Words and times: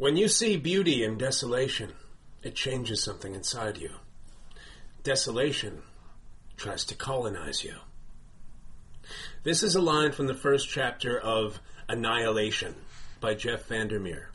When 0.00 0.16
you 0.16 0.28
see 0.28 0.56
beauty 0.56 1.04
in 1.04 1.18
desolation, 1.18 1.92
it 2.42 2.54
changes 2.54 3.02
something 3.02 3.34
inside 3.34 3.76
you. 3.76 3.90
Desolation 5.02 5.82
tries 6.56 6.86
to 6.86 6.94
colonize 6.94 7.62
you. 7.62 7.74
This 9.42 9.62
is 9.62 9.74
a 9.74 9.82
line 9.82 10.12
from 10.12 10.26
the 10.26 10.34
first 10.34 10.70
chapter 10.70 11.20
of 11.20 11.60
Annihilation 11.86 12.76
by 13.20 13.34
Jeff 13.34 13.66
Vandermeer. 13.66 14.30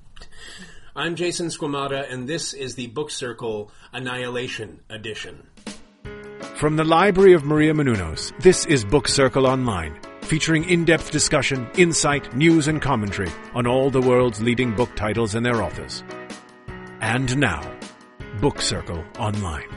I'm 0.96 1.16
Jason 1.16 1.48
Squamata, 1.48 2.14
and 2.14 2.30
this 2.30 2.54
is 2.54 2.76
the 2.76 2.86
Book 2.86 3.10
Circle 3.10 3.72
Annihilation 3.92 4.82
Edition. 4.92 5.48
From 6.58 6.76
the 6.76 6.84
Library 6.84 7.34
of 7.34 7.44
Maria 7.44 7.74
Menounos, 7.74 8.40
this 8.40 8.68
is 8.68 8.86
Book 8.86 9.08
Circle 9.08 9.48
Online, 9.48 10.00
featuring 10.26 10.68
in-depth 10.68 11.12
discussion, 11.12 11.70
insight, 11.78 12.36
news, 12.36 12.68
and 12.68 12.82
commentary 12.82 13.32
on 13.54 13.68
all 13.68 13.90
the 13.90 14.02
world's 14.02 14.42
leading 14.42 14.76
book 14.76 14.94
titles 14.96 15.36
and 15.36 15.46
their 15.46 15.62
authors. 15.62 16.04
And 17.02 17.38
now, 17.38 17.62
Book 18.42 18.62
Circle 18.62 19.04
Online. 19.20 19.68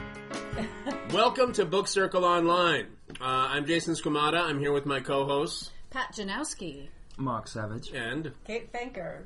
Welcome 1.13 1.53
to 1.53 1.65
Book 1.65 1.87
Circle 1.87 2.25
Online. 2.25 2.87
Uh, 3.21 3.23
I'm 3.23 3.65
Jason 3.65 3.93
Squamata. 3.93 4.39
I'm 4.41 4.59
here 4.59 4.71
with 4.71 4.85
my 4.85 4.99
co-hosts, 4.99 5.71
Pat 5.91 6.13
Janowski. 6.15 6.87
Mark 7.17 7.47
Savage. 7.47 7.91
and 7.91 8.31
Kate 8.45 8.71
Fanker. 8.71 9.25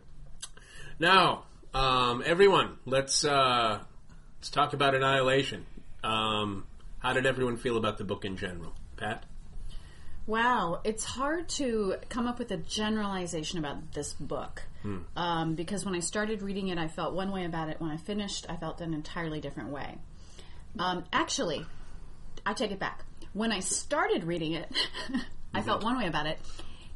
now, 0.99 1.43
um, 1.73 2.21
everyone, 2.26 2.77
let's 2.85 3.23
uh, 3.23 3.79
let's 4.40 4.49
talk 4.49 4.73
about 4.73 4.93
Annihilation. 4.95 5.65
Um, 6.03 6.65
how 6.99 7.13
did 7.13 7.26
everyone 7.26 7.57
feel 7.57 7.77
about 7.77 7.98
the 7.98 8.03
book 8.03 8.26
in 8.26 8.35
general, 8.37 8.73
Pat? 8.98 9.26
Wow, 10.26 10.80
it's 10.84 11.04
hard 11.04 11.50
to 11.50 11.95
come 12.09 12.27
up 12.27 12.40
with 12.40 12.52
a 12.52 12.58
generalization 12.58 13.59
about 13.59 13.91
this 13.91 14.13
book 14.13 14.63
um, 15.16 15.55
because 15.55 15.86
when 15.86 15.96
I 15.96 15.99
started 15.99 16.41
reading 16.41 16.70
it, 16.70 16.77
I 16.77 16.88
felt 16.88 17.13
one 17.13 17.32
way 17.32 17.46
about 17.46 17.70
it. 17.70 17.82
When 17.82 17.91
I 17.91 17.98
finished, 17.98 18.46
I 18.49 18.55
felt 18.55 18.82
an 18.82 18.94
entirely 18.94 19.41
different 19.41 19.70
way. 19.70 19.98
Um, 20.80 21.04
actually, 21.12 21.65
I 22.46 22.54
take 22.54 22.71
it 22.71 22.80
back. 22.80 23.04
When 23.34 23.52
I 23.52 23.60
started 23.60 24.24
reading 24.24 24.54
it, 24.54 24.71
I 25.54 25.62
felt 25.62 25.84
one 25.84 25.98
way 25.98 26.07
about 26.07 26.26
it. 26.26 26.40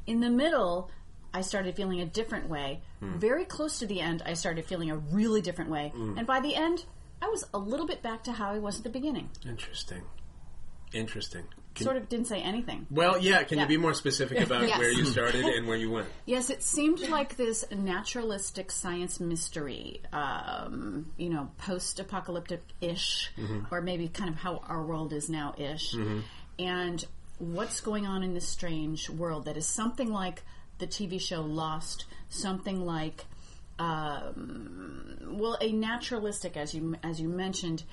In 0.05 0.19
the 0.19 0.29
middle, 0.29 0.89
I 1.33 1.41
started 1.41 1.75
feeling 1.75 1.99
a 2.01 2.05
different 2.05 2.47
way. 2.49 2.81
Very 3.01 3.45
close 3.45 3.79
to 3.79 3.87
the 3.87 3.99
end, 4.01 4.23
I 4.25 4.33
started 4.33 4.65
feeling 4.65 4.89
a 4.89 4.97
really 4.97 5.41
different 5.41 5.69
way. 5.69 5.91
And 5.95 6.25
by 6.25 6.39
the 6.39 6.55
end, 6.55 6.85
I 7.21 7.27
was 7.27 7.45
a 7.53 7.57
little 7.57 7.87
bit 7.87 8.01
back 8.01 8.23
to 8.23 8.31
how 8.31 8.51
I 8.51 8.59
was 8.59 8.77
at 8.77 8.83
the 8.83 8.89
beginning. 8.89 9.29
Interesting. 9.45 10.03
Interesting. 10.93 11.43
Can- 11.77 11.85
Sort 11.85 11.97
of 11.97 12.09
didn't 12.09 12.27
say 12.27 12.41
anything. 12.41 12.85
well, 12.91 13.17
yeah. 13.17 13.43
Can 13.43 13.57
Yeah. 13.57 13.63
you 13.63 13.67
be 13.69 13.77
more 13.77 13.93
specific 13.93 14.39
about 14.39 14.67
Yes. 14.67 14.77
where 14.79 14.91
you 14.91 15.05
started 15.17 15.45
and 15.45 15.67
where 15.67 15.77
you 15.77 15.89
went? 15.91 16.07
Yes, 16.25 16.49
it 16.49 16.61
seemed 16.61 16.99
like 17.07 17.37
this 17.37 17.63
naturalistic 17.71 18.71
science 18.71 19.19
mystery, 19.19 20.01
um, 20.11 21.11
you 21.17 21.29
know, 21.29 21.49
post 21.59 21.99
apocalyptic 21.99 22.61
ish, 22.81 23.31
or 23.71 23.81
maybe 23.81 24.07
kind 24.09 24.29
of 24.29 24.35
how 24.35 24.57
our 24.67 24.83
world 24.85 25.13
is 25.13 25.29
now 25.29 25.55
ish. 25.57 25.95
And 26.59 27.05
what's 27.39 27.81
going 27.81 28.05
on 28.07 28.23
in 28.23 28.33
this 28.33 28.47
strange 28.47 29.09
world 29.09 29.45
that 29.45 29.55
is 29.57 29.65
something 29.67 30.11
like 30.11 30.43
the 30.79 30.87
TV 30.87 31.19
show 31.21 31.41
Lost, 31.41 32.05
something 32.29 32.85
like. 32.85 33.25
Um, 33.79 35.17
well, 35.37 35.57
a 35.61 35.71
naturalistic, 35.71 36.57
as 36.57 36.73
you 36.73 36.95
as 37.03 37.21
you 37.21 37.29
mentioned, 37.29 37.83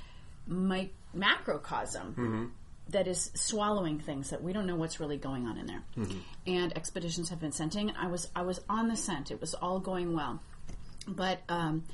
mi- 0.47 0.91
macrocosm 1.15 2.51
that 2.91 3.07
is 3.09 3.31
swallowing 3.35 3.99
things 3.99 4.31
that 4.31 4.43
we 4.43 4.53
don't 4.53 4.67
know 4.67 4.77
what's 4.77 5.01
really 5.01 5.17
going 5.17 5.47
on 5.47 5.57
in 5.57 5.67
there. 5.67 5.83
And 6.47 6.77
expeditions 6.77 7.31
have 7.31 7.41
been 7.41 7.53
sent 7.53 7.77
in. 7.77 7.91
I 7.91 8.09
was 8.09 8.29
I 8.37 8.43
was 8.43 8.61
on 8.69 8.89
the 8.89 8.97
scent. 8.97 9.31
It 9.31 9.41
was 9.41 9.55
all 9.55 9.81
going 9.81 10.15
well, 10.15 10.41
but 11.09 11.41
um, 11.49 11.85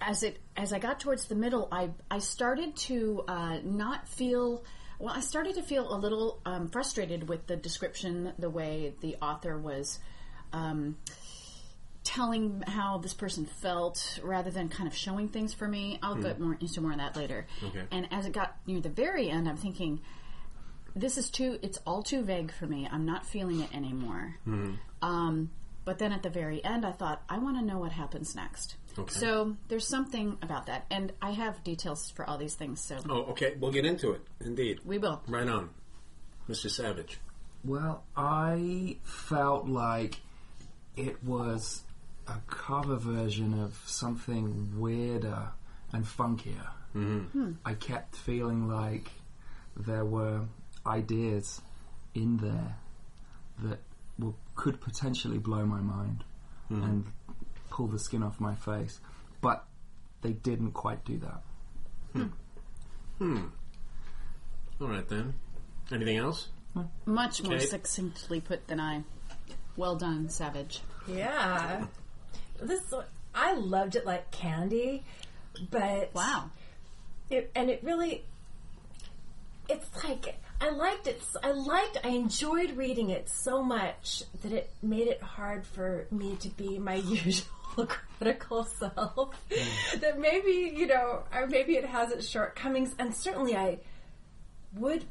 as 0.00 0.22
it 0.22 0.38
as 0.56 0.72
I 0.72 0.78
got 0.78 1.00
towards 1.00 1.26
the 1.26 1.34
middle, 1.34 1.68
I 1.70 1.90
I 2.10 2.18
started 2.18 2.76
to 2.76 3.24
uh, 3.28 3.58
not 3.62 4.08
feel. 4.08 4.64
Well, 4.98 5.14
I 5.14 5.20
started 5.20 5.54
to 5.54 5.62
feel 5.62 5.94
a 5.94 5.96
little 5.96 6.40
um, 6.44 6.70
frustrated 6.70 7.28
with 7.28 7.46
the 7.46 7.54
description, 7.54 8.32
the 8.36 8.50
way 8.50 8.94
the 9.00 9.14
author 9.22 9.56
was 9.56 10.00
um, 10.52 10.96
telling 12.08 12.62
how 12.66 12.96
this 12.96 13.12
person 13.12 13.44
felt, 13.44 14.18
rather 14.22 14.50
than 14.50 14.70
kind 14.70 14.88
of 14.88 14.96
showing 14.96 15.28
things 15.28 15.52
for 15.52 15.68
me. 15.68 15.98
I'll 16.02 16.14
get 16.14 16.40
more 16.40 16.56
into 16.58 16.80
more 16.80 16.92
of 16.92 16.96
that 16.98 17.16
later. 17.16 17.46
Okay. 17.62 17.82
And 17.90 18.08
as 18.10 18.24
it 18.24 18.32
got 18.32 18.56
near 18.66 18.80
the 18.80 18.88
very 18.88 19.28
end, 19.28 19.46
I'm 19.46 19.58
thinking, 19.58 20.00
this 20.96 21.18
is 21.18 21.28
too. 21.28 21.58
It's 21.60 21.78
all 21.86 22.02
too 22.02 22.22
vague 22.22 22.50
for 22.50 22.66
me. 22.66 22.88
I'm 22.90 23.04
not 23.04 23.26
feeling 23.26 23.60
it 23.60 23.74
anymore. 23.76 24.36
Um, 25.02 25.50
but 25.84 25.98
then 25.98 26.12
at 26.12 26.22
the 26.22 26.30
very 26.30 26.64
end, 26.64 26.86
I 26.86 26.92
thought, 26.92 27.22
I 27.28 27.38
want 27.38 27.58
to 27.58 27.64
know 27.64 27.78
what 27.78 27.92
happens 27.92 28.34
next. 28.34 28.76
Okay. 28.98 29.14
So 29.14 29.56
there's 29.68 29.86
something 29.86 30.38
about 30.40 30.66
that, 30.66 30.86
and 30.90 31.12
I 31.20 31.32
have 31.32 31.62
details 31.62 32.10
for 32.10 32.28
all 32.28 32.38
these 32.38 32.54
things. 32.54 32.80
So 32.80 32.96
Oh, 33.08 33.24
okay. 33.32 33.54
We'll 33.60 33.70
get 33.70 33.84
into 33.84 34.12
it. 34.12 34.22
Indeed. 34.40 34.80
we 34.84 34.96
will. 34.96 35.22
Right 35.28 35.46
on, 35.46 35.68
Mr. 36.48 36.70
Savage. 36.70 37.18
Well, 37.64 38.02
I 38.16 38.96
felt 39.04 39.68
like 39.68 40.20
it 40.96 41.22
was 41.22 41.84
a 42.28 42.38
cover 42.46 42.96
version 42.96 43.58
of 43.60 43.80
something 43.86 44.78
weirder 44.78 45.48
and 45.92 46.04
funkier. 46.04 46.68
Mm-hmm. 46.94 47.52
I 47.64 47.74
kept 47.74 48.16
feeling 48.16 48.68
like 48.68 49.10
there 49.76 50.04
were 50.04 50.42
ideas 50.86 51.60
in 52.14 52.36
there 52.38 52.76
that 53.64 53.78
will, 54.18 54.36
could 54.54 54.80
potentially 54.80 55.38
blow 55.38 55.64
my 55.66 55.80
mind 55.80 56.24
and 56.70 57.06
pull 57.70 57.86
the 57.86 57.98
skin 57.98 58.22
off 58.22 58.38
my 58.40 58.54
face, 58.54 59.00
but 59.40 59.64
they 60.20 60.32
didn't 60.32 60.72
quite 60.72 61.02
do 61.06 61.18
that. 61.18 61.42
Mhm. 63.20 63.50
All 64.80 64.88
right 64.88 65.08
then. 65.08 65.34
Anything 65.90 66.18
else? 66.18 66.48
Much 67.06 67.42
more 67.42 67.58
Kate? 67.58 67.68
succinctly 67.68 68.40
put 68.40 68.66
than 68.68 68.80
I. 68.80 69.02
Well 69.76 69.96
done, 69.96 70.28
Savage. 70.28 70.82
Yeah. 71.06 71.86
This 72.60 72.82
I 73.34 73.54
loved 73.54 73.96
it 73.96 74.04
like 74.06 74.30
candy, 74.30 75.04
but 75.70 76.10
Wow. 76.14 76.50
it, 77.30 77.50
and 77.54 77.70
it 77.70 77.80
really 77.82 78.24
it's 79.68 79.88
like 80.04 80.34
I 80.60 80.70
liked 80.70 81.06
it. 81.06 81.22
I 81.42 81.52
liked. 81.52 81.98
I 82.02 82.08
enjoyed 82.08 82.76
reading 82.76 83.10
it 83.10 83.28
so 83.28 83.62
much 83.62 84.24
that 84.42 84.50
it 84.52 84.70
made 84.82 85.06
it 85.06 85.22
hard 85.22 85.64
for 85.64 86.06
me 86.10 86.34
to 86.36 86.48
be 86.48 86.78
my 86.78 86.94
usual 86.96 87.86
critical 87.86 88.64
self. 88.64 89.36
Hmm. 89.52 89.98
that 90.00 90.18
maybe 90.18 90.72
you 90.74 90.86
know, 90.86 91.22
or 91.32 91.46
maybe 91.46 91.76
it 91.76 91.84
has 91.84 92.10
its 92.10 92.26
shortcomings, 92.26 92.94
and 92.98 93.14
certainly 93.14 93.56
I 93.56 93.78
would 94.74 95.04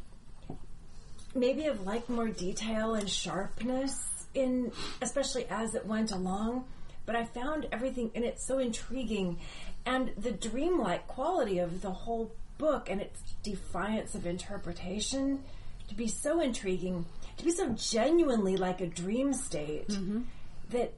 maybe 1.34 1.62
have 1.64 1.82
liked 1.82 2.10
more 2.10 2.28
detail 2.28 2.96
and 2.96 3.10
sharpness 3.10 4.26
in, 4.34 4.72
especially 5.02 5.46
as 5.50 5.76
it 5.76 5.86
went 5.86 6.12
along. 6.12 6.66
But 7.08 7.16
I 7.16 7.26
found 7.26 7.68
everything 7.72 8.12
in 8.14 8.24
it 8.24 8.40
so 8.40 8.60
intriguing, 8.60 9.40
and 9.86 10.12
the 10.16 10.32
dreamlike 10.32 11.08
quality 11.08 11.58
of 11.58 11.82
the 11.82 11.92
whole 11.92 12.32
book 12.60 12.90
and 12.90 13.02
its 13.02 13.20
defiance 13.42 14.14
of 14.14 14.28
interpretation 14.28 15.44
to 15.88 15.96
be 15.96 16.08
so 16.08 16.42
intriguing, 16.42 17.06
to 17.38 17.46
be 17.46 17.52
so 17.52 17.70
genuinely 17.70 18.58
like 18.58 18.82
a 18.82 18.88
dream 18.88 19.34
state 19.34 19.88
mm-hmm. 19.88 20.22
that 20.70 20.94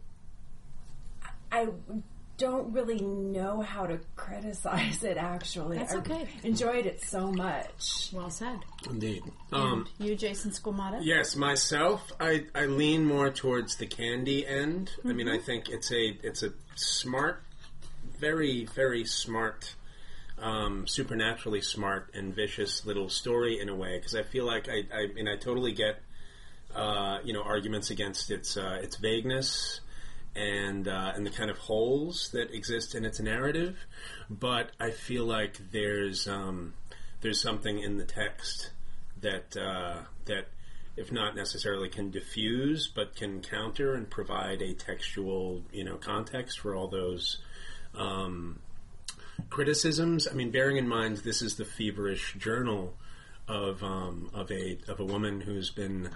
I 1.51 1.69
don't 2.39 2.71
really 2.73 2.99
know 3.01 3.61
how 3.61 3.85
to 3.85 3.99
criticize 4.15 5.03
it. 5.03 5.17
Actually, 5.17 5.77
That's 5.77 5.93
I 5.93 5.97
okay. 5.97 6.27
Enjoyed 6.43 6.85
it 6.85 7.01
so 7.03 7.31
much. 7.31 8.09
Well 8.13 8.29
said. 8.31 8.59
Indeed. 8.89 9.21
Um, 9.51 9.87
You, 9.99 10.15
Jason 10.15 10.51
Squamata? 10.51 10.99
yes, 11.03 11.35
myself, 11.35 12.11
I, 12.19 12.45
I 12.55 12.65
lean 12.65 13.05
more 13.05 13.29
towards 13.29 13.75
the 13.75 13.85
candy 13.85 14.47
end. 14.47 14.89
I 15.05 15.13
mean, 15.13 15.27
I 15.27 15.37
think 15.37 15.69
it's 15.69 15.91
a 15.91 16.17
it's 16.23 16.41
a 16.41 16.53
smart, 16.75 17.43
very 18.19 18.65
very 18.73 19.05
smart, 19.05 19.75
um, 20.41 20.87
supernaturally 20.87 21.61
smart 21.61 22.09
and 22.13 22.33
vicious 22.33 22.85
little 22.85 23.09
story 23.09 23.59
in 23.59 23.67
a 23.69 23.75
way. 23.75 23.97
Because 23.97 24.15
I 24.15 24.23
feel 24.23 24.45
like 24.45 24.69
I 24.69 24.83
I 24.95 25.07
mean 25.07 25.27
I 25.27 25.35
totally 25.35 25.73
get 25.73 26.01
uh, 26.73 27.19
you 27.23 27.33
know 27.33 27.41
arguments 27.43 27.89
against 27.89 28.31
its 28.31 28.55
uh, 28.55 28.79
its 28.81 28.95
vagueness 28.95 29.81
and 30.35 30.87
uh, 30.87 31.11
and 31.15 31.25
the 31.25 31.31
kind 31.31 31.49
of 31.49 31.57
holes 31.57 32.29
that 32.33 32.53
exist 32.53 32.95
in 32.95 33.05
its 33.05 33.19
narrative, 33.19 33.77
but 34.29 34.71
I 34.79 34.91
feel 34.91 35.25
like 35.25 35.57
there's 35.71 36.27
um, 36.27 36.73
there's 37.21 37.41
something 37.41 37.79
in 37.79 37.97
the 37.97 38.05
text 38.05 38.71
that 39.21 39.57
uh, 39.57 40.03
that 40.25 40.47
if 40.95 41.11
not 41.11 41.35
necessarily 41.35 41.89
can 41.89 42.11
diffuse, 42.11 42.87
but 42.87 43.15
can 43.15 43.41
counter 43.41 43.93
and 43.93 44.09
provide 44.09 44.61
a 44.61 44.73
textual 44.73 45.63
you 45.71 45.83
know 45.83 45.97
context 45.97 46.59
for 46.59 46.75
all 46.75 46.87
those. 46.87 47.39
Um, 47.95 48.59
criticisms. 49.49 50.27
I 50.27 50.33
mean, 50.33 50.51
bearing 50.51 50.77
in 50.77 50.87
mind 50.87 51.17
this 51.17 51.41
is 51.41 51.55
the 51.55 51.65
feverish 51.65 52.35
journal 52.37 52.93
of 53.47 53.83
um, 53.83 54.29
of 54.33 54.51
a 54.51 54.77
of 54.87 54.99
a 54.99 55.05
woman 55.05 55.41
who's 55.41 55.71
been 55.71 56.09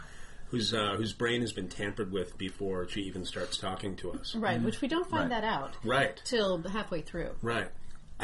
whose 0.53 0.71
uh, 0.71 0.93
whose 0.95 1.13
brain 1.13 1.41
has 1.41 1.51
been 1.51 1.67
tampered 1.67 2.11
with 2.11 2.37
before 2.37 2.87
she 2.87 3.01
even 3.01 3.25
starts 3.25 3.57
talking 3.57 3.95
to 3.95 4.11
us. 4.11 4.35
Right, 4.35 4.61
which 4.61 4.81
we 4.81 4.87
don't 4.87 5.09
find 5.09 5.31
Right. 5.31 5.41
that 5.41 5.43
out 5.43 5.73
Right, 5.83 6.21
till 6.25 6.61
halfway 6.61 7.01
through. 7.01 7.31
right, 7.41 7.69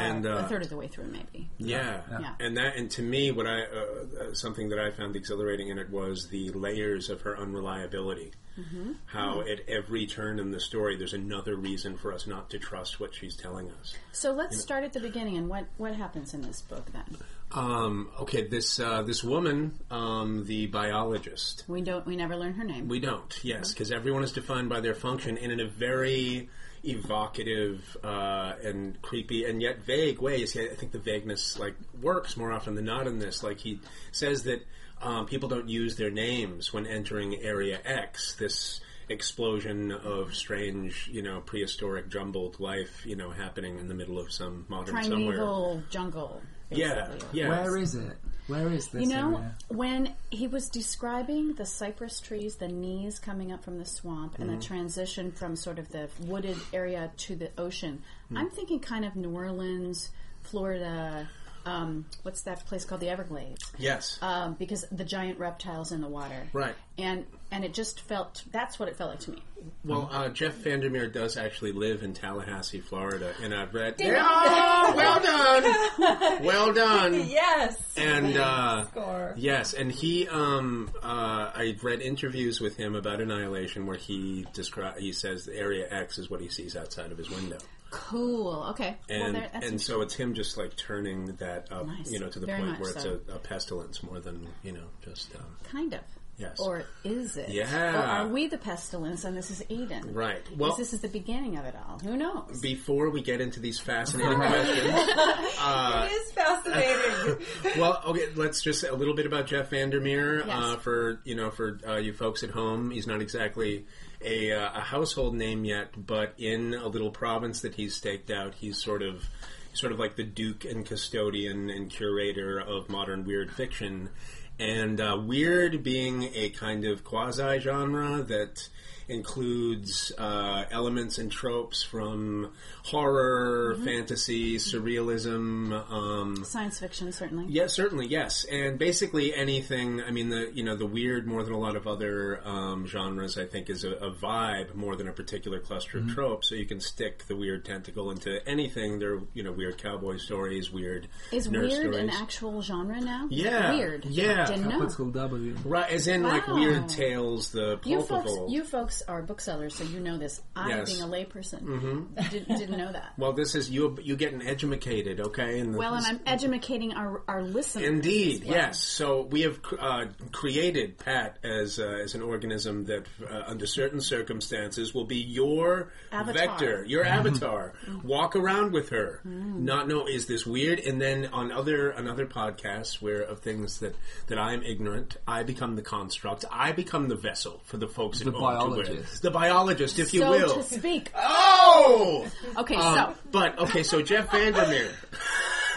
and 0.00 0.26
uh, 0.26 0.30
uh, 0.30 0.38
a 0.38 0.48
third 0.48 0.62
of 0.62 0.68
the 0.68 0.76
way 0.76 0.88
through, 0.88 1.06
maybe. 1.06 1.50
Yeah. 1.58 2.00
Yeah. 2.10 2.34
and 2.40 2.56
that 2.56 2.76
and 2.76 2.90
to 2.92 3.02
me, 3.02 3.30
what 3.30 3.46
I 3.46 3.62
uh, 3.62 3.64
uh, 3.64 4.34
something 4.34 4.68
that 4.70 4.78
I 4.78 4.90
found 4.90 5.16
exhilarating 5.16 5.68
in 5.68 5.78
it 5.78 5.90
was 5.90 6.28
the 6.28 6.50
layers 6.50 7.10
of 7.10 7.22
her 7.22 7.38
unreliability. 7.38 8.32
Mm-hmm. 8.58 8.92
How 9.06 9.40
at 9.40 9.68
every 9.68 10.06
turn 10.06 10.38
in 10.38 10.50
the 10.50 10.60
story, 10.60 10.96
there's 10.96 11.14
another 11.14 11.56
reason 11.56 11.96
for 11.96 12.12
us 12.12 12.26
not 12.26 12.50
to 12.50 12.58
trust 12.58 13.00
what 13.00 13.14
she's 13.14 13.36
telling 13.36 13.70
us. 13.70 13.94
So 14.12 14.32
let's 14.32 14.60
start 14.60 14.84
at 14.84 14.92
the 14.92 15.00
beginning 15.00 15.36
and 15.36 15.48
what 15.48 15.66
what 15.76 15.94
happens 15.94 16.34
in 16.34 16.42
this 16.42 16.60
book 16.62 16.90
then? 16.92 17.16
Um, 17.52 18.10
okay, 18.20 18.46
this 18.46 18.78
uh, 18.78 19.02
this 19.02 19.24
woman, 19.24 19.78
um, 19.90 20.44
the 20.46 20.66
biologist. 20.66 21.64
We 21.66 21.80
don't 21.82 22.06
we 22.06 22.16
never 22.16 22.36
learn 22.36 22.54
her 22.54 22.64
name. 22.64 22.88
We 22.88 23.00
don't, 23.00 23.38
yes, 23.42 23.72
because 23.72 23.90
everyone 23.90 24.22
is 24.22 24.32
defined 24.32 24.68
by 24.68 24.80
their 24.80 24.94
function, 24.94 25.36
and 25.38 25.50
in 25.50 25.60
a 25.60 25.68
very 25.68 26.48
evocative 26.84 27.96
uh, 28.02 28.54
and 28.62 29.00
creepy 29.02 29.44
and 29.44 29.60
yet 29.60 29.84
vague 29.84 30.20
way. 30.20 30.38
You 30.38 30.46
see, 30.46 30.68
I 30.68 30.74
think 30.74 30.92
the 30.92 30.98
vagueness 30.98 31.58
like 31.58 31.74
works 32.00 32.36
more 32.36 32.52
often 32.52 32.74
than 32.74 32.84
not 32.84 33.06
in 33.06 33.18
this. 33.18 33.42
Like 33.42 33.58
he 33.58 33.80
says 34.12 34.44
that 34.44 34.66
um, 35.02 35.26
people 35.26 35.48
don't 35.48 35.68
use 35.68 35.96
their 35.96 36.10
names 36.10 36.72
when 36.72 36.86
entering 36.86 37.36
Area 37.36 37.80
X. 37.84 38.34
This 38.36 38.80
explosion 39.08 39.90
of 39.90 40.34
strange, 40.34 41.08
you 41.12 41.22
know, 41.22 41.40
prehistoric 41.40 42.08
jumbled 42.08 42.60
life, 42.60 43.04
you 43.04 43.16
know, 43.16 43.30
happening 43.30 43.78
in 43.78 43.88
the 43.88 43.94
middle 43.94 44.18
of 44.18 44.30
some 44.32 44.64
modern 44.68 45.02
somewhere. 45.02 45.36
Primeval 45.36 45.82
jungle. 45.90 46.40
Yeah, 46.70 47.08
yeah. 47.32 47.48
Where 47.48 47.76
is 47.76 47.94
it? 47.96 48.16
Where 48.50 48.68
is 48.72 48.88
this 48.88 49.02
You 49.02 49.08
know, 49.14 49.36
area? 49.36 49.54
when 49.68 50.14
he 50.30 50.46
was 50.48 50.68
describing 50.68 51.54
the 51.54 51.64
cypress 51.64 52.20
trees, 52.20 52.56
the 52.56 52.68
knees 52.68 53.18
coming 53.18 53.52
up 53.52 53.62
from 53.64 53.78
the 53.78 53.84
swamp, 53.86 54.38
and 54.38 54.50
Mm-hmm. 54.50 54.58
the 54.58 54.64
transition 54.64 55.32
from 55.32 55.56
sort 55.56 55.78
of 55.78 55.88
the 55.90 56.08
wooded 56.20 56.56
area 56.72 57.10
to 57.18 57.36
the 57.36 57.50
ocean, 57.56 58.02
Mm. 58.32 58.38
I'm 58.38 58.50
thinking 58.50 58.80
kind 58.80 59.04
of 59.04 59.16
New 59.16 59.30
Orleans, 59.34 60.10
Florida. 60.42 61.28
Um, 61.66 62.06
what's 62.22 62.42
that 62.42 62.64
place 62.66 62.84
called? 62.84 63.00
The 63.00 63.08
Everglades. 63.08 63.72
Yes. 63.78 64.18
Um, 64.22 64.54
because 64.58 64.84
the 64.90 65.04
giant 65.04 65.38
reptiles 65.38 65.92
in 65.92 66.00
the 66.00 66.08
water. 66.08 66.48
Right. 66.52 66.74
And 66.98 67.26
and 67.50 67.64
it 67.64 67.74
just 67.74 68.00
felt 68.00 68.42
that's 68.52 68.78
what 68.78 68.88
it 68.88 68.96
felt 68.96 69.10
like 69.10 69.20
to 69.20 69.30
me. 69.32 69.42
Well, 69.84 70.08
uh, 70.10 70.28
Jeff 70.30 70.54
Vandermeer 70.54 71.08
does 71.08 71.36
actually 71.36 71.72
live 71.72 72.02
in 72.02 72.14
Tallahassee, 72.14 72.80
Florida, 72.80 73.34
and 73.42 73.54
I've 73.54 73.74
read. 73.74 73.96
Ding. 73.98 74.14
Oh, 74.16 74.92
well 74.96 75.20
done, 75.20 76.42
well 76.44 76.72
done. 76.72 77.28
Yes. 77.28 77.76
And 77.96 78.38
uh, 78.38 78.86
Score. 78.86 79.34
yes, 79.36 79.74
and 79.74 79.92
he, 79.92 80.28
um, 80.28 80.90
uh, 81.02 81.50
I 81.54 81.76
read 81.82 82.00
interviews 82.00 82.60
with 82.60 82.76
him 82.78 82.94
about 82.94 83.20
Annihilation, 83.20 83.86
where 83.86 83.98
he 83.98 84.46
descri- 84.54 84.96
he 84.98 85.12
says 85.12 85.44
the 85.44 85.56
Area 85.58 85.86
X 85.90 86.18
is 86.18 86.30
what 86.30 86.40
he 86.40 86.48
sees 86.48 86.74
outside 86.76 87.12
of 87.12 87.18
his 87.18 87.28
window, 87.30 87.58
Cool. 87.90 88.66
Okay. 88.70 88.96
well, 89.08 89.22
and 89.26 89.34
there, 89.34 89.50
and 89.52 89.80
so 89.80 90.00
it's 90.00 90.14
him 90.14 90.34
just 90.34 90.56
like 90.56 90.76
turning 90.76 91.26
that 91.36 91.70
up, 91.72 91.86
Nice. 91.86 92.10
you 92.10 92.18
know, 92.20 92.28
to 92.28 92.38
the 92.38 92.46
Very 92.46 92.62
point 92.62 92.80
where 92.80 92.90
it's 92.90 93.02
so. 93.02 93.20
a, 93.28 93.34
a 93.34 93.38
pestilence 93.38 94.02
more 94.02 94.20
than 94.20 94.46
you 94.62 94.72
know 94.72 94.84
just. 95.04 95.34
Um, 95.34 95.42
kind 95.64 95.92
of. 95.94 96.00
Yes. 96.38 96.58
Or 96.58 96.84
is 97.04 97.36
it? 97.36 97.50
Yeah. 97.50 97.92
Or 97.94 97.98
are 97.98 98.26
we 98.28 98.46
the 98.46 98.56
pestilence 98.56 99.24
and 99.24 99.36
this 99.36 99.50
is 99.50 99.62
Eden? 99.68 100.14
Right. 100.14 100.40
Well, 100.56 100.70
Well- 100.70 100.76
this 100.78 100.94
is 100.94 101.00
the 101.02 101.08
beginning 101.08 101.58
of 101.58 101.66
it 101.66 101.74
all. 101.76 101.98
Who 101.98 102.16
knows? 102.16 102.60
before 102.62 103.10
we 103.10 103.20
get 103.20 103.42
into 103.42 103.60
these 103.60 103.78
fascinating 103.78 104.36
questions, 104.38 104.78
it 104.86 106.12
is 106.12 106.32
fascinating. 106.32 107.46
well, 107.78 108.00
okay, 108.06 108.26
let's 108.36 108.62
just 108.62 108.80
say 108.80 108.88
a 108.88 108.94
little 108.94 109.12
bit 109.14 109.26
about 109.26 109.48
Jeff 109.48 109.68
Vandermeer 109.68 110.38
Yes. 110.46 110.48
uh, 110.48 110.76
for 110.76 111.20
you 111.24 111.34
know 111.34 111.50
for 111.50 111.78
uh, 111.86 111.96
you 111.96 112.14
folks 112.14 112.42
at 112.42 112.50
home. 112.50 112.90
He's 112.90 113.06
not 113.06 113.20
exactly 113.20 113.84
a, 114.22 114.52
uh, 114.52 114.70
a 114.74 114.80
household 114.80 115.34
name 115.34 115.64
yet, 115.64 116.06
but 116.06 116.34
in 116.38 116.74
a 116.74 116.86
little 116.88 117.10
province 117.10 117.60
that 117.62 117.74
he's 117.74 117.94
staked 117.94 118.30
out, 118.30 118.54
he's 118.54 118.82
sort 118.82 119.02
of 119.02 119.28
sort 119.72 119.92
of 119.92 119.98
like 119.98 120.16
the 120.16 120.24
duke 120.24 120.64
and 120.64 120.84
custodian 120.84 121.70
and 121.70 121.90
curator 121.90 122.58
of 122.58 122.88
modern 122.88 123.24
weird 123.24 123.52
fiction. 123.52 124.10
And 124.58 125.00
uh, 125.00 125.18
weird 125.24 125.82
being 125.82 126.24
a 126.34 126.50
kind 126.50 126.84
of 126.84 127.04
quasi 127.04 127.60
genre 127.60 128.22
that 128.22 128.68
includes 129.10 130.12
uh, 130.18 130.64
elements 130.70 131.18
and 131.18 131.30
tropes 131.30 131.82
from 131.82 132.50
horror, 132.84 133.76
fantasy, 133.84 134.56
surrealism, 134.56 135.72
um, 135.90 136.44
Science 136.44 136.78
fiction, 136.78 137.10
certainly. 137.12 137.46
yeah, 137.48 137.66
certainly, 137.66 138.06
yes, 138.06 138.44
and 138.44 138.78
basically 138.78 139.34
anything. 139.34 140.00
I 140.02 140.10
mean, 140.10 140.28
the 140.28 140.50
you 140.54 140.62
know 140.64 140.76
the 140.76 140.86
weird 140.86 141.26
more 141.26 141.42
than 141.42 141.52
a 141.52 141.58
lot 141.58 141.76
of 141.76 141.86
other 141.86 142.40
um, 142.46 142.86
genres. 142.86 143.38
I 143.38 143.46
think 143.46 143.70
is 143.70 143.84
a, 143.84 143.92
a 143.92 144.10
vibe 144.10 144.74
more 144.74 144.96
than 144.96 145.08
a 145.08 145.12
particular 145.12 145.60
cluster 145.60 145.98
of 145.98 146.08
tropes. 146.08 146.48
So 146.48 146.54
you 146.54 146.66
can 146.66 146.80
stick 146.80 147.24
the 147.26 147.36
weird 147.36 147.64
tentacle 147.64 148.10
into 148.10 148.46
anything. 148.48 148.98
There, 148.98 149.14
are, 149.16 149.20
you 149.34 149.42
know, 149.42 149.52
weird 149.52 149.78
cowboy 149.78 150.16
stories, 150.18 150.70
weird 150.70 151.08
Is 151.32 151.50
nurse 151.50 151.72
weird 151.72 151.92
stories. 151.94 151.98
an 151.98 152.10
actual 152.10 152.62
genre 152.62 153.00
now? 153.00 153.26
Yeah. 153.30 153.74
Weird. 153.74 154.04
Yeah. 154.06 154.46
Didn't 154.46 154.68
know. 154.68 154.80
W. 155.12 155.56
right, 155.64 155.90
as 155.90 156.06
in 156.08 156.22
like 156.22 156.46
weird 156.46 156.88
tales. 156.88 157.50
The 157.52 157.78
You 157.84 157.96
pulp 157.98 158.08
folks, 158.08 158.32
of 158.32 158.38
old. 158.38 158.52
you 158.52 158.64
folks 158.64 158.99
are 159.02 159.22
booksellers, 159.22 159.74
so 159.74 159.84
you 159.84 160.00
know 160.00 160.18
this. 160.18 160.40
I, 160.56 160.68
Yes. 160.70 160.90
being 160.90 161.02
a 161.02 161.06
layperson, 161.06 162.14
didn't, 162.30 162.48
didn't 162.58 162.78
know 162.78 162.92
that. 162.92 163.12
well, 163.18 163.32
this 163.32 163.54
is 163.54 163.70
you. 163.70 163.96
You 164.02 164.16
getting 164.16 164.42
educated, 164.46 165.20
okay? 165.20 165.58
And 165.58 165.74
the- 165.74 165.78
Well, 165.78 165.94
and 165.94 166.06
I'm 166.06 166.20
educating 166.26 166.92
our, 166.94 167.22
our 167.28 167.42
listeners. 167.42 167.86
Indeed, 167.88 168.44
well. 168.44 168.54
yes. 168.54 168.82
So 168.84 169.22
we 169.22 169.42
have 169.42 169.58
uh, 169.78 170.06
created 170.32 170.98
Pat 170.98 171.38
as 171.44 171.78
uh, 171.78 171.84
as 172.04 172.14
an 172.14 172.22
organism 172.22 172.84
that, 172.84 173.06
uh, 173.28 173.42
under 173.46 173.66
certain 173.66 174.00
circumstances, 174.00 174.94
will 174.94 175.04
be 175.06 175.16
your 175.18 175.90
Avatar. 176.12 176.32
vector, 176.34 176.84
your 176.86 177.04
avatar. 177.04 177.72
Walk 178.04 178.36
around 178.36 178.72
with 178.72 178.90
her, 178.90 179.20
not 179.24 179.88
know 179.88 180.06
is 180.06 180.26
this 180.26 180.46
weird, 180.46 180.78
and 180.80 181.00
then 181.00 181.26
on 181.32 181.52
other 181.52 181.92
on 181.94 182.08
other 182.08 182.26
podcasts 182.26 183.00
where 183.02 183.22
of 183.22 183.40
things 183.40 183.80
that 183.80 183.94
that 184.28 184.38
I 184.38 184.52
am 184.54 184.62
ignorant, 184.62 185.16
I 185.26 185.42
become 185.42 185.76
the 185.76 185.82
construct. 185.82 186.44
I 186.50 186.72
become 186.72 187.08
the 187.08 187.16
vessel 187.16 187.60
for 187.64 187.76
the 187.76 187.88
folks 187.88 188.20
The 188.20 188.28
at 188.30 188.34
home 188.34 188.40
to 188.42 188.76
wear. 188.89 188.89
Biologist. 188.90 189.22
the 189.22 189.30
biologist, 189.30 189.98
if 189.98 190.14
you 190.14 190.20
so 190.20 190.30
will. 190.30 190.54
to 190.54 190.62
speak. 190.62 191.10
Oh, 191.16 192.26
Okay, 192.58 192.74
Um, 192.74 193.14
but 193.30 193.58
okay. 193.58 193.82
So 193.82 194.02
Jeff 194.02 194.30
Vandermeer. 194.30 194.90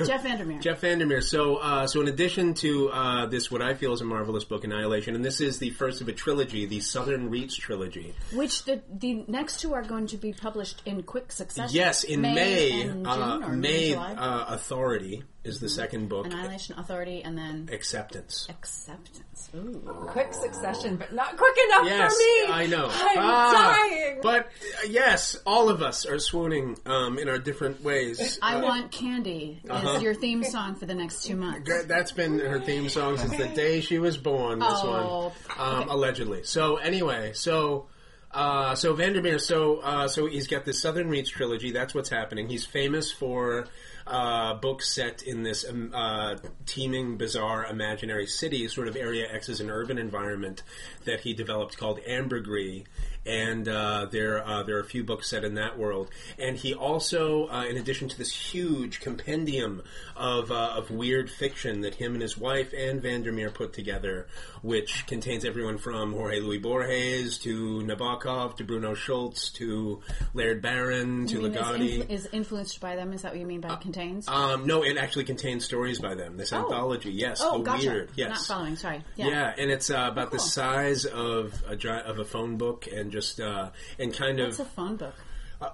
Jeff 0.06 0.24
Vandermeer. 0.24 0.60
Jeff 0.60 0.80
Vandermeer. 0.80 1.21
So, 1.21 1.57
uh, 1.57 1.86
so 1.86 2.01
in 2.01 2.07
addition 2.07 2.56
to 2.56 2.89
uh, 2.89 3.25
this, 3.27 3.51
what 3.51 3.62
I 3.62 3.75
feel 3.75 3.94
is 3.94 4.01
a 4.01 4.06
marvelous 4.06 4.44
book, 4.44 4.63
Annihilation, 4.63 5.13
and 5.13 5.24
this 5.24 5.39
is 5.39 5.60
the 5.60 5.69
first 5.69 6.01
of 6.01 6.07
a 6.07 6.12
trilogy, 6.13 6.65
the 6.65 6.80
Southern 6.80 7.30
Reach 7.30 7.60
trilogy. 7.60 8.15
Which 8.33 8.65
the 8.65 8.81
the 8.92 9.24
next 9.27 9.60
two 9.60 9.74
are 9.75 9.83
going 9.83 10.07
to 10.07 10.18
be 10.18 10.33
published 10.33 10.81
in 10.86 11.04
quick 11.04 11.31
succession. 11.31 11.75
Yes, 11.75 12.04
in 12.04 12.21
May, 12.21 12.81
and 12.81 13.06
June, 13.06 13.07
uh, 13.07 13.39
or 13.44 13.50
May 13.56 13.92
July. 13.92 14.13
uh, 14.13 14.46
Authority 14.50 15.24
is 15.43 15.59
the 15.59 15.69
second 15.69 16.07
book. 16.09 16.25
Annihilation 16.25 16.77
Authority, 16.79 17.21
and 17.23 17.38
then 17.38 17.69
Acceptance. 17.71 18.47
Acceptance. 18.50 19.50
Ooh. 19.55 19.81
quick 20.07 20.33
succession, 20.33 20.95
but 20.95 21.13
not 21.13 21.38
quick 21.38 21.55
enough 21.67 21.85
Yes, 21.85 22.13
for 22.13 22.17
me. 22.17 22.53
I 22.53 22.65
know. 22.67 22.85
I'm 22.91 23.17
Ah, 23.19 23.75
dying. 23.77 24.19
But 24.23 24.45
uh, 24.47 24.88
yes, 24.89 25.38
all 25.45 25.69
of 25.69 25.81
us 25.83 26.05
are 26.07 26.17
swooning 26.17 26.77
um, 26.85 27.19
in 27.19 27.29
our 27.29 27.38
different 27.38 27.83
ways. 27.83 28.39
I 28.41 28.55
Uh, 28.55 28.63
Want 28.63 28.91
Candy 28.91 29.62
is 29.63 29.69
Uh-huh. 29.69 30.00
your 30.00 30.15
theme 30.15 30.43
song 30.43 30.75
for 30.75 30.85
the 30.88 30.95
next 30.95 31.23
two 31.25 31.35
months. 31.35 31.69
That- 31.69 31.88
That's 31.88 32.12
been 32.12 32.39
her 32.39 32.59
theme 32.62 32.89
song 32.89 33.17
since 33.17 33.35
the 33.38 33.47
day 33.47 33.81
she 33.81 34.00
was 34.00 34.17
born. 34.17 34.59
This 34.59 34.69
Oh, 34.71 35.31
one, 35.57 35.83
um, 35.83 35.89
allegedly. 35.89 36.43
So 36.43 36.77
anyway, 36.77 37.33
so 37.33 37.88
uh, 38.34 38.75
so 38.75 38.94
Vandermeer, 38.94 39.40
so 39.40 39.78
uh, 39.78 40.08
so 40.08 40.25
he's 40.25 40.48
got 40.48 40.66
the 40.66 40.74
Southern 40.74 41.10
Reach 41.10 41.32
trilogy. 41.32 41.72
That's 41.72 41.94
what's 41.94 42.10
happening. 42.10 42.50
He's 42.50 42.66
famous 42.66 43.12
for 43.12 43.68
uh, 44.08 44.56
books 44.56 44.94
set 44.94 45.22
in 45.22 45.44
this 45.44 45.68
um, 45.68 45.92
uh, 45.94 46.36
teeming, 46.66 47.18
bizarre, 47.18 47.66
imaginary 47.66 48.25
city. 48.25 48.68
Sort 48.68 48.88
of 48.88 48.96
Area 48.96 49.28
X 49.32 49.50
is 49.50 49.62
an 49.62 49.70
urban 49.70 49.98
environment 49.98 50.63
that 51.06 51.22
he 51.22 51.34
developed 51.34 51.78
called 51.78 52.00
Ambergris. 52.08 52.84
And 53.25 53.68
uh, 53.68 54.08
there, 54.12 54.46
uh, 54.46 54.63
there 54.63 54.77
are 54.77 54.82
a 54.82 54.86
few 54.86 55.03
books 55.03 55.30
set 55.30 55.44
in 55.44 55.56
that 55.56 55.77
world. 55.77 56.10
And 56.38 56.58
he 56.58 56.74
also, 56.74 57.48
uh, 57.48 57.65
in 57.65 57.77
addition 57.77 58.10
to 58.10 58.18
this 58.18 58.32
huge 58.32 59.00
compendium 59.00 59.82
of, 60.15 60.51
uh, 60.51 60.74
of 60.75 60.92
weird 60.92 61.30
fiction 61.30 61.82
that 61.82 61.96
him 61.96 62.13
and 62.13 62.22
his 62.22 62.38
wife 62.38 62.74
Ann 62.74 63.00
Vandermeer 63.00 63.50
put 63.50 63.74
together, 63.74 64.27
which 64.62 65.06
contains 65.08 65.46
everyone 65.46 65.77
from 65.77 66.13
Jorge 66.13 66.39
Luis 66.39 66.62
Borges 66.62 67.38
to 67.39 67.82
Nabokov 67.82 68.58
to 68.58 68.63
Bruno 68.63 68.94
Schulz 68.94 69.50
to 69.51 70.01
Laird 70.34 70.62
Barron 70.62 71.27
to 71.27 71.42
mean 71.42 71.53
is, 71.53 71.58
Ligotti. 71.58 72.10
is 72.10 72.30
influenced 72.32 72.80
by 72.80 72.96
them? 72.96 73.13
Is 73.13 73.22
that 73.22 73.32
what 73.32 73.39
you 73.39 73.46
mean 73.46 73.62
by 73.62 73.75
contains? 73.75 74.27
um, 74.27 74.65
no, 74.68 74.84
it 74.84 74.98
actually 74.98 75.25
contains 75.25 75.65
stories 75.65 76.00
by 76.00 76.15
them. 76.15 76.38
This 76.38 76.53
anthology, 76.53 77.12
yes, 77.12 77.39
oh, 77.42 77.60
the 77.60 77.63
gotcha. 77.63 77.89
weird, 77.89 78.10
yes, 78.15 78.30
Not 78.30 78.46
following. 78.58 78.75
Sorry. 78.75 79.01
yeah. 79.15 79.27
Yeah. 79.27 79.53
and 79.58 79.72
it's 79.72 79.89
uh, 79.89 80.08
about 80.12 80.32
the 80.32 80.38
cool. 80.38 80.46
size 80.46 81.06
of 81.06 81.63
a 81.68 81.75
of 82.06 82.20
a 82.20 82.25
phone 82.25 82.58
book, 82.58 82.88
and 82.92 83.12
just 83.13 83.39
uh, 83.39 83.70
and 84.00 84.13
kind 84.13 84.39
It's 84.39 84.60
of 84.60 84.65
a 84.65 84.70
phone 84.70 84.96
book. 84.98 85.13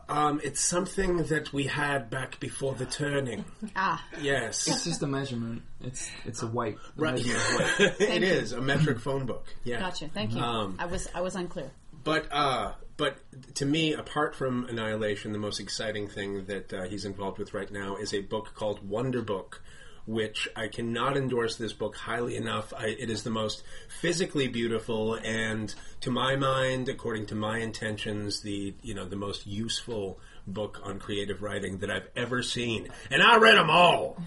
Um, 0.08 0.39
it's 0.43 0.60
something 0.63 1.24
that 1.34 1.51
we 1.51 1.63
had 1.63 2.12
back 2.12 2.39
before 2.39 2.75
the 2.75 2.86
turning. 2.86 3.43
Ah, 3.75 4.03
Yes. 4.22 4.67
It's 4.67 4.84
just 4.84 5.01
a 5.01 5.08
measurement. 5.08 5.63
It's 5.81 6.12
it's 6.25 6.43
a 6.43 6.48
weight. 6.48 6.75
a 6.98 7.01
Right. 7.01 7.15
measurement 7.15 7.43
of 7.43 7.79
weight. 8.00 8.10
it 8.17 8.24
is 8.24 8.51
a 8.51 8.62
metric 8.62 9.00
phone 9.00 9.25
book. 9.25 9.48
Yeah. 9.63 9.79
gotcha. 9.79 10.08
Thank 10.13 10.36
you. 10.36 10.41
Um, 10.41 10.75
I 10.77 10.86
was 10.86 11.08
I 11.15 11.22
was 11.22 11.34
unclear. 11.36 11.72
But 12.03 12.27
uh, 12.31 12.74
but 12.98 13.17
to 13.55 13.65
me, 13.65 13.93
apart 13.93 14.36
from 14.36 14.65
Annihilation, 14.69 15.31
the 15.31 15.39
most 15.39 15.60
exciting 15.60 16.08
thing 16.08 16.46
that 16.46 16.72
uh, 16.74 16.84
he's 16.84 17.05
involved 17.05 17.39
with 17.39 17.53
right 17.55 17.72
now 17.72 17.96
is 17.96 18.13
a 18.13 18.22
book 18.22 18.53
called 18.53 18.88
Wonderbook, 18.88 19.60
which 20.06 20.48
I 20.56 20.68
cannot 20.68 21.18
endorse 21.18 21.56
this 21.56 21.74
book 21.74 21.96
highly 21.96 22.36
enough. 22.36 22.74
I, 22.75 22.88
it 22.88 23.10
is 23.10 23.24
the 23.24 23.29
most 23.29 23.63
physically 24.01 24.48
beautiful 24.48 25.15
and, 25.15 25.74
to 26.01 26.12
my 26.12 26.36
mind, 26.36 26.89
according 26.89 27.27
to 27.27 27.36
my 27.36 27.60
intentions, 27.60 28.41
the 28.41 28.74
you 28.82 28.94
know 28.94 29.06
the 29.06 29.15
most 29.15 29.46
useful 29.46 30.20
book 30.48 30.79
on 30.84 31.00
creative 31.00 31.41
writing 31.41 31.79
that 31.79 31.91
I've 31.91 32.10
ever 32.15 32.41
seen, 32.41 32.89
and 33.12 33.22
I 33.22 33.38
read 33.38 33.58
them 33.58 33.70
all. 33.70 34.18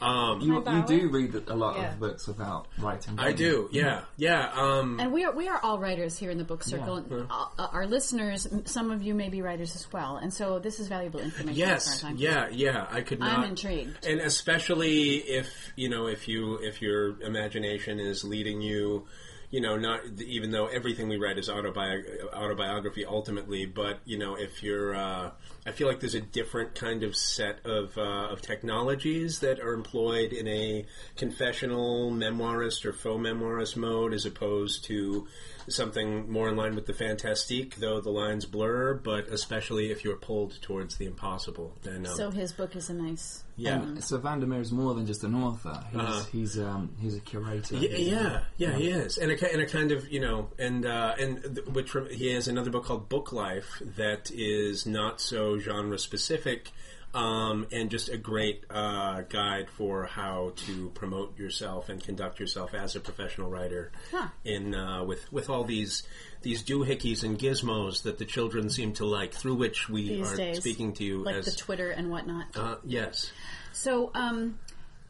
Um, 0.00 0.40
You, 0.40 0.62
you 0.64 0.84
do 0.86 1.08
read 1.10 1.34
a 1.48 1.54
lot 1.54 1.76
Yeah. 1.76 1.92
of 1.92 2.00
books 2.00 2.26
without 2.26 2.68
writing. 2.78 3.18
I 3.18 3.32
don't 3.32 3.40
you? 3.40 3.68
yeah, 3.72 4.02
yeah. 4.16 4.50
Um, 4.54 5.00
And 5.00 5.12
we 5.12 5.24
are 5.24 5.32
we 5.32 5.48
are 5.48 5.60
all 5.62 5.78
writers 5.78 6.18
here 6.18 6.30
in 6.30 6.38
the 6.38 6.44
book 6.44 6.62
circle. 6.62 6.96
And, 6.96 7.26
uh, 7.30 7.46
our 7.72 7.86
listeners, 7.86 8.46
some 8.66 8.90
of 8.90 9.02
you 9.02 9.14
may 9.14 9.28
be 9.28 9.42
writers 9.42 9.74
as 9.74 9.92
well, 9.92 10.16
and 10.16 10.32
so 10.32 10.58
this 10.58 10.78
is 10.80 10.88
valuable 10.88 11.20
information. 11.20 11.50
as 11.50 11.56
Yes, 11.58 11.84
far 11.86 11.94
as 11.94 12.04
I'm 12.04 12.16
yeah, 12.16 12.48
yeah. 12.50 12.86
I 12.90 13.00
could 13.02 13.20
I'm 13.22 13.40
not. 13.40 13.48
intrigued. 13.48 14.06
and 14.06 14.20
especially 14.20 15.16
if 15.16 15.72
you 15.76 15.88
know 15.88 16.06
if 16.06 16.28
you 16.28 16.56
if 16.62 16.80
your 16.80 17.20
imagination 17.22 18.00
is 18.00 18.22
leading 18.24 18.60
you, 18.60 19.06
you 19.50 19.60
know, 19.60 19.76
not 19.76 20.00
even 20.20 20.50
though 20.50 20.66
everything 20.66 21.08
we 21.08 21.16
write 21.16 21.38
is 21.38 21.48
autobi- 21.48 22.04
autobiography 22.34 23.04
ultimately, 23.04 23.66
but 23.66 23.98
you 24.04 24.18
know, 24.18 24.34
if 24.36 24.62
you're, 24.62 24.94
uh, 24.94 25.30
I 25.68 25.72
feel 25.72 25.86
like 25.86 26.00
there's 26.00 26.14
a 26.14 26.20
different 26.20 26.74
kind 26.74 27.02
of 27.02 27.14
set 27.14 27.64
of 27.66 27.96
uh, 27.98 28.28
of 28.32 28.40
technologies 28.42 29.40
that 29.40 29.60
are 29.60 29.74
employed 29.74 30.32
in 30.32 30.48
a 30.48 30.84
confessional 31.16 32.10
memoirist 32.10 32.84
or 32.86 32.92
faux 32.92 33.20
memoirist 33.22 33.76
mode, 33.76 34.12
as 34.14 34.24
opposed 34.26 34.84
to 34.86 35.26
something 35.68 36.30
more 36.32 36.48
in 36.48 36.56
line 36.56 36.74
with 36.74 36.86
the 36.86 36.94
fantastique, 36.94 37.76
though 37.76 38.00
the 38.00 38.10
lines 38.10 38.46
blur. 38.46 38.94
But 38.94 39.28
especially 39.28 39.90
if 39.90 40.04
you're 40.04 40.16
pulled 40.16 40.60
towards 40.62 40.96
the 40.96 41.04
impossible, 41.06 41.74
then 41.82 42.06
um, 42.06 42.16
So 42.16 42.30
his 42.30 42.52
book 42.52 42.74
is 42.74 42.88
a 42.88 42.94
nice. 42.94 43.44
yeah. 43.56 43.84
So 44.00 44.16
Vandermeer 44.18 44.60
is 44.60 44.72
more 44.72 44.94
than 44.94 45.04
just 45.04 45.22
an 45.24 45.34
author. 45.34 45.84
He's 45.92 46.00
Uh-huh. 46.00 46.22
he's 46.32 46.58
um, 46.58 46.90
he's 47.00 47.14
a 47.16 47.20
curator. 47.20 47.76
Yeah, 47.76 47.88
He's 47.96 48.08
a- 48.08 48.10
yeah, 48.10 48.40
yeah, 48.56 48.72
he 48.76 48.88
is, 48.88 49.18
and 49.18 49.30
a, 49.30 49.52
and 49.52 49.60
a 49.62 49.66
kind 49.66 49.92
of 49.92 50.08
you 50.10 50.20
know, 50.20 50.48
and 50.58 50.86
uh, 50.86 51.14
and 51.20 51.42
th- 51.42 51.66
which 51.66 51.94
rem- 51.94 52.08
he 52.10 52.32
has 52.32 52.48
another 52.48 52.70
book 52.70 52.84
called 52.84 53.08
Booklife 53.10 53.96
that 53.96 54.30
is 54.32 54.86
not 54.86 55.20
so 55.20 55.57
genre 55.60 55.98
specific, 55.98 56.70
um, 57.14 57.66
and 57.72 57.90
just 57.90 58.08
a 58.08 58.16
great 58.16 58.64
uh, 58.70 59.22
guide 59.22 59.68
for 59.70 60.04
how 60.04 60.52
to 60.66 60.90
promote 60.90 61.38
yourself 61.38 61.88
and 61.88 62.02
conduct 62.02 62.38
yourself 62.38 62.74
as 62.74 62.96
a 62.96 63.00
professional 63.00 63.48
writer. 63.50 63.90
Huh. 64.10 64.28
In 64.44 64.74
uh, 64.74 65.04
with 65.04 65.32
with 65.32 65.48
all 65.48 65.64
these 65.64 66.02
these 66.42 66.62
doohickeys 66.62 67.22
and 67.24 67.38
gizmos 67.38 68.02
that 68.02 68.18
the 68.18 68.24
children 68.24 68.70
seem 68.70 68.92
to 68.94 69.04
like, 69.06 69.32
through 69.34 69.56
which 69.56 69.88
we 69.88 70.08
These 70.08 70.32
are 70.32 70.36
days, 70.36 70.58
speaking 70.58 70.92
to 70.94 71.04
you 71.04 71.24
like 71.24 71.36
as 71.36 71.46
the 71.46 71.52
Twitter 71.52 71.90
and 71.90 72.10
whatnot. 72.10 72.56
uh, 72.56 72.76
yes. 72.84 73.32
So, 73.72 74.10
um, 74.14 74.58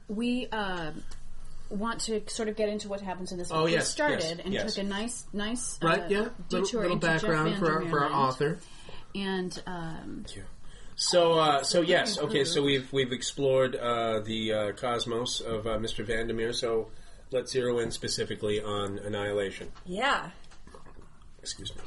we 0.09 0.49
uh, 0.51 0.93
want 1.71 2.01
to 2.03 2.23
sort 2.29 2.49
of 2.49 2.57
get 2.57 2.69
into 2.69 2.89
what 2.89 3.01
happens 3.01 3.33
in 3.33 3.39
this. 3.39 3.51
Oh, 3.51 3.63
book. 3.63 3.71
yes, 3.71 3.89
we 3.89 3.91
started 3.91 4.23
yes, 4.23 4.39
and 4.45 4.55
yes. 4.55 4.75
took 4.75 4.85
a 4.85 4.87
nice, 4.89 5.27
nice 5.33 5.79
Right, 5.83 6.01
uh, 6.01 6.07
yeah. 6.09 6.19
Little, 6.19 6.33
detour 6.49 6.83
little 6.83 6.97
Jeff 6.97 7.23
background 7.23 7.57
for 7.59 7.73
our, 7.73 7.89
for 7.89 8.05
our 8.05 8.11
author. 8.13 8.59
Land. 9.15 9.63
and 9.67 9.67
um, 9.67 10.25
So, 10.97 11.35
uh, 11.35 11.63
so 11.63 11.81
yes, 11.81 12.19
okay. 12.19 12.45
So 12.45 12.63
we've 12.63 12.93
we've 12.93 13.13
explored 13.13 13.77
uh, 13.77 14.21
the 14.21 14.53
uh, 14.53 14.73
cosmos 14.73 15.41
of 15.41 15.67
uh, 15.67 15.79
Mr. 15.79 16.05
Vandermeer. 16.05 16.53
So 16.53 16.89
let's 17.31 17.53
zero 17.53 17.79
in 17.79 17.91
specifically 17.91 18.61
on 18.63 18.99
Annihilation. 18.99 19.71
Yeah. 19.87 20.31
Excuse 21.41 21.75
me. 21.77 21.83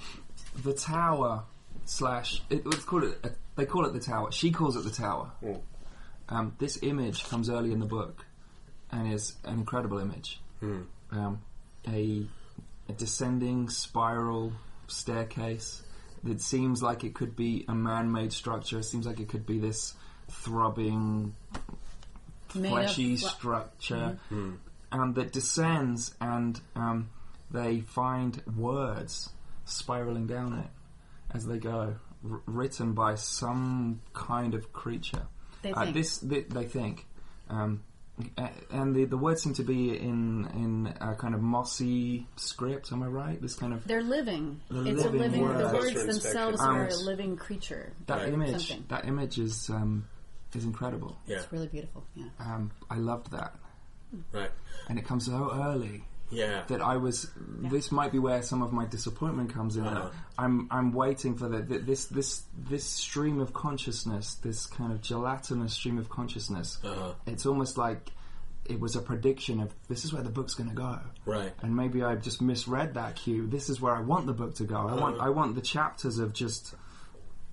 the 0.64 0.74
tower 0.74 1.44
slash 1.86 2.42
it, 2.50 2.66
let's 2.66 2.84
call 2.84 3.04
it 3.04 3.18
a, 3.24 3.32
they 3.56 3.66
call 3.66 3.86
it 3.86 3.94
the 3.94 4.00
tower 4.00 4.32
she 4.32 4.50
calls 4.52 4.76
it 4.76 4.84
the 4.84 4.90
tower 4.92 5.32
Mm. 5.44 5.62
um, 6.30 6.56
this 6.58 6.80
image 6.82 7.26
comes 7.28 7.50
early 7.50 7.72
in 7.72 7.80
the 7.80 7.86
book 7.86 8.26
and 8.92 9.12
is 9.14 9.36
an 9.44 9.56
incredible 9.56 10.00
image 10.00 10.40
um, 11.12 11.42
a, 11.88 12.26
a 12.90 12.94
descending 12.94 13.68
spiral 13.70 14.54
staircase 14.88 15.84
that 16.24 16.42
seems 16.42 16.82
like 16.84 17.04
it 17.04 17.14
could 17.16 17.36
be 17.36 17.66
a 17.68 17.74
man-made 17.76 18.32
structure. 18.34 18.80
It 18.80 18.84
seems 18.86 19.06
like 19.08 19.20
it 19.20 19.28
could 19.30 19.46
be 19.46 19.60
this 19.60 19.94
throbbing 20.30 21.36
made 22.56 22.70
fleshy 22.70 23.16
fl- 23.18 23.28
structure. 23.28 24.20
and 24.92 25.16
that 25.16 25.32
descends 25.32 26.14
and 26.20 26.60
um, 26.76 27.10
they 27.50 27.80
find 27.82 28.42
words 28.58 29.30
spiraling 29.66 30.28
down 30.28 30.54
it 30.60 30.68
as 31.34 31.46
they 31.46 31.58
go, 31.58 31.96
r- 32.30 32.42
written 32.46 32.94
by 32.94 33.16
some 33.16 34.02
kind 34.14 34.54
of 34.54 34.74
creature. 34.74 35.26
They 35.62 35.72
Uh, 35.72 35.84
think. 35.84 35.94
this 35.96 36.18
they, 36.18 36.42
they 36.42 36.66
think, 36.66 37.08
um, 37.50 37.84
a- 37.90 37.91
and 38.72 38.96
the 38.96 39.06
the 39.06 39.18
words 39.18 39.42
seem 39.44 39.54
to 39.56 39.64
be 39.64 39.90
in 39.98 40.46
in 40.54 40.94
a 41.02 41.16
kind 41.16 41.34
of 41.36 41.42
mossy 41.42 42.28
script. 42.36 42.92
Am 42.92 43.04
I 43.04 43.08
right? 43.08 43.42
This 43.42 43.56
kind 43.56 43.74
of 43.74 43.86
they're 43.88 44.02
living. 44.04 44.60
They're 44.70 44.88
it's 44.94 45.04
living 45.04 45.20
a 45.22 45.24
living. 45.24 45.42
words. 45.42 45.72
The 45.72 45.78
words 45.78 46.06
themselves 46.06 46.60
Um, 46.62 46.76
are 46.76 46.88
a 46.88 46.96
living 46.96 47.36
creature. 47.38 47.94
that 48.08 48.18
Right. 48.20 48.34
image. 48.34 48.68
Something. 48.68 48.86
That 48.90 49.06
image 49.08 49.38
is 49.40 49.70
um, 49.70 50.06
is 50.54 50.66
incredible. 50.66 51.18
Yeah. 51.28 51.38
It's 51.38 51.52
really 51.52 51.68
beautiful. 51.68 52.04
Yeah. 52.16 52.26
Um, 52.40 52.72
I 52.90 52.98
loved 52.98 53.32
that, 53.32 53.56
Right. 54.34 54.52
and 54.90 55.00
it 55.00 55.06
comes 55.06 55.26
so 55.26 55.52
early. 55.54 56.04
Yeah. 56.32 56.64
that 56.68 56.82
I 56.82 56.98
was. 56.98 57.30
This 57.60 57.92
might 57.92 58.12
be 58.12 58.20
where 58.20 58.42
some 58.42 58.62
of 58.62 58.72
my 58.74 58.86
disappointment 58.86 59.54
comes 59.54 59.76
in. 59.78 59.86
Uh-huh. 59.86 60.10
I'm 60.38 60.68
I'm 60.72 60.94
waiting 60.94 61.36
for 61.38 61.48
the, 61.50 61.62
th 61.62 61.82
this 61.86 62.06
this 62.06 62.44
this 62.58 62.84
stream 62.86 63.40
of 63.40 63.54
consciousness, 63.54 64.36
this 64.36 64.66
kind 64.66 64.92
of 64.92 65.02
gelatinous 65.02 65.74
stream 65.74 65.98
of 65.98 66.10
consciousness. 66.10 66.80
Uh-huh. 66.84 67.14
It's 67.26 67.46
almost 67.46 67.78
like 67.78 68.10
it 68.66 68.80
was 68.80 68.96
a 68.96 69.02
prediction 69.02 69.60
of 69.60 69.74
this 69.90 70.06
is 70.06 70.14
where 70.14 70.24
the 70.24 70.30
book's 70.30 70.54
going 70.54 70.70
to 70.70 70.76
go. 70.76 71.00
Right. 71.26 71.52
And 71.62 71.76
maybe 71.76 72.04
I 72.04 72.16
just 72.16 72.42
misread 72.42 72.94
that 72.94 73.16
cue. 73.16 73.48
This 73.48 73.70
is 73.70 73.82
where 73.82 73.94
I 73.94 74.02
want 74.02 74.28
the 74.28 74.34
book 74.34 74.56
to 74.56 74.64
go. 74.64 74.78
I 74.78 74.96
want 74.96 75.18
Uh-huh. 75.18 75.26
I 75.28 75.30
want 75.30 75.56
the 75.56 75.62
chapters 75.62 76.20
of 76.20 76.32
just 76.34 76.76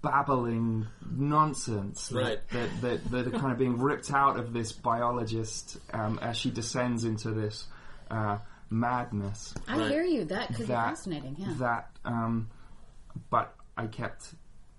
babbling 0.02 0.87
nonsense 1.11 2.08
that, 2.08 2.18
Right. 2.23 2.49
that, 2.50 2.80
that, 2.82 3.11
that 3.11 3.26
are 3.26 3.38
kind 3.38 3.52
of 3.52 3.58
being 3.58 3.78
ripped 3.78 4.12
out 4.12 4.38
of 4.38 4.52
this 4.52 4.70
biologist 4.73 5.78
um, 5.92 6.18
as 6.23 6.37
she 6.37 6.50
descends 6.50 7.04
into 7.04 7.32
this 7.32 7.66
uh, 8.11 8.38
madness 8.70 9.54
I 9.66 9.78
Right. 9.78 9.90
hear 9.90 10.02
you. 10.04 10.25
That 10.26 10.48
could 10.48 10.58
be 10.58 10.64
that 10.64 10.88
fascinating. 10.90 11.37
Yeah. 11.38 11.54
that 11.58 11.90
um, 12.04 12.48
but 13.30 13.54
I 13.76 13.87
kept 13.87 14.34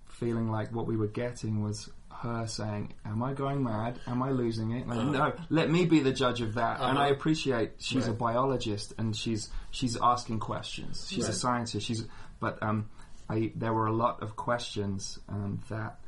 feeling 0.06 0.50
like 0.50 0.72
what 0.72 0.86
we 0.86 0.96
were 0.96 1.06
getting 1.08 1.62
was 1.62 1.88
her 2.10 2.46
saying, 2.46 2.92
"Am 3.06 3.22
I 3.22 3.32
going 3.32 3.62
mad? 3.64 3.98
Am 4.06 4.22
I 4.22 4.30
losing 4.30 4.72
it?" 4.72 4.86
Like, 4.86 5.06
no, 5.06 5.32
let 5.48 5.70
me 5.70 5.86
be 5.86 6.00
the 6.00 6.12
judge 6.12 6.40
of 6.42 6.54
that. 6.54 6.80
And 6.80 6.98
Uh-huh. 6.98 7.06
I 7.06 7.08
appreciate 7.08 7.72
she's 7.78 8.06
a 8.08 8.12
biologist 8.12 8.92
and 8.98 9.16
she's 9.16 9.48
she's 9.70 9.96
asking 9.96 10.40
questions. 10.40 11.06
She's 11.10 11.28
a 11.28 11.32
scientist. 11.32 11.86
She's 11.86 12.04
but 12.38 12.62
um, 12.62 12.90
I 13.28 13.52
there 13.56 13.72
were 13.72 13.86
a 13.86 13.92
lot 13.92 14.22
of 14.22 14.36
questions 14.36 15.18
um, 15.28 15.60
that 15.70 15.98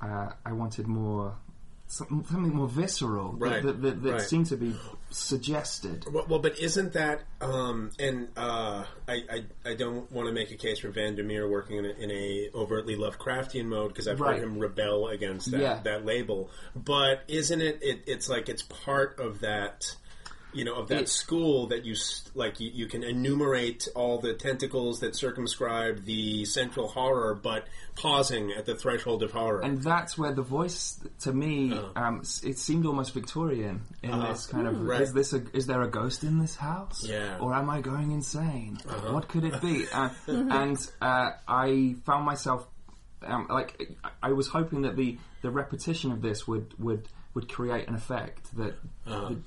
uh, 0.00 0.30
I 0.44 0.52
wanted 0.52 0.86
more. 0.88 1.36
Some- 1.90 2.24
Something 2.28 2.54
more 2.54 2.68
visceral 2.68 3.32
that- 3.32 3.44
Right. 3.44 3.62
that, 3.62 3.82
that, 3.82 4.02
that 4.02 4.12
Right. 4.12 4.20
seemed 4.22 4.46
to 4.46 4.56
be 4.56 4.74
suggested. 5.10 6.04
Well, 6.10 6.26
well, 6.28 6.38
but 6.38 6.58
isn't 6.58 6.92
that? 6.92 7.22
Um, 7.40 7.90
and 7.98 8.28
uh, 8.36 8.84
I, 9.08 9.14
I, 9.30 9.44
I 9.70 9.74
don't 9.74 10.10
want 10.12 10.28
to 10.28 10.32
make 10.32 10.50
a 10.50 10.56
case 10.56 10.78
for 10.80 10.90
Vandermeer 10.90 11.48
working 11.48 11.78
in 11.78 11.86
a, 11.86 11.90
in 11.90 12.10
a 12.10 12.50
overtly 12.54 12.96
Lovecraftian 12.96 13.66
mode 13.66 13.88
because 13.88 14.06
I've 14.08 14.20
Right. 14.20 14.36
heard 14.36 14.44
him 14.44 14.58
rebel 14.58 15.08
against 15.08 15.50
that, 15.50 15.60
Yeah. 15.60 15.80
that 15.84 16.04
label. 16.04 16.50
But 16.76 17.22
isn't 17.28 17.60
it, 17.60 17.78
it? 17.82 18.02
It's 18.06 18.28
like 18.28 18.48
it's 18.48 18.62
part 18.62 19.18
of 19.18 19.40
that. 19.40 19.94
You 20.52 20.64
know, 20.64 20.74
of 20.74 20.88
that 20.88 21.02
It- 21.02 21.08
school 21.08 21.68
that 21.68 21.84
you 21.84 21.94
like, 22.34 22.58
you, 22.60 22.70
you 22.74 22.86
can 22.86 23.02
enumerate 23.04 23.86
all 23.94 24.18
the 24.18 24.34
tentacles 24.34 25.00
that 25.00 25.14
circumscribe 25.14 26.04
the 26.04 26.44
central 26.44 26.88
horror, 26.88 27.34
but 27.34 27.66
pausing 27.94 28.50
at 28.52 28.66
the 28.66 28.74
threshold 28.74 29.22
of 29.22 29.30
horror. 29.32 29.60
and 29.60 29.82
that's 29.82 30.16
where 30.18 30.32
the 30.32 30.42
voice 30.42 30.98
to 31.20 31.32
me 31.32 31.72
um, 31.96 32.20
s- 32.20 32.42
it 32.42 32.58
seemed 32.58 32.86
almost 32.86 33.12
Victorian 33.12 33.82
in 34.02 34.10
Uh-huh. 34.12 34.32
this 34.32 34.46
kind 34.46 34.66
of 34.66 34.74
Mm, 34.76 34.88
right. 34.88 35.00
is 35.02 35.12
this 35.12 35.32
a, 35.34 35.42
is 35.54 35.66
there 35.66 35.82
a 35.82 35.88
ghost 35.88 36.24
in 36.24 36.38
this 36.38 36.56
house 36.56 37.04
Yeah. 37.06 37.36
or 37.38 37.52
am 37.54 37.68
I 37.68 37.80
going 37.82 38.10
insane 38.12 38.78
Uh-huh. 38.88 39.12
what 39.12 39.28
could 39.28 39.44
it 39.44 39.60
be 39.60 39.86
uh, 39.92 40.08
and 40.26 40.78
uh, 41.02 41.32
I 41.46 41.96
found 42.06 42.24
myself 42.24 42.66
um, 43.22 43.46
like 43.50 43.90
I 44.22 44.32
was 44.32 44.48
hoping 44.48 44.82
that 44.82 44.96
the, 44.96 45.18
the 45.42 45.50
repetition 45.50 46.10
of 46.10 46.22
this 46.22 46.46
would 46.48 46.72
would, 46.78 47.06
would 47.34 47.48
create 47.52 47.86
an 47.88 47.94
effect 47.94 48.56
that 48.56 48.74
Uh-huh. 49.06 49.28
that, 49.28 49.38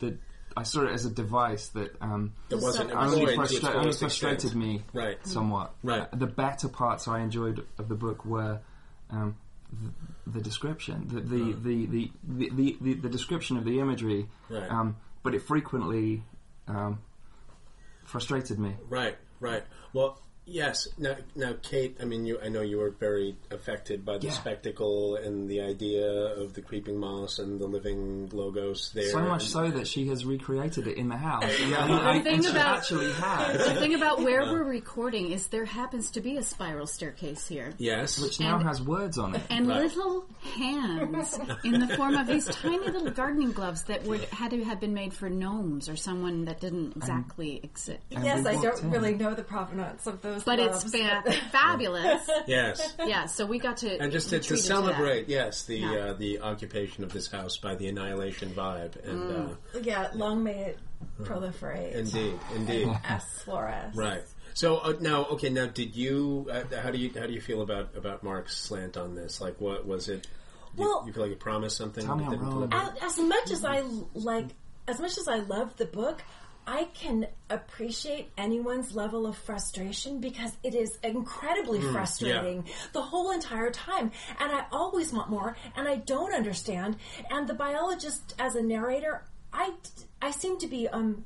that 0.00 0.18
I 0.56 0.62
saw 0.64 0.82
it 0.82 0.92
as 0.92 1.06
a 1.06 1.10
device 1.10 1.68
that 1.68 1.96
um, 2.00 2.32
that 2.48 2.58
wasn't 2.58 2.90
So- 2.90 2.96
only, 2.98 3.34
frustra- 3.36 3.74
only 3.74 3.92
frustrated 3.92 4.34
extent. 4.44 4.56
me 4.56 4.82
Right. 4.92 5.24
somewhat. 5.26 5.74
Right. 5.82 6.02
Uh, 6.12 6.16
the 6.16 6.26
better 6.26 6.68
parts 6.68 7.08
I 7.08 7.20
enjoyed 7.20 7.64
of 7.78 7.88
the 7.88 7.94
book 7.94 8.24
were 8.24 8.60
um, 9.10 9.36
the, 10.26 10.32
the 10.32 10.40
description, 10.40 11.08
the 11.08 11.20
the, 11.20 11.52
the, 11.54 11.86
the, 11.86 12.10
the, 12.28 12.50
the, 12.50 12.76
the, 12.80 12.94
the 12.94 13.08
description 13.08 13.56
of 13.56 13.64
the 13.64 13.78
imagery, 13.80 14.28
Right. 14.50 14.70
um, 14.70 14.96
but 15.22 15.34
it 15.34 15.42
frequently 15.42 16.22
um, 16.68 16.98
frustrated 18.04 18.58
me. 18.58 18.74
Right, 18.88 19.16
right. 19.40 19.62
Well, 19.92 20.18
yes. 20.46 20.88
Now, 20.98 21.16
now, 21.34 21.54
Kate. 21.62 21.96
I 22.00 22.04
mean, 22.04 22.24
you. 22.26 22.38
I 22.42 22.48
know 22.48 22.62
you 22.62 22.78
were 22.78 22.90
very 22.90 23.36
affected 23.50 24.04
by 24.04 24.18
the 24.18 24.26
Yeah. 24.26 24.32
spectacle 24.32 25.16
and 25.16 25.48
the 25.48 25.60
idea 25.60 26.06
of 26.10 26.54
the 26.54 26.62
creeping 26.62 26.98
moss 26.98 27.38
and 27.38 27.60
the 27.60 27.66
living 27.66 28.28
logos 28.32 28.90
there. 28.94 29.10
So 29.10 29.20
much 29.20 29.48
so 29.48 29.70
that 29.70 29.86
she 29.86 30.08
has 30.08 30.24
recreated 30.24 30.86
it 30.86 30.96
in 30.96 31.08
the 31.08 31.16
house. 31.16 31.44
Yeah, 31.68 31.86
The 32.18 32.22
thing 32.22 32.46
about- 32.46 32.78
actually 32.78 33.12
has, 33.12 33.66
The 33.66 33.74
thing 33.80 33.94
about 33.94 34.22
where 34.22 34.42
we're 34.42 34.64
recording 34.64 35.30
is 35.32 35.46
there 35.48 35.64
happens 35.64 36.10
to 36.12 36.20
be 36.20 36.36
a 36.36 36.42
spiral 36.42 36.86
staircase 36.86 37.46
here. 37.46 37.72
Yes. 37.78 38.18
which 38.20 38.40
now 38.40 38.56
And- 38.58 38.66
has 38.68 38.82
words 38.82 39.18
on 39.18 39.34
it. 39.34 39.42
And 39.50 39.68
Right. 39.68 39.82
little 39.82 40.26
hands 40.40 41.38
in 41.64 41.80
the 41.80 41.88
form 41.96 42.14
of 42.16 42.26
these 42.26 42.46
tiny 42.46 42.78
little 42.90 43.10
gardening 43.10 43.52
gloves 43.52 43.84
that 43.84 44.04
would 44.04 44.20
had 44.24 44.50
to 44.50 44.64
have 44.64 44.80
been 44.80 44.94
made 44.94 45.12
for 45.12 45.28
gnomes 45.30 45.88
or 45.88 45.96
someone 45.96 46.44
that 46.46 46.60
didn't 46.60 46.96
exactly 46.96 47.60
exist. 47.62 48.00
And 48.10 48.24
yes, 48.24 48.44
I 48.46 48.60
don't 48.60 48.82
in. 48.82 48.90
really 48.90 49.14
know 49.14 49.34
the 49.34 49.42
provenance 49.44 50.06
of 50.06 50.20
those. 50.32 50.44
But 50.44 50.58
it's 50.58 50.84
fa- 50.90 51.22
fabulous. 51.52 52.28
yes. 52.46 52.94
Yeah, 53.04 53.26
so 53.26 53.46
we 53.46 53.58
got 53.58 53.78
to 53.78 53.98
And 54.00 54.10
just 54.12 54.30
to, 54.30 54.38
to 54.38 54.44
treated 54.46 54.62
that. 54.64 54.66
celebrate, 54.66 55.28
yes, 55.28 55.64
the 55.64 55.78
Yeah. 55.78 55.90
uh, 55.92 56.12
the 56.14 56.40
occupation 56.40 57.04
of 57.04 57.12
this 57.12 57.30
house 57.30 57.56
by 57.56 57.74
the 57.74 57.88
annihilation 57.88 58.50
vibe, 58.50 58.96
and 59.08 59.20
Mm. 59.30 59.52
uh, 59.52 59.78
yeah, 59.82 60.08
long 60.14 60.42
may 60.42 60.58
it 60.66 60.78
proliferate. 61.22 61.92
indeed, 61.92 62.38
indeed, 62.54 62.88
S. 63.08 63.42
Flores. 63.44 63.94
right. 63.94 64.22
So 64.54 64.78
uh, 64.78 64.92
now, 65.00 65.24
okay, 65.26 65.48
now, 65.48 65.66
did 65.66 65.96
you? 65.96 66.46
Uh, 66.52 66.64
how 66.82 66.90
do 66.90 66.98
you 66.98 67.10
how 67.18 67.26
do 67.26 67.32
you 67.32 67.40
feel 67.40 67.62
about 67.62 67.96
about 67.96 68.22
Mark's 68.22 68.54
slant 68.56 68.96
on 68.98 69.14
this? 69.14 69.40
Like, 69.40 69.58
what 69.60 69.86
was 69.86 70.08
it? 70.10 70.26
You, 70.76 70.84
Well- 70.84 71.04
you 71.06 71.12
feel 71.12 71.22
like 71.22 71.32
it 71.32 71.40
promised 71.40 71.76
something? 71.78 72.04
Tell 72.04 72.16
me 72.16 72.24
that 72.24 72.32
I'm 72.32 72.38
didn't 72.38 72.46
wrong. 72.48 72.68
deliver? 72.68 72.96
As, 73.02 73.18
as 73.18 73.18
much 73.18 73.50
as 73.50 73.64
I 73.64 73.82
like, 74.14 74.46
as 74.88 75.00
much 75.00 75.16
as 75.16 75.26
I 75.28 75.36
love 75.36 75.74
the 75.78 75.86
book, 75.86 76.20
I 76.66 76.84
can 76.94 77.26
appreciate 77.50 78.30
anyone's 78.38 78.94
level 78.94 79.26
of 79.26 79.36
frustration 79.36 80.20
because 80.20 80.52
it 80.62 80.74
is 80.74 80.98
incredibly 81.02 81.80
mm, 81.80 81.92
frustrating 81.92 82.64
the 82.92 83.02
whole 83.02 83.32
entire 83.32 83.70
time. 83.70 84.12
And 84.38 84.52
I 84.52 84.66
always 84.70 85.12
want 85.12 85.30
more, 85.30 85.56
and 85.76 85.88
I 85.88 85.96
don't 85.96 86.32
understand. 86.32 86.96
And 87.30 87.48
the 87.48 87.54
biologist, 87.54 88.34
as 88.38 88.54
a 88.54 88.62
narrator, 88.62 89.24
I, 89.52 89.72
I 90.24 90.30
seem 90.30 90.56
to 90.58 90.68
be, 90.68 90.86
um, 90.86 91.24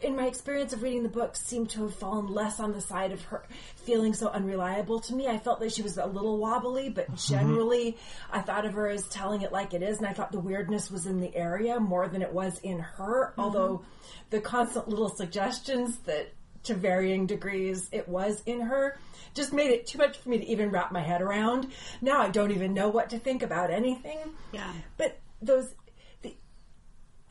in 0.00 0.16
my 0.16 0.26
experience 0.26 0.72
of 0.72 0.82
reading 0.82 1.02
the 1.02 1.10
book, 1.10 1.36
seem 1.36 1.66
to 1.66 1.82
have 1.82 1.94
fallen 1.94 2.26
less 2.26 2.58
on 2.58 2.72
the 2.72 2.80
side 2.80 3.12
of 3.12 3.22
her 3.24 3.44
feeling 3.76 4.14
so 4.14 4.28
unreliable 4.28 5.00
to 5.00 5.14
me. 5.14 5.28
I 5.28 5.36
felt 5.36 5.60
that 5.60 5.74
she 5.74 5.82
was 5.82 5.98
a 5.98 6.06
little 6.06 6.38
wobbly, 6.38 6.88
but 6.88 7.14
generally, 7.16 7.98
I 8.32 8.40
thought 8.40 8.64
of 8.64 8.72
her 8.72 8.88
as 8.88 9.06
telling 9.08 9.42
it 9.42 9.52
like 9.52 9.74
it 9.74 9.82
is, 9.82 9.98
and 9.98 10.06
I 10.06 10.14
thought 10.14 10.32
the 10.32 10.40
weirdness 10.40 10.90
was 10.90 11.04
in 11.04 11.20
the 11.20 11.36
area 11.36 11.78
more 11.78 12.08
than 12.08 12.22
it 12.22 12.32
was 12.32 12.58
in 12.60 12.78
her. 12.78 13.34
Although 13.36 13.82
the 14.30 14.40
constant 14.40 14.88
little 14.88 15.10
suggestions 15.10 15.98
that, 16.06 16.32
to 16.62 16.74
varying 16.74 17.26
degrees, 17.26 17.90
it 17.92 18.08
was 18.08 18.42
in 18.46 18.62
her. 18.62 18.98
Just 19.34 19.52
made 19.52 19.70
it 19.70 19.86
too 19.86 19.98
much 19.98 20.16
for 20.16 20.30
me 20.30 20.38
to 20.38 20.46
even 20.46 20.70
wrap 20.70 20.92
my 20.92 21.02
head 21.02 21.20
around. 21.20 21.70
Now 22.00 22.22
I 22.22 22.30
don't 22.30 22.52
even 22.52 22.72
know 22.72 22.88
what 22.88 23.10
to 23.10 23.18
think 23.18 23.42
about 23.42 23.70
anything. 23.70 24.18
Yeah. 24.52 24.72
But 24.96 25.18
those 25.42 25.74
the 26.22 26.34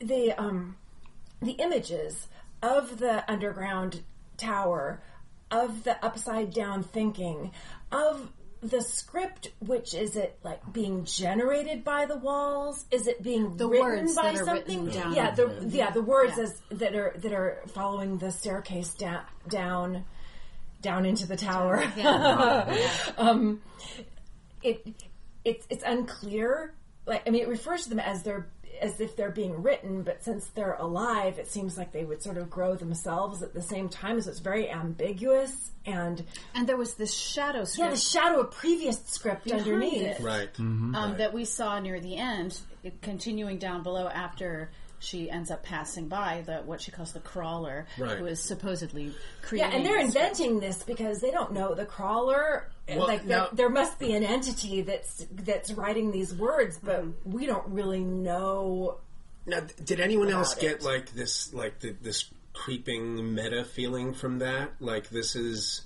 the 0.00 0.32
um 0.32 0.76
the 1.42 1.52
images 1.52 2.28
of 2.62 2.98
the 2.98 3.28
underground 3.30 4.02
tower, 4.36 5.02
of 5.50 5.84
the 5.84 6.02
upside 6.04 6.52
down 6.52 6.82
thinking, 6.82 7.52
of 7.90 8.30
the 8.62 8.82
script, 8.82 9.50
which 9.60 9.94
is 9.94 10.16
it 10.16 10.38
like 10.44 10.60
being 10.70 11.04
generated 11.06 11.82
by 11.82 12.04
the 12.04 12.16
walls? 12.16 12.84
Is 12.90 13.06
it 13.06 13.22
being 13.22 13.56
The 13.56 13.66
written 13.66 13.86
words 13.86 14.14
by 14.16 14.32
that 14.32 14.40
are 14.40 14.44
something? 14.44 14.84
written 14.84 15.00
down. 15.02 15.14
Yeah, 15.14 15.30
the 15.30 15.66
yeah 15.70 15.90
the 15.90 16.02
words 16.02 16.34
Yeah. 16.36 16.42
as, 16.44 16.60
that 16.72 16.94
are 16.94 17.14
that 17.16 17.32
are 17.32 17.62
following 17.68 18.18
the 18.18 18.30
staircase 18.30 18.92
da- 18.94 19.22
down 19.48 20.04
down 20.82 21.06
into 21.06 21.26
the 21.26 21.36
tower. 21.36 21.82
um, 23.16 23.62
it 24.62 24.86
it's 25.44 25.66
it's 25.70 25.84
unclear. 25.84 26.74
Like 27.06 27.22
I 27.26 27.30
mean, 27.30 27.40
it 27.42 27.48
refers 27.48 27.84
to 27.84 27.88
them 27.88 27.98
as 28.00 28.22
they're 28.22 28.46
as 28.80 29.00
if 29.00 29.16
they're 29.16 29.30
being 29.30 29.62
written, 29.62 30.02
but 30.02 30.22
since 30.22 30.46
they're 30.48 30.74
alive, 30.74 31.38
it 31.38 31.48
seems 31.48 31.76
like 31.78 31.92
they 31.92 32.04
would 32.04 32.22
sort 32.22 32.36
of 32.38 32.48
grow 32.50 32.74
themselves 32.76 33.42
at 33.42 33.54
the 33.54 33.62
same 33.62 33.88
time. 33.88 34.20
So 34.20 34.30
it's 34.30 34.40
very 34.40 34.70
ambiguous, 34.70 35.70
and 35.86 36.24
And 36.54 36.68
there 36.68 36.76
was 36.76 36.94
this 36.94 37.14
shadow 37.14 37.64
script. 37.64 37.78
yeah, 37.78 37.90
the 37.94 38.00
shadow 38.00 38.40
of 38.40 38.50
previous 38.52 39.00
script 39.06 39.44
Behind 39.44 39.62
underneath. 39.62 40.02
it. 40.02 40.20
Right. 40.20 40.50
um, 40.58 41.14
that 41.18 41.32
we 41.32 41.44
saw 41.44 41.78
near 41.80 42.00
the 42.00 42.16
end, 42.16 42.60
it- 42.82 43.00
continuing 43.02 43.58
down 43.58 43.82
below 43.82 44.08
after 44.08 44.70
she 45.02 45.30
ends 45.30 45.50
up 45.50 45.62
passing 45.62 46.08
by 46.08 46.42
the 46.44 46.58
what 46.58 46.82
she 46.82 46.90
calls 46.90 47.12
the 47.14 47.20
crawler, 47.20 47.86
Right. 47.96 48.18
who 48.18 48.26
is 48.26 48.42
supposedly 48.42 49.14
creating. 49.42 49.70
Yeah, 49.70 49.76
and 49.78 49.86
they're 49.86 50.04
the 50.04 50.10
script. 50.10 50.40
inventing 50.40 50.60
this 50.60 50.82
because 50.82 51.20
they 51.20 51.30
don't 51.30 51.52
know 51.52 51.74
the 51.74 51.86
crawler. 51.86 52.68
Well, 52.98 53.08
like 53.08 53.24
now- 53.24 53.46
there, 53.46 53.68
there 53.68 53.68
must 53.68 53.98
be 53.98 54.12
an 54.14 54.24
entity 54.24 54.82
that's 54.82 55.26
that's 55.32 55.72
writing 55.72 56.10
these 56.10 56.34
words, 56.34 56.78
but 56.82 57.02
mm-hmm. 57.02 57.32
we 57.32 57.46
don't 57.46 57.66
really 57.68 58.04
know. 58.04 58.98
Now, 59.46 59.60
did 59.84 60.00
anyone 60.00 60.28
else 60.28 60.54
get 60.54 60.76
it. 60.76 60.82
like 60.82 61.12
this, 61.12 61.52
like 61.54 61.80
the, 61.80 61.96
this 62.00 62.26
creeping 62.52 63.34
meta 63.34 63.64
feeling 63.64 64.12
from 64.12 64.40
that? 64.40 64.70
Like 64.80 65.08
this 65.08 65.34
is, 65.34 65.82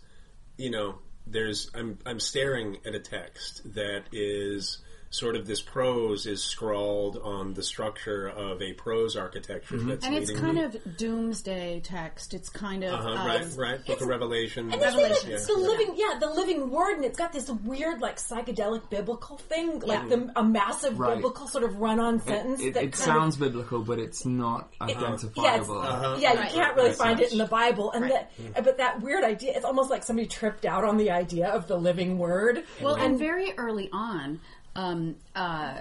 you 0.56 0.70
know, 0.70 0.96
there's 1.26 1.70
I'm 1.74 1.98
I'm 2.04 2.20
staring 2.20 2.78
at 2.84 2.94
a 2.94 3.00
text 3.00 3.74
that 3.74 4.04
is 4.12 4.78
sort 5.14 5.36
of 5.36 5.46
this 5.46 5.62
prose 5.62 6.26
is 6.26 6.42
scrawled 6.42 7.16
on 7.18 7.54
the 7.54 7.62
structure 7.62 8.26
of 8.26 8.60
a 8.60 8.72
prose 8.72 9.16
architecture 9.16 9.78
that's 9.78 10.04
and 10.04 10.14
it's 10.14 10.32
kind 10.32 10.56
me- 10.56 10.64
of 10.64 10.96
doomsday 10.96 11.80
text. 11.84 12.34
It's 12.34 12.48
kind 12.48 12.82
of 12.82 12.94
uh-huh, 12.94 13.08
um, 13.10 13.26
right 13.26 13.46
right 13.56 13.86
Book 13.86 14.00
of 14.00 14.08
Revelation 14.08 14.72
And 14.72 14.82
they 14.82 14.90
say 14.90 15.00
yeah, 15.00 15.34
it's 15.36 15.46
the 15.46 15.54
yeah. 15.56 15.66
living, 15.66 15.94
yeah, 15.96 16.18
the 16.18 16.30
living 16.30 16.70
word, 16.70 16.96
and 16.96 17.04
it's 17.04 17.18
got 17.18 17.32
this 17.32 17.48
weird, 17.48 18.00
like 18.00 18.16
psychedelic 18.16 18.90
biblical 18.90 19.36
thing, 19.38 19.78
like 19.80 20.08
the 20.08 20.32
a 20.36 20.42
massive 20.42 20.98
Right. 20.98 21.16
biblical 21.16 21.46
sort 21.48 21.64
of 21.64 21.76
run-on 21.76 22.20
sentence. 22.20 22.60
It, 22.60 22.74
that 22.74 22.84
it 22.84 22.92
kind 22.92 23.04
sounds 23.04 23.36
biblical, 23.36 23.82
but 23.82 23.98
it's 23.98 24.24
not 24.24 24.72
yeah, 24.80 24.88
it's, 24.88 24.96
identifiable. 25.02 25.78
Uh-huh. 25.78 26.16
yeah, 26.18 26.34
Right. 26.34 26.50
you 26.52 26.58
can't 26.60 26.76
really 26.76 26.90
As 26.90 26.96
find 26.96 27.20
it 27.20 27.30
in 27.32 27.38
the 27.38 27.46
Bible, 27.46 27.92
and 27.92 28.10
that, 28.10 28.32
but 28.64 28.78
that 28.78 29.00
weird 29.00 29.22
idea, 29.22 29.52
it's 29.54 29.64
almost 29.64 29.90
like 29.90 30.02
somebody 30.02 30.26
tripped 30.28 30.64
out 30.64 30.84
on 30.84 30.96
the 30.96 31.10
idea 31.12 31.48
of 31.48 31.68
the 31.68 31.76
living 31.76 32.18
word. 32.18 32.64
Well, 32.80 32.96
and 32.96 33.18
very 33.18 33.52
early 33.56 33.88
on, 33.92 34.40
um, 34.76 35.16
uh, 35.34 35.78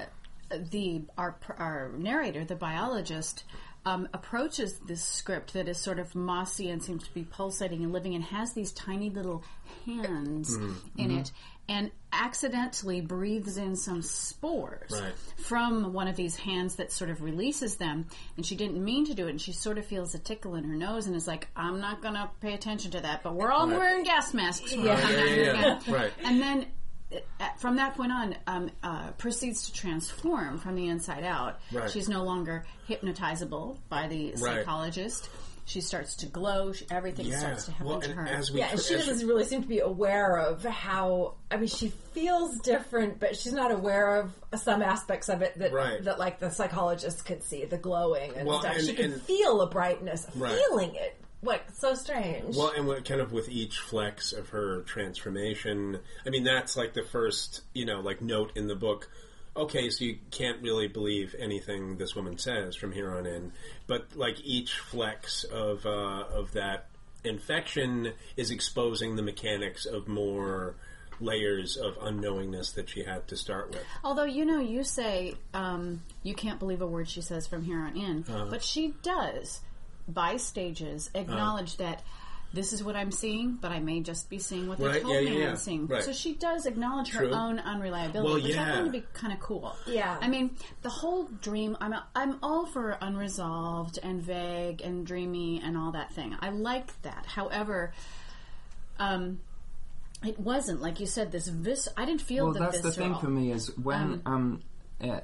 the 0.72 1.02
our 1.18 1.36
our 1.58 1.92
narrator, 1.98 2.46
the 2.46 2.56
biologist, 2.56 3.44
um, 3.86 4.08
approaches 4.14 4.80
this 4.88 5.04
script 5.04 5.54
that 5.54 5.68
is 5.68 5.78
sort 5.78 6.00
of 6.00 6.16
mossy 6.16 6.70
and 6.70 6.82
seems 6.84 7.04
to 7.08 7.14
be 7.14 7.24
pulsating 7.24 7.84
and 7.84 7.92
living, 7.92 8.14
and 8.16 8.24
has 8.26 8.54
these 8.54 8.72
tiny 8.72 9.10
little 9.10 9.44
hands 9.86 10.58
Mm-hmm. 10.58 11.00
in 11.00 11.12
it, 11.18 11.32
and 11.68 11.92
accidentally 12.12 13.02
breathes 13.02 13.58
in 13.58 13.76
some 13.76 14.02
spores 14.02 14.92
Right. 14.92 15.14
from 15.38 15.92
one 15.94 16.08
of 16.08 16.16
these 16.16 16.36
hands 16.36 16.76
that 16.76 16.92
sort 16.92 17.10
of 17.10 17.22
releases 17.22 17.76
them. 17.76 18.06
And 18.38 18.46
she 18.46 18.56
didn't 18.56 18.82
mean 18.84 19.06
to 19.08 19.14
do 19.14 19.28
it, 19.28 19.32
and 19.32 19.42
she 19.42 19.52
sort 19.54 19.78
of 19.78 19.86
feels 19.86 20.14
a 20.14 20.20
tickle 20.20 20.56
in 20.56 20.64
her 20.66 20.76
nose, 20.76 21.08
and 21.08 21.16
is 21.16 21.28
like, 21.28 21.48
"I'm 21.56 21.80
not 21.82 22.02
going 22.02 22.14
to 22.16 22.30
pay 22.42 22.54
attention 22.54 22.92
to 22.92 23.02
that." 23.02 23.24
But 23.24 23.36
we're 23.36 23.52
all 23.52 23.68
Right. 23.68 23.78
wearing 23.80 24.04
gas 24.04 24.34
masks. 24.34 24.72
when 24.72 24.86
Yeah. 24.86 25.10
Yeah, 25.10 25.26
yeah, 25.26 25.54
yeah. 25.54 25.80
Right. 25.94 26.14
And 26.24 26.40
then 26.42 26.68
from 27.58 27.76
that 27.78 27.96
point 27.96 28.12
on, 28.12 28.36
um, 28.48 28.72
uh, 28.84 29.12
proceeds 29.18 29.66
to 29.68 29.74
transform 29.74 30.58
from 30.60 30.76
the 30.76 30.88
inside 30.88 31.24
out. 31.24 31.60
Right. 31.72 31.90
She's 31.90 32.08
no 32.10 32.24
longer 32.24 32.66
hypnotizable 32.88 33.78
by 33.90 34.08
the 34.08 34.32
Right. 34.32 34.58
psychologist. 34.58 35.30
She 35.66 35.80
starts 35.80 36.16
to 36.16 36.26
glow. 36.26 36.74
She, 36.74 36.86
everything 36.92 37.26
yeah 37.28 37.40
starts 37.40 37.66
to 37.66 37.72
happen 37.72 37.88
well 37.88 38.02
to 38.02 38.12
her. 38.12 38.28
as 38.28 38.52
we 38.52 38.60
Yeah, 38.60 38.72
and 38.72 38.82
she 38.82 38.96
as- 38.96 39.08
doesn't 39.08 39.26
really 39.26 39.46
seem 39.46 39.62
to 39.62 39.68
be 39.68 39.80
aware 39.80 40.38
of 40.38 40.62
how. 40.66 41.36
I 41.50 41.56
mean, 41.56 41.70
she 41.70 41.88
feels 42.12 42.58
different, 42.60 43.22
but 43.22 43.38
she's 43.38 43.54
not 43.54 43.72
aware 43.72 44.18
of 44.18 44.34
some 44.62 44.82
aspects 44.82 45.30
of 45.30 45.42
it 45.42 45.58
that 45.60 45.72
Right. 45.72 46.04
that 46.04 46.20
like 46.20 46.40
the 46.42 46.50
psychologist 46.50 47.24
could 47.26 47.44
see, 47.44 47.64
the 47.64 47.78
glowing 47.78 48.36
and 48.36 48.46
Well, 48.46 48.60
stuff. 48.60 48.76
and- 48.76 48.86
she 48.86 48.94
can 48.94 49.14
and- 49.14 49.22
feel 49.22 49.62
a 49.62 49.68
brightness, 49.70 50.28
Right. 50.36 50.54
feeling 50.54 50.96
it. 50.96 51.16
Like 51.44 51.66
so 51.74 51.94
strange. 51.94 52.56
Well, 52.56 52.72
and 52.76 52.88
what, 52.88 53.04
kind 53.06 53.20
of 53.22 53.32
with 53.34 53.50
each 53.50 53.78
flex 53.80 54.32
of 54.34 54.50
her 54.50 54.82
transformation, 54.82 56.00
I 56.26 56.30
mean, 56.30 56.44
that's 56.46 56.76
like 56.78 56.94
the 56.94 57.04
first, 57.04 57.62
you 57.74 57.86
know, 57.86 58.00
like 58.00 58.22
note 58.22 58.52
in 58.56 58.68
the 58.68 58.76
book. 58.76 59.10
Okay, 59.56 59.90
so 59.92 60.04
you 60.06 60.18
can't 60.32 60.62
really 60.64 60.88
believe 60.88 61.36
anything 61.38 61.98
this 61.98 62.16
woman 62.16 62.38
says 62.40 62.76
from 62.76 62.92
here 62.92 63.12
on 63.14 63.26
in, 63.28 63.52
but 63.86 64.08
like 64.16 64.38
each 64.44 64.74
flex 64.80 65.44
of 65.44 65.86
uh, 65.86 66.24
of 66.34 66.54
that 66.54 66.88
infection 67.24 68.14
is 68.36 68.50
exposing 68.52 69.16
the 69.16 69.22
mechanics 69.22 69.86
of 69.86 70.08
more 70.08 70.76
layers 71.20 71.78
of 71.78 71.96
unknowingness 72.00 72.74
that 72.74 72.90
she 72.90 73.04
had 73.04 73.28
to 73.28 73.38
start 73.38 73.70
with. 73.70 73.84
Although 74.04 74.24
you 74.26 74.44
know, 74.46 74.60
you 74.60 74.84
say 74.84 75.36
um, 75.54 76.02
you 76.24 76.34
can't 76.34 76.58
believe 76.60 76.82
a 76.82 76.88
word 76.88 77.08
she 77.08 77.22
says 77.22 77.46
from 77.48 77.64
here 77.64 77.80
on 77.80 77.96
in, 77.96 78.26
Uh-huh. 78.28 78.48
but 78.50 78.64
she 78.64 78.96
does, 79.04 79.62
by 80.08 80.38
stages, 80.38 81.10
acknowledge 81.16 81.78
that 81.78 82.02
this 82.54 82.72
is 82.72 82.84
what 82.84 82.96
I'm 82.96 83.12
seeing, 83.12 83.56
but 83.60 83.72
I 83.72 83.80
may 83.80 84.02
just 84.02 84.30
be 84.30 84.38
seeing 84.38 84.68
what 84.68 84.78
they 84.78 84.86
Right, 84.86 85.02
told 85.02 85.16
yeah, 85.24 85.30
me 85.32 85.40
yeah, 85.42 85.50
I'm 85.50 85.56
seeing. 85.58 85.88
Right. 85.88 86.04
So 86.04 86.12
she 86.14 86.36
does 86.36 86.68
acknowledge 86.68 87.10
True. 87.10 87.30
her 87.30 87.34
own 87.36 87.58
unreliability, 87.58 88.24
Well, 88.24 88.36
which 88.36 88.46
I 88.56 88.68
yeah. 88.68 88.74
find 88.76 88.86
to 88.86 88.92
be 88.92 89.04
kind 89.14 89.34
of 89.34 89.40
cool. 89.40 89.76
Yeah. 89.88 90.16
I 90.22 90.28
mean, 90.28 90.56
the 90.84 90.90
whole 90.90 91.24
dream. 91.42 91.76
I'm 91.82 91.96
I'm 92.16 92.38
all 92.44 92.68
for 92.68 92.96
unresolved 93.02 93.98
and 94.04 94.22
vague 94.22 94.82
and 94.82 95.04
dreamy 95.04 95.62
and 95.64 95.76
all 95.76 95.94
that 95.94 96.14
thing. 96.14 96.36
I 96.42 96.50
like 96.52 97.02
that. 97.02 97.26
However, 97.26 97.92
um, 99.00 99.40
it 100.24 100.40
wasn't 100.40 100.80
like 100.80 101.00
you 101.00 101.08
said. 101.08 101.32
This 101.32 101.48
vis. 101.48 101.88
I 101.98 102.06
didn't 102.06 102.22
feel 102.22 102.46
Well, 102.46 102.54
the 102.54 102.60
that's 102.60 102.82
the 102.82 102.92
thing 102.92 103.16
for 103.16 103.30
me 103.30 103.52
is 103.52 103.76
when 103.78 104.22
um, 104.28 104.62
uh, 105.02 105.22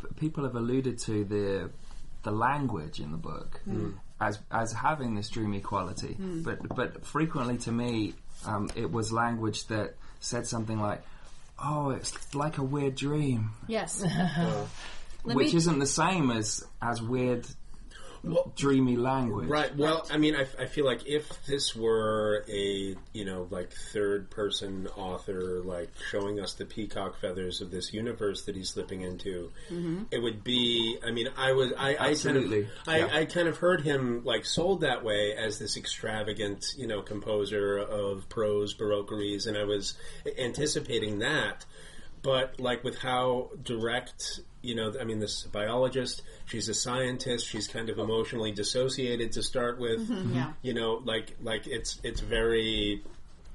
p- 0.00 0.06
people 0.16 0.44
have 0.44 0.54
alluded 0.54 0.98
to 1.00 1.24
the 1.24 1.70
the 2.22 2.30
language 2.30 3.00
in 3.00 3.10
the 3.10 3.18
book 3.18 3.60
as 4.20 4.38
as 4.50 4.72
having 4.72 5.14
this 5.14 5.28
dreamy 5.28 5.60
quality, 5.60 6.16
but 6.18 6.58
but 6.74 7.06
frequently 7.06 7.58
to 7.58 7.72
me 7.72 8.14
um, 8.46 8.70
it 8.74 8.90
was 8.90 9.12
language 9.12 9.66
that 9.68 9.94
said 10.20 10.46
something 10.46 10.80
like, 10.80 11.02
"Oh, 11.62 11.90
it's 11.90 12.34
like 12.34 12.58
a 12.58 12.62
weird 12.62 12.94
dream," 12.94 13.50
Yes. 13.66 14.04
Which 15.24 15.52
isn't 15.54 15.78
the 15.78 15.86
same 15.86 16.30
as 16.30 16.64
as 16.80 17.02
weird, 17.02 17.46
dreamy 18.56 18.96
language. 18.96 19.48
Right. 19.48 19.74
Well, 19.76 20.06
I 20.10 20.18
mean, 20.18 20.34
I, 20.34 20.46
I 20.60 20.66
feel 20.66 20.84
like 20.84 21.06
if 21.06 21.28
this 21.46 21.74
were 21.74 22.44
a 22.48 22.96
you 23.12 23.24
know 23.24 23.46
like 23.50 23.72
third 23.72 24.30
person 24.30 24.88
author 24.96 25.60
like 25.64 25.90
showing 26.10 26.40
us 26.40 26.54
the 26.54 26.64
peacock 26.64 27.20
feathers 27.20 27.60
of 27.60 27.70
this 27.70 27.92
universe 27.92 28.44
that 28.44 28.56
he's 28.56 28.70
slipping 28.70 29.02
into, 29.02 29.50
mm-hmm. 29.70 30.04
it 30.10 30.22
would 30.22 30.44
be. 30.44 30.98
I 31.06 31.10
mean, 31.10 31.28
I 31.36 31.52
was 31.52 31.72
I, 31.76 31.94
I 31.94 32.10
Absolutely. 32.10 32.64
kind 32.64 32.64
of 32.64 32.88
I, 32.88 32.98
Yeah. 32.98 33.20
I 33.20 33.24
kind 33.26 33.48
of 33.48 33.58
heard 33.58 33.82
him 33.82 34.24
like 34.24 34.44
sold 34.44 34.80
that 34.82 35.04
way 35.04 35.34
as 35.34 35.58
this 35.58 35.76
extravagant 35.76 36.74
you 36.76 36.86
know 36.86 37.02
composer 37.02 37.78
of 37.78 38.28
prose 38.28 38.74
baroqueries, 38.74 39.46
and 39.46 39.56
I 39.56 39.64
was 39.64 39.94
anticipating 40.38 41.20
that. 41.20 41.64
But 42.22 42.58
like 42.60 42.82
with 42.82 42.98
how 42.98 43.50
direct, 43.62 44.40
you 44.62 44.74
know, 44.74 44.92
I 45.00 45.04
mean, 45.04 45.20
this 45.20 45.44
biologist, 45.44 46.22
she's 46.46 46.68
a 46.68 46.74
scientist. 46.74 47.46
She's 47.46 47.68
kind 47.68 47.90
of 47.90 47.98
emotionally 47.98 48.52
dissociated 48.52 49.32
to 49.32 49.42
start 49.42 49.78
with. 49.78 50.08
Yeah. 50.32 50.52
You 50.62 50.74
know, 50.74 51.00
like 51.04 51.36
like 51.40 51.66
it's 51.66 52.00
it's 52.02 52.20
very 52.20 53.02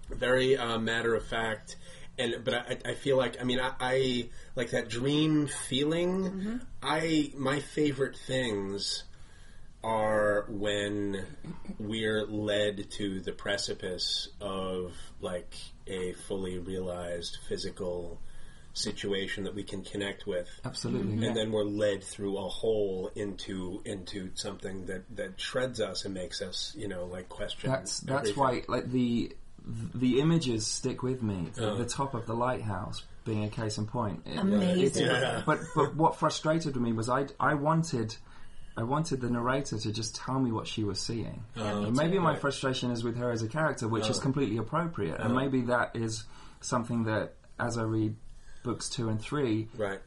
very 0.09 0.57
uh, 0.57 0.79
matter 0.79 1.15
of 1.15 1.25
fact. 1.25 1.75
And 2.17 2.43
but 2.43 2.53
I, 2.53 2.77
I 2.85 2.93
feel 2.93 3.17
like 3.17 3.41
I 3.41 3.43
mean 3.43 3.59
I, 3.59 3.71
I 3.79 4.29
like 4.55 4.71
that 4.71 4.89
dream 4.89 5.47
feeling. 5.47 6.61
I 6.81 7.31
my 7.35 7.59
favorite 7.59 8.15
things 8.15 9.03
are 9.83 10.45
when 10.47 11.25
we're 11.77 12.25
led 12.25 12.89
to 12.91 13.19
the 13.19 13.33
precipice 13.33 14.29
of 14.39 14.93
like 15.19 15.53
a 15.87 16.13
fully 16.13 16.57
realized 16.57 17.37
physical 17.49 18.21
situation 18.73 19.43
that 19.43 19.53
we 19.53 19.63
can 19.63 19.83
connect 19.83 20.25
with 20.25 20.49
Absolutely. 20.65 21.25
and 21.27 21.37
then 21.37 21.51
we're 21.51 21.63
led 21.63 22.03
through 22.03 22.37
a 22.37 22.49
hole 22.49 23.11
into 23.15 23.81
into 23.85 24.31
something 24.33 24.85
that 24.87 25.03
that 25.15 25.39
shreds 25.39 25.79
us 25.79 26.05
and 26.05 26.13
makes 26.13 26.41
us 26.41 26.73
you 26.75 26.87
know 26.87 27.05
like 27.05 27.29
question 27.29 27.69
That's 27.69 27.99
that's 27.99 28.29
everything. 28.29 28.43
why 28.43 28.63
like 28.67 28.91
the 28.91 29.31
the 29.95 30.19
images 30.19 30.67
stick 30.67 31.03
with 31.03 31.23
me. 31.23 31.49
The, 31.53 31.71
Oh. 31.71 31.77
the 31.77 31.85
top 31.85 32.13
of 32.13 32.25
the 32.25 32.33
lighthouse 32.33 33.03
being 33.23 33.45
a 33.45 33.49
case 33.49 33.77
in 33.77 33.85
point. 33.87 34.21
It- 34.25 34.37
Amazing. 34.37 35.05
it's- 35.05 35.43
But 35.45 35.59
but 35.73 35.95
what 35.95 36.17
frustrated 36.17 36.75
me 36.75 36.91
was 36.93 37.09
I 37.09 37.27
I 37.39 37.53
wanted. 37.53 38.15
I 38.75 38.81
wanted 38.81 39.21
the 39.21 39.29
narrator 39.29 39.77
to 39.77 39.91
just 39.91 40.15
tell 40.15 40.39
me 40.39 40.51
what 40.51 40.65
she 40.65 40.83
was 40.83 40.99
seeing. 40.99 41.43
Oh, 41.55 41.83
and 41.83 41.95
maybe 41.95 42.17
my 42.17 42.35
frustration 42.35 42.89
is 42.89 43.03
with 43.03 43.17
her 43.17 43.31
as 43.31 43.43
a 43.43 43.47
character, 43.47 43.87
which 43.87 44.09
is 44.09 44.17
oh. 44.17 44.21
completely 44.21 44.57
appropriate. 44.57 45.19
And 45.19 45.33
oh. 45.33 45.35
maybe 45.35 45.61
that 45.61 45.95
is 45.95 46.23
something 46.59 47.03
that, 47.03 47.35
as 47.59 47.77
I 47.77 47.83
read 47.83 48.15
books 48.63 48.89
two 48.89 49.09
and 49.09 49.21
three, 49.21 49.67
right 49.77 49.99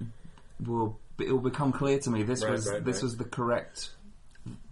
will 0.65 0.99
it 1.19 1.31
will 1.31 1.39
become 1.41 1.73
clear 1.73 1.99
to 1.99 2.11
me 2.11 2.23
this 2.23 2.43
Right, 2.43 2.53
was 2.53 2.69
right, 2.69 2.85
this 2.85 2.97
right. 2.97 3.03
was 3.05 3.17
the 3.17 3.25
correct 3.25 3.91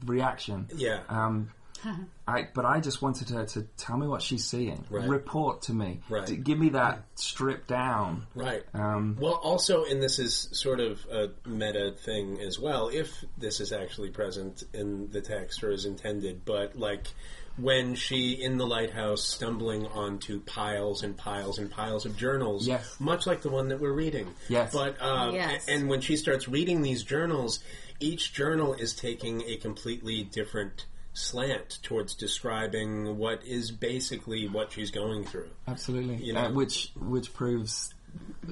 reaction. 0.04 0.68
yeah 0.76 1.00
Um, 1.08 1.50
I, 2.26 2.48
but 2.54 2.64
I 2.64 2.80
just 2.80 3.02
wanted 3.02 3.28
her 3.30 3.44
to 3.44 3.62
tell 3.76 3.98
me 3.98 4.06
what 4.06 4.22
she's 4.22 4.46
seeing. 4.46 4.82
Right. 4.88 5.06
Report 5.06 5.60
to 5.62 5.74
me. 5.74 6.00
Right. 6.08 6.26
To 6.26 6.34
give 6.34 6.58
me 6.58 6.70
that 6.70 7.04
stripped 7.16 7.68
down. 7.68 8.26
Right. 8.34 8.62
Um, 8.72 9.18
well, 9.20 9.34
also, 9.34 9.84
and 9.84 10.02
this 10.02 10.18
is 10.18 10.48
sort 10.52 10.80
of 10.80 11.04
a 11.12 11.28
meta 11.46 11.92
thing 11.92 12.40
as 12.40 12.58
well, 12.58 12.88
if 12.88 13.10
this 13.36 13.60
is 13.60 13.70
actually 13.72 14.08
present 14.10 14.62
in 14.72 15.10
the 15.10 15.20
text 15.20 15.62
or 15.62 15.70
is 15.72 15.84
intended, 15.84 16.46
but 16.46 16.78
like 16.78 17.08
when 17.56 17.94
she 17.94 18.32
in 18.32 18.58
the 18.58 18.66
lighthouse 18.66 19.22
stumbling 19.24 19.86
onto 19.86 20.40
piles 20.40 21.02
and 21.02 21.16
piles 21.16 21.58
and 21.58 21.70
piles 21.70 22.04
of 22.04 22.16
journals, 22.16 22.66
Yes. 22.66 22.96
much 22.98 23.26
like 23.26 23.42
the 23.42 23.48
one 23.50 23.68
that 23.68 23.80
we're 23.80 23.92
reading. 23.92 24.26
Yes. 24.48 24.72
But 24.72 25.00
um, 25.00 25.34
Yes. 25.34 25.66
and 25.68 25.88
when 25.88 26.00
she 26.00 26.16
starts 26.16 26.48
reading 26.48 26.82
these 26.82 27.02
journals, 27.04 27.60
each 28.00 28.32
journal 28.32 28.74
is 28.74 28.92
taking 28.94 29.42
a 29.42 29.56
completely 29.56 30.24
different 30.24 30.86
slant 31.12 31.78
towards 31.84 32.14
describing 32.16 33.16
what 33.18 33.44
is 33.46 33.70
basically 33.70 34.48
what 34.48 34.72
she's 34.72 34.90
going 34.90 35.24
through. 35.24 35.48
absolutely. 35.68 36.16
You 36.16 36.32
know. 36.32 36.46
Uh, 36.46 36.52
which 36.52 36.90
which 36.96 37.32
proves 37.34 37.94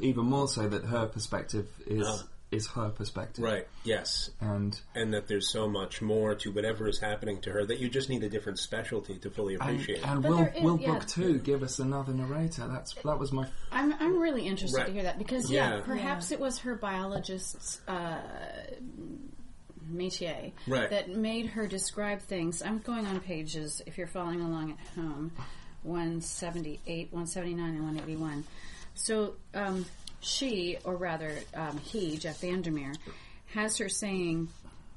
even 0.01 0.27
more 0.27 0.47
so 0.49 0.69
that 0.69 0.85
her 0.85 1.07
perspective 1.07 1.67
is 1.87 2.07
Uh. 2.07 2.19
Is 2.53 2.67
her 2.69 2.91
perspective. 2.91 3.43
Right. 3.43 3.67
Yes. 3.83 4.31
And 4.41 4.79
and 4.95 5.15
that 5.15 5.27
there's 5.27 5.49
so 5.51 5.69
much 5.69 6.01
more 6.03 6.35
to 6.37 6.53
whatever 6.53 6.87
is 6.87 6.99
happening 7.01 7.41
to 7.41 7.51
her 7.51 7.65
that 7.65 7.79
you 7.81 7.89
just 7.89 8.09
need 8.11 8.23
a 8.23 8.29
different 8.29 8.59
specialty 8.59 9.19
to 9.21 9.31
fully 9.31 9.55
appreciate. 9.55 10.07
and 10.07 10.23
But 10.23 10.29
will 10.31 10.37
there 10.39 10.53
is- 10.57 10.63
will 10.63 10.79
yeah. 10.81 10.93
book 10.93 11.07
two 11.09 11.39
give 11.39 11.63
us 11.63 11.79
another 11.79 12.13
narrator? 12.13 12.69
That's 12.69 12.95
that 12.95 13.19
was 13.19 13.33
my 13.33 13.49
I'm 13.73 13.93
I'm 13.95 14.19
really 14.21 14.47
interested 14.47 14.77
Right. 14.79 14.87
to 14.87 14.93
hear 14.93 15.03
that 15.05 15.19
because 15.19 15.51
yeah, 15.51 15.77
Yeah. 15.77 15.81
perhaps 15.81 16.31
it 16.31 16.39
was 16.39 16.59
her 16.59 16.75
biologist's 16.77 17.81
uh, 17.89 18.21
métier 19.93 20.53
Right. 20.67 20.91
that 20.91 21.09
made 21.11 21.47
her 21.47 21.67
describe 21.67 22.21
things. 22.21 22.63
I'm 22.63 22.79
going 22.79 23.07
on 23.07 23.19
pages 23.21 23.83
if 23.87 23.99
you're 23.99 24.07
following 24.07 24.41
along 24.41 24.73
at 24.73 24.79
home, 24.95 25.33
178, 25.83 27.09
179, 27.13 27.71
and 27.71 27.85
181. 27.85 28.45
So 28.95 29.35
um, 29.55 29.87
she, 30.23 30.79
or 30.85 30.97
rather 30.97 31.35
um, 31.55 31.79
he, 31.79 32.17
Jeff 32.17 32.41
Vandermeer, 32.41 32.95
has 33.55 33.77
her 33.79 33.89
saying. 33.89 34.49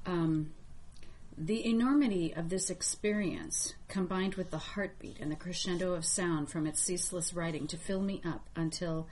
Um, 0.05 0.51
the 1.37 1.67
enormity 1.67 2.33
of 2.33 2.47
this 2.47 2.69
experience, 2.69 3.73
combined 3.89 4.35
with 4.35 4.51
the 4.51 4.57
heartbeat 4.57 5.19
and 5.19 5.29
the 5.29 5.35
crescendo 5.35 5.93
of 5.93 6.05
sound 6.05 6.49
from 6.49 6.65
its 6.65 6.81
ceaseless 6.81 7.33
writing, 7.33 7.67
to 7.67 7.77
fill 7.77 8.01
me 8.01 8.21
up 8.23 8.47
until 8.55 9.07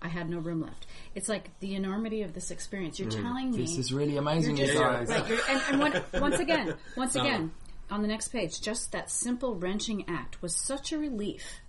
I 0.00 0.08
had 0.08 0.30
no 0.30 0.38
room 0.38 0.60
left. 0.60 0.86
It's 1.14 1.28
like 1.28 1.58
the 1.58 1.74
enormity 1.74 2.22
of 2.22 2.34
this 2.34 2.50
experience. 2.50 3.00
You're 3.00 3.10
telling 3.10 3.50
me 3.50 3.58
this 3.58 3.78
is 3.78 3.92
really 3.92 4.16
amazing, 4.16 4.56
you're 4.56 4.68
just, 4.68 4.78
guys. 4.78 5.08
right, 5.08 5.40
and, 5.48 5.62
and 5.70 5.80
one, 5.80 6.02
once 6.20 6.38
again, 6.38 6.74
once 6.96 7.16
again, 7.16 7.50
on 7.90 8.02
the 8.02 8.08
next 8.08 8.28
page, 8.28 8.60
just 8.60 8.92
that 8.92 9.10
simple 9.10 9.56
wrenching 9.56 10.04
act 10.08 10.40
was 10.42 10.54
such 10.54 10.92
a 10.92 10.98
relief. 10.98 11.60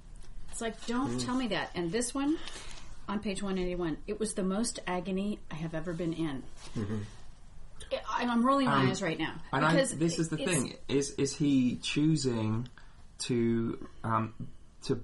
It's 0.52 0.62
like, 0.62 0.86
don't 0.86 1.20
tell 1.20 1.36
me 1.36 1.48
that. 1.48 1.72
And 1.74 1.92
this 1.92 2.14
one, 2.14 2.38
on 3.08 3.20
page 3.20 3.42
181, 3.42 3.98
it 4.08 4.20
was 4.20 4.34
the 4.34 4.44
most 4.44 4.80
agony 4.88 5.40
I 5.52 5.56
have 5.56 5.74
ever 5.74 5.94
been 5.94 6.14
in. 6.14 6.44
It- 6.76 8.02
and 8.20 8.32
I'm 8.32 8.46
rolling 8.46 8.66
my 8.66 8.82
Um, 8.82 8.90
eyes 8.90 9.02
right 9.02 9.18
now 9.18 9.34
And 9.54 9.64
I, 9.64 9.72
because 9.72 9.96
this 9.98 10.20
is 10.20 10.30
the 10.30 10.38
thing: 10.38 10.74
is 10.90 11.12
is 11.12 11.34
he 11.36 11.78
choosing 11.78 12.68
to 13.20 13.88
um, 14.04 14.34
to 14.84 15.02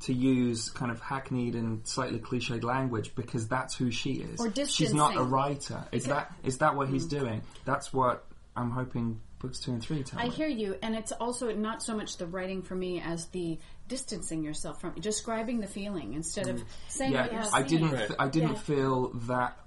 to 0.00 0.12
use 0.12 0.70
kind 0.70 0.90
of 0.90 1.00
hackneyed 1.00 1.54
and 1.54 1.86
slightly 1.86 2.18
cliched 2.18 2.64
language 2.64 3.14
because 3.14 3.46
that's 3.46 3.74
who 3.76 3.90
she 3.90 4.14
is? 4.14 4.40
Or 4.40 4.52
She's 4.66 4.94
not 4.94 5.16
a 5.16 5.22
writer. 5.22 5.84
Is 5.92 6.06
that 6.06 6.32
is 6.42 6.58
that 6.58 6.74
what 6.74 6.88
he's 6.88 7.06
doing? 7.06 7.42
That's 7.64 7.92
what 7.92 8.24
I'm 8.56 8.70
hoping 8.70 9.20
books 9.44 9.58
two 9.60 9.70
and 9.72 9.82
three 9.82 10.02
tell 10.02 10.18
I 10.20 10.26
hear 10.26 10.48
you, 10.48 10.76
and 10.82 10.94
it's 10.94 11.12
also 11.12 11.52
not 11.54 11.82
so 11.82 11.94
much 11.96 12.16
the 12.16 12.26
writing 12.26 12.62
for 12.62 12.74
me 12.74 13.00
as 13.00 13.26
the 13.26 13.58
distancing 13.88 14.42
yourself 14.42 14.80
from 14.80 14.94
describing 15.00 15.60
the 15.60 15.66
feeling 15.66 16.14
instead 16.14 16.48
of 16.48 16.64
saying 16.88 17.12
yeah, 17.12 17.22
what 17.22 17.32
you're 17.32 17.42
I 17.54 17.66
seeing. 17.66 17.88
didn't. 17.88 18.14
I 18.18 18.28
didn't 18.28 18.48
Yeah. 18.50 18.54
feel 18.54 19.08
that 19.26 19.58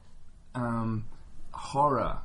um, 0.56 1.06
horror 1.54 2.18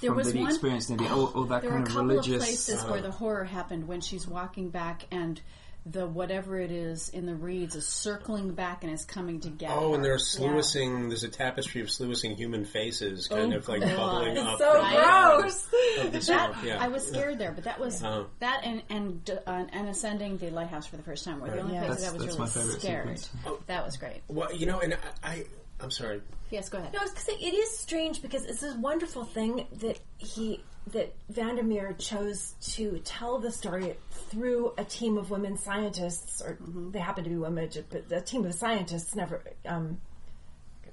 There 0.00 0.10
from 0.10 0.16
was 0.18 0.26
that 0.28 0.36
he 0.36 0.42
one- 0.42 0.50
experienced 0.50 0.90
in 0.90 1.00
or, 1.06 1.32
or 1.34 1.46
that 1.46 1.62
There 1.62 1.70
were 1.70 1.76
kind 1.78 1.86
a 1.86 1.90
of 1.90 1.94
couple 1.96 2.02
religious. 2.08 2.42
of 2.42 2.48
places 2.48 2.84
where 2.84 3.02
the 3.02 3.10
horror 3.10 3.44
happened 3.44 3.88
when 3.88 4.00
she's 4.00 4.26
walking 4.28 4.70
back 4.70 5.06
and 5.10 5.40
the 5.86 6.06
whatever 6.06 6.58
it 6.60 6.70
is 6.70 7.08
in 7.08 7.24
the 7.26 7.34
reeds 7.34 7.74
is 7.74 7.86
circling 7.86 8.52
back 8.52 8.84
and 8.84 8.92
is 8.92 9.04
coming 9.04 9.40
together. 9.40 9.74
Oh, 9.76 9.94
and 9.94 10.02
her. 10.04 10.10
they're 10.10 10.18
sluicing. 10.18 11.08
There's 11.08 11.24
a 11.24 11.28
tapestry 11.28 11.80
of 11.80 11.90
sluicing 11.90 12.36
human 12.36 12.64
faces, 12.64 13.28
kind 13.28 13.54
Oh, 13.54 13.56
of 13.56 13.68
like 13.68 13.80
God. 13.80 13.96
bubbling 13.96 14.36
It's 14.36 14.46
up. 14.46 14.58
so 14.58 14.72
gross. 14.72 15.66
of 16.04 16.12
the 16.12 16.18
That 16.20 16.64
yeah. 16.64 16.82
I 16.82 16.88
was 16.88 17.06
scared 17.06 17.38
there, 17.38 17.52
but 17.52 17.64
that 17.64 17.80
was 17.80 18.04
Oh. 18.04 18.26
that 18.40 18.60
and 18.64 18.82
and 18.90 19.40
uh, 19.46 19.64
and 19.72 19.88
ascending 19.88 20.36
the 20.38 20.50
lighthouse 20.50 20.86
for 20.86 20.96
the 20.96 21.02
first 21.02 21.24
time 21.24 21.40
were 21.40 21.48
the 21.50 21.60
only 21.60 21.74
Yeah. 21.74 21.86
places 21.86 22.04
That's- 22.04 22.12
I 22.12 22.16
was 22.26 22.26
really 22.26 22.38
my 22.38 22.78
scared. 22.78 23.18
sequence. 23.18 23.62
That 23.66 23.84
was 23.84 23.96
great. 23.96 24.22
Well, 24.28 24.54
you 24.54 24.66
know, 24.66 24.80
and 24.80 24.94
I, 25.22 25.28
I 25.30 25.44
I'm 25.80 25.90
sorry. 25.90 26.20
Yes, 26.50 26.68
go 26.68 26.76
ahead. 26.78 26.92
No, 26.92 26.98
I 26.98 27.02
was 27.04 27.12
going 27.12 27.24
to 27.38 27.42
say 27.42 27.46
it 27.48 27.54
is 27.54 27.78
strange 27.78 28.20
because 28.20 28.44
it's 28.44 28.62
a 28.62 28.76
wonderful 28.78 29.24
thing 29.24 29.66
that 29.80 29.98
he 30.18 30.62
that 30.92 31.14
Vandermeer 31.28 31.92
chose 31.94 32.54
to 32.74 33.00
tell 33.04 33.38
the 33.38 33.50
story 33.50 33.96
through 34.30 34.72
a 34.78 34.84
team 34.84 35.18
of 35.18 35.30
women 35.30 35.56
scientists, 35.56 36.40
or 36.40 36.56
they 36.90 36.98
happen 36.98 37.24
to 37.24 37.30
be 37.30 37.36
women, 37.36 37.68
but 37.90 38.08
the 38.08 38.20
team 38.20 38.44
of 38.44 38.54
scientists 38.54 39.14
never 39.14 39.42
um, 39.66 40.00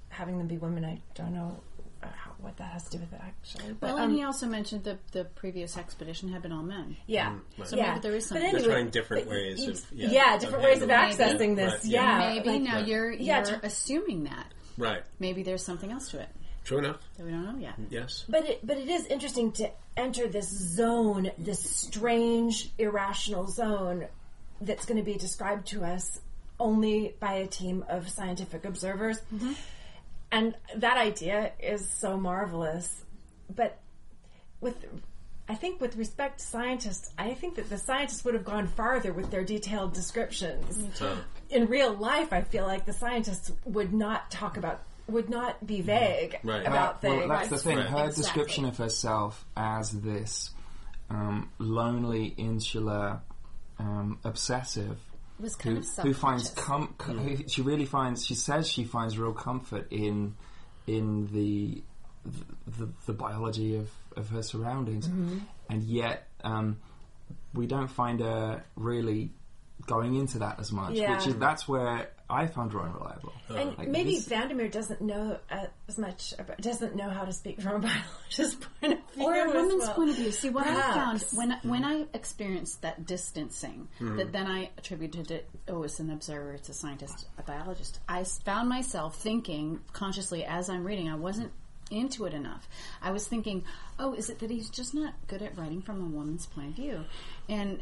having 0.10 0.38
them 0.38 0.48
be 0.48 0.58
women. 0.58 0.86
I 0.86 1.00
don't 1.16 1.34
know 1.34 1.60
uh, 2.04 2.08
how, 2.16 2.32
what 2.40 2.58
that 2.58 2.72
has 2.74 2.86
to 2.90 2.98
do 2.98 3.00
with 3.00 3.14
it 3.14 3.20
actually. 3.24 3.74
But 3.80 3.88
Well, 3.88 3.98
um, 3.98 4.10
and 4.10 4.18
he 4.18 4.24
also 4.24 4.46
mentioned 4.48 4.84
the 4.84 4.98
the 5.12 5.26
previous 5.26 5.78
expedition 5.78 6.30
had 6.30 6.42
been 6.42 6.52
all 6.52 6.64
men. 6.64 6.96
yeah, 7.08 7.36
So 7.66 7.76
yeah. 7.76 7.90
maybe 7.90 8.00
there 8.02 8.16
is 8.16 8.24
But 8.26 8.28
something. 8.30 8.46
anyway, 8.46 8.62
They're 8.62 8.72
trying 8.72 8.90
different 8.90 9.28
ways 9.28 9.64
you- 9.64 9.72
of- 9.72 9.86
yeah, 9.92 10.10
yeah, 10.10 10.38
different 10.38 10.64
of 10.66 10.70
ways 10.70 10.82
of 10.82 10.90
accessing 10.90 11.54
it. 11.54 11.56
this. 11.56 11.74
Right, 11.74 11.86
yeah, 11.86 12.20
yeah. 12.20 12.34
Maybe 12.36 12.50
like- 12.50 12.62
now 12.62 12.78
you're 12.80 13.12
yeah, 13.12 13.38
you're 13.48 13.60
to- 13.60 13.66
assuming 13.66 14.26
that. 14.26 14.54
Right. 14.78 15.04
Maybe 15.20 15.42
there's 15.44 15.64
something 15.66 15.92
else 15.92 16.10
to 16.12 16.20
it 16.20 16.30
True 16.68 16.80
enough. 16.80 16.98
that 17.18 17.26
we 17.26 17.32
don't 17.32 17.46
know 17.46 17.58
yet. 17.60 17.80
Mm-hmm. 17.80 17.94
Yes. 17.94 18.26
But 18.28 18.46
it, 18.46 18.60
but 18.68 18.78
it 18.78 18.90
is 18.90 19.06
interesting 19.08 19.54
to 19.54 19.72
enter 19.96 20.28
this 20.28 20.50
zone, 20.50 21.32
this 21.38 21.62
strange, 21.62 22.72
irrational 22.78 23.48
zone 23.48 24.08
that's 24.60 24.86
going 24.86 24.98
to 24.98 25.04
be 25.04 25.16
described 25.18 25.68
to 25.68 25.86
us 25.86 26.20
only 26.60 27.16
by 27.22 27.36
a 27.36 27.48
team 27.48 27.86
of 27.88 28.10
scientific 28.10 28.66
observers. 28.66 29.22
Mm-hmm. 29.34 29.54
And 30.32 30.56
that 30.76 30.98
idea 30.98 31.54
is 31.58 31.90
so 31.90 32.18
marvelous. 32.18 33.06
But 33.56 33.80
with, 34.60 34.76
I 35.48 35.56
think 35.56 35.80
with 35.80 35.96
respect 35.96 36.40
to 36.40 36.46
scientists, 36.46 37.14
I 37.18 37.34
think 37.34 37.56
that 37.56 37.70
the 37.70 37.78
scientists 37.78 38.26
would 38.26 38.34
have 38.34 38.44
gone 38.44 38.68
farther 38.68 39.14
with 39.14 39.32
their 39.32 39.46
detailed 39.46 39.94
descriptions. 39.94 40.78
In 41.50 41.68
real 41.68 41.94
life, 41.94 42.34
I 42.34 42.42
feel 42.42 42.66
like 42.66 42.86
the 42.86 42.92
scientists 42.92 43.54
would 43.64 43.94
not 43.94 44.30
talk 44.30 44.58
about, 44.58 44.82
would 45.08 45.30
not 45.30 45.66
be 45.66 45.82
vague 45.82 46.38
Right. 46.44 46.66
about 46.66 47.02
Well, 47.04 47.20
things. 47.20 47.30
that's 47.30 47.50
the 47.50 47.58
thing. 47.58 47.78
Right. 47.78 47.88
Her 47.90 48.06
Exactly. 48.06 48.24
description 48.24 48.66
of 48.66 48.78
herself 48.78 49.46
as 49.56 49.92
this 49.92 50.52
um, 51.10 51.50
lonely, 51.58 52.26
insular, 52.38 53.22
um, 53.80 54.20
obsessive, 54.26 55.00
was 55.40 55.56
kind 55.56 55.78
who, 55.78 55.82
of 55.82 56.08
who 56.08 56.14
finds 56.14 56.46
self-conscious. 56.52 56.66
com- 56.66 56.96
co- 56.98 57.14
who, 57.14 57.48
she 57.48 57.62
really 57.62 57.86
finds. 57.86 58.26
She 58.26 58.36
says 58.36 58.68
she 58.68 58.84
finds 58.84 59.18
real 59.18 59.34
comfort 59.34 59.88
in 59.92 60.36
in 60.88 61.28
the 61.34 61.82
the, 62.66 62.90
the 63.06 63.14
biology 63.14 63.76
of, 63.78 63.90
of 64.18 64.30
her 64.30 64.42
surroundings, 64.42 65.08
Mm-hmm. 65.08 65.38
and 65.70 65.84
yet 65.84 66.28
um, 66.44 66.78
we 67.54 67.68
don't 67.68 67.88
find 67.90 68.20
her 68.20 68.66
really 68.76 69.32
going 69.88 70.16
into 70.16 70.38
that 70.40 70.60
as 70.60 70.72
much. 70.72 70.94
Yeah. 70.94 71.16
Which 71.18 71.26
is 71.28 71.36
that's 71.38 71.68
where 71.68 72.10
I 72.30 72.46
found 72.48 72.74
her 72.74 72.82
unreliable. 72.82 73.32
And 73.50 73.78
Like, 73.78 73.88
maybe 73.88 74.16
this- 74.16 74.28
Vandermeer 74.28 74.68
doesn't 74.68 75.00
know 75.02 75.40
uh, 75.50 75.66
as 75.88 75.98
much, 75.98 76.34
about, 76.38 76.58
doesn't 76.60 76.94
know 76.96 77.10
how 77.10 77.24
to 77.24 77.32
speak 77.32 77.62
from 77.62 77.78
a 77.78 77.80
biologist's 77.88 78.56
point 78.82 78.94
of 78.94 79.00
view. 79.16 79.26
or 79.26 79.34
a 79.34 79.48
woman's 79.48 79.84
well. 79.86 79.94
point 79.96 80.10
of 80.10 80.16
view. 80.18 80.32
See, 80.32 80.50
what 80.50 80.68
I 80.68 80.74
found 80.74 81.20
Perhaps. 81.22 81.34
when 81.34 81.58
when 81.64 81.84
I 81.86 82.06
experienced 82.14 82.82
that 82.84 83.06
distancing, 83.06 83.88
Hmm. 83.98 84.18
that 84.18 84.32
then 84.34 84.46
I 84.46 84.70
attributed 84.78 85.32
it. 85.32 85.50
Oh, 85.70 85.84
it's 85.84 86.00
an 86.00 86.12
observer, 86.12 86.52
it's 86.52 86.70
a 86.70 86.74
scientist, 86.74 87.26
a 87.38 87.44
biologist. 87.44 88.00
I 88.10 88.24
found 88.46 88.68
myself 88.70 89.16
thinking 89.16 89.80
consciously 89.94 90.44
as 90.46 90.70
I'm 90.70 90.84
reading. 90.86 91.10
I 91.10 91.16
wasn't 91.16 91.52
into 91.90 92.26
it 92.26 92.34
enough. 92.34 92.68
I 93.02 93.12
was 93.12 93.26
thinking, 93.26 93.64
oh, 93.98 94.14
is 94.14 94.30
it 94.30 94.40
that 94.40 94.50
he's 94.52 94.70
just 94.70 94.94
not 94.94 95.14
good 95.28 95.42
at 95.42 95.58
writing 95.58 95.82
from 95.82 96.02
a 96.02 96.06
woman's 96.06 96.46
point 96.46 96.72
of 96.72 96.76
view? 96.76 97.06
And 97.48 97.82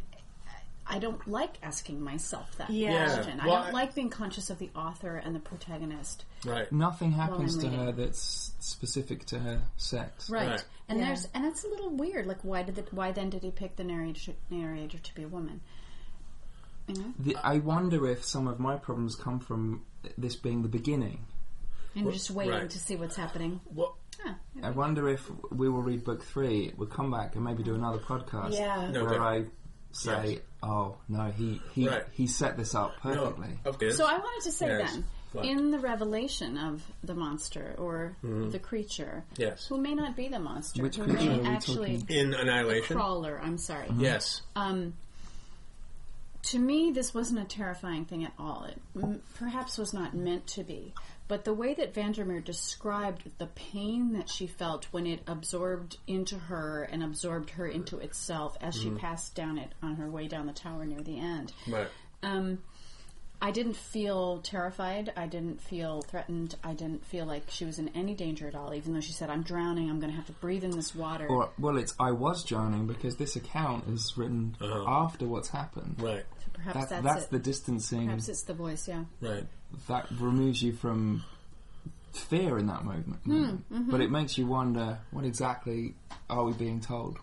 I 0.88 1.00
don't 1.00 1.28
like 1.28 1.58
asking 1.64 2.00
myself 2.02 2.56
that 2.58 2.70
Yeah. 2.70 3.06
question. 3.16 3.40
I 3.40 3.48
Well, 3.48 3.56
don't 3.64 3.68
I- 3.70 3.72
like 3.72 3.96
being 3.96 4.10
conscious 4.10 4.50
of 4.52 4.60
the 4.60 4.70
author 4.76 5.16
and 5.18 5.36
the 5.36 5.40
protagonist. 5.40 6.26
Right. 6.46 6.72
nothing 6.72 7.12
happens 7.14 7.58
to 7.58 7.70
her 7.70 7.92
that's 7.92 8.54
specific 8.60 9.26
to 9.26 9.40
her 9.40 9.62
sex. 9.78 10.30
Right. 10.30 10.48
Right. 10.50 10.66
And 10.88 11.00
Yeah. 11.00 11.08
there's 11.08 11.28
and 11.34 11.44
it's 11.46 11.64
a 11.64 11.68
little 11.68 11.90
weird. 11.90 12.28
Like 12.28 12.44
why 12.44 12.62
did 12.62 12.76
the, 12.76 12.84
why 12.92 13.12
then 13.12 13.32
did 13.32 13.42
he 13.42 13.50
pick 13.50 13.76
the 13.78 13.84
narrator 13.84 14.34
narrator 14.52 15.00
to 15.00 15.16
be 15.16 15.24
a 15.24 15.28
woman? 15.28 15.62
You 16.88 16.96
know, 16.96 17.14
The, 17.18 17.36
I 17.44 17.58
wonder 17.58 18.06
if 18.08 18.24
some 18.24 18.48
of 18.48 18.60
my 18.60 18.76
problems 18.78 19.16
come 19.16 19.40
from 19.40 19.84
this 20.20 20.36
being 20.36 20.62
the 20.62 20.70
beginning. 20.70 21.26
and 21.96 22.04
you're 22.04 22.14
just 22.14 22.30
waiting 22.30 22.54
right. 22.54 22.70
to 22.70 22.78
see 22.80 22.96
what's 22.96 23.16
happening. 23.16 23.60
Well, 23.74 23.98
Huh. 24.24 24.34
I 24.64 24.70
wonder 24.72 25.10
if 25.10 25.30
we 25.52 25.68
will 25.68 25.82
read 25.82 26.04
book 26.04 26.24
three, 26.24 26.74
we'll 26.78 26.88
come 26.90 27.10
back 27.12 27.36
and 27.36 27.44
maybe 27.44 27.64
do 27.64 27.74
another 27.74 27.98
podcast 28.00 28.54
Yeah. 28.54 28.90
No, 28.92 29.04
where 29.06 29.18
but- 29.20 29.22
I 29.22 29.46
say, 29.96 30.32
Yes. 30.34 30.40
"Oh 30.64 30.98
no, 31.08 31.32
he 31.32 31.62
he 31.74 31.88
Right. 31.88 32.04
he 32.12 32.28
set 32.28 32.58
this 32.58 32.76
up 32.76 32.94
no. 33.04 33.14
perfectly." 33.14 33.60
Okay. 33.66 33.92
So 33.92 34.06
I 34.06 34.18
wanted 34.18 34.44
to 34.46 34.52
say 34.52 34.68
Yes. 34.68 34.92
then, 34.94 35.06
Fine. 35.34 35.46
in 35.46 35.72
the 35.72 35.80
revelation 35.80 36.58
of 36.58 36.84
the 37.04 37.16
monster 37.16 37.76
or 37.78 38.16
the 38.24 38.60
creature, 38.60 39.24
Yes. 39.38 39.68
who 39.68 39.78
may 39.78 39.94
not 39.96 40.16
be 40.16 40.28
the 40.28 40.40
monster, 40.40 40.82
Which 40.84 40.98
who 40.98 41.04
creature 41.06 41.20
may 41.24 41.40
are 41.40 41.42
we 41.42 41.48
actually 41.48 41.98
talking? 42.00 42.16
In 42.18 42.34
Annihilation. 42.34 42.96
crawler. 42.98 43.40
I'm 43.42 43.58
sorry. 43.58 43.88
Yes. 43.98 44.42
Um, 44.56 44.94
to 46.44 46.60
me, 46.60 46.92
this 46.92 47.14
wasn't 47.14 47.40
a 47.40 47.46
terrifying 47.46 48.06
thing 48.06 48.24
at 48.24 48.34
all. 48.38 48.66
It 48.66 48.80
m- 48.96 49.22
perhaps 49.36 49.78
was 49.78 49.94
not 49.94 50.14
meant 50.14 50.46
to 50.48 50.64
be. 50.64 50.94
But 51.28 51.44
the 51.44 51.54
way 51.56 51.74
that 51.74 51.94
Vandermeer 51.96 52.40
described 52.40 53.30
the 53.40 53.48
pain 53.48 54.14
that 54.14 54.30
she 54.30 54.46
felt 54.46 54.86
when 54.92 55.08
it 55.08 55.22
absorbed 55.26 55.98
into 56.06 56.38
her 56.38 56.84
and 56.84 57.04
absorbed 57.04 57.50
her 57.52 57.66
into 57.66 57.98
itself 57.98 58.56
as 58.62 58.76
she 58.76 58.92
passed 58.92 59.34
down 59.34 59.58
it 59.58 59.72
on 59.82 59.96
her 59.96 60.08
way 60.10 60.28
down 60.28 60.46
the 60.46 60.54
tower 60.54 60.86
near 60.86 61.02
the 61.02 61.18
end, 61.20 61.52
Right. 61.68 61.88
um, 62.22 62.60
I 63.42 63.52
didn't 63.52 63.76
feel 63.76 64.40
terrified. 64.40 65.12
I 65.18 65.28
didn't 65.28 65.62
feel 65.62 66.02
threatened. 66.04 66.56
I 66.64 66.74
didn't 66.74 67.06
feel 67.06 67.26
like 67.26 67.50
she 67.50 67.66
was 67.66 67.80
in 67.80 67.90
any 67.90 68.14
danger 68.16 68.48
at 68.48 68.56
all, 68.56 68.74
even 68.74 68.94
though 68.94 69.02
she 69.02 69.12
said, 69.12 69.30
I'm 69.30 69.44
drowning. 69.44 69.90
I'm 69.90 70.00
going 70.00 70.10
to 70.12 70.16
have 70.16 70.26
to 70.28 70.32
breathe 70.34 70.64
in 70.64 70.72
this 70.72 70.96
water. 70.96 71.28
Or 71.28 71.50
well, 71.60 71.78
it's 71.78 71.94
I 72.00 72.12
was 72.12 72.44
drowning 72.46 72.88
because 72.88 73.18
this 73.18 73.36
account 73.36 73.88
is 73.90 74.14
written 74.16 74.56
Uh-huh. 74.62 74.86
after 74.88 75.28
what's 75.28 75.50
happened. 75.50 75.96
Right. 76.00 76.24
So 76.40 76.46
perhaps 76.54 76.76
That, 76.90 76.90
that's, 76.90 77.04
that's 77.16 77.26
it. 77.26 77.32
the 77.32 77.40
distancing 77.40 78.06
Perhaps 78.06 78.30
it's 78.30 78.44
the 78.44 78.54
voice, 78.54 78.88
yeah. 78.88 79.04
Right. 79.20 79.46
That 79.88 80.08
removes 80.20 80.62
you 80.62 80.74
from 80.74 81.24
fear 82.14 82.58
in 82.58 82.68
that 82.68 82.84
moment. 82.86 83.20
Hmm, 83.24 83.32
moment. 83.32 83.74
mm-hmm. 83.74 83.92
But 83.92 84.02
it 84.02 84.10
makes 84.12 84.38
you 84.38 84.48
wonder 84.48 85.00
what 85.12 85.26
exactly 85.26 85.96
are 86.30 86.44
we 86.44 86.54
being 86.54 86.80
told? 86.80 87.18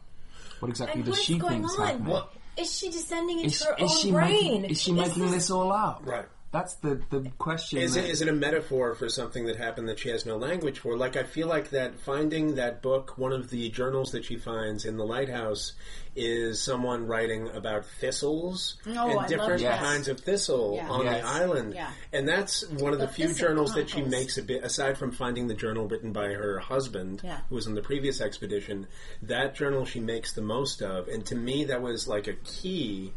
What 0.60 0.68
exactly 0.68 1.00
And 1.00 1.04
does 1.04 1.12
what's 1.14 1.24
she 1.24 1.38
going 1.38 1.54
think 1.62 1.66
is 1.66 1.76
happening? 1.76 2.06
What- 2.12 2.32
Is 2.56 2.76
she 2.78 2.90
descending 2.90 3.38
into 3.38 3.46
Is, 3.48 3.62
her 3.64 3.74
is 3.78 3.90
own 3.90 3.96
she 3.98 4.10
brain? 4.12 4.28
making 4.62 4.64
is 4.70 4.80
she 4.82 4.92
making 4.92 5.30
this 5.30 5.50
all 5.50 5.72
up? 5.72 6.02
Right. 6.04 6.26
That's 6.52 6.74
the 6.74 7.00
the 7.10 7.30
question. 7.38 7.78
Is 7.78 7.96
it 7.96 8.02
that- 8.02 8.10
is 8.10 8.20
it 8.20 8.28
a 8.28 8.32
metaphor 8.32 8.94
for 8.94 9.08
something 9.08 9.46
that 9.46 9.56
happened 9.56 9.88
that 9.88 9.98
she 9.98 10.10
has 10.10 10.26
no 10.26 10.36
language 10.36 10.78
for? 10.80 10.96
Like 10.98 11.16
I 11.16 11.22
feel 11.22 11.48
like 11.48 11.70
that 11.70 11.98
finding 12.00 12.56
that 12.56 12.82
book, 12.82 13.16
one 13.16 13.32
of 13.32 13.48
the 13.48 13.70
journals 13.70 14.12
that 14.12 14.24
she 14.26 14.36
finds 14.36 14.84
in 14.84 14.98
the 14.98 15.04
lighthouse, 15.04 15.72
is 16.14 16.60
someone 16.60 17.06
writing 17.06 17.48
about 17.54 17.86
thistles 17.86 18.76
Oh, 18.86 18.90
and 18.90 19.14
love 19.14 19.28
different 19.28 19.62
kinds 19.62 20.08
of 20.08 20.20
thistle 20.20 20.74
Yeah. 20.76 20.90
on 20.90 21.06
Yes. 21.06 21.22
the 21.22 21.26
island. 21.26 21.74
Yeah. 21.74 21.90
And 22.12 22.28
that's 22.28 22.68
one 22.68 22.92
of 22.92 22.98
the, 22.98 23.06
The 23.06 23.12
few 23.12 23.28
Thistle 23.28 23.48
journals 23.48 23.72
that 23.74 23.88
she 23.88 24.02
makes 24.02 24.36
a 24.36 24.42
bit 24.42 24.62
aside 24.62 24.98
from 24.98 25.10
finding 25.12 25.46
the 25.48 25.54
journal 25.54 25.88
written 25.88 26.12
by 26.12 26.28
her 26.34 26.58
husband, 26.58 27.22
Yeah. 27.24 27.40
who 27.48 27.54
was 27.54 27.66
on 27.66 27.74
the 27.74 27.80
previous 27.82 28.20
expedition. 28.20 28.86
That 29.22 29.54
journal 29.54 29.86
she 29.86 30.00
makes 30.00 30.34
the 30.34 30.42
most 30.42 30.82
of, 30.82 31.08
and 31.08 31.24
to 31.24 31.34
me 31.34 31.64
that 31.64 31.80
was 31.80 32.06
like 32.06 32.26
a 32.28 32.34
key. 32.44 33.14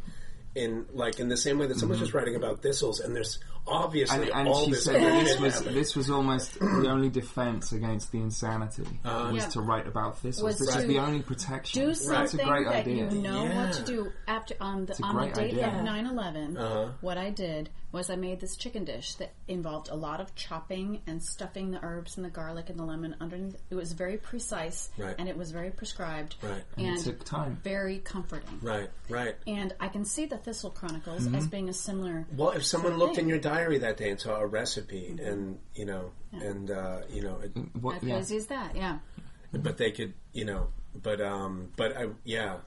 In 0.55 0.85
like 0.93 1.19
in 1.19 1.27
the 1.27 1.35
same 1.35 1.59
way 1.59 1.67
that 1.67 1.77
someone's 1.77 1.99
just 1.99 2.13
writing 2.13 2.35
about 2.35 2.61
thistles, 2.61 3.01
and 3.01 3.13
there's 3.13 3.39
obviously 3.67 4.19
Mm-hmm. 4.19 4.29
and, 4.29 4.39
and 4.39 4.47
all 4.47 4.63
she 4.65 4.71
this 4.71 4.85
said 4.85 5.01
this 5.25 5.37
was 5.39 5.53
happening. 5.55 5.75
this 5.75 5.95
was 5.97 6.09
almost 6.09 6.57
the 6.59 6.87
only 6.89 7.09
defense 7.09 7.73
against 7.73 8.11
the 8.13 8.19
insanity 8.19 8.83
was 9.03 9.33
Yeah. 9.35 9.47
to 9.49 9.59
write 9.61 9.85
about 9.87 10.19
thistles. 10.19 10.43
Was 10.45 10.59
this 10.59 10.69
is 10.69 10.81
to 10.83 10.87
the 10.87 10.99
only 10.99 11.21
protection. 11.23 11.81
do 11.81 11.87
That's 11.87 12.01
a 12.05 12.07
something 12.07 12.47
great 12.47 12.65
that 12.67 12.75
idea. 12.75 13.09
you 13.11 13.21
know 13.21 13.43
Yeah. 13.43 13.65
what 13.65 13.73
to 13.73 13.83
do 13.83 14.11
after 14.27 14.55
on 14.61 14.85
the 14.85 14.97
on 15.03 15.15
the 15.27 15.27
date 15.33 15.53
idea. 15.55 15.67
of 15.67 15.73
9-11 15.83 16.57
Uh-huh. 16.57 16.91
what 17.01 17.17
i 17.17 17.29
did 17.31 17.69
was 17.95 18.09
i 18.11 18.15
made 18.15 18.39
this 18.39 18.55
chicken 18.55 18.83
dish 18.85 19.15
that 19.15 19.31
involved 19.47 19.89
a 19.89 19.95
lot 19.95 20.21
of 20.21 20.35
chopping 20.35 21.01
and 21.07 21.23
stuffing 21.23 21.71
the 21.71 21.79
herbs 21.83 22.17
and 22.17 22.25
the 22.25 22.29
garlic 22.29 22.69
and 22.69 22.77
the 22.77 22.83
lemon 22.83 23.15
underneath 23.19 23.55
it 23.71 23.75
was 23.75 23.93
very 23.93 24.17
precise 24.17 24.89
Right. 24.97 25.15
and 25.17 25.27
it 25.27 25.35
was 25.37 25.49
very 25.51 25.71
prescribed 25.71 26.35
Right. 26.43 26.63
And 26.77 26.87
and 26.87 26.97
it 26.99 27.03
took 27.03 27.23
time. 27.25 27.59
very 27.63 27.97
comforting 27.99 28.59
Right, 28.61 28.89
right. 29.09 29.35
and 29.47 29.73
i 29.79 29.87
can 29.87 30.05
see 30.05 30.25
the 30.27 30.37
thistle 30.37 30.69
chronicles 30.69 31.23
Mm-hmm. 31.25 31.35
as 31.35 31.47
being 31.47 31.69
a 31.69 31.73
similar 31.73 32.27
Well, 32.37 32.51
if 32.51 32.63
someone 32.65 32.91
sort 32.91 32.99
looked 32.99 33.15
thing. 33.15 33.25
in 33.25 33.29
your 33.29 33.39
diary 33.39 33.79
that 33.79 33.97
day 33.97 34.09
and 34.11 34.19
saw 34.19 34.35
a 34.39 34.45
recipe, 34.45 35.15
and 35.23 35.57
you 35.73 35.85
know, 35.85 36.11
and 36.33 36.69
uh, 36.69 37.01
you 37.09 37.21
know, 37.23 37.39
it, 37.43 37.51
What, 37.81 37.97
as 37.97 38.03
yeah. 38.03 38.15
crazy 38.15 38.37
as 38.37 38.47
that 38.47 38.75
yeah 38.75 38.99
but 39.53 39.77
they 39.77 39.91
could, 39.91 40.13
you 40.33 40.43
know, 40.43 40.67
but 41.01 41.21
um, 41.21 41.71
but 41.77 41.95
I, 41.95 42.07
yeah, 42.25 42.57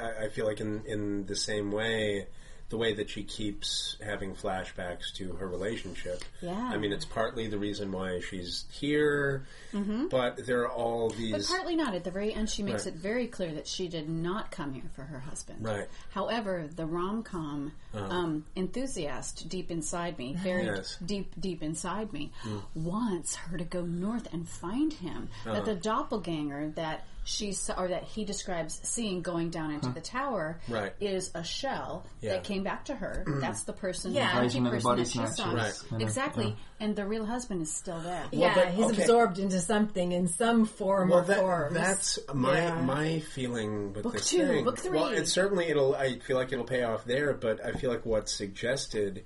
I, 0.00 0.24
I 0.24 0.28
feel 0.30 0.46
like 0.46 0.60
in 0.60 0.84
in 0.86 1.26
the 1.26 1.36
same 1.36 1.70
way, 1.70 2.26
the 2.72 2.78
way 2.78 2.94
that 2.94 3.10
she 3.10 3.22
keeps 3.22 3.98
having 4.02 4.34
flashbacks 4.34 5.12
to 5.14 5.34
her 5.34 5.46
relationship. 5.46 6.24
Yeah. 6.40 6.70
I 6.72 6.78
mean, 6.78 6.90
it's 6.90 7.04
partly 7.04 7.46
the 7.46 7.58
reason 7.58 7.92
why 7.92 8.20
she's 8.20 8.64
here, 8.72 9.44
mm-hmm. 9.74 10.08
but 10.08 10.46
there 10.46 10.62
are 10.62 10.70
all 10.70 11.10
these. 11.10 11.32
But 11.32 11.54
partly 11.54 11.76
not. 11.76 11.94
At 11.94 12.02
the 12.02 12.10
very 12.10 12.32
end, 12.32 12.48
she 12.48 12.62
makes 12.62 12.86
Right. 12.86 12.94
it 12.94 13.00
very 13.00 13.26
clear 13.26 13.52
that 13.52 13.68
she 13.68 13.88
did 13.88 14.08
not 14.08 14.50
come 14.50 14.72
here 14.72 14.90
for 14.96 15.02
her 15.02 15.20
husband. 15.20 15.62
Right. 15.62 15.86
However, 16.12 16.66
the 16.74 16.86
rom 16.86 17.22
com 17.22 17.72
uh-huh. 17.92 18.06
um, 18.06 18.46
enthusiast 18.56 19.50
deep 19.50 19.70
inside 19.70 20.16
me, 20.16 20.34
very 20.34 20.64
Yes. 20.64 20.96
deep, 21.04 21.34
deep 21.38 21.62
inside 21.62 22.10
me, 22.10 22.32
mm. 22.42 22.62
wants 22.74 23.34
her 23.34 23.58
to 23.58 23.64
go 23.64 23.82
north 23.82 24.32
and 24.32 24.48
find 24.48 24.94
him. 24.94 25.28
That 25.44 25.50
uh-huh. 25.50 25.64
the 25.64 25.74
doppelganger 25.74 26.70
that 26.76 27.04
she 27.24 27.52
saw, 27.52 27.74
or 27.80 27.88
that 27.88 28.02
he 28.02 28.24
describes 28.24 28.80
seeing 28.82 29.22
going 29.22 29.50
down 29.50 29.70
into 29.70 29.88
the 29.90 30.00
tower 30.00 30.58
Right. 30.68 30.92
is 31.00 31.30
a 31.34 31.44
shell 31.44 32.04
Yeah. 32.20 32.32
that 32.32 32.44
came 32.44 32.64
back 32.64 32.86
to 32.86 32.94
her. 32.96 33.24
That's 33.40 33.62
the 33.62 33.72
person, 33.72 34.12
Yeah. 34.12 34.34
the 34.34 34.42
empty 34.42 34.58
the 34.60 34.70
person 34.70 34.82
body 34.90 35.02
that 35.04 35.10
she 35.10 35.26
saw. 35.26 35.52
Right. 35.52 35.72
Exactly. 36.00 36.46
yeah. 36.48 36.54
And 36.80 36.96
the 36.96 37.06
real 37.06 37.24
husband 37.24 37.62
is 37.62 37.72
still 37.72 38.00
there. 38.00 38.24
yeah, 38.32 38.54
but- 38.56 38.68
he's 38.70 38.86
okay. 38.90 39.02
absorbed 39.02 39.38
into 39.38 39.60
something 39.60 40.10
in 40.10 40.26
some 40.26 40.64
form 40.64 41.10
well, 41.10 41.20
or 41.20 41.24
that, 41.26 41.38
forms. 41.38 41.74
that's 41.74 42.18
my 42.34 42.56
Yeah. 42.58 42.82
my 42.82 43.20
feeling 43.20 43.92
with 43.92 44.02
Book 44.02 44.14
this 44.14 44.28
two, 44.28 44.44
thing. 44.46 44.64
book 44.64 44.78
three. 44.78 44.98
Well, 44.98 45.08
it 45.10 45.28
certainly 45.28 45.66
it'll. 45.68 45.94
I 45.94 46.18
feel 46.18 46.36
like 46.36 46.52
it'll 46.52 46.64
pay 46.64 46.82
off 46.82 47.04
there, 47.04 47.34
but 47.34 47.64
I 47.64 47.72
feel 47.72 47.90
like 47.90 48.04
what's 48.04 48.32
suggested 48.34 49.24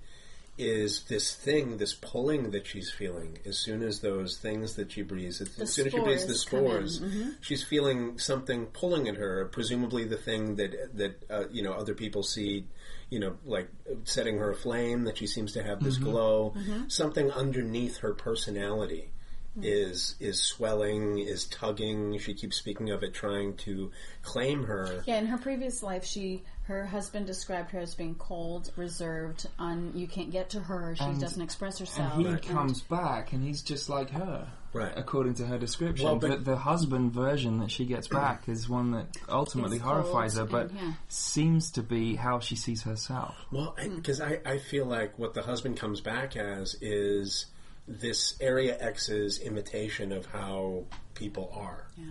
is 0.59 1.05
this 1.05 1.35
thing, 1.35 1.77
this 1.77 1.95
pulling 1.95 2.51
that 2.53 2.67
she's 2.67 2.91
feeling 2.91 3.39
as 3.45 3.59
soon 3.59 3.83
as 3.83 4.01
those 4.01 4.39
things 4.39 4.77
that 4.77 4.93
she 4.93 5.03
breathes, 5.03 5.41
as, 5.41 5.59
as 5.59 5.73
soon 5.73 5.87
as 5.87 5.93
she 5.93 6.01
breathes 6.01 6.27
the 6.27 6.35
spores 6.35 6.67
spores, 6.67 7.01
mm-hmm. 7.01 7.31
she's 7.41 7.63
feeling 7.63 8.19
something 8.19 8.67
pulling 8.67 9.09
at 9.09 9.17
her. 9.17 9.47
Presumably, 9.47 10.05
the 10.05 10.17
thing 10.17 10.57
that 10.57 10.97
that 10.97 11.23
uh, 11.31 11.45
you 11.51 11.63
know 11.63 11.73
other 11.73 11.95
people 11.95 12.23
see, 12.23 12.67
you 13.11 13.19
know, 13.19 13.37
like 13.45 13.69
setting 14.05 14.39
her 14.39 14.51
aflame. 14.51 15.05
That 15.05 15.19
she 15.19 15.27
seems 15.27 15.53
to 15.53 15.63
have 15.63 15.83
this 15.83 15.97
mm-hmm. 15.97 16.11
glow. 16.11 16.55
Mm-hmm. 16.57 16.89
Something 16.89 17.31
underneath 17.31 17.99
her 17.99 18.15
personality 18.15 19.11
mm. 19.59 19.65
is 19.65 20.17
is 20.21 20.41
swelling, 20.41 21.19
is 21.19 21.47
tugging. 21.47 22.19
She 22.19 22.35
keeps 22.35 22.57
speaking 22.57 22.91
of 22.91 23.03
it, 23.03 23.15
trying 23.15 23.57
to 23.59 23.91
claim 24.23 24.65
her. 24.65 25.03
Yeah, 25.07 25.19
in 25.19 25.27
her 25.27 25.39
previous 25.39 25.83
life, 25.83 26.05
she 26.05 26.43
her 26.67 26.85
husband 26.85 27.27
described 27.27 27.71
her 27.71 27.79
as 27.79 27.95
being 27.95 28.17
cold, 28.17 28.73
reserved, 28.75 29.47
un, 29.59 29.93
you 29.95 30.09
can't 30.09 30.33
get 30.33 30.51
to 30.51 30.61
her. 30.61 30.97
She 30.97 31.05
And- 31.05 31.21
doesn't 31.21 31.41
express 31.41 31.79
herself. 31.79 32.15
And 32.15 32.23
he 32.23 32.29
and- 32.29 32.43
comes 32.43 32.83
back 32.83 33.33
and 33.33 33.43
he's 33.45 33.63
just 33.63 33.89
like 33.89 34.11
her. 34.11 34.49
Right. 34.73 34.93
According 34.95 35.35
to 35.35 35.47
her 35.47 35.59
description. 35.59 36.05
Well, 36.05 36.17
but, 36.17 36.29
but- 36.31 36.45
the 36.45 36.57
husband 36.57 37.13
version 37.13 37.61
that 37.61 37.71
she 37.71 37.87
gets 37.87 38.09
back 38.09 38.49
is 38.49 38.69
one 38.69 38.91
that 38.91 39.07
ultimately 39.29 39.77
It's 39.77 39.85
horrifies 39.87 40.35
her, 40.35 40.41
cold 40.41 40.51
but 40.51 40.71
and- 40.71 40.79
yeah. 40.81 40.93
seems 41.09 41.71
to 41.73 41.83
be 41.83 42.17
how 42.17 42.41
she 42.41 42.57
sees 42.57 42.83
herself. 42.83 43.37
Well, 43.53 43.77
because 43.81 44.19
hmm. 44.19 44.25
I, 44.25 44.41
I 44.45 44.59
feel 44.59 44.87
like 44.87 45.19
what 45.19 45.35
the 45.35 45.43
husband 45.43 45.77
comes 45.79 46.01
back 46.01 46.37
as 46.37 46.77
is 46.81 47.47
this 47.87 48.35
Area 48.41 48.77
X's 48.81 49.39
imitation 49.39 50.11
of 50.11 50.27
how 50.27 50.85
people 51.15 51.53
are. 51.55 51.87
Yeah. 51.97 52.07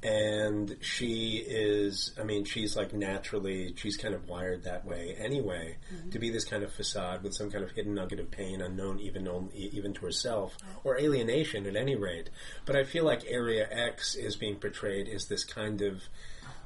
And 0.00 0.76
she 0.80 1.44
is, 1.44 2.12
I 2.20 2.22
mean, 2.22 2.44
she's 2.44 2.76
like 2.76 2.92
naturally, 2.92 3.74
she's 3.76 3.96
kind 3.96 4.14
of 4.14 4.28
wired 4.28 4.62
that 4.62 4.84
way 4.84 5.16
anyway, 5.18 5.76
mm-hmm. 5.92 6.10
to 6.10 6.18
be 6.20 6.30
this 6.30 6.44
kind 6.44 6.62
of 6.62 6.72
facade 6.72 7.24
with 7.24 7.34
some 7.34 7.50
kind 7.50 7.64
of 7.64 7.72
hidden 7.72 7.94
nugget 7.94 8.20
of 8.20 8.30
pain 8.30 8.60
unknown 8.60 9.00
even 9.00 9.24
known, 9.24 9.50
even 9.54 9.92
to 9.94 10.00
herself, 10.02 10.56
or 10.84 10.98
alienation 10.98 11.66
at 11.66 11.74
any 11.74 11.96
rate. 11.96 12.30
But 12.64 12.76
I 12.76 12.84
feel 12.84 13.04
like 13.04 13.24
Area 13.26 13.66
X 13.70 14.14
is 14.14 14.36
being 14.36 14.56
portrayed 14.56 15.08
as 15.08 15.26
this 15.26 15.42
kind 15.42 15.82
of 15.82 16.04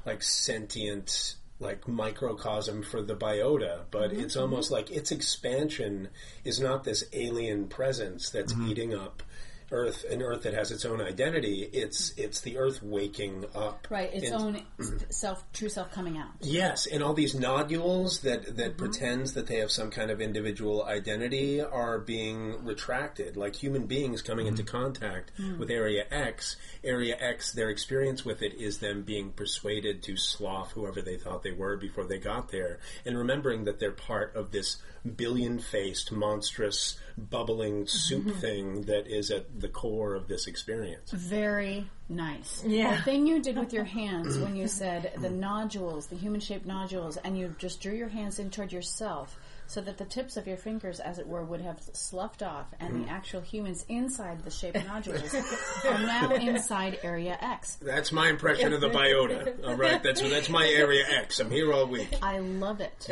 like 0.05 0.21
sentient 0.21 1.35
like 1.59 1.87
microcosm 1.87 2.83
for 2.83 3.01
the 3.01 3.15
biota 3.15 3.81
but 3.91 4.11
mm-hmm. 4.11 4.21
it's 4.21 4.35
almost 4.35 4.71
like 4.71 4.91
its 4.91 5.11
expansion 5.11 6.09
is 6.43 6.59
not 6.59 6.83
this 6.83 7.03
alien 7.13 7.67
presence 7.67 8.29
that's 8.29 8.53
mm-hmm. 8.53 8.69
eating 8.69 8.93
up 8.93 9.23
earth 9.71 10.05
an 10.09 10.21
earth 10.21 10.43
that 10.43 10.53
has 10.53 10.71
its 10.71 10.85
own 10.85 11.01
identity 11.01 11.69
it's 11.73 12.13
it's 12.17 12.41
the 12.41 12.57
earth 12.57 12.81
waking 12.83 13.45
up 13.55 13.87
right, 13.89 14.13
its 14.13 14.29
And- 14.29 14.35
own 14.41 14.61
self, 15.09 15.43
true 15.53 15.69
self 15.69 15.91
coming 15.91 16.17
out. 16.17 16.29
Yes, 16.41 16.85
and 16.85 17.03
all 17.03 17.13
these 17.13 17.35
nodules 17.35 18.19
that 18.19 18.55
that 18.57 18.71
mm-hmm. 18.71 18.77
pretends 18.77 19.33
that 19.33 19.47
they 19.47 19.57
have 19.57 19.71
some 19.71 19.89
kind 19.89 20.11
of 20.11 20.21
individual 20.21 20.83
identity 20.83 21.61
are 21.61 21.99
being 21.99 22.63
retracted. 22.63 23.37
Like 23.37 23.55
human 23.55 23.85
beings 23.85 24.21
coming 24.21 24.47
into 24.47 24.63
mm-hmm. 24.63 24.77
contact 24.77 25.31
mm. 25.39 25.57
with 25.57 25.69
Area 25.69 26.05
X, 26.11 26.55
Area 26.83 27.15
X, 27.19 27.53
their 27.53 27.69
experience 27.69 28.25
with 28.25 28.41
it 28.41 28.53
is 28.55 28.79
them 28.79 29.03
being 29.03 29.31
persuaded 29.31 30.03
to 30.03 30.17
slough 30.17 30.71
whoever 30.71 31.01
they 31.01 31.17
thought 31.17 31.43
they 31.43 31.51
were 31.51 31.77
before 31.77 32.05
they 32.05 32.17
got 32.17 32.49
there, 32.49 32.79
and 33.05 33.17
remembering 33.17 33.65
that 33.65 33.79
they're 33.79 33.91
part 33.91 34.35
of 34.35 34.51
this 34.51 34.77
billion-faced, 35.03 36.11
monstrous, 36.11 36.97
bubbling 37.17 37.85
soup 37.87 38.25
mm-hmm. 38.25 38.39
thing 38.39 38.81
that 38.83 39.07
is 39.07 39.31
at 39.31 39.59
the 39.59 39.67
core 39.67 40.15
of 40.15 40.27
this 40.27 40.47
experience. 40.47 41.11
Very 41.11 41.89
nice. 42.09 42.63
Yeah. 42.65 42.95
The 42.95 43.01
thing 43.03 43.27
you 43.27 43.41
did 43.41 43.57
with 43.57 43.73
your 43.73 43.83
hands 43.83 44.37
when 44.37 44.55
you 44.55 44.67
said 44.67 45.13
the 45.19 45.29
nodules, 45.29 46.07
the 46.07 46.15
human 46.15 46.41
shaped 46.41 46.65
nodules, 46.65 47.17
and 47.17 47.37
you 47.37 47.55
just 47.57 47.81
drew 47.81 47.93
your 47.93 48.09
hands 48.09 48.39
in 48.39 48.49
toward 48.49 48.71
yourself 48.71 49.37
so 49.67 49.81
that 49.81 49.97
the 49.97 50.05
tips 50.05 50.37
of 50.37 50.45
your 50.45 50.57
fingers, 50.57 50.99
as 50.99 51.19
it 51.19 51.27
were, 51.27 51.43
would 51.43 51.61
have 51.61 51.79
sloughed 51.93 52.43
off, 52.43 52.67
and 52.79 52.95
the 52.95 52.99
mm-hmm. 52.99 53.09
actual 53.09 53.41
humans 53.41 53.85
inside 53.87 54.43
the 54.43 54.51
shaped 54.51 54.85
nodules 54.85 55.33
are 55.85 55.99
now 55.99 56.31
inside 56.35 56.99
Area 57.01 57.37
X. 57.39 57.75
That's 57.81 58.11
my 58.11 58.29
impression 58.29 58.73
of 58.73 58.81
the 58.81 58.89
biota. 58.89 59.65
All 59.65 59.75
right, 59.75 60.01
that's 60.03 60.21
that's 60.21 60.49
my 60.49 60.67
Area 60.67 61.05
X. 61.09 61.39
I'm 61.39 61.49
here 61.49 61.71
all 61.71 61.87
week. 61.87 62.09
I 62.21 62.39
love 62.39 62.81
it. 62.81 63.09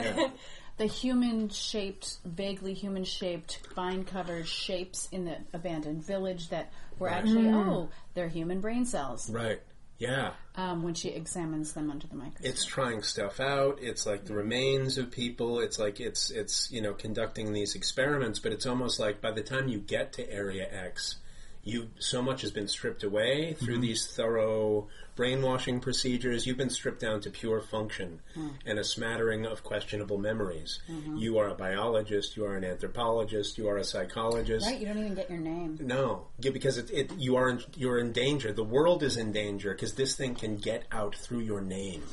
The 0.82 0.88
human 0.88 1.50
shaped, 1.50 2.18
vaguely 2.26 2.74
human 2.74 3.04
shaped, 3.04 3.60
vine 3.76 4.04
covered 4.04 4.48
shapes 4.48 5.08
in 5.12 5.26
the 5.26 5.38
abandoned 5.54 6.04
village 6.04 6.50
that 6.50 6.72
were 6.98 7.08
actually, 7.08 7.50
oh, 7.50 7.90
they're 8.16 8.28
human 8.28 8.62
brain 8.62 8.86
cells 8.86 9.30
Right. 9.30 9.62
Yeah. 10.00 10.32
um, 10.56 10.82
when 10.82 10.96
she 10.96 11.10
examines 11.10 11.74
them 11.74 11.92
under 11.92 12.08
the 12.08 12.16
microscope. 12.16 12.48
It's 12.48 12.66
trying 12.66 13.04
stuff 13.04 13.40
out. 13.40 13.78
It's 13.80 14.08
like 14.08 14.26
the 14.26 14.34
remains 14.34 14.98
of 14.98 15.12
people. 15.12 15.60
It's 15.60 15.78
like 15.78 16.00
it's 16.00 16.32
it's 16.32 16.72
you 16.72 16.82
know 16.82 16.96
conducting 16.96 17.54
these 17.54 17.76
experiments, 17.76 18.40
but 18.40 18.52
it's 18.52 18.66
almost 18.66 19.00
like 19.00 19.22
by 19.22 19.30
the 19.30 19.44
time 19.44 19.68
you 19.68 19.78
get 19.78 20.14
to 20.14 20.28
Area 20.34 20.68
X, 20.72 21.18
you 21.64 21.90
so 22.00 22.22
much 22.22 22.42
has 22.42 22.52
been 22.52 22.68
stripped 22.68 23.04
away 23.04 23.54
through 23.54 23.76
mm-hmm. 23.76 23.84
these 23.84 24.08
thorough 24.08 24.88
brainwashing 25.16 25.80
procedures. 25.80 26.48
You've 26.48 26.58
been 26.58 26.70
stripped 26.70 27.02
down 27.02 27.22
to 27.22 27.30
pure 27.30 27.62
function 27.62 28.22
mm. 28.36 28.52
and 28.66 28.80
a 28.80 28.84
smattering 28.84 29.46
of 29.46 29.64
questionable 29.64 30.18
memories. 30.18 30.80
Mm-hmm. 30.90 31.18
You 31.18 31.38
are 31.38 31.50
a 31.50 31.54
biologist. 31.54 32.36
You 32.36 32.46
are 32.46 32.56
an 32.56 32.64
anthropologist. 32.64 33.58
You 33.58 33.68
are 33.70 33.78
a 33.78 33.84
psychologist. 33.84 34.66
right? 34.66 34.80
You 34.80 34.88
don't 34.88 34.98
even 34.98 35.14
get 35.14 35.30
your 35.30 35.40
name. 35.40 35.78
No, 35.82 36.28
because 36.40 36.78
it, 36.78 36.90
it 36.92 37.12
you 37.18 37.36
are 37.36 37.50
in, 37.50 37.62
you're 37.76 38.00
in 38.00 38.12
danger. 38.12 38.52
The 38.52 38.64
world 38.64 39.04
is 39.04 39.18
in 39.18 39.32
danger 39.32 39.72
because 39.74 39.94
this 39.94 40.16
thing 40.16 40.34
can 40.34 40.58
get 40.58 40.86
out 40.92 41.16
through 41.16 41.42
your 41.42 41.62
name. 41.62 42.04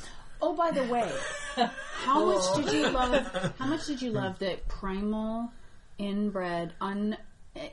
Oh, 0.41 0.53
by 0.53 0.71
the 0.71 0.83
way, 0.85 1.11
how 1.95 2.25
much 2.25 2.55
did 2.55 2.73
you 2.73 2.89
love? 2.89 3.55
How 3.57 3.65
much 3.65 3.87
did 3.87 4.01
you 4.01 4.11
love 4.11 4.39
the 4.39 4.57
primal, 4.69 5.51
inbred, 5.97 6.73
un, 6.79 7.17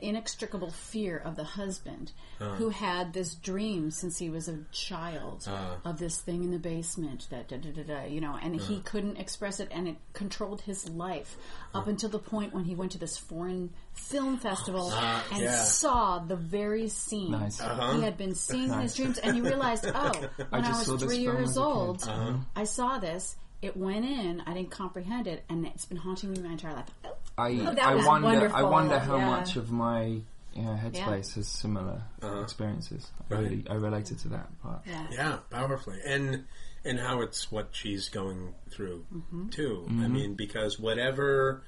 inextricable 0.01 0.71
fear 0.71 1.17
of 1.17 1.35
the 1.35 1.43
husband, 1.43 2.11
uh-huh. 2.39 2.55
who 2.55 2.69
had 2.69 3.13
this 3.13 3.35
dream 3.35 3.91
since 3.91 4.17
he 4.17 4.29
was 4.29 4.47
a 4.47 4.59
child 4.71 5.45
uh-huh. 5.47 5.75
of 5.85 5.99
this 5.99 6.19
thing 6.19 6.43
in 6.43 6.51
the 6.51 6.59
basement 6.59 7.27
that 7.29 7.47
da 7.47 7.57
da 7.57 7.71
da 7.71 7.83
da, 7.83 8.05
you 8.05 8.21
know, 8.21 8.37
and 8.41 8.55
he 8.55 8.75
uh-huh. 8.75 8.81
couldn't 8.85 9.17
express 9.17 9.59
it, 9.59 9.69
and 9.71 9.87
it 9.87 9.95
controlled 10.13 10.61
his 10.61 10.89
life 10.89 11.37
up 11.73 11.87
until 11.87 12.09
the 12.09 12.19
point 12.19 12.53
when 12.53 12.65
he 12.65 12.75
went 12.75 12.91
to 12.91 12.97
this 12.97 13.17
foreign 13.17 13.69
film 13.93 14.35
oh, 14.35 14.37
festival 14.37 14.91
and 15.31 15.43
yeah. 15.43 15.63
saw 15.63 16.19
the 16.19 16.35
very 16.35 16.87
scene 16.87 17.31
Nice. 17.31 17.59
he 17.59 18.01
had 18.01 18.17
been 18.17 18.35
seeing 18.35 18.71
in 18.71 18.79
his 18.79 18.95
dreams, 18.95 19.17
and 19.17 19.35
he 19.35 19.41
realized, 19.41 19.85
oh, 19.93 20.11
when 20.49 20.63
I, 20.63 20.67
just 20.67 20.85
saw 20.85 20.93
was 20.93 21.03
three 21.03 21.17
years 21.17 21.49
as 21.49 21.57
a 21.57 21.59
kid. 21.59 21.65
old, 21.65 22.09
I 22.55 22.63
saw 22.63 22.99
this. 22.99 23.35
It 23.59 23.75
went 23.75 24.05
in. 24.05 24.43
I 24.45 24.53
didn't 24.53 24.69
comprehend 24.69 25.27
it, 25.27 25.43
and 25.49 25.65
it's 25.65 25.85
been 25.85 25.97
haunting 25.97 26.31
me 26.31 26.39
my 26.41 26.51
entire 26.51 26.73
life. 26.73 26.89
Oh, 27.37 27.43
I, 27.43 27.55
that 27.55 27.79
I 27.79 27.95
was 27.95 28.05
wonder. 28.05 28.51
I 28.55 28.63
wonder 28.63 28.99
how 28.99 29.17
yeah. 29.17 29.25
much 29.25 29.55
of 29.57 29.71
my 29.71 30.21
yeah, 30.53 30.79
headspace 30.83 31.35
has 31.35 31.47
similar 31.47 32.01
uh-huh. 32.21 32.41
experiences. 32.41 33.11
I 33.29 33.35
really, 33.35 33.65
I 33.69 33.75
related 33.75 34.19
to 34.19 34.29
that 34.29 34.61
part. 34.61 34.81
yeah. 34.87 35.07
Yeah, 35.11 35.37
powerfully, 35.51 35.99
and 36.05 36.45
and 36.83 36.99
how 36.99 37.21
it's 37.21 37.51
what 37.51 37.69
she's 37.73 38.09
going 38.09 38.55
through 38.71 39.05
mm-hmm. 39.13 39.49
too. 39.49 39.85
I 39.87 39.91
mm-hmm. 39.91 40.13
mean, 40.13 40.33
because 40.33 40.79
whatever 40.79 41.63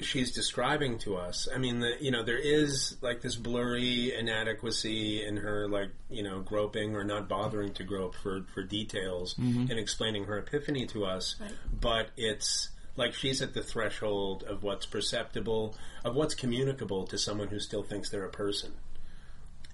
she's 0.00 0.32
describing 0.32 0.98
to 0.98 1.16
us, 1.16 1.48
I 1.54 1.58
mean, 1.58 1.80
the, 1.80 1.92
you 2.00 2.10
know, 2.10 2.24
there 2.24 2.38
is 2.38 2.96
like 3.02 3.22
this 3.22 3.36
blurry 3.36 4.12
inadequacy 4.14 5.24
in 5.24 5.36
her, 5.36 5.68
like 5.68 5.90
you 6.10 6.24
know, 6.24 6.40
groping 6.40 6.96
or 6.96 7.04
not 7.04 7.28
bothering 7.28 7.72
to 7.74 7.84
grope 7.84 8.16
for 8.16 8.44
for 8.52 8.64
details 8.64 9.34
mm-hmm. 9.34 9.70
and 9.70 9.78
explaining 9.78 10.24
her 10.24 10.38
epiphany 10.38 10.86
to 10.86 11.04
us, 11.04 11.36
but 11.80 12.08
it's. 12.16 12.70
Like 12.96 13.14
she's 13.14 13.42
at 13.42 13.54
the 13.54 13.62
threshold 13.62 14.42
of 14.44 14.62
what's 14.62 14.86
perceptible, 14.86 15.76
of 16.04 16.14
what's 16.14 16.34
communicable 16.34 17.06
to 17.06 17.18
someone 17.18 17.48
who 17.48 17.60
still 17.60 17.82
thinks 17.82 18.10
they're 18.10 18.24
a 18.24 18.30
person. 18.30 18.72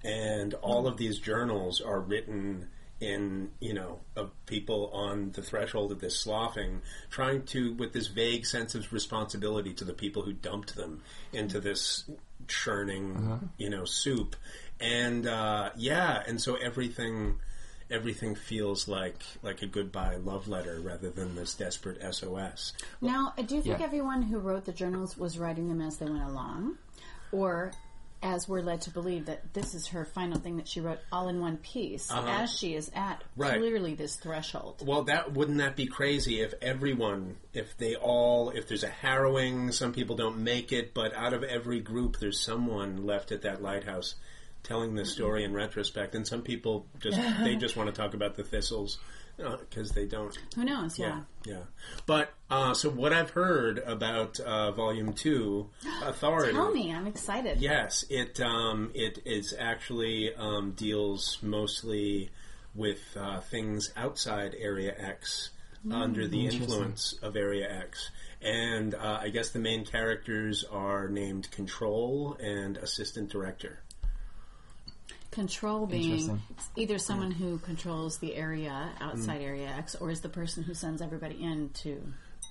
And 0.03 0.53
all 0.55 0.87
of 0.87 0.97
these 0.97 1.19
journals 1.19 1.79
are 1.79 1.99
written 1.99 2.67
in 3.03 3.49
you 3.59 3.73
know 3.73 3.99
of 4.15 4.31
people 4.45 4.89
on 4.93 5.31
the 5.31 5.41
threshold 5.41 5.91
of 5.91 5.99
this 5.99 6.19
sloughing, 6.19 6.81
trying 7.09 7.43
to 7.43 7.73
with 7.73 7.93
this 7.93 8.07
vague 8.07 8.45
sense 8.45 8.75
of 8.75 8.91
responsibility 8.93 9.73
to 9.73 9.83
the 9.83 9.93
people 9.93 10.21
who 10.21 10.33
dumped 10.33 10.75
them 10.75 11.01
into 11.33 11.59
this 11.59 12.05
churning 12.47 13.49
you 13.57 13.69
know 13.69 13.85
soup, 13.85 14.35
and 14.79 15.27
uh, 15.27 15.69
yeah, 15.75 16.23
and 16.27 16.41
so 16.41 16.55
everything 16.55 17.35
everything 17.97 18.33
feels 18.35 18.87
like 18.87 19.21
like 19.43 19.61
a 19.61 19.67
goodbye 19.67 20.15
love 20.17 20.47
letter 20.47 20.79
rather 20.81 21.09
than 21.11 21.35
this 21.35 21.53
desperate 21.53 22.01
SOS. 22.13 22.73
Now, 23.01 23.33
do 23.45 23.55
you 23.55 23.61
think 23.61 23.79
Yeah. 23.79 23.85
everyone 23.85 24.23
who 24.23 24.39
wrote 24.39 24.65
the 24.65 24.73
journals 24.73 25.15
was 25.17 25.37
writing 25.37 25.69
them 25.69 25.79
as 25.81 25.97
they 25.97 26.05
went 26.07 26.23
along, 26.23 26.77
or 27.31 27.71
as 28.23 28.47
we're 28.47 28.61
led 28.61 28.79
to 28.79 28.89
believe 28.89 29.25
that 29.25 29.53
this 29.53 29.75
is 29.75 29.87
her 29.87 30.05
final 30.05 30.39
thing 30.39 30.55
that 30.55 30.65
she 30.67 30.79
wrote 30.79 30.99
all 31.11 31.27
in 31.27 31.41
one 31.41 31.57
piece, 31.57 32.09
as 32.09 32.57
she 32.57 32.73
is 32.73 32.89
at 32.95 33.17
Uh-huh. 33.17 33.23
Right. 33.35 33.57
clearly 33.59 33.95
this 33.95 34.15
threshold? 34.15 34.81
Well, 34.85 35.03
that 35.03 35.33
wouldn't 35.33 35.57
that 35.57 35.75
be 35.75 35.85
crazy 35.87 36.39
if 36.39 36.53
everyone, 36.61 37.35
if 37.53 37.77
they 37.77 37.95
all, 37.95 38.49
if 38.51 38.67
there's 38.67 38.83
a 38.85 38.87
harrowing, 38.89 39.73
some 39.73 39.91
people 39.91 40.15
don't 40.15 40.37
make 40.37 40.71
it, 40.71 40.93
but 40.93 41.13
out 41.13 41.33
of 41.33 41.43
every 41.43 41.81
group, 41.81 42.17
there's 42.19 42.39
someone 42.39 43.05
left 43.05 43.31
at 43.33 43.41
that 43.41 43.61
lighthouse 43.61 44.15
telling 44.63 44.95
this 44.95 45.13
story 45.13 45.43
in 45.43 45.53
retrospect, 45.53 46.15
and 46.15 46.27
some 46.27 46.41
people 46.41 46.87
just 46.99 47.19
they 47.43 47.55
just 47.55 47.75
want 47.75 47.93
to 47.93 47.95
talk 47.95 48.13
about 48.13 48.35
the 48.35 48.43
thistles 48.43 48.97
because 49.37 49.91
they 49.91 50.05
don't. 50.05 50.37
Who 50.55 50.63
knows? 50.63 50.97
Yeah. 50.97 51.21
Yeah, 51.45 51.53
yeah. 51.53 51.63
But 52.05 52.33
uh, 52.49 52.73
so 52.73 52.89
what 52.89 53.13
I've 53.13 53.31
heard 53.31 53.79
about 53.79 54.39
uh, 54.39 54.71
Volume 54.71 55.13
Two, 55.13 55.69
Authority. 56.03 56.53
Tell 56.53 56.71
me, 56.71 56.93
I'm 56.93 57.07
excited. 57.07 57.59
Yes, 57.59 58.05
it 58.09 58.39
um, 58.41 58.91
it 58.93 59.19
is 59.25 59.55
actually 59.57 60.33
um, 60.35 60.71
deals 60.71 61.37
mostly 61.41 62.29
with 62.75 63.01
uh, 63.19 63.39
things 63.41 63.91
outside 63.95 64.55
Area 64.57 64.93
X 64.97 65.51
under 65.91 66.27
the 66.27 66.47
influence 66.47 67.13
of 67.21 67.35
Area 67.35 67.69
X. 67.69 68.09
And 68.41 68.93
uh, 68.93 69.19
I 69.21 69.29
guess 69.29 69.49
the 69.49 69.59
main 69.59 69.85
characters 69.85 70.63
are 70.69 71.07
named 71.07 71.49
Control 71.51 72.37
and 72.39 72.77
Assistant 72.77 73.29
Director. 73.29 73.79
Control 75.33 75.87
being 75.87 76.41
either 76.75 76.97
someone 76.99 77.31
who 77.31 77.57
controls 77.59 78.17
the 78.19 78.35
area 78.35 78.89
outside 79.01 79.41
Mm. 79.41 79.45
Area 79.45 79.67
X, 79.77 79.95
or 79.95 80.11
is 80.11 80.21
the 80.21 80.29
person 80.29 80.63
who 80.63 80.73
sends 80.75 81.01
everybody 81.01 81.41
in 81.43 81.69
to 81.83 82.01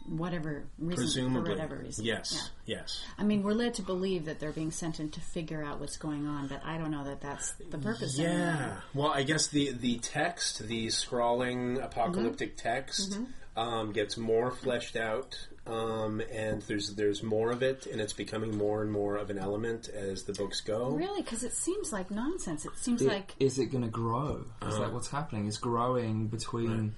whatever 0.09 0.65
reason, 0.81 0.97
Presumably, 1.05 1.45
for 1.45 1.51
whatever 1.51 1.77
reason. 1.77 2.05
yes, 2.05 2.51
Yeah. 2.67 2.79
yes. 2.79 3.01
I 3.19 3.23
mean, 3.23 3.45
we're 3.45 3.53
led 3.53 3.75
to 3.75 3.83
believe 3.83 4.25
that 4.25 4.41
they're 4.41 4.51
being 4.51 4.73
sent 4.73 4.99
in 4.99 5.11
to 5.13 5.21
figure 5.21 5.63
out 5.63 5.79
what's 5.79 5.97
going 5.97 6.27
on, 6.27 6.49
but 6.49 6.61
I 6.65 6.77
don't 6.77 6.91
know 6.91 7.05
that 7.05 7.21
that's 7.21 7.53
the 7.71 7.79
purpose. 7.79 8.19
Yeah. 8.19 8.81
Well, 8.95 9.13
I 9.13 9.23
guess 9.23 9.47
the 9.47 9.71
the 9.73 9.99
text, 10.01 10.67
the 10.67 10.91
scrawling 10.91 11.79
apocalyptic 11.79 12.57
Mm-hmm. 12.57 12.69
text, 12.69 13.19
um, 13.57 13.93
gets 13.93 14.17
more 14.17 14.51
fleshed 14.51 14.97
out, 14.97 15.39
um, 15.67 16.21
and 16.33 16.61
there's 16.63 16.95
there's 16.95 17.23
more 17.23 17.51
of 17.53 17.63
it, 17.63 17.87
and 17.87 18.01
it's 18.01 18.13
becoming 18.13 18.57
more 18.57 18.83
and 18.83 18.91
more 18.91 19.17
of 19.17 19.31
an 19.31 19.39
element 19.39 19.89
as 19.89 20.25
the 20.25 20.33
books 20.33 20.61
go. 20.61 20.91
Really, 20.91 21.23
because 21.23 21.45
it 21.45 21.53
seems 21.53 21.93
like 21.93 22.11
nonsense. 22.11 22.65
It 22.65 22.73
seems 22.77 23.03
It- 23.03 23.09
like 23.09 23.35
is 23.39 23.59
it 23.59 23.67
going 23.67 23.85
to 23.85 23.91
grow? 23.91 24.45
Is 24.63 24.75
Uh-huh. 24.75 24.79
that 24.81 24.93
what's 24.93 25.09
happening? 25.09 25.47
It's 25.47 25.59
growing 25.59 26.27
between 26.29 26.95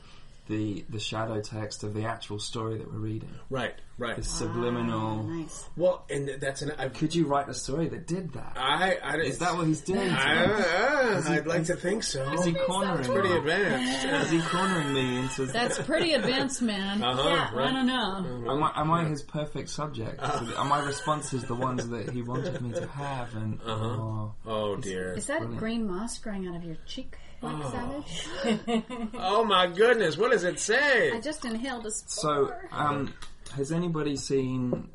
the 0.46 0.84
the 0.90 0.98
shadow 1.00 1.40
text 1.40 1.84
of 1.84 1.94
the 1.94 2.04
actual 2.04 2.38
story 2.38 2.78
that 2.78 2.92
we're 2.92 2.98
reading. 2.98 3.30
Right. 3.50 3.74
Right. 3.96 4.16
The 4.16 4.22
subliminal. 4.24 5.22
nice. 5.22 5.64
Well, 5.76 6.04
and 6.10 6.28
that's 6.40 6.62
an. 6.62 6.72
I've, 6.78 6.94
Could 6.94 7.14
you 7.14 7.26
write 7.26 7.48
a 7.48 7.54
story 7.54 7.88
that 7.90 8.08
did 8.08 8.32
that? 8.32 8.54
I, 8.56 8.96
I 9.02 9.16
Is 9.18 9.38
that 9.38 9.54
what 9.56 9.68
he's 9.68 9.82
doing? 9.82 10.10
I, 10.10 10.44
uh, 10.46 11.22
he- 11.22 11.34
I'd 11.34 11.46
like 11.46 11.64
to 11.66 11.76
think 11.76 12.02
so. 12.02 12.28
Is 12.32 12.44
he 12.44 12.52
cornering 12.54 13.04
Pretty 13.04 13.28
me? 13.28 13.36
advanced. 13.36 14.04
Is 14.26 14.30
he 14.32 14.40
cornering 14.48 14.92
me 14.92 15.18
into? 15.20 15.46
That's 15.46 15.78
pretty 15.82 16.12
advanced, 16.14 16.60
man. 16.60 17.02
Uh-huh, 17.04 17.22
yeah, 17.28 17.50
I 17.62 17.72
don't 17.72 17.86
know. 17.86 18.50
Am 18.52 18.62
I, 18.64 18.72
am 18.80 18.90
I 18.90 19.04
his 19.04 19.22
perfect 19.22 19.68
subject? 19.68 20.18
Uh. 20.20 20.44
Are 20.56 20.64
my 20.64 20.84
responses 20.84 21.44
the 21.44 21.54
ones 21.54 21.88
that 21.88 22.10
he 22.10 22.22
wanted 22.22 22.60
me 22.62 22.72
to 22.72 22.86
have? 22.88 23.32
And 23.36 23.60
Uh-huh. 23.64 23.84
oh, 23.86 24.34
Oh 24.44 24.76
dear. 24.76 25.14
Is 25.14 25.26
that 25.28 25.56
green 25.56 25.86
moss 25.86 26.18
growing 26.18 26.48
out 26.48 26.56
of 26.56 26.64
your 26.64 26.76
cheek, 26.84 27.16
like 27.44 27.70
Savage? 27.70 29.10
Oh 29.14 29.44
my 29.44 29.66
goodness. 29.66 30.16
What 30.16 30.32
does 30.32 30.44
it 30.44 30.58
say? 30.58 31.12
I 31.12 31.20
just 31.20 31.44
inhaled 31.44 31.86
a 31.86 31.90
so 31.90 32.46
spore. 32.46 32.68
um, 32.72 33.14
has 33.54 33.72
anybody 33.72 34.16
seen 34.16 34.88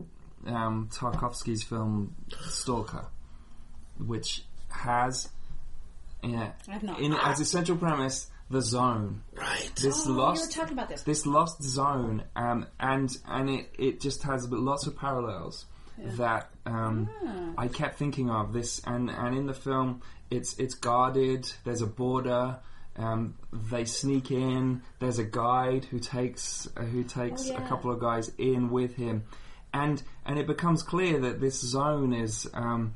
um, 0.48 0.90
Tarkovsky's 0.92 1.64
film 1.64 2.16
Stalker, 2.42 3.08
which 3.98 4.44
has 4.70 5.30
yeah, 6.24 6.52
in 7.00 7.14
as 7.14 7.40
a 7.40 7.46
central 7.46 7.78
premise 7.78 8.30
the 8.50 8.62
zone. 8.62 9.22
Right. 9.36 9.72
This 9.76 10.08
oh, 10.08 10.12
lost 10.12 10.42
you 10.42 10.48
were 10.48 10.66
talking 10.66 10.78
about 10.78 10.90
this. 10.90 11.04
this 11.04 11.26
lost 11.26 11.62
zone, 11.64 12.24
um, 12.36 12.66
and 12.80 13.16
and 13.28 13.50
it, 13.50 13.70
it 13.78 14.02
just 14.02 14.24
has 14.24 14.50
lots 14.50 14.88
of 14.88 14.98
parallels 14.98 15.66
that 15.98 16.50
um, 16.70 17.10
Ah. 17.26 17.64
I 17.64 17.68
kept 17.68 17.98
thinking 17.98 18.30
of 18.30 18.54
this, 18.54 18.82
and, 18.86 19.10
and 19.10 19.36
in 19.38 19.46
the 19.48 19.54
film, 19.54 20.02
it's 20.30 20.58
it's 20.60 20.76
guarded. 20.76 21.52
There's 21.66 21.82
a 21.82 21.88
border. 21.88 22.60
Um, 22.98 23.36
they 23.72 23.86
sneak 23.86 24.30
in. 24.32 24.82
There's 25.00 25.20
a 25.20 25.24
guide 25.24 25.86
who 25.86 26.00
takes 26.00 26.68
uh, 26.78 26.82
who 26.84 27.04
takes 27.04 27.50
Oh, 27.50 27.56
a 27.56 27.62
couple 27.68 27.92
of 27.92 28.00
guys 28.00 28.32
in 28.38 28.70
with 28.70 28.96
him, 28.96 29.24
and 29.74 30.02
and 30.26 30.38
it 30.38 30.48
becomes 30.48 30.84
clear 30.84 31.20
that 31.22 31.40
this 31.40 31.60
zone 31.60 32.14
is 32.14 32.48
um, 32.54 32.94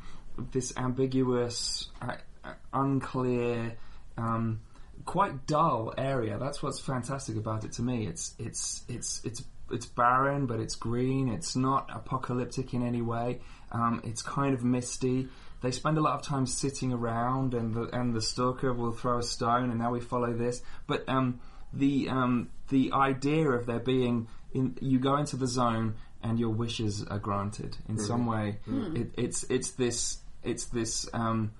this 0.51 0.74
ambiguous, 0.78 1.89
uh, 2.01 2.15
uh, 2.43 2.53
unclear. 2.74 3.76
Um, 4.17 4.61
quite 5.05 5.47
dull 5.47 5.93
area. 5.97 6.38
That's 6.38 6.61
what's 6.63 6.80
fantastic 6.80 7.36
about 7.36 7.65
it 7.65 7.74
to 7.74 7.82
me. 7.82 8.05
It's 8.07 8.36
it's 8.39 8.84
it's 8.88 9.21
it's 9.26 9.43
it's 9.71 9.86
barren, 9.86 10.45
but 10.45 10.59
it's 10.59 10.76
green. 10.76 11.30
It's 11.30 11.55
not 11.55 11.89
apocalyptic 11.93 12.74
in 12.74 12.86
any 12.86 13.01
way. 13.01 13.39
Um, 13.74 14.01
it's 14.03 14.21
kind 14.21 14.53
of 14.53 14.63
misty. 14.63 15.28
They 15.61 15.71
spend 15.71 15.97
a 15.97 16.01
lot 16.01 16.15
of 16.19 16.21
time 16.21 16.45
sitting 16.45 16.93
around, 16.93 17.53
and 17.53 17.74
the 17.74 17.84
and 17.97 18.13
the 18.13 18.21
stalker 18.21 18.71
will 18.74 18.91
throw 18.91 19.17
a 19.19 19.24
stone, 19.24 19.69
and 19.69 19.80
now 19.80 19.91
we 19.91 19.99
follow 19.99 20.34
this. 20.34 20.61
But 20.88 21.07
um, 21.09 21.39
the 21.74 22.09
um, 22.09 22.49
the 22.69 22.91
idea 22.93 23.49
of 23.49 23.65
there 23.65 23.80
being 23.80 24.28
in 24.53 24.78
you 24.82 24.99
go 24.99 25.17
into 25.17 25.36
the 25.38 25.47
zone 25.47 25.95
and 26.21 26.39
your 26.39 26.49
wishes 26.51 27.03
are 27.03 27.19
granted 27.19 27.76
in 27.89 27.97
some 27.97 28.26
way. 28.26 28.59
It, 28.95 29.13
it's 29.17 29.43
it's 29.49 29.71
this 29.71 30.19
it's 30.43 30.65
this. 30.65 31.09
Um, 31.13 31.51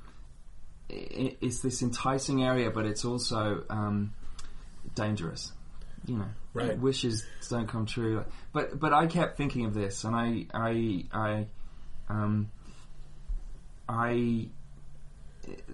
i- 0.90 1.36
it's 1.42 1.62
this 1.62 1.82
enticing 1.82 2.44
area, 2.44 2.70
but 2.72 2.86
it's 2.86 3.06
also 3.06 3.64
um, 3.70 4.14
dangerous. 4.96 5.52
You 6.06 6.18
know, 6.18 6.28
Right. 6.54 6.78
wishes 6.78 7.26
don't 7.50 7.68
come 7.68 7.86
true. 7.86 8.24
But 8.52 8.80
but 8.80 8.92
I 8.94 9.08
kept 9.08 9.38
thinking 9.38 9.66
of 9.66 9.74
this, 9.74 10.04
and 10.04 10.16
I 10.16 10.46
I 10.54 11.06
I 11.14 11.48
um, 12.10 12.50
I 13.88 14.48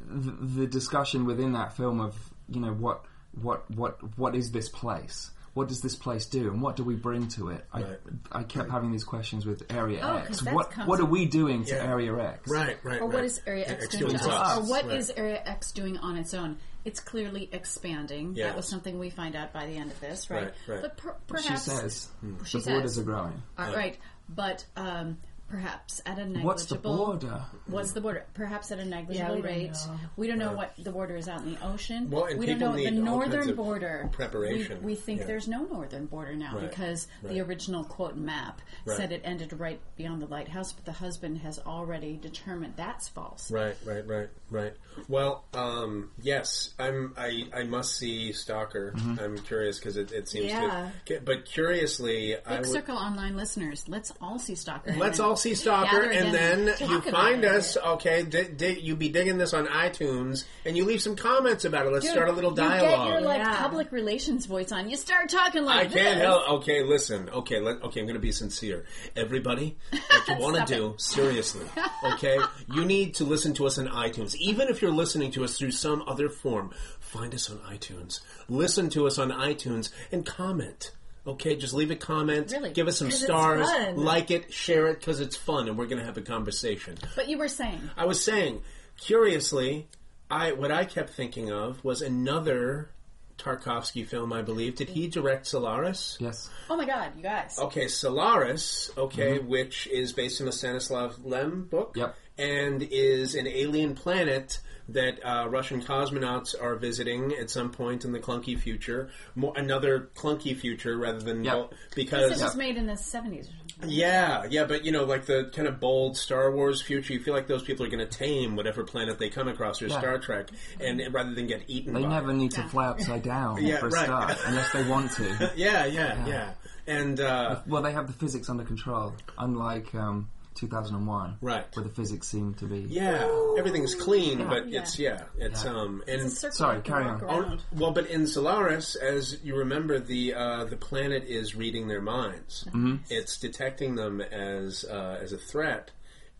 the, 0.08 0.32
the 0.32 0.68
discussion 0.68 1.26
within 1.26 1.54
that 1.54 1.74
film 1.78 2.00
of 2.02 2.16
you 2.48 2.60
know 2.60 2.74
what 2.74 3.06
what 3.42 3.70
what 3.72 4.18
what 4.18 4.36
is 4.36 4.52
this 4.52 4.70
place? 4.70 5.32
What 5.56 5.68
does 5.68 5.82
this 5.82 5.96
place 5.96 6.26
do, 6.26 6.52
and 6.52 6.62
what 6.62 6.76
do 6.76 6.84
we 6.84 6.96
bring 6.96 7.28
to 7.30 7.50
it? 7.50 7.66
I, 7.74 7.82
Right. 7.82 8.00
I 8.32 8.44
kept 8.44 8.70
having 8.70 8.92
these 8.92 9.04
questions 9.04 9.46
with 9.48 9.64
Area 9.72 10.00
Oh, 10.02 10.18
X. 10.18 10.28
'cause 10.28 10.40
that 10.42 10.54
What 10.54 10.72
what 10.88 11.00
are 11.00 11.06
we 11.06 11.26
doing 11.26 11.66
to 11.66 11.72
Yeah. 11.76 11.84
Area 11.92 12.16
X? 12.18 12.50
Right, 12.50 12.78
right. 12.84 13.02
or 13.02 13.08
right. 13.08 13.16
what 13.16 13.24
is 13.26 13.42
Area 13.46 13.66
X 13.68 13.86
X 13.86 13.98
doing 13.98 14.10
doing 14.12 14.20
to 14.20 14.26
to 14.26 14.32
us? 14.32 14.52
us, 14.52 14.58
Or 14.60 14.70
what 14.70 14.86
right. 14.86 14.96
is 14.98 15.10
Area 15.16 15.42
X 15.44 15.72
doing 15.72 15.98
on 15.98 16.18
its 16.18 16.34
own? 16.34 16.58
It's 16.86 17.00
clearly 17.00 17.50
expanding. 17.52 18.36
Yes. 18.36 18.48
That 18.50 18.56
was 18.56 18.68
something 18.70 19.00
we 19.00 19.10
find 19.10 19.36
out 19.36 19.52
by 19.52 19.66
the 19.66 19.74
end 19.76 19.92
of 19.92 20.00
this, 20.00 20.30
right? 20.30 20.44
Right, 20.46 20.54
right. 20.68 20.82
But 20.84 20.98
per- 20.98 21.16
She 21.40 21.48
perhaps 21.48 21.64
says 21.64 22.10
She 22.46 22.60
the 22.60 22.70
borders 22.72 22.94
says. 22.94 23.00
are 23.00 23.04
growing. 23.06 23.42
Uh, 23.58 23.74
right, 23.76 23.98
but 24.30 24.66
um, 24.78 25.18
perhaps 25.50 26.02
at 26.06 26.18
a 26.18 26.22
negligible. 26.26 26.46
What's 26.46 26.66
the 26.66 26.76
border? 26.76 27.42
What's 27.68 27.92
the 27.92 28.02
border? 28.02 28.26
Perhaps 28.34 28.72
at 28.72 28.80
a 28.80 28.86
negligible 28.86 29.16
Yeah, 29.16 29.30
we 29.36 29.42
don't 29.42 29.52
rate. 29.52 29.72
know. 29.72 30.00
We 30.16 30.28
don't 30.28 30.38
know 30.38 30.54
what 30.54 30.74
the 30.78 30.92
border 30.92 31.16
is 31.16 31.28
out 31.28 31.42
in 31.42 31.54
the 31.56 31.68
ocean. 31.68 32.10
Well, 32.10 32.26
we 32.38 32.46
don't 32.46 32.56
people 32.60 32.68
know 32.70 32.74
the 32.84 32.92
need 32.92 33.08
all 33.08 33.20
kinds 33.22 33.34
northern 33.34 33.56
border. 33.56 34.10
preparation. 34.12 34.80
We, 34.82 34.86
we 34.94 34.96
think 34.96 35.22
Yeah. 35.22 35.26
there's 35.28 35.48
no 35.48 35.64
northern 35.66 36.06
border 36.06 36.36
now 36.36 36.56
Right, 36.58 36.70
because 36.70 37.08
right. 37.24 37.34
the 37.34 37.42
original 37.42 37.84
quote 37.84 38.16
map 38.16 38.62
Right. 38.86 38.98
said 38.98 39.12
it 39.12 39.22
ended 39.24 39.52
right 39.60 39.80
beyond 39.98 40.22
the 40.22 40.28
lighthouse, 40.28 40.72
but 40.72 40.86
the 40.86 40.92
husband 40.94 41.40
has 41.40 41.60
already 41.60 42.16
determined 42.18 42.74
that's 42.76 43.08
false. 43.08 43.50
Right, 43.52 43.76
right, 43.86 44.06
right, 44.08 44.30
right. 44.50 44.74
Well, 45.08 45.46
um, 45.54 46.12
yes, 46.22 46.74
I'm. 46.78 47.14
I, 47.18 47.46
I 47.54 47.64
must 47.64 47.96
see 47.98 48.34
Stalker. 48.34 48.94
I'm 49.20 49.38
curious 49.40 49.80
because 49.80 49.98
it, 49.98 50.12
it 50.12 50.28
seems 50.28 50.48
Yeah. 50.48 50.92
to. 51.06 51.22
But 51.22 51.46
curiously, 51.46 52.36
I 52.36 52.40
Book 52.58 52.60
would. 52.60 52.68
Circle 52.68 52.98
online 52.98 53.36
listeners, 53.38 53.86
let's 53.88 54.12
all 54.22 54.38
see 54.40 54.56
Stalker. 54.56 54.94
Let's 54.98 55.20
all 55.20 55.36
See 55.40 55.56
Stalker, 55.56 56.04
and 56.04 56.34
then 56.34 56.74
you 56.80 56.98
about 56.98 57.04
find 57.06 57.44
it. 57.44 57.52
us. 57.52 57.78
Okay, 57.78 58.24
di- 58.24 58.50
di- 58.50 58.80
you 58.80 58.96
be 58.96 59.10
digging 59.10 59.38
this 59.38 59.54
on 59.54 59.68
iTunes, 59.68 60.44
and 60.66 60.76
you 60.78 60.86
leave 60.86 61.02
some 61.02 61.16
comments 61.16 61.66
about 61.66 61.86
it. 61.88 61.94
Let's 61.94 62.06
Dude, 62.06 62.14
start 62.14 62.30
a 62.30 62.32
little 62.32 62.52
You 62.52 62.58
get 62.58 62.68
dialogue. 62.82 63.08
your 63.10 63.22
like 63.22 63.40
Yeah. 63.40 63.58
public 63.62 63.92
relations 63.92 64.46
voice 64.46 64.72
on. 64.72 64.90
You 64.90 64.98
start 64.98 65.30
talking 65.30 65.64
like 65.66 65.80
I 65.80 65.84
this. 65.86 65.94
can't 65.94 66.20
help. 66.20 66.50
Okay, 66.60 66.84
listen. 66.84 67.30
Okay, 67.30 67.60
let, 67.60 67.82
okay. 67.84 68.00
I'm 68.02 68.06
going 68.06 68.16
to 68.16 68.20
be 68.20 68.32
sincere. 68.32 68.86
Everybody, 69.16 69.78
what 69.92 70.28
you 70.28 70.36
want 70.40 70.68
to 70.68 70.74
do, 70.76 70.96
seriously, 70.98 71.66
okay? 72.14 72.38
You 72.74 72.86
need 72.86 73.16
to 73.16 73.24
listen 73.24 73.54
to 73.56 73.66
us 73.68 73.78
on 73.78 73.88
iTunes, 73.88 74.36
even 74.36 74.68
if 74.68 74.82
you're 74.82 74.92
listening 74.92 75.32
to 75.32 75.44
us 75.44 75.58
through 75.58 75.72
some 75.72 76.04
other 76.08 76.30
form. 76.30 76.72
Find 77.00 77.34
us 77.34 77.50
on 77.50 77.58
iTunes. 77.60 78.20
Listen 78.50 78.90
to 78.92 79.08
us 79.08 79.18
on 79.18 79.32
iTunes 79.32 79.90
and 80.12 80.26
comment. 80.26 80.92
Okay, 81.30 81.56
just 81.56 81.74
leave 81.74 81.92
a 81.92 81.96
comment. 81.96 82.52
Really? 82.52 82.72
Give 82.72 82.88
us 82.88 82.98
some 82.98 83.12
stars. 83.12 83.68
Like 83.96 84.32
it, 84.32 84.52
share 84.52 84.88
it, 84.88 85.00
because 85.00 85.20
it's 85.20 85.36
fun, 85.36 85.68
and 85.68 85.78
we're 85.78 85.86
going 85.86 86.00
to 86.00 86.06
have 86.06 86.18
a 86.18 86.22
conversation. 86.22 86.98
But 87.16 87.30
you 87.30 87.38
were 87.38 87.48
saying. 87.48 87.90
I 87.96 88.06
was 88.06 88.24
saying, 88.24 88.64
curiously, 89.00 89.88
I 90.32 90.54
what 90.54 90.72
I 90.72 90.86
kept 90.86 91.12
thinking 91.12 91.52
of 91.52 91.84
was 91.84 92.02
another 92.02 92.90
Tarkovsky 93.38 94.06
film. 94.06 94.34
I 94.34 94.42
believe 94.42 94.76
did 94.76 94.90
he 94.90 95.08
direct 95.08 95.46
Solaris? 95.46 96.18
Yes. 96.20 96.50
Oh 96.70 96.76
my 96.76 96.86
god, 96.86 97.12
you 97.16 97.24
guys. 97.24 97.58
Okay, 97.60 97.88
Solaris. 97.88 98.92
Okay, 98.98 99.38
mm-hmm. 99.38 99.48
which 99.48 99.88
is 99.88 100.14
based 100.14 100.42
on 100.42 100.48
a 100.48 100.52
Stanislav 100.52 101.24
Lem 101.24 101.66
book. 101.66 101.94
Yep. 101.96 102.16
And 102.38 102.88
is 102.90 103.36
an 103.36 103.48
alien 103.48 103.96
planet 103.96 104.60
that 104.94 105.20
uh, 105.24 105.48
Russian 105.50 105.82
cosmonauts 105.82 106.56
are 106.60 106.76
visiting 106.76 107.34
at 107.34 107.50
some 107.50 107.72
point 107.72 108.06
in 108.06 108.12
the 108.12 108.20
clunky 108.20 108.58
future. 108.60 109.10
More, 109.36 109.54
another 109.56 110.10
clunky 110.16 110.56
future 110.56 110.98
rather 110.98 111.20
than 111.20 111.44
Yep. 111.44 111.74
because 111.96 112.30
This 112.32 112.42
was 112.42 112.56
made 112.56 112.78
in 112.78 112.86
the 112.88 112.94
70s 112.94 113.48
yeah, 113.88 114.44
yeah, 114.50 114.66
but 114.66 114.84
you 114.84 114.92
know, 114.92 115.06
like 115.06 115.26
the 115.26 115.50
kind 115.56 115.66
of 115.66 115.80
bold 115.80 116.18
Star 116.18 116.52
Wars 116.54 116.82
future, 116.82 117.14
you 117.14 117.22
feel 117.22 117.34
like 117.34 117.48
those 117.48 117.64
people 117.64 117.86
are 117.86 117.90
going 117.90 118.06
to 118.06 118.18
tame 118.18 118.58
whatever 118.58 118.84
planet 118.84 119.18
they 119.20 119.30
come 119.30 119.48
across, 119.48 119.82
or 119.82 119.88
Yeah. 119.88 120.00
Star 120.00 120.20
Trek, 120.20 120.50
and 120.82 121.02
rather 121.14 121.34
than 121.34 121.48
get 121.48 121.64
eaten. 121.68 121.94
They 121.94 122.02
by 122.04 122.10
never 122.10 122.32
it. 122.32 122.34
need 122.34 122.52
to 122.52 122.64
fly 122.64 122.88
upside 122.88 123.24
down 123.24 123.66
Yeah, 123.66 123.78
for 123.78 123.88
a 123.88 123.92
right. 123.92 124.04
start, 124.04 124.38
unless 124.48 124.74
they 124.74 124.84
want 124.86 125.12
to. 125.14 125.54
Yeah, 125.56 125.86
yeah, 125.86 126.28
yeah, 126.28 126.52
and 126.88 127.22
uh, 127.22 127.62
Well, 127.68 127.82
they 127.82 127.94
have 127.94 128.08
the 128.08 128.14
physics 128.14 128.50
under 128.50 128.66
control, 128.66 129.14
unlike 129.38 129.96
um, 129.96 130.30
2001, 130.60 131.38
Right. 131.42 131.66
where 131.76 131.84
the 131.84 131.90
physics 131.90 132.28
seem 132.28 132.54
to 132.56 132.66
be. 132.66 132.80
yeah, 132.90 133.26
everything's 133.58 133.96
clean, 133.96 134.48
but 134.48 134.68
Yeah. 134.68 134.82
it's 134.82 135.00
yeah, 135.00 135.24
it's 135.38 135.64
Yeah. 135.64 135.72
um, 135.72 136.04
and 136.08 136.22
It's 136.22 136.44
a 136.44 136.52
Sorry, 136.52 136.82
carry 136.82 137.06
walk 137.06 137.24
on. 137.24 137.30
Oh, 137.30 137.58
well, 137.78 137.92
but 137.92 138.08
in 138.08 138.28
Solaris, 138.28 138.96
as 138.96 139.38
you 139.44 139.56
remember, 139.56 140.00
the 140.00 140.34
uh, 140.34 140.66
the 140.66 140.78
planet 140.78 141.24
is 141.26 141.56
reading 141.56 141.88
their 141.88 142.02
minds. 142.02 142.66
Mm-hmm. 142.68 142.96
It's 143.10 143.38
detecting 143.38 143.96
them 143.96 144.22
as 144.22 144.84
uh, 144.84 145.18
as 145.22 145.32
a 145.34 145.38
threat, 145.38 145.92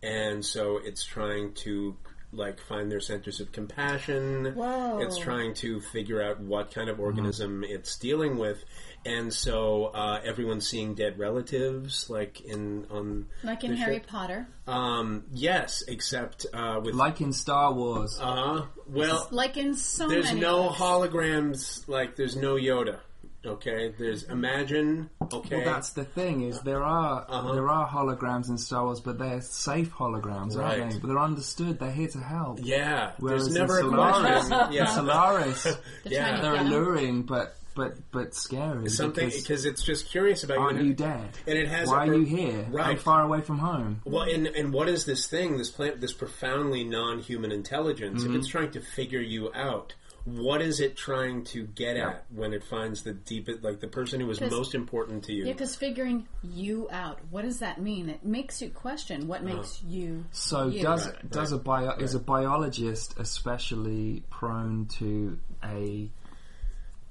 and 0.02 0.44
so 0.44 0.78
it's 0.78 1.04
trying 1.04 1.52
to 1.64 1.96
like 2.32 2.60
find 2.60 2.90
their 2.92 3.00
centers 3.00 3.40
of 3.40 3.50
compassion. 3.52 4.52
Whoa. 4.54 4.98
It's 5.00 5.18
trying 5.18 5.54
to 5.54 5.80
figure 5.80 6.22
out 6.22 6.40
what 6.40 6.72
kind 6.72 6.88
of 6.88 7.00
organism 7.00 7.64
it's 7.66 7.96
dealing 7.96 8.38
with, 8.38 8.62
and 9.04 9.32
so 9.34 9.86
uh, 9.86 10.20
everyone's 10.24 10.68
seeing 10.68 10.94
dead 10.94 11.18
relatives, 11.18 12.08
like 12.08 12.40
in 12.42 12.86
on 12.90 13.26
Like 13.42 13.64
in 13.64 13.74
Harry 13.76 13.96
ship. 13.96 14.06
Potter. 14.06 14.46
Um, 14.66 15.24
yes, 15.32 15.82
except 15.88 16.46
uh, 16.52 16.80
with 16.84 16.94
Like 16.94 17.20
in 17.20 17.32
Star 17.32 17.72
Wars. 17.72 18.16
uh 18.20 18.34
huh. 18.60 18.66
well, 18.86 19.26
Like 19.32 19.56
in 19.56 19.74
so 19.74 20.06
there's 20.08 20.26
many 20.26 20.40
no 20.40 20.68
books. 20.68 20.78
holograms 20.78 21.88
like 21.88 22.16
there's 22.16 22.36
no 22.36 22.54
yoda 22.54 23.00
okay 23.44 23.92
there's 23.98 24.24
imagine 24.24 25.08
okay 25.32 25.56
Well, 25.56 25.64
that's 25.64 25.90
the 25.94 26.04
thing 26.04 26.42
is 26.42 26.60
there 26.60 26.82
are 26.82 27.24
Uh-huh. 27.28 27.52
there 27.54 27.68
are 27.68 27.88
holograms 27.88 28.48
in 28.50 28.58
Star 28.58 28.84
Wars, 28.84 29.00
but 29.00 29.18
they're 29.18 29.40
safe 29.40 29.90
holograms, 29.92 30.56
Right. 30.56 30.80
aren't 30.80 30.92
they? 30.92 30.98
But 30.98 31.08
they're 31.08 31.18
understood. 31.18 31.78
They're 31.78 31.90
here 31.90 32.08
to 32.08 32.18
help. 32.20 32.58
yeah 32.62 33.12
Whereas 33.18 33.44
there's 33.44 33.56
in 33.56 33.60
never 33.62 33.78
a 33.78 33.82
Solaris, 33.82 34.48
question 34.48 34.66
in 34.68 34.72
yeah 34.78 34.84
Solaris, 34.86 35.62
They're 35.64 35.74
yeah. 36.04 36.40
they're 36.40 36.56
alluring, 36.60 37.22
but 37.22 37.56
but 37.76 37.94
but 38.10 38.34
scary. 38.34 38.88
something 38.90 39.26
because 39.28 39.42
because 39.42 39.64
it's 39.64 39.82
just 39.84 40.08
curious 40.10 40.42
about 40.44 40.58
aren't 40.58 40.78
you 40.80 40.86
you 40.88 40.94
dead? 40.94 41.30
and 41.46 41.56
it 41.56 41.68
has 41.68 41.88
Why 41.88 42.04
a- 42.04 42.08
are 42.10 42.14
you 42.14 42.24
here? 42.24 42.64
I'm 42.66 42.72
right 42.72 43.00
far 43.00 43.22
away 43.22 43.40
from 43.42 43.58
home. 43.58 44.02
well 44.04 44.22
and 44.28 44.48
and 44.48 44.72
what 44.72 44.88
is 44.88 45.04
this 45.06 45.28
thing 45.28 45.56
this 45.56 45.70
plant 45.70 46.00
this 46.00 46.12
profoundly 46.12 46.82
non-human 46.84 47.52
intelligence 47.52 48.22
Mm-hmm. 48.24 48.34
if 48.34 48.38
it's 48.40 48.48
trying 48.48 48.72
to 48.72 48.80
figure 48.80 49.20
you 49.20 49.52
out 49.54 49.94
what 50.38 50.60
is 50.62 50.80
it 50.80 50.96
trying 50.96 51.44
to 51.44 51.64
get 51.66 51.96
Yeah. 51.96 52.08
at 52.10 52.24
when 52.34 52.52
it 52.52 52.62
finds 52.64 53.02
the 53.02 53.12
deepest 53.12 53.62
like 53.62 53.80
the 53.80 53.88
person 53.88 54.20
who 54.20 54.30
is 54.30 54.38
'Cause- 54.38 54.50
most 54.50 54.74
important 54.74 55.24
to 55.24 55.32
you 55.32 55.46
Yeah, 55.46 55.52
because 55.52 55.74
figuring 55.76 56.26
you 56.42 56.88
out, 56.90 57.18
what 57.30 57.42
does 57.42 57.58
that 57.60 57.80
mean? 57.80 58.08
It 58.08 58.24
makes 58.24 58.60
you 58.62 58.70
question 58.70 59.26
what 59.28 59.42
makes 59.42 59.82
you. 59.82 60.24
So 60.32 60.68
you. 60.68 60.82
does 60.82 61.06
Right, 61.06 61.30
does 61.30 61.52
right, 61.52 61.60
a 61.60 61.64
bio 61.64 61.90
is 61.98 62.14
a 62.14 62.20
biologist 62.20 63.14
especially 63.18 64.22
prone 64.30 64.86
to 64.98 65.38
a 65.64 66.10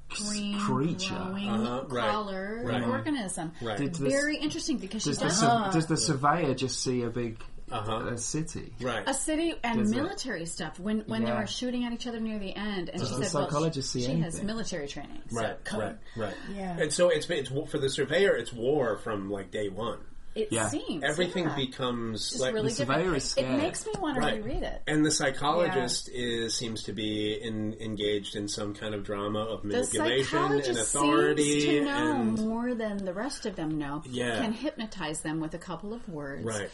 green, 0.10 0.60
creature? 0.60 1.14
growing, 1.16 1.50
Uh-huh, 1.50 1.84
right, 1.88 2.66
right. 2.66 2.84
organism? 2.84 3.52
right 3.62 3.80
Very 3.98 4.38
interesting 4.38 4.78
because 4.78 5.04
she 5.04 5.10
Does 5.10 5.20
the, 5.20 5.26
does 5.26 5.40
sur- 5.40 5.70
does 5.72 5.86
the 5.88 5.98
surveyor 5.98 6.54
just 6.56 6.82
see 6.82 7.04
a 7.04 7.10
big 7.10 7.40
Uh-huh. 7.72 7.92
uh, 7.96 8.16
city? 8.18 8.74
right 8.82 9.04
a 9.08 9.14
city 9.14 9.54
and 9.64 9.80
Does 9.80 9.92
it? 9.92 9.96
military 9.96 10.46
stuff 10.46 10.80
when 10.80 11.02
when 11.02 11.24
they 11.24 11.32
were 11.32 11.48
shooting 11.48 11.86
at 11.86 11.94
each 11.94 12.08
other 12.08 12.20
near 12.20 12.40
the 12.40 12.56
end, 12.56 12.90
and 12.90 13.00
Does 13.00 13.10
she 13.10 13.16
the 13.18 13.26
said, 13.26 13.34
"Well, 13.34 13.46
psychologist 13.48 13.92
see 13.92 14.04
she 14.06 14.20
has 14.20 14.42
military 14.44 14.88
training." 14.88 15.22
So 15.30 15.42
right 15.42 15.64
come- 15.64 15.80
right 15.80 15.98
right 16.16 16.36
Yeah. 16.56 16.78
and 16.80 16.92
so 16.94 17.10
it's 17.10 17.30
it's 17.30 17.50
for 17.70 17.78
the 17.78 17.90
surveyor 17.90 18.36
it's 18.36 18.52
war 18.54 18.98
from 18.98 19.30
like 19.30 19.52
day 19.52 19.70
one 19.70 20.00
It 20.36 20.50
Yeah. 20.52 20.68
seems 20.70 21.04
everything 21.04 21.46
yeah. 21.46 21.56
becomes 21.56 22.30
Just 22.30 22.40
like 22.42 22.54
really 22.54 22.70
The 22.70 22.76
surveyor 22.76 23.16
is 23.16 23.36
It 23.36 23.50
makes 23.50 23.86
me 23.86 23.94
want 24.00 24.16
to 24.16 24.22
Right. 24.22 24.44
reread 24.44 24.64
it. 24.64 24.82
and 24.88 25.04
the 25.06 25.12
psychologist 25.12 26.08
is 26.14 26.56
seems 26.56 26.84
to 26.84 26.94
be 26.94 27.34
in, 27.42 27.74
engaged 27.82 28.36
in 28.36 28.48
some 28.48 28.74
kind 28.76 28.94
of 28.94 29.04
drama 29.04 29.40
of 29.40 29.64
The 29.64 29.70
manipulation 29.70 30.38
and 30.40 30.78
authority 30.78 31.62
seems 31.62 31.64
to 31.66 31.86
know 31.86 32.12
and 32.22 32.38
more 32.38 32.74
than 32.76 33.04
the 33.06 33.14
rest 33.14 33.46
of 33.48 33.56
them 33.56 33.78
know. 33.80 34.04
Yeah. 34.06 34.40
Can 34.42 34.54
hypnotize 34.54 35.22
them 35.22 35.40
with 35.40 35.54
a 35.56 35.58
couple 35.58 35.94
of 35.94 36.08
words. 36.08 36.46
Right. 36.46 36.70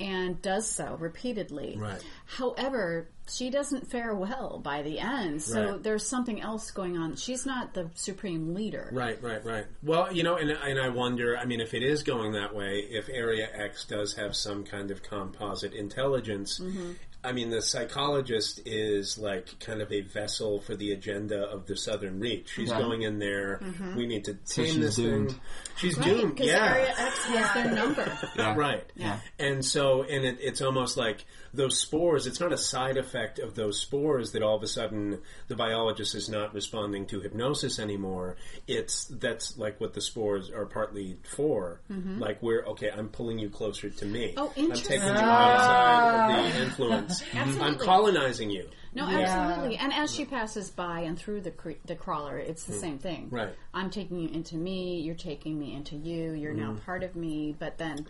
And 0.00 0.40
does 0.40 0.68
so 0.68 0.96
repeatedly. 0.98 1.76
Right. 1.78 2.02
However, 2.24 3.08
she 3.30 3.50
doesn't 3.50 3.90
fare 3.90 4.14
well 4.14 4.58
by 4.64 4.80
the 4.82 4.98
end. 4.98 5.42
So 5.42 5.72
Right. 5.72 5.82
there's 5.82 6.06
something 6.06 6.40
else 6.40 6.70
going 6.70 6.96
on. 6.96 7.16
She's 7.16 7.44
not 7.44 7.74
the 7.74 7.90
supreme 7.94 8.54
leader. 8.54 8.88
Right, 8.92 9.22
right, 9.22 9.44
right. 9.44 9.66
Well, 9.82 10.12
you 10.12 10.22
know, 10.22 10.36
and 10.36 10.50
and 10.50 10.80
I 10.80 10.88
wonder. 10.88 11.36
I 11.36 11.44
mean, 11.44 11.60
if 11.60 11.74
it 11.74 11.82
is 11.82 12.02
going 12.02 12.32
that 12.32 12.54
way, 12.54 12.78
if 12.90 13.08
Area 13.10 13.48
X 13.54 13.84
does 13.84 14.14
have 14.14 14.34
some 14.34 14.64
kind 14.64 14.90
of 14.90 15.02
composite 15.02 15.74
intelligence, 15.74 16.58
Mm-hmm. 16.58 16.92
I 17.22 17.32
mean, 17.32 17.50
the 17.50 17.60
psychologist 17.60 18.62
is 18.64 19.18
like 19.18 19.58
kind 19.60 19.82
of 19.82 19.92
a 19.92 20.00
vessel 20.00 20.60
for 20.60 20.74
the 20.74 20.92
agenda 20.92 21.42
of 21.44 21.66
the 21.66 21.76
Southern 21.76 22.18
Reach. 22.18 22.48
She's 22.54 22.70
Yeah. 22.70 22.78
going 22.78 23.02
in 23.02 23.18
there. 23.18 23.60
We 23.94 24.06
need 24.06 24.24
to 24.24 24.34
tame 24.34 24.66
she's 24.66 24.78
this 24.78 24.96
doomed. 24.96 25.30
thing. 25.32 25.40
She's 25.76 25.96
Mm-hmm. 25.98 26.10
Right, 26.10 26.20
doomed. 26.20 26.40
Yeah. 26.40 26.74
Area 26.74 26.94
X 26.96 27.24
has 27.26 27.54
their 27.54 27.74
number. 27.74 28.18
Yeah. 28.36 28.54
Right. 28.60 28.84
Yeah. 28.96 29.20
And 29.38 29.64
so, 29.64 30.02
and 30.02 30.24
it, 30.24 30.38
it's 30.40 30.60
almost 30.62 30.96
like 30.96 31.24
those 31.52 31.78
spores, 31.78 32.26
it's 32.26 32.40
not 32.40 32.52
a 32.52 32.58
side 32.58 32.96
effect 32.96 33.38
of 33.38 33.54
those 33.54 33.78
spores 33.80 34.32
that 34.32 34.42
all 34.42 34.56
of 34.56 34.62
a 34.62 34.66
sudden 34.68 35.18
the 35.48 35.56
biologist 35.56 36.14
is 36.14 36.28
not 36.28 36.54
responding 36.54 37.06
to 37.06 37.20
hypnosis 37.20 37.78
anymore. 37.78 38.36
It's, 38.66 39.04
that's 39.06 39.58
like 39.58 39.80
what 39.80 39.92
the 39.94 40.00
spores 40.00 40.50
are 40.50 40.64
partly 40.66 41.18
for. 41.36 41.80
Like, 41.90 42.42
we're, 42.42 42.64
okay, 42.66 42.90
I'm 42.90 43.08
pulling 43.08 43.38
you 43.38 43.50
closer 43.50 43.90
to 43.90 44.06
me. 44.06 44.28
Mm-hmm. 44.34 44.38
Oh, 44.38 44.46
I'm 44.48 44.52
taking 44.54 44.64
interesting. 44.70 45.02
you 45.02 45.08
outside 45.10 46.46
of 46.46 46.54
the 46.54 46.62
influence. 46.62 47.09
I'm 47.34 47.76
colonizing 47.76 48.50
you. 48.50 48.68
No, 48.94 49.04
absolutely. 49.06 49.76
And 49.76 49.92
as 49.92 50.12
she 50.14 50.24
passes 50.24 50.70
by 50.70 51.00
and 51.00 51.16
through 51.18 51.42
the 51.42 51.50
cre- 51.52 51.80
the 51.84 51.94
crawler, 51.94 52.38
it's 52.38 52.64
the 52.64 52.72
same 52.72 52.98
thing. 52.98 53.28
Right. 53.30 53.54
I'm 53.72 53.90
taking 53.90 54.18
you 54.18 54.28
into 54.28 54.56
me. 54.56 55.00
You're 55.00 55.14
taking 55.14 55.58
me 55.58 55.74
into 55.74 55.96
you. 55.96 56.32
You're 56.32 56.54
now 56.54 56.72
Mm-hmm. 56.72 56.84
part 56.84 57.02
of 57.04 57.14
me. 57.14 57.54
But 57.58 57.78
then 57.78 58.06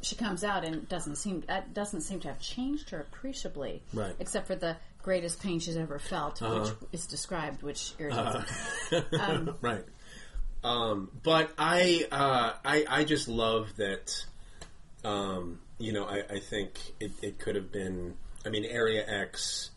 she 0.00 0.16
comes 0.16 0.42
out 0.44 0.64
and 0.64 0.88
doesn't 0.88 1.16
seem 1.16 1.42
that 1.48 1.74
doesn't 1.74 2.00
seem 2.02 2.20
to 2.20 2.28
have 2.28 2.40
changed 2.40 2.90
her 2.90 3.00
appreciably. 3.00 3.82
Right. 3.92 4.04
Uh-huh. 4.06 4.14
Except 4.20 4.46
for 4.46 4.56
the 4.56 4.76
greatest 5.02 5.42
pain 5.42 5.58
she's 5.60 5.76
ever 5.76 5.98
felt, 5.98 6.40
which 6.40 6.70
is 6.92 7.06
described, 7.06 7.62
which 7.62 7.92
irritates 7.98 8.92
me. 8.92 9.02
right. 9.60 9.84
Um, 10.64 11.10
but 11.24 11.50
I, 11.58 12.06
uh, 12.12 12.52
I, 12.64 12.84
I 12.88 13.04
just 13.04 13.26
love 13.28 13.74
that. 13.78 14.14
Um, 15.04 15.58
you 15.82 15.92
know, 15.92 16.04
I, 16.04 16.22
I 16.30 16.38
think 16.38 16.78
it, 17.00 17.12
it 17.22 17.38
could 17.38 17.56
have 17.56 17.72
been. 17.72 18.14
I 18.46 18.48
mean, 18.50 18.64
Area 18.64 19.04
X. 19.06 19.70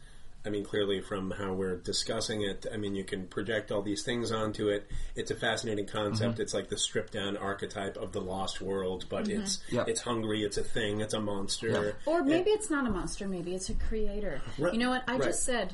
I 0.45 0.49
mean, 0.49 0.63
clearly 0.63 1.01
from 1.01 1.31
how 1.31 1.53
we're 1.53 1.77
discussing 1.77 2.43
it, 2.43 2.67
I 2.71 2.77
mean, 2.77 2.93
you 2.93 3.03
can 3.03 3.25
project 3.25 3.71
all 3.71 3.81
these 3.81 4.03
things 4.03 4.31
onto 4.31 4.67
it. 4.69 4.85
It's 5.15 5.31
a 5.31 5.35
fascinating 5.35 5.87
concept. 5.87 6.39
It's 6.39 6.53
like 6.53 6.69
the 6.69 6.77
stripped 6.77 7.13
down 7.13 7.35
archetype 7.35 7.97
of 7.97 8.11
the 8.11 8.21
lost 8.21 8.61
world, 8.61 9.05
but 9.09 9.27
it's 9.27 9.59
Yep. 9.71 9.87
it's 9.89 10.01
hungry. 10.01 10.43
It's 10.43 10.57
a 10.57 10.63
thing. 10.63 11.01
It's 11.01 11.15
a 11.15 11.19
monster. 11.19 11.95
Or 12.05 12.23
maybe 12.23 12.51
it's 12.51 12.69
not 12.69 12.85
a 12.85 12.91
monster. 12.91 13.27
Maybe 13.27 13.55
it's 13.55 13.69
a 13.69 13.73
creator. 13.73 14.39
Right. 14.59 14.71
You 14.71 14.77
know 14.79 14.91
what? 14.91 15.03
I 15.07 15.13
Right. 15.13 15.23
just 15.23 15.43
said. 15.45 15.73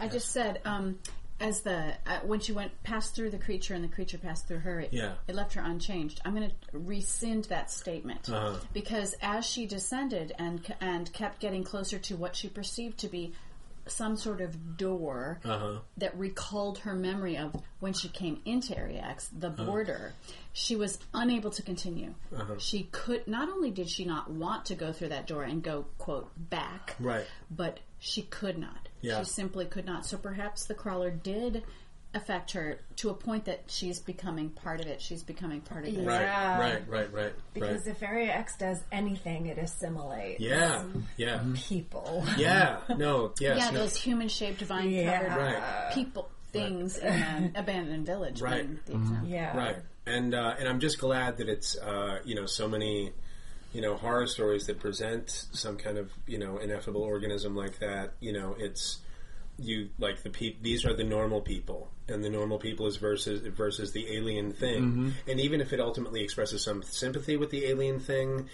I 0.00 0.08
just 0.08 0.32
said. 0.32 0.60
Um, 0.64 0.98
as 1.40 1.60
the 1.62 1.94
uh, 2.06 2.18
when 2.24 2.40
she 2.40 2.52
went 2.52 2.82
passed 2.82 3.14
through 3.14 3.30
the 3.30 3.38
creature 3.38 3.74
and 3.74 3.84
the 3.84 3.88
creature 3.88 4.18
passed 4.18 4.46
through 4.48 4.58
her, 4.60 4.80
it, 4.80 4.92
Yeah. 4.92 5.14
it 5.26 5.34
left 5.34 5.54
her 5.54 5.62
unchanged. 5.62 6.20
I'm 6.24 6.34
going 6.34 6.50
to 6.50 6.78
rescind 6.78 7.44
that 7.44 7.70
statement 7.70 8.28
Uh-huh. 8.28 8.56
because 8.72 9.14
as 9.22 9.46
she 9.46 9.66
descended 9.66 10.32
and 10.38 10.60
and 10.80 11.12
kept 11.12 11.40
getting 11.40 11.64
closer 11.64 11.98
to 11.98 12.16
what 12.16 12.34
she 12.36 12.48
perceived 12.48 12.98
to 12.98 13.08
be 13.08 13.32
some 13.86 14.16
sort 14.18 14.42
of 14.42 14.76
door 14.76 15.40
Uh-huh. 15.44 15.78
that 15.96 16.14
recalled 16.18 16.78
her 16.80 16.94
memory 16.94 17.38
of 17.38 17.54
when 17.80 17.94
she 17.94 18.08
came 18.08 18.38
into 18.44 18.76
Area 18.76 19.00
X, 19.02 19.28
the 19.38 19.48
Uh-huh. 19.48 19.64
border. 19.64 20.12
She 20.52 20.76
was 20.76 20.98
unable 21.14 21.50
to 21.52 21.62
continue. 21.62 22.14
She 22.58 22.82
could 22.92 23.26
not 23.28 23.48
only 23.48 23.70
did 23.70 23.88
she 23.88 24.04
not 24.04 24.28
want 24.30 24.66
to 24.66 24.74
go 24.74 24.92
through 24.92 25.08
that 25.10 25.26
door 25.26 25.44
and 25.44 25.62
go 25.62 25.86
quote 25.98 26.28
back, 26.50 26.96
Right. 27.00 27.26
but 27.50 27.78
she 27.98 28.22
could 28.22 28.58
not. 28.58 28.87
Yeah. 29.00 29.18
She 29.20 29.24
simply 29.26 29.66
could 29.66 29.86
not. 29.86 30.06
So 30.06 30.16
perhaps 30.16 30.64
the 30.66 30.74
crawler 30.74 31.10
did 31.10 31.62
affect 32.14 32.52
her 32.52 32.78
to 32.96 33.10
a 33.10 33.14
point 33.14 33.44
that 33.44 33.64
she's 33.66 34.00
becoming 34.00 34.48
part 34.48 34.80
of 34.80 34.86
it. 34.86 35.00
She's 35.02 35.22
becoming 35.22 35.60
part 35.60 35.86
of 35.86 35.94
it. 35.94 36.04
Right, 36.06 36.22
Yeah. 36.22 36.58
right, 36.58 36.88
right, 36.88 37.12
right. 37.12 37.32
Because 37.52 37.86
right. 37.86 37.94
if 37.96 38.02
Area 38.02 38.32
X 38.32 38.56
does 38.56 38.82
anything, 38.90 39.46
it 39.46 39.58
assimilates 39.58 40.40
Yeah, 40.40 40.84
yeah, 41.18 41.44
people. 41.54 42.24
yeah. 42.38 42.78
No, 42.96 43.34
yes, 43.38 43.58
Yeah, 43.58 43.70
no. 43.70 43.80
those 43.80 43.96
human-shaped 43.96 44.62
vine-covered 44.62 44.90
Yeah. 44.94 45.36
Right. 45.36 45.92
people 45.92 46.30
things 46.50 46.96
in 46.96 47.12
an 47.12 47.52
abandoned 47.56 48.06
village. 48.06 48.40
Right. 48.40 48.62
being 48.66 48.80
the 48.86 48.92
example. 48.94 49.28
Yeah. 49.28 49.56
Right, 49.56 49.76
and 50.06 50.34
uh, 50.34 50.54
and 50.58 50.66
I'm 50.66 50.80
just 50.80 50.98
glad 50.98 51.36
that 51.36 51.48
it's 51.50 51.76
uh, 51.76 52.20
you 52.24 52.34
know 52.34 52.46
so 52.46 52.66
many 52.68 53.12
you 53.78 53.82
know 53.82 53.94
horror 53.94 54.26
stories 54.26 54.66
that 54.66 54.80
present 54.80 55.30
some 55.52 55.76
kind 55.76 55.98
of 55.98 56.10
you 56.26 56.36
know 56.36 56.58
ineffable 56.58 57.02
organism 57.02 57.54
like 57.54 57.78
that. 57.78 58.14
You 58.18 58.32
know, 58.32 58.56
it's 58.58 58.98
you 59.56 59.90
like 60.00 60.24
the 60.24 60.30
peop 60.30 60.64
These 60.64 60.84
are 60.84 60.92
the 60.92 61.04
normal 61.04 61.42
people, 61.42 61.88
and 62.08 62.24
the 62.24 62.28
normal 62.28 62.58
people 62.58 62.88
is 62.88 62.96
versus 62.96 63.40
versus 63.56 63.92
the 63.92 64.16
alien 64.16 64.50
thing. 64.50 64.82
Mm-hmm. 64.82 65.10
And 65.28 65.40
even 65.40 65.60
if 65.60 65.72
it 65.72 65.78
ultimately 65.78 66.24
expresses 66.24 66.64
some 66.64 66.82
sympathy 66.82 67.36
with 67.36 67.50
the 67.50 67.66
alien 67.66 68.00
thing. 68.00 68.48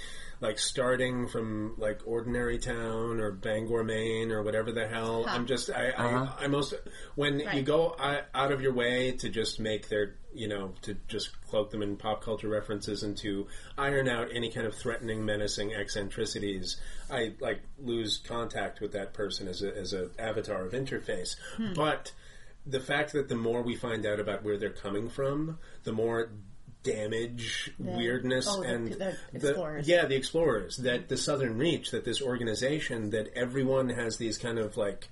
Like 0.45 0.59
starting 0.59 1.27
from 1.27 1.75
like 1.79 2.03
ordinary 2.05 2.59
town 2.59 3.19
or 3.19 3.33
Bangor, 3.33 3.83
Maine, 3.83 4.31
or 4.31 4.43
whatever 4.43 4.73
the 4.73 4.87
hell. 4.87 5.25
I'm 5.27 5.47
just 5.47 5.71
I, 5.71 5.87
I 5.87 6.05
uh-huh. 6.05 6.33
I 6.41 6.47
most 6.49 6.75
when 7.15 7.41
you 7.55 7.63
go 7.63 7.97
out 7.99 8.53
of 8.53 8.61
your 8.61 8.75
way 8.75 9.13
to 9.13 9.31
just 9.31 9.59
make 9.59 9.89
their 9.89 10.17
you 10.35 10.49
know 10.49 10.75
to 10.83 10.97
just 11.09 11.31
cloak 11.49 11.71
them 11.71 11.83
in 11.83 11.97
pop 11.97 12.23
culture 12.23 12.49
references 12.49 13.03
and 13.03 13.17
to 13.17 13.47
iron 13.79 14.09
out 14.09 14.29
any 14.35 14.51
kind 14.51 14.67
of 14.67 14.75
threatening 14.75 15.25
menacing 15.25 15.73
eccentricities 15.73 16.77
i 17.09 17.33
like 17.41 17.63
lose 17.79 18.19
contact 18.19 18.81
with 18.81 18.93
that 18.93 19.15
person 19.15 19.47
as 19.47 19.63
a 19.63 19.75
as 19.77 19.93
a 19.93 20.11
avatar 20.19 20.67
of 20.67 20.73
interface. 20.73 21.37
Hmm. 21.57 21.73
But 21.75 22.13
the 22.67 22.81
fact 22.81 23.13
that 23.13 23.29
the 23.29 23.37
more 23.37 23.63
we 23.63 23.77
find 23.77 24.07
out 24.07 24.21
about 24.21 24.43
where 24.43 24.57
they're 24.57 24.71
coming 24.71 25.09
from 25.09 25.59
the 25.85 25.93
more 25.93 26.31
damage 26.85 27.73
weirdness 27.79 28.47
oh, 28.49 28.63
and 28.63 28.93
the 28.93 29.17
explorers. 29.33 29.89
yeah 29.89 30.05
the 30.05 30.15
explorers 30.15 30.77
that 30.77 31.09
the 31.09 31.17
southern 31.17 31.59
reach 31.59 31.91
that 31.91 32.05
this 32.05 32.23
organization 32.23 33.11
that 33.11 33.27
everyone 33.35 33.89
has 33.89 34.19
these 34.19 34.39
kind 34.39 34.59
of 34.59 34.77
like 34.77 35.09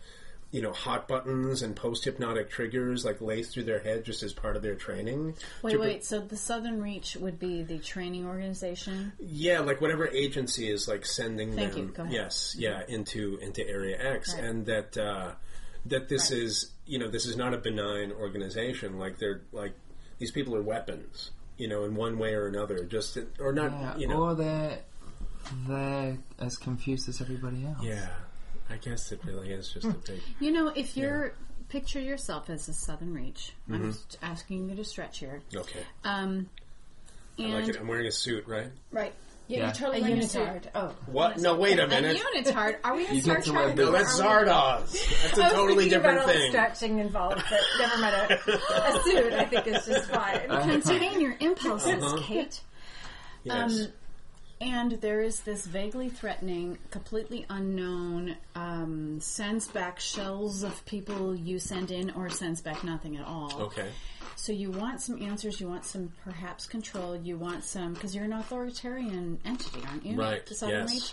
you 0.53 0.61
know, 0.61 0.73
hot 0.73 1.09
buttons 1.09 1.63
and 1.63 1.75
post 1.75 2.05
hypnotic 2.05 2.51
triggers 2.51 3.07
like 3.07 3.23
laced 3.23 3.55
through 3.55 3.63
their 3.65 3.81
head 3.81 4.05
just 4.05 4.23
as 4.23 4.35
part 4.35 4.55
of 4.55 4.63
their 4.63 4.75
training. 4.75 5.35
Wait, 5.63 5.81
wait. 5.81 6.05
So 6.05 6.21
the 6.21 6.37
Southern 6.37 6.83
Reach 6.83 7.17
would 7.17 7.39
be 7.39 7.63
the 7.63 7.79
training 7.79 8.27
organization. 8.27 9.13
Yeah, 9.19 9.61
like 9.61 9.81
whatever 9.81 10.07
agency 10.09 10.71
is 10.71 10.87
like 10.87 11.07
sending 11.07 11.57
Thank 11.57 11.73
them. 11.73 11.87
you. 11.87 11.89
Go 11.89 12.03
ahead. 12.03 12.15
Yes, 12.15 12.55
yeah, 12.59 12.83
into 12.87 13.39
into 13.41 13.67
Area 13.67 13.97
X, 13.99 14.35
Right. 14.35 14.45
and 14.45 14.67
that 14.67 14.99
uh, 14.99 15.33
that 15.87 16.11
this 16.11 16.31
is 16.31 16.71
you 16.85 16.99
know 16.99 17.11
this 17.11 17.25
is 17.25 17.35
not 17.35 17.55
a 17.55 17.59
benign 17.59 18.13
organization. 18.13 18.99
Like 18.99 19.19
they're 19.19 19.41
like 19.53 19.73
these 20.19 20.33
people 20.33 20.55
are 20.55 20.63
weapons. 20.63 21.31
You 21.59 21.69
know, 21.69 21.85
in 21.85 21.95
one 21.95 22.19
way 22.19 22.35
or 22.35 22.47
another, 22.47 22.85
just 22.85 23.19
or 23.39 23.53
not. 23.53 23.73
Yeah, 23.73 23.97
you 23.97 24.09
know, 24.09 24.23
or 24.23 24.35
they're 24.35 24.79
they're 25.69 26.19
as 26.39 26.57
confused 26.57 27.09
as 27.09 27.21
everybody 27.21 27.65
else. 27.67 27.83
yeah. 27.83 28.09
I 28.71 28.77
guess 28.77 29.13
it 29.13 29.21
really 29.25 29.51
is 29.53 29.71
just 29.71 29.87
a 29.87 29.91
big. 29.91 30.21
You 30.41 30.51
know, 30.53 30.69
if 30.69 30.97
you're 30.97 31.35
picture 31.69 32.01
yourself 32.01 32.49
as 32.49 32.69
a 32.69 32.73
Southern 32.73 33.13
Reach, 33.13 33.53
Mm-hmm. 33.69 33.75
I'm 33.85 33.93
just 33.93 34.19
asking 34.23 34.71
you 34.71 34.77
to 34.77 34.85
stretch 34.85 35.19
here. 35.19 35.43
Okay, 35.55 35.81
Um, 36.05 36.49
I 37.39 37.43
and 37.43 37.55
like 37.55 37.69
it. 37.69 37.79
I'm 37.79 37.89
wearing 37.89 38.07
a 38.07 38.13
suit, 38.13 38.47
right? 38.47 38.69
right, 38.91 39.13
Yeah, 39.53 39.67
Yeah. 39.67 39.73
totally 39.73 40.01
A 40.13 40.17
unitard. 40.17 40.63
Oh, 40.75 40.95
What? 41.07 41.37
No, 41.39 41.55
wait 41.57 41.79
a 41.79 41.85
a 41.85 41.87
minute. 41.87 42.17
unitard. 42.35 42.77
Are 42.85 42.97
we 42.97 43.07
in 43.07 43.17
You 43.17 43.21
Star 43.21 43.35
get 43.37 43.45
to 43.45 43.51
Trek? 43.53 43.77
No, 43.77 43.91
boots. 43.93 43.99
that's 43.99 44.21
Are 44.21 44.41
we- 44.45 44.49
Zardoz. 44.49 45.23
That's 45.23 45.39
a 45.39 45.43
I 45.43 45.45
was 45.45 45.53
totally 45.53 45.69
thinking 45.75 45.91
different 45.91 46.17
about 46.17 46.21
all 46.21 46.27
the 46.27 46.33
thing. 46.41 46.51
stretching 46.51 46.99
involved, 47.01 47.45
but 47.51 47.61
never 47.79 47.99
mind. 47.99 48.15
A, 48.15 48.35
a 48.97 49.03
suit, 49.05 49.33
I 49.35 49.45
think, 49.45 49.67
is 49.67 49.85
just 49.85 50.09
fine. 50.11 50.41
Contain 50.49 51.21
your 51.21 51.37
impulses, 51.39 52.03
Uh-huh. 52.03 52.17
Kate. 52.23 52.61
Yes. 53.45 53.81
Um, 53.83 53.89
and 54.63 54.93
there 54.93 55.21
is 55.21 55.41
this 55.41 55.67
vaguely 55.67 56.09
threatening, 56.09 56.79
completely 56.91 57.45
unknown, 57.51 58.37
um, 58.55 59.19
sends 59.21 59.67
back 59.67 59.99
shells 59.99 60.63
of 60.63 60.85
people 60.87 61.35
you 61.35 61.59
send 61.59 61.91
in 61.91 62.11
or 62.13 62.31
sends 62.31 62.63
back 62.63 62.85
nothing 62.85 63.17
at 63.17 63.27
all. 63.27 63.53
okay. 63.61 63.89
So 64.37 64.53
you 64.53 64.71
want 64.71 65.01
some 65.01 65.21
answers, 65.23 65.61
you 65.61 65.69
want 65.69 65.85
some 65.85 66.13
perhaps 66.25 66.67
control, 66.67 67.15
you 67.17 67.37
want 67.37 67.65
some, 67.65 67.93
because 67.93 68.15
you're 68.15 68.25
an 68.25 68.33
authoritarian 68.33 69.39
entity, 69.45 69.81
aren't 69.87 70.07
you? 70.07 70.17
Right, 70.17 70.45
To 70.47 70.55
Southern 70.55 70.89
yes. 70.89 71.13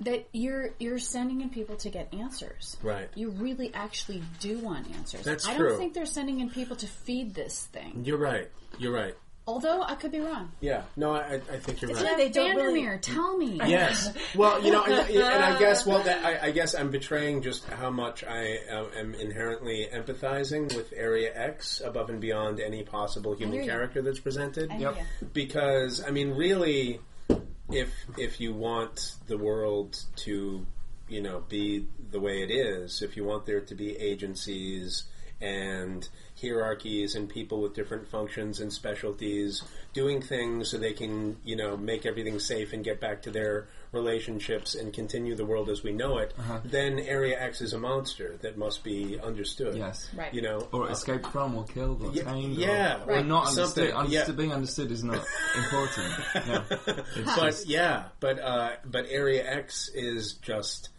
That 0.00 0.28
you're 0.32 0.70
you're 0.78 0.98
sending 0.98 1.40
in 1.40 1.48
people 1.48 1.76
to 1.76 1.88
get 1.88 2.12
answers. 2.12 2.76
Right. 2.82 3.08
You 3.14 3.30
really 3.30 3.72
actually 3.72 4.22
do 4.40 4.58
want 4.58 4.94
answers. 4.94 5.24
That's 5.24 5.48
I 5.48 5.56
true. 5.56 5.70
don't 5.70 5.78
think 5.78 5.94
they're 5.94 6.04
sending 6.04 6.40
in 6.40 6.50
people 6.50 6.76
to 6.76 6.86
feed 6.86 7.34
this 7.34 7.64
thing. 7.72 8.02
You're 8.04 8.18
right. 8.18 8.50
You're 8.78 8.92
right. 8.92 9.14
Although 9.48 9.82
I 9.82 9.94
could 9.94 10.10
be 10.10 10.18
wrong. 10.18 10.50
Yeah. 10.60 10.82
No, 10.96 11.12
I, 11.14 11.34
I 11.34 11.58
think 11.58 11.80
you're 11.80 11.92
right. 11.92 12.02
Yeah, 12.02 12.16
they 12.16 12.28
don't 12.30 12.56
really- 12.56 12.98
tell 12.98 13.36
me. 13.36 13.60
Yes. 13.66 14.12
Well, 14.34 14.60
you 14.64 14.72
know, 14.72 14.82
and, 14.84 15.08
and 15.08 15.44
I 15.44 15.56
guess, 15.58 15.86
well, 15.86 16.02
that, 16.02 16.24
I, 16.24 16.48
I 16.48 16.50
guess 16.50 16.74
I'm 16.74 16.90
betraying 16.90 17.42
just 17.42 17.64
how 17.68 17.90
much 17.90 18.24
I 18.24 18.58
uh, 18.70 18.86
am 18.96 19.14
inherently 19.14 19.86
empathizing 19.92 20.74
with 20.74 20.92
Area 20.96 21.30
X 21.34 21.80
above 21.80 22.10
and 22.10 22.20
beyond 22.20 22.58
any 22.60 22.82
possible 22.82 23.34
human 23.34 23.64
character 23.64 24.02
that's 24.02 24.18
presented. 24.20 24.70
I 24.72 24.78
Yep. 24.78 24.96
Because 25.32 26.02
I 26.04 26.10
mean, 26.10 26.30
really, 26.32 27.00
if 27.70 27.92
if 28.18 28.40
you 28.40 28.52
want 28.52 29.14
the 29.26 29.38
world 29.38 30.02
to, 30.24 30.66
you 31.08 31.20
know, 31.20 31.44
be 31.48 31.86
the 32.10 32.18
way 32.20 32.42
it 32.42 32.50
is, 32.50 33.02
if 33.02 33.16
you 33.16 33.24
want 33.24 33.46
there 33.46 33.60
to 33.60 33.74
be 33.74 33.96
agencies 33.96 35.04
and 35.40 36.08
hierarchies 36.40 37.14
and 37.14 37.28
people 37.28 37.60
with 37.62 37.74
different 37.74 38.06
functions 38.08 38.60
and 38.60 38.72
specialties 38.72 39.62
doing 39.94 40.20
things 40.20 40.70
so 40.70 40.76
they 40.78 40.92
can, 40.92 41.36
you 41.44 41.56
know, 41.56 41.76
make 41.76 42.04
everything 42.04 42.38
safe 42.38 42.72
and 42.74 42.84
get 42.84 43.00
back 43.00 43.22
to 43.22 43.30
their 43.30 43.68
relationships 43.92 44.74
and 44.74 44.92
continue 44.92 45.34
the 45.34 45.44
world 45.46 45.70
as 45.70 45.82
we 45.82 45.92
know 45.92 46.18
it, 46.18 46.34
then 46.64 46.98
Area 46.98 47.40
X 47.40 47.62
is 47.62 47.72
a 47.72 47.78
monster 47.78 48.36
that 48.42 48.58
must 48.58 48.84
be 48.84 49.18
understood. 49.18 49.76
Yes. 49.76 50.10
Right. 50.14 50.34
You 50.34 50.42
know, 50.42 50.68
Or 50.72 50.90
escaped 50.90 51.26
from, 51.28 51.54
or 51.56 51.64
killed, 51.64 52.02
or 52.02 52.12
Yeah, 52.12 52.24
tamed, 52.24 52.56
yeah, 52.56 53.02
or, 53.06 53.16
or 53.18 53.24
not 53.24 53.48
Something, 53.48 53.84
understood. 53.84 53.94
understood 53.94 54.28
yeah. 54.34 54.36
Being 54.36 54.52
understood 54.52 54.90
is 54.92 55.02
not 55.04 55.24
important. 55.56 56.14
No, 56.46 56.62
but 56.68 57.04
just, 57.36 57.66
yeah, 57.66 58.04
but 58.20 58.38
uh, 58.38 58.72
but 58.84 59.06
Area 59.08 59.42
X 59.50 59.88
is 59.94 60.34
just 60.42 60.90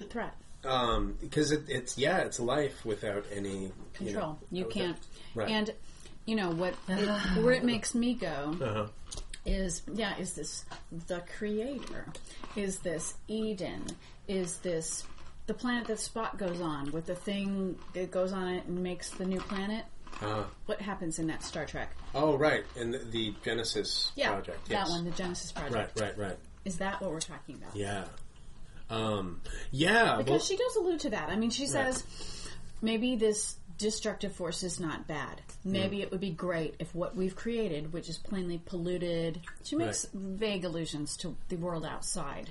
A 0.00 0.04
threat. 0.04 0.34
Um, 0.64 1.16
because 1.20 1.50
it, 1.52 1.62
it's 1.68 1.98
yeah, 1.98 2.18
it's 2.18 2.38
life 2.38 2.84
without 2.84 3.24
any 3.32 3.64
you 3.64 3.72
Control. 3.94 4.14
know, 4.28 4.38
You, 4.50 4.64
without- 4.66 4.72
can't. 4.82 4.98
Right. 5.34 5.50
And, 5.50 5.70
you 6.26 6.36
know, 6.36 6.50
what 6.50 6.74
it, 6.88 7.08
where 7.42 7.52
it 7.54 7.64
makes 7.64 7.94
me 7.94 8.14
go 8.14 8.56
Uh-huh. 8.60 8.86
is, 9.44 9.82
yeah, 9.92 10.16
is 10.18 10.34
this 10.34 10.64
the 11.08 11.22
creator? 11.38 12.06
Is 12.54 12.78
this 12.80 13.14
Eden? 13.28 13.84
Is 14.28 14.58
this 14.58 15.04
the 15.46 15.54
planet 15.54 15.88
that 15.88 15.96
Spock 15.98 16.38
goes 16.38 16.60
on 16.60 16.92
with 16.92 17.06
the 17.06 17.16
thing 17.16 17.76
that 17.94 18.10
goes 18.12 18.32
on 18.32 18.46
it 18.48 18.64
and 18.66 18.82
makes 18.82 19.10
the 19.10 19.24
new 19.24 19.40
planet? 19.40 19.84
Uh, 20.20 20.44
What 20.66 20.80
happens 20.80 21.18
in 21.18 21.26
that 21.28 21.42
Star 21.42 21.64
Trek? 21.66 21.90
oh, 22.14 22.36
right, 22.36 22.64
and 22.78 22.92
the, 22.94 22.98
the 22.98 23.34
Genesis 23.44 24.12
Yeah, 24.14 24.30
project. 24.32 24.66
that 24.68 24.70
Yes. 24.74 24.90
one, 24.90 25.04
the 25.04 25.10
Genesis 25.10 25.50
project. 25.50 25.98
Right, 25.98 26.16
right, 26.16 26.28
right. 26.28 26.38
Is 26.64 26.76
that 26.78 27.00
what 27.00 27.10
we're 27.10 27.20
talking 27.20 27.56
about? 27.56 27.74
Yeah. 27.74 28.04
Um, 28.90 29.40
yeah. 29.70 30.16
Because 30.16 30.30
well, 30.30 30.38
she 30.40 30.56
does 30.56 30.76
allude 30.76 31.00
to 31.00 31.10
that. 31.10 31.28
I 31.28 31.36
mean, 31.36 31.50
she 31.50 31.66
says 31.66 32.04
maybe 32.80 33.16
this 33.16 33.56
destructive 33.78 34.32
force 34.32 34.62
is 34.62 34.78
not 34.78 35.06
bad. 35.08 35.40
Maybe 35.64 36.02
it 36.02 36.10
would 36.10 36.20
be 36.20 36.30
great 36.30 36.76
if 36.78 36.94
what 36.94 37.16
we've 37.16 37.34
created, 37.34 37.92
which 37.92 38.08
is 38.08 38.18
plainly 38.18 38.60
polluted, 38.64 39.40
she 39.64 39.76
makes 39.76 40.06
vague 40.12 40.64
allusions 40.64 41.16
to 41.18 41.36
the 41.48 41.56
world 41.56 41.84
outside 41.84 42.50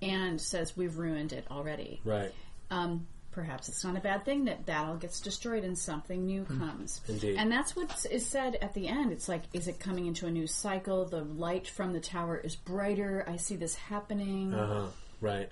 and 0.00 0.40
says 0.40 0.76
we've 0.76 0.98
ruined 0.98 1.32
it 1.32 1.46
already. 1.50 2.00
right. 2.04 2.32
Um, 2.70 3.06
perhaps 3.32 3.68
it's 3.68 3.84
not 3.84 3.96
a 3.96 4.00
bad 4.00 4.24
thing 4.24 4.44
that 4.44 4.66
that 4.66 4.86
all 4.86 4.96
gets 4.96 5.20
destroyed 5.20 5.64
and 5.64 5.76
something 5.76 6.26
new 6.26 6.44
comes. 6.44 7.00
Indeed. 7.08 7.36
And 7.38 7.50
that's 7.50 7.74
what 7.74 8.06
is 8.10 8.24
said 8.26 8.56
at 8.62 8.74
the 8.74 8.88
end. 8.88 9.12
It's 9.12 9.28
like, 9.28 9.42
is 9.52 9.68
it 9.68 9.78
coming 9.80 10.06
into 10.06 10.26
a 10.26 10.30
new 10.30 10.46
cycle? 10.46 11.04
The 11.04 11.22
light 11.22 11.66
from 11.66 11.92
the 11.92 12.00
tower 12.00 12.36
is 12.36 12.56
brighter. 12.56 13.24
I 13.26 13.36
see 13.36 13.56
this 13.56 13.74
happening. 13.74 14.54
Uh 14.54 14.66
huh. 14.66 14.86
Right. 15.22 15.50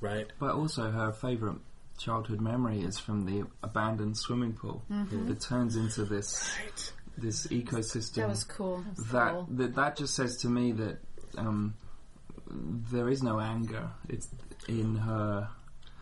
Right. 0.00 0.26
but 0.40 0.54
also 0.54 0.90
her 0.90 1.12
favorite 1.12 1.58
childhood 1.98 2.40
memory 2.40 2.80
is 2.80 2.98
from 2.98 3.26
the 3.26 3.44
abandoned 3.62 4.16
swimming 4.16 4.54
pool 4.54 4.82
that 4.88 5.40
turns 5.40 5.76
into 5.76 6.04
this 6.04 6.50
Right. 6.64 6.92
this 7.18 7.46
ecosystem. 7.48 8.14
That 8.14 8.28
was 8.30 8.44
cool. 8.44 8.82
that, 9.12 9.32
Cool. 9.32 9.46
that 9.50 9.74
that 9.74 9.96
just 9.96 10.14
says 10.14 10.38
to 10.38 10.48
me 10.48 10.72
that 10.72 10.98
um, 11.36 11.74
there 12.48 13.08
is 13.10 13.22
no 13.22 13.38
anger. 13.38 13.90
It's 14.08 14.28
in 14.68 14.96
her 14.96 15.48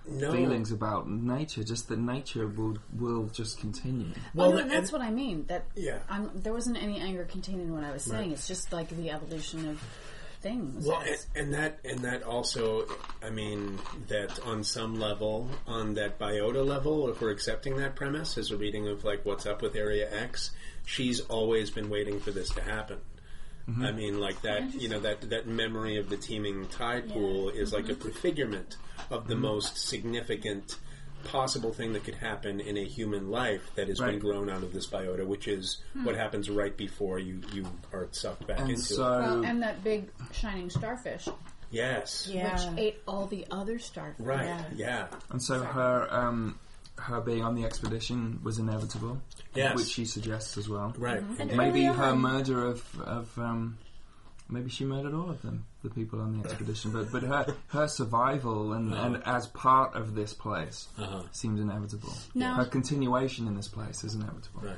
No. 0.07 0.33
feelings 0.33 0.71
about 0.73 1.11
nature. 1.11 1.65
Just 1.65 1.89
that 1.89 1.99
nature 1.99 2.47
will 2.47 2.79
will 2.97 3.27
just 3.27 3.59
continue. 3.59 4.13
Well, 4.35 4.51
Well, 4.51 4.51
no, 4.53 4.63
and 4.63 4.71
that's 4.71 4.93
what 4.93 5.03
I 5.03 5.11
mean. 5.11 5.45
That 5.49 5.65
Yeah. 5.75 5.99
I'm, 6.09 6.31
there 6.37 6.53
wasn't 6.53 6.81
any 6.83 7.01
anger 7.01 7.25
contained 7.25 7.61
in 7.63 7.75
what 7.75 7.83
I 7.85 7.91
was 7.93 8.05
saying. 8.05 8.31
It's 8.33 8.47
just 8.47 8.73
like 8.73 8.89
the 8.91 9.11
evolution 9.11 9.69
of 9.69 9.83
things. 10.41 10.87
Well, 10.87 11.01
and, 11.01 11.27
and 11.35 11.55
that 11.55 11.81
and 11.85 12.01
that 12.01 12.23
also, 12.23 12.87
I 13.23 13.31
mean, 13.31 13.79
that 14.09 14.39
on 14.41 14.65
some 14.65 14.99
level, 14.99 15.49
on 15.67 15.95
that 15.95 16.19
biota 16.19 16.67
level, 16.67 17.09
if 17.11 17.21
we're 17.21 17.31
accepting 17.31 17.77
that 17.79 17.97
premise 17.97 18.39
as 18.39 18.51
a 18.51 18.57
reading 18.57 18.89
of 18.89 19.05
like 19.05 19.25
what's 19.25 19.47
up 19.47 19.63
with 19.63 19.77
Area 19.77 20.09
X, 20.23 20.51
she's 20.85 21.21
always 21.21 21.71
been 21.71 21.91
waiting 21.91 22.21
for 22.21 22.31
this 22.31 22.51
to 22.51 22.63
happen. 22.63 22.99
Mm-hmm. 23.69 23.85
I 23.85 23.93
mean, 23.93 24.19
like 24.19 24.41
that, 24.43 24.75
you 24.75 24.89
know, 24.89 25.01
that 25.01 25.29
that 25.31 25.47
memory 25.47 25.99
of 25.99 26.09
the 26.09 26.17
teeming 26.17 26.67
tide 26.69 27.11
pool 27.11 27.51
is 27.51 27.73
like 27.73 27.89
a 27.89 27.95
mm-hmm. 27.95 28.09
prefigurement 28.09 28.77
of 29.11 29.29
the 29.29 29.35
mm-hmm. 29.35 29.43
most 29.43 29.77
significant 29.77 30.79
possible 31.29 31.73
thing 31.73 31.93
that 31.93 32.05
could 32.05 32.15
happen 32.17 32.61
in 32.61 32.77
a 32.77 32.85
human 32.85 33.31
life 33.31 33.71
that 33.77 33.89
has 33.89 34.01
been 34.01 34.19
grown 34.19 34.49
out 34.51 34.63
of 34.63 34.73
this 34.73 34.87
biota, 34.87 35.27
which 35.27 35.47
is 35.49 35.79
what 36.03 36.17
happens 36.17 36.49
right 36.51 36.77
before 36.77 37.19
you 37.19 37.41
you 37.53 37.65
are 37.93 38.09
sucked 38.13 38.47
back 38.47 38.59
And 38.61 38.71
into 38.71 38.83
so, 38.83 39.03
it. 39.03 39.21
well, 39.21 39.45
and 39.45 39.63
that 39.63 39.85
big 39.85 40.09
shining 40.33 40.71
starfish, 40.71 41.29
Yes. 41.71 42.29
Yeah. 42.33 42.71
which 42.71 42.79
ate 42.79 43.03
all 43.07 43.27
the 43.27 43.47
other 43.51 43.79
starfish. 43.79 44.25
Right. 44.25 44.47
Yeah. 44.47 44.65
Yeah. 44.75 45.07
and 45.31 45.43
so 45.43 45.61
her 45.61 46.09
um, 46.11 46.59
her 46.97 47.21
being 47.21 47.45
on 47.45 47.55
the 47.55 47.65
expedition 47.65 48.41
was 48.43 48.59
inevitable, 48.59 49.21
Yes. 49.55 49.77
which 49.77 49.89
she 49.89 50.05
suggests 50.05 50.57
as 50.57 50.69
well. 50.69 50.93
Right. 50.99 51.23
And 51.39 51.57
Maybe 51.57 51.85
her 51.85 52.17
murder 52.17 52.65
of 52.67 53.01
of 53.01 53.39
um, 53.39 53.79
maybe 54.49 54.71
she 54.71 54.85
murdered 54.85 55.15
all 55.15 55.31
of 55.31 55.43
them, 55.43 55.65
the 55.83 55.91
people 55.91 56.21
on 56.21 56.39
the 56.41 56.45
expedition. 56.49 56.91
But 56.93 57.11
but 57.13 57.23
her 57.23 57.55
her 57.69 57.89
survival 57.89 58.73
and, 58.73 58.93
and 58.95 59.23
as 59.27 59.47
part 59.49 59.95
of 59.95 60.15
this 60.15 60.33
place 60.35 60.89
Uh-huh. 60.99 61.23
seems 61.33 61.61
inevitable. 61.61 62.13
Now- 62.35 62.55
her 62.55 62.65
continuation 62.65 63.47
in 63.47 63.55
this 63.57 63.69
place 63.69 64.05
is 64.05 64.15
inevitable. 64.15 64.63
Right. 64.63 64.77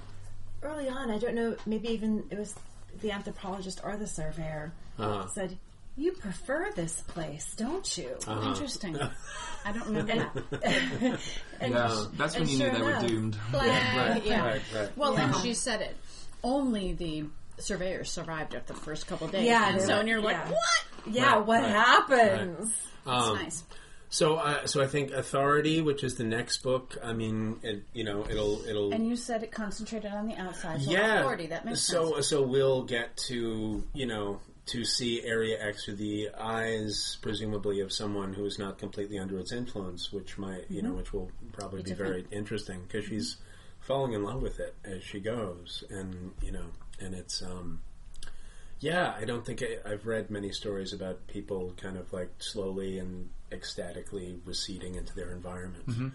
early 0.63 0.89
on, 0.89 1.11
I 1.11 1.19
don't 1.19 1.35
know, 1.35 1.57
maybe 1.67 1.89
even 1.89 2.25
it 2.31 2.39
was 2.39 2.55
the 3.01 3.13
anthropologist 3.13 3.81
or 3.85 3.97
the 3.97 4.07
surveyor 4.07 4.73
Uh-huh. 4.99 5.27
said, 5.29 5.57
"You 5.97 6.13
prefer 6.13 6.71
this 6.75 7.01
place, 7.03 7.55
don't 7.57 7.89
you?" 7.97 8.11
Uh-huh. 8.27 8.49
Interesting. 8.51 8.97
I 9.65 9.73
don't 9.73 9.87
remember 9.89 10.43
that. 10.51 11.21
And 11.61 11.75
Yeah, 11.75 12.07
that's 12.17 12.35
when 12.39 12.49
you 12.49 12.57
sure 12.59 12.73
knew 12.73 12.79
they 12.79 12.85
enough. 12.87 13.03
were 13.03 13.09
doomed. 13.09 13.37
Right, 13.53 14.23
yeah. 14.25 14.45
Right. 14.47 14.63
Right. 14.75 14.97
Well, 14.97 15.15
and 15.17 15.35
she 15.37 15.53
said 15.55 15.81
it. 15.83 15.97
Only 16.43 16.95
the 16.95 17.25
surveyors 17.63 18.11
survived 18.11 18.55
after 18.55 18.73
the 18.73 18.81
first 18.81 19.07
couple 19.07 19.27
of 19.27 19.33
days. 19.33 19.45
Yeah, 19.47 19.71
and 19.73 19.81
so 19.81 19.99
and 19.99 20.09
you're 20.09 20.21
like, 20.21 20.37
yeah. 20.37 20.51
what? 20.51 21.15
Yeah, 21.15 21.35
Right, 21.37 21.47
what 21.47 21.63
right, 21.63 21.71
happens? 21.71 22.73
That's 23.07 23.27
Um, 23.29 23.35
nice. 23.37 23.65
So, 24.13 24.35
uh, 24.37 24.67
so 24.67 24.83
I 24.83 24.87
think 24.89 25.13
Authority, 25.13 25.81
which 25.83 26.03
is 26.03 26.17
the 26.17 26.25
next 26.25 26.65
book. 26.65 26.99
I 27.03 27.13
mean, 27.13 27.61
it, 27.63 27.85
you 27.95 28.03
know, 28.03 28.27
it'll 28.29 28.65
it'll. 28.67 28.93
And 28.93 29.09
you 29.09 29.15
said 29.17 29.45
it 29.45 29.53
concentrated 29.53 30.11
on 30.11 30.27
the 30.27 30.35
outside. 30.35 30.83
So 30.83 30.91
yeah. 30.91 31.21
authority. 31.21 31.47
That 31.47 31.65
makes 31.65 31.81
so 31.81 32.15
sense. 32.15 32.27
so 32.29 32.39
so 32.39 32.43
we'll 32.43 32.83
get 32.83 33.17
to 33.29 33.85
you 33.95 34.07
know 34.07 34.41
to 34.67 34.85
see 34.85 35.23
Area 35.25 35.57
X 35.65 35.85
through 35.85 35.95
the 35.97 36.31
eyes, 36.39 37.19
presumably 37.23 37.81
of 37.81 37.93
someone 37.93 38.33
who 38.33 38.45
is 38.45 38.59
not 38.59 38.79
completely 38.79 39.19
under 39.19 39.39
its 39.39 39.53
influence, 39.53 40.13
which 40.13 40.37
might 40.39 40.65
you 40.69 40.83
know 40.83 40.93
which 40.93 41.13
will 41.13 41.31
probably 41.53 41.83
be, 41.83 41.91
Be 41.91 41.97
very 41.97 42.27
interesting 42.33 42.83
because 42.83 43.05
she's 43.05 43.37
falling 43.81 44.13
in 44.13 44.25
love 44.25 44.43
with 44.43 44.59
it 44.59 44.75
as 44.85 45.05
she 45.05 45.21
goes, 45.21 45.85
and 45.89 46.33
you 46.43 46.51
know, 46.51 46.67
and 47.01 47.15
it's 47.15 47.43
um. 47.43 47.81
Yeah, 48.79 49.15
I 49.21 49.27
don't 49.27 49.45
think 49.45 49.63
I, 49.63 49.91
I've 49.91 50.07
read 50.07 50.31
many 50.31 50.53
stories 50.53 50.95
about 50.95 51.27
people 51.27 51.75
kind 51.77 51.99
of 51.99 52.13
like 52.15 52.31
slowly 52.39 52.99
and 52.99 53.29
ecstatically 53.53 54.39
receding 54.45 54.95
into 54.95 55.15
their 55.15 55.33
environment. 55.33 55.85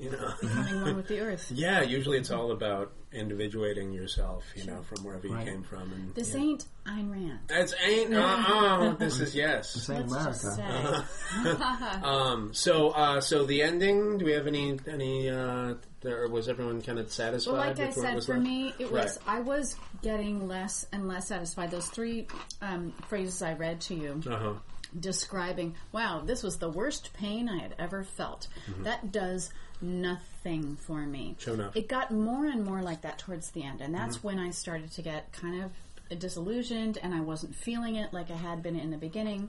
You 0.00 0.10
know, 0.12 0.32
Becoming 0.40 0.80
one 0.82 0.96
with 0.96 1.08
the 1.08 1.20
earth. 1.20 1.50
yeah. 1.54 1.82
Usually, 1.82 2.18
it's 2.18 2.30
all 2.30 2.52
about 2.52 2.92
individuating 3.12 3.92
yourself. 3.92 4.44
You 4.54 4.64
know, 4.66 4.82
from 4.82 5.04
wherever 5.04 5.26
you 5.26 5.36
came 5.38 5.62
from, 5.62 5.92
and 5.92 6.14
This 6.14 6.34
yeah. 6.34 6.40
ain't 6.40 6.66
Ayn 6.86 7.10
Rand. 7.10 7.38
It's 7.50 7.74
ain't. 7.84 8.14
Uh, 8.14 8.44
oh, 8.48 8.92
this 8.98 9.20
is 9.20 9.34
yes. 9.34 9.70
Same 9.70 10.06
Let's 10.06 10.44
America. 10.44 11.06
just 11.42 11.44
say. 11.46 12.02
Um. 12.02 12.54
So, 12.54 12.90
uh, 12.90 13.20
so 13.20 13.44
the 13.44 13.62
ending. 13.62 14.18
Do 14.18 14.24
we 14.24 14.32
have 14.32 14.46
any 14.46 14.78
any? 14.88 15.30
Uh, 15.30 15.74
there, 16.00 16.28
was 16.28 16.48
everyone 16.48 16.80
kind 16.82 16.98
of 16.98 17.10
satisfied? 17.12 17.52
Well, 17.52 17.60
like 17.60 17.80
I 17.80 17.86
with 17.86 17.96
where 17.96 18.06
it 18.16 18.22
said, 18.22 18.24
for 18.24 18.34
left? 18.34 18.44
me, 18.46 18.74
it 18.78 18.90
was 18.92 19.18
I 19.26 19.40
was 19.40 19.76
getting 20.02 20.46
less 20.46 20.86
and 20.92 21.08
less 21.08 21.28
satisfied. 21.28 21.70
Those 21.70 21.86
three 21.88 22.26
um, 22.62 22.92
phrases 23.08 23.42
I 23.42 23.54
read 23.54 23.80
to 23.82 23.94
you, 23.94 24.22
Uh-huh. 24.28 24.54
Describing, 24.98 25.74
"Wow, 25.92 26.22
this 26.24 26.42
was 26.42 26.58
the 26.58 26.70
worst 26.70 27.12
pain 27.14 27.48
I 27.48 27.58
had 27.58 27.74
ever 27.78 28.04
felt." 28.04 28.48
Mm-hmm. 28.70 28.84
That 28.84 29.12
does 29.12 29.50
nothing 29.80 30.76
for 30.76 31.06
me. 31.06 31.36
It 31.74 31.88
got 31.88 32.10
more 32.10 32.46
and 32.46 32.64
more 32.64 32.82
like 32.82 33.02
that 33.02 33.18
towards 33.18 33.50
the 33.50 33.62
end, 33.62 33.80
and 33.80 33.94
that's 33.94 34.18
mm-hmm. 34.18 34.26
when 34.26 34.38
I 34.38 34.50
started 34.50 34.92
to 34.92 35.02
get 35.02 35.32
kind 35.32 35.62
of 35.62 35.70
disillusioned 36.16 36.98
and 37.02 37.14
I 37.14 37.20
wasn't 37.20 37.54
feeling 37.54 37.96
it 37.96 38.12
like 38.12 38.30
I 38.30 38.36
had 38.36 38.62
been 38.62 38.78
in 38.78 38.90
the 38.90 38.96
beginning. 38.96 39.48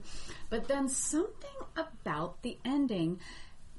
But 0.50 0.68
then 0.68 0.90
something 0.90 1.50
about 1.76 2.42
the 2.42 2.58
ending 2.66 3.20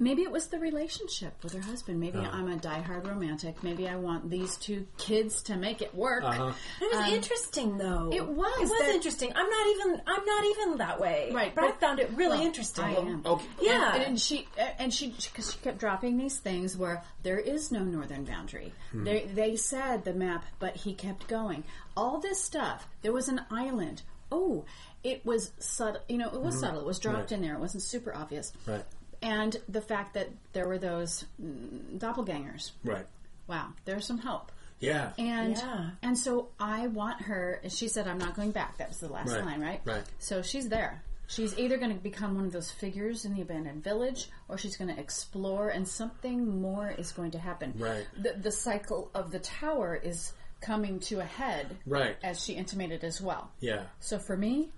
Maybe 0.01 0.23
it 0.23 0.33
was 0.33 0.47
the 0.47 0.59
relationship 0.59 1.35
with 1.43 1.53
her 1.53 1.61
husband. 1.61 2.01
Maybe 2.01 2.19
oh. 2.19 2.31
I'm 2.33 2.51
a 2.51 2.57
diehard 2.57 3.07
romantic. 3.07 3.63
Maybe 3.63 3.87
I 3.87 3.97
want 3.97 4.31
these 4.31 4.57
two 4.57 4.87
kids 4.97 5.43
to 5.43 5.57
make 5.59 5.83
it 5.83 5.95
work. 5.95 6.25
Uh-huh. 6.25 6.53
It 6.81 6.97
was 6.97 7.07
um, 7.07 7.13
interesting, 7.13 7.77
though. 7.77 8.11
it 8.11 8.27
was 8.27 8.57
It 8.57 8.61
was 8.63 8.71
that- 8.71 8.95
interesting. 8.95 9.31
I'm 9.37 9.49
not 9.49 9.67
even. 9.67 10.03
I'm 10.07 10.25
not 10.25 10.45
even 10.47 10.79
that 10.79 11.01
way. 11.01 11.31
Right, 11.35 11.55
but, 11.55 11.65
I 11.65 11.73
found 11.73 12.01
it 12.01 12.11
really 12.15 12.39
Well, 12.39 12.47
interesting. 12.47 12.85
I 12.85 12.95
am. 12.95 13.23
Okay. 13.27 13.45
Yeah. 13.61 13.95
And, 13.95 14.03
and 14.05 14.21
she 14.21 14.49
and 14.79 14.93
she 14.93 15.09
because 15.11 15.53
she 15.53 15.59
kept 15.59 15.79
dropping 15.79 16.17
these 16.17 16.39
things 16.39 16.79
where 16.79 17.05
there 17.23 17.39
is 17.39 17.71
no 17.71 17.81
northern 17.85 18.25
boundary. 18.25 18.73
Hmm. 18.93 19.05
They 19.05 19.27
they 19.35 19.57
said 19.57 20.05
the 20.05 20.15
map, 20.15 20.47
but 20.59 20.77
he 20.77 20.95
kept 20.95 21.29
going. 21.29 21.65
All 21.95 22.21
this 22.21 22.43
stuff. 22.43 22.89
There 23.03 23.13
was 23.13 23.29
an 23.29 23.43
island. 23.51 24.01
Oh, 24.33 24.65
it 25.05 25.27
was 25.27 25.51
subtle. 25.59 26.01
You 26.09 26.17
know, 26.19 26.29
it 26.29 26.41
was 26.41 26.55
hmm. 26.55 26.61
subtle. 26.61 26.81
It 26.81 26.87
was 26.87 26.99
dropped 26.99 27.19
Right. 27.19 27.33
in 27.33 27.43
there. 27.43 27.55
It 27.55 27.61
wasn't 27.61 27.83
super 27.83 28.15
obvious. 28.15 28.53
Right. 28.67 28.85
And 29.23 29.57
the 29.69 29.81
fact 29.83 30.15
that 30.15 30.29
there 30.53 30.67
were 30.67 30.79
those 30.79 31.25
mm, 31.43 31.99
doppelgangers. 31.99 32.71
Right. 32.85 33.07
Wow, 33.47 33.69
there's 33.85 34.07
some 34.07 34.19
help. 34.19 34.51
Yeah. 34.79 35.13
And 35.19 35.57
Yeah. 35.57 35.91
and 36.03 36.19
so 36.19 36.49
I 36.59 36.87
want 36.87 37.23
her. 37.23 37.61
and 37.63 37.73
She 37.73 37.89
said, 37.89 38.09
"I'm 38.09 38.19
not 38.19 38.35
going 38.35 38.53
back." 38.53 38.79
That 38.79 38.89
was 38.89 38.99
the 38.99 39.09
last 39.09 39.31
Right, 39.31 39.45
line, 39.45 39.61
right? 39.61 39.81
right. 39.85 40.05
So 40.19 40.41
she's 40.43 40.69
there. 40.69 41.03
She's 41.27 41.57
either 41.59 41.77
going 41.77 41.95
to 41.95 42.03
become 42.03 42.35
one 42.35 42.45
of 42.47 42.53
those 42.53 42.71
figures 42.73 43.25
in 43.25 43.35
the 43.35 43.43
abandoned 43.43 43.85
village, 43.85 44.29
or 44.49 44.59
she's 44.59 44.77
going 44.77 44.93
to 44.93 45.01
explore, 45.01 45.69
and 45.69 45.87
something 45.87 46.61
more 46.61 46.89
is 46.91 47.13
going 47.13 47.31
to 47.33 47.39
happen. 47.39 47.75
Right. 47.79 48.05
The, 48.17 48.33
the 48.33 48.51
cycle 48.51 49.11
of 49.15 49.31
the 49.31 49.39
tower 49.39 49.95
is 49.95 50.33
coming 50.61 50.99
to 51.01 51.21
a 51.21 51.25
head, 51.25 51.77
Right. 51.87 52.17
As 52.23 52.43
she 52.43 52.55
intimated 52.55 53.05
as 53.05 53.21
well. 53.21 53.51
Yeah. 53.61 53.85
So 54.01 54.19
for 54.19 54.37
me, 54.37 54.71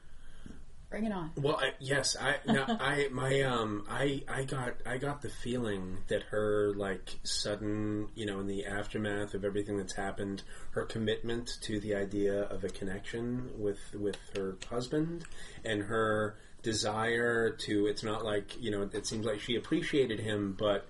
bring 0.92 1.06
it 1.06 1.12
on. 1.12 1.32
Well, 1.36 1.56
I, 1.56 1.72
yes, 1.80 2.16
I 2.20 2.36
now 2.46 2.66
I 2.80 3.08
my 3.10 3.42
um 3.42 3.84
I 3.90 4.22
I 4.28 4.44
got 4.44 4.74
I 4.86 4.98
got 4.98 5.22
the 5.22 5.30
feeling 5.30 5.98
that 6.08 6.22
her 6.24 6.72
like 6.76 7.18
sudden 7.24 8.08
you 8.14 8.26
know 8.26 8.38
in 8.40 8.46
the 8.46 8.66
aftermath 8.66 9.34
of 9.34 9.44
everything 9.44 9.76
that's 9.76 9.96
happened, 9.96 10.42
her 10.72 10.84
commitment 10.84 11.58
to 11.62 11.80
the 11.80 11.94
idea 11.96 12.42
of 12.42 12.62
a 12.62 12.68
connection 12.68 13.50
with 13.58 13.80
with 13.94 14.18
her 14.36 14.56
husband 14.70 15.24
and 15.64 15.82
her 15.82 16.36
desire 16.62 17.50
to 17.50 17.86
it's 17.86 18.04
not 18.04 18.24
like 18.24 18.60
you 18.60 18.70
know 18.70 18.88
it 18.92 19.04
seems 19.04 19.26
like 19.26 19.40
she 19.40 19.56
appreciated 19.56 20.20
him 20.20 20.54
but 20.56 20.86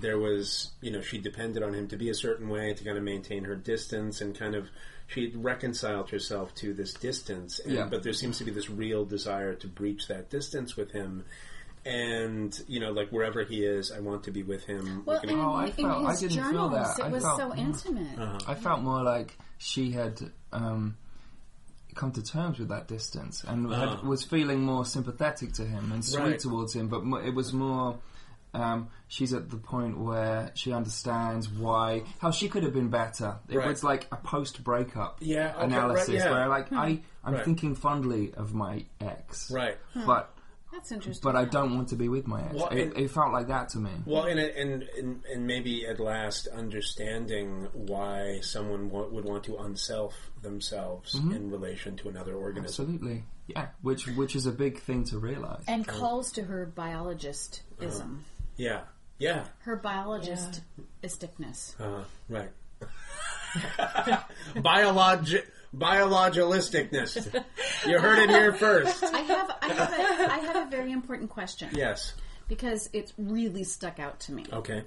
there 0.00 0.18
was, 0.18 0.72
you 0.80 0.90
know, 0.90 1.00
she 1.00 1.18
depended 1.18 1.62
on 1.62 1.72
him 1.72 1.88
to 1.88 1.96
be 1.96 2.10
a 2.10 2.14
certain 2.14 2.48
way 2.48 2.74
to 2.74 2.84
kind 2.84 2.98
of 2.98 3.04
maintain 3.04 3.44
her 3.44 3.54
distance 3.54 4.20
and 4.20 4.36
kind 4.36 4.54
of 4.54 4.68
she 5.06 5.24
had 5.30 5.44
reconciled 5.44 6.10
herself 6.10 6.54
to 6.56 6.72
this 6.74 6.94
distance. 6.94 7.58
And, 7.60 7.72
Yeah. 7.74 7.86
But 7.86 8.02
there 8.02 8.12
seems 8.12 8.38
to 8.38 8.44
be 8.44 8.50
this 8.50 8.70
real 8.70 9.04
desire 9.04 9.54
to 9.56 9.66
breach 9.68 10.08
that 10.08 10.30
distance 10.30 10.76
with 10.76 10.90
him. 10.92 11.24
And, 11.86 12.58
you 12.66 12.80
know, 12.80 12.92
like 12.92 13.10
wherever 13.10 13.44
he 13.44 13.62
is, 13.64 13.92
I 13.92 14.00
want 14.00 14.24
to 14.24 14.30
be 14.30 14.42
with 14.42 14.64
him. 14.64 15.02
Well, 15.04 15.16
Like 15.16 15.24
and 15.24 15.32
an- 15.32 15.40
Oh, 15.40 15.52
I 15.52 15.66
in, 15.66 15.72
felt- 15.72 16.00
in 16.00 16.06
I 16.06 16.10
his 16.12 16.20
didn't 16.20 16.32
feel 16.34 16.52
journals, 16.52 16.72
that. 16.96 16.98
it 16.98 17.04
I 17.04 17.08
was 17.08 17.22
felt- 17.22 17.38
so 17.38 17.54
intimate. 17.54 18.18
I 18.48 18.54
felt 18.54 18.80
more 18.80 19.02
like 19.02 19.36
she 19.58 19.90
had 19.90 20.18
um, 20.52 20.96
come 21.94 22.10
to 22.12 22.22
terms 22.22 22.58
with 22.58 22.68
that 22.68 22.88
distance 22.88 23.44
and 23.44 23.70
had, 23.70 24.02
was 24.02 24.24
feeling 24.24 24.62
more 24.62 24.86
sympathetic 24.86 25.52
to 25.54 25.64
him 25.66 25.92
and 25.92 26.02
sweet 26.02 26.20
Right. 26.22 26.38
towards 26.38 26.74
him. 26.74 26.88
But 26.88 27.02
it 27.26 27.34
was 27.34 27.52
more. 27.52 27.98
Um, 28.54 28.88
she's 29.08 29.32
at 29.32 29.50
the 29.50 29.56
point 29.56 29.98
where 29.98 30.50
she 30.54 30.72
understands 30.72 31.48
why 31.48 32.02
how 32.20 32.30
she 32.30 32.48
could 32.48 32.62
have 32.62 32.72
been 32.72 32.88
better. 32.90 33.36
It 33.48 33.56
Right. 33.58 33.68
was 33.68 33.82
like 33.84 34.06
a 34.12 34.16
post 34.16 34.62
breakup 34.64 35.18
Yeah, 35.20 35.52
okay, 35.56 35.64
analysis 35.66 36.08
right, 36.08 36.18
yeah. 36.18 36.30
where 36.30 36.48
like 36.48 36.72
I 36.72 37.00
I'm 37.24 37.34
Right. 37.34 37.44
thinking 37.44 37.74
fondly 37.74 38.32
of 38.34 38.54
my 38.54 38.84
ex, 39.00 39.50
Right. 39.50 39.76
Hmm. 39.94 40.06
but 40.06 40.30
That's 40.72 40.92
interesting. 40.92 41.22
but 41.22 41.36
I 41.36 41.44
don't 41.46 41.74
want 41.76 41.88
to 41.88 41.96
be 41.96 42.08
with 42.08 42.26
my 42.26 42.42
ex. 42.42 42.54
Well, 42.54 42.68
it, 42.68 42.80
and- 42.82 42.96
it 42.98 43.10
felt 43.10 43.32
like 43.32 43.46
that 43.48 43.68
to 43.70 43.78
me. 43.78 43.90
Well, 44.06 44.24
and, 44.24 44.38
and 44.38 44.82
and 44.98 45.24
and 45.32 45.46
maybe 45.46 45.86
at 45.86 46.00
last 46.00 46.46
understanding 46.48 47.68
why 47.72 48.40
someone 48.42 48.90
wa- 48.90 49.06
would 49.08 49.24
want 49.24 49.44
to 49.44 49.56
unself 49.58 50.30
themselves 50.42 51.14
mm-hmm. 51.14 51.32
in 51.32 51.50
relation 51.50 51.96
to 51.98 52.08
another 52.08 52.34
organism. 52.34 52.64
Absolutely, 52.66 53.24
yeah. 53.46 53.68
Which 53.82 54.06
which 54.08 54.36
is 54.36 54.46
a 54.46 54.52
big 54.52 54.80
thing 54.80 55.04
to 55.04 55.18
realize. 55.18 55.62
and 55.66 55.86
calls 55.86 56.32
to 56.32 56.42
her 56.44 56.70
biologistism, 56.76 57.60
uh-huh. 57.80 58.04
Yeah, 58.56 58.80
yeah, 59.18 59.44
her 59.60 59.76
biologisticness. 59.78 61.80
uh, 61.80 62.04
right. 62.28 62.50
Biologi- 64.56 65.44
biologilisticness. 65.76 67.42
You 67.86 67.98
heard 67.98 68.18
it 68.20 68.30
here 68.30 68.52
first. 68.52 69.02
I 69.04 69.20
have, 69.20 69.50
I 69.62 69.72
have, 69.72 69.92
a, 69.92 70.32
I 70.32 70.38
have 70.38 70.66
a 70.66 70.70
very 70.70 70.92
important 70.92 71.30
question 71.30 71.68
Yes. 71.72 72.14
because 72.48 72.88
it's 72.92 73.12
really 73.18 73.64
stuck 73.64 73.98
out 73.98 74.20
to 74.20 74.32
me. 74.32 74.44
Okay. 74.52 74.84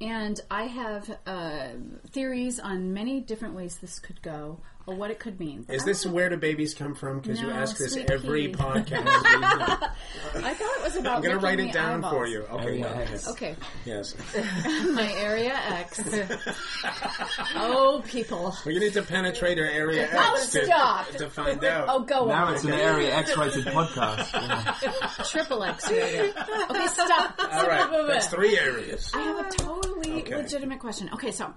And 0.00 0.40
I 0.50 0.62
have 0.64 1.18
uh, 1.26 1.68
theories 2.10 2.58
on 2.58 2.94
many 2.94 3.20
different 3.20 3.54
ways 3.54 3.76
this 3.76 3.98
could 3.98 4.22
go 4.22 4.58
or 4.86 4.94
what 4.94 5.10
it 5.10 5.18
could 5.20 5.38
mean. 5.38 5.66
Is 5.68 5.84
this 5.84 6.06
where 6.06 6.30
do 6.30 6.38
babies 6.38 6.72
come 6.72 6.94
from? 6.94 7.20
Because 7.20 7.38
you 7.40 7.48
No, 7.48 7.52
ask 7.52 7.76
this 7.76 7.92
sweet 7.92 8.10
every 8.10 8.48
pea. 8.48 8.54
podcast. 8.54 9.90
I 10.34 10.54
thought 10.54 10.76
it 10.78 10.82
was 10.82 10.96
about. 10.96 11.16
I'm 11.16 11.22
going 11.22 11.38
to 11.38 11.44
write 11.44 11.60
it 11.60 11.68
the 11.68 11.72
down 11.72 12.02
for 12.02 12.26
you. 12.26 12.42
Okay. 12.42 12.64
Area 12.64 12.80
well, 12.82 12.98
X. 13.00 13.28
Okay, 13.28 13.56
Yes. 13.84 14.14
my 14.92 15.12
area 15.14 15.52
X. 15.54 16.00
oh, 17.56 18.02
people. 18.06 18.54
Well, 18.64 18.74
you 18.74 18.80
need 18.80 18.92
to 18.94 19.02
penetrate 19.02 19.58
her 19.58 19.64
area 19.64 20.08
Oh, 20.12 20.34
X 20.36 20.50
to, 20.52 20.64
stop. 20.64 21.08
to 21.10 21.30
find 21.30 21.62
out. 21.64 21.86
Oh, 21.88 22.00
go 22.00 22.26
Now 22.26 22.46
on. 22.46 22.54
it's 22.54 22.64
an 22.64 22.72
Area 22.72 23.14
X-rated 23.16 23.64
podcast. 23.66 24.32
Yeah. 24.32 25.24
Triple 25.30 25.62
X 25.64 25.90
rated. 25.90 26.36
Okay, 26.36 26.86
stop. 26.88 27.34
All 27.52 27.66
right. 27.66 28.06
That's 28.06 28.28
three 28.28 28.58
areas. 28.58 29.10
I 29.14 29.20
have 29.22 29.46
a 29.46 29.50
totally 29.50 30.20
Okay. 30.22 30.36
legitimate 30.36 30.80
question. 30.80 31.10
Okay, 31.14 31.30
so 31.30 31.52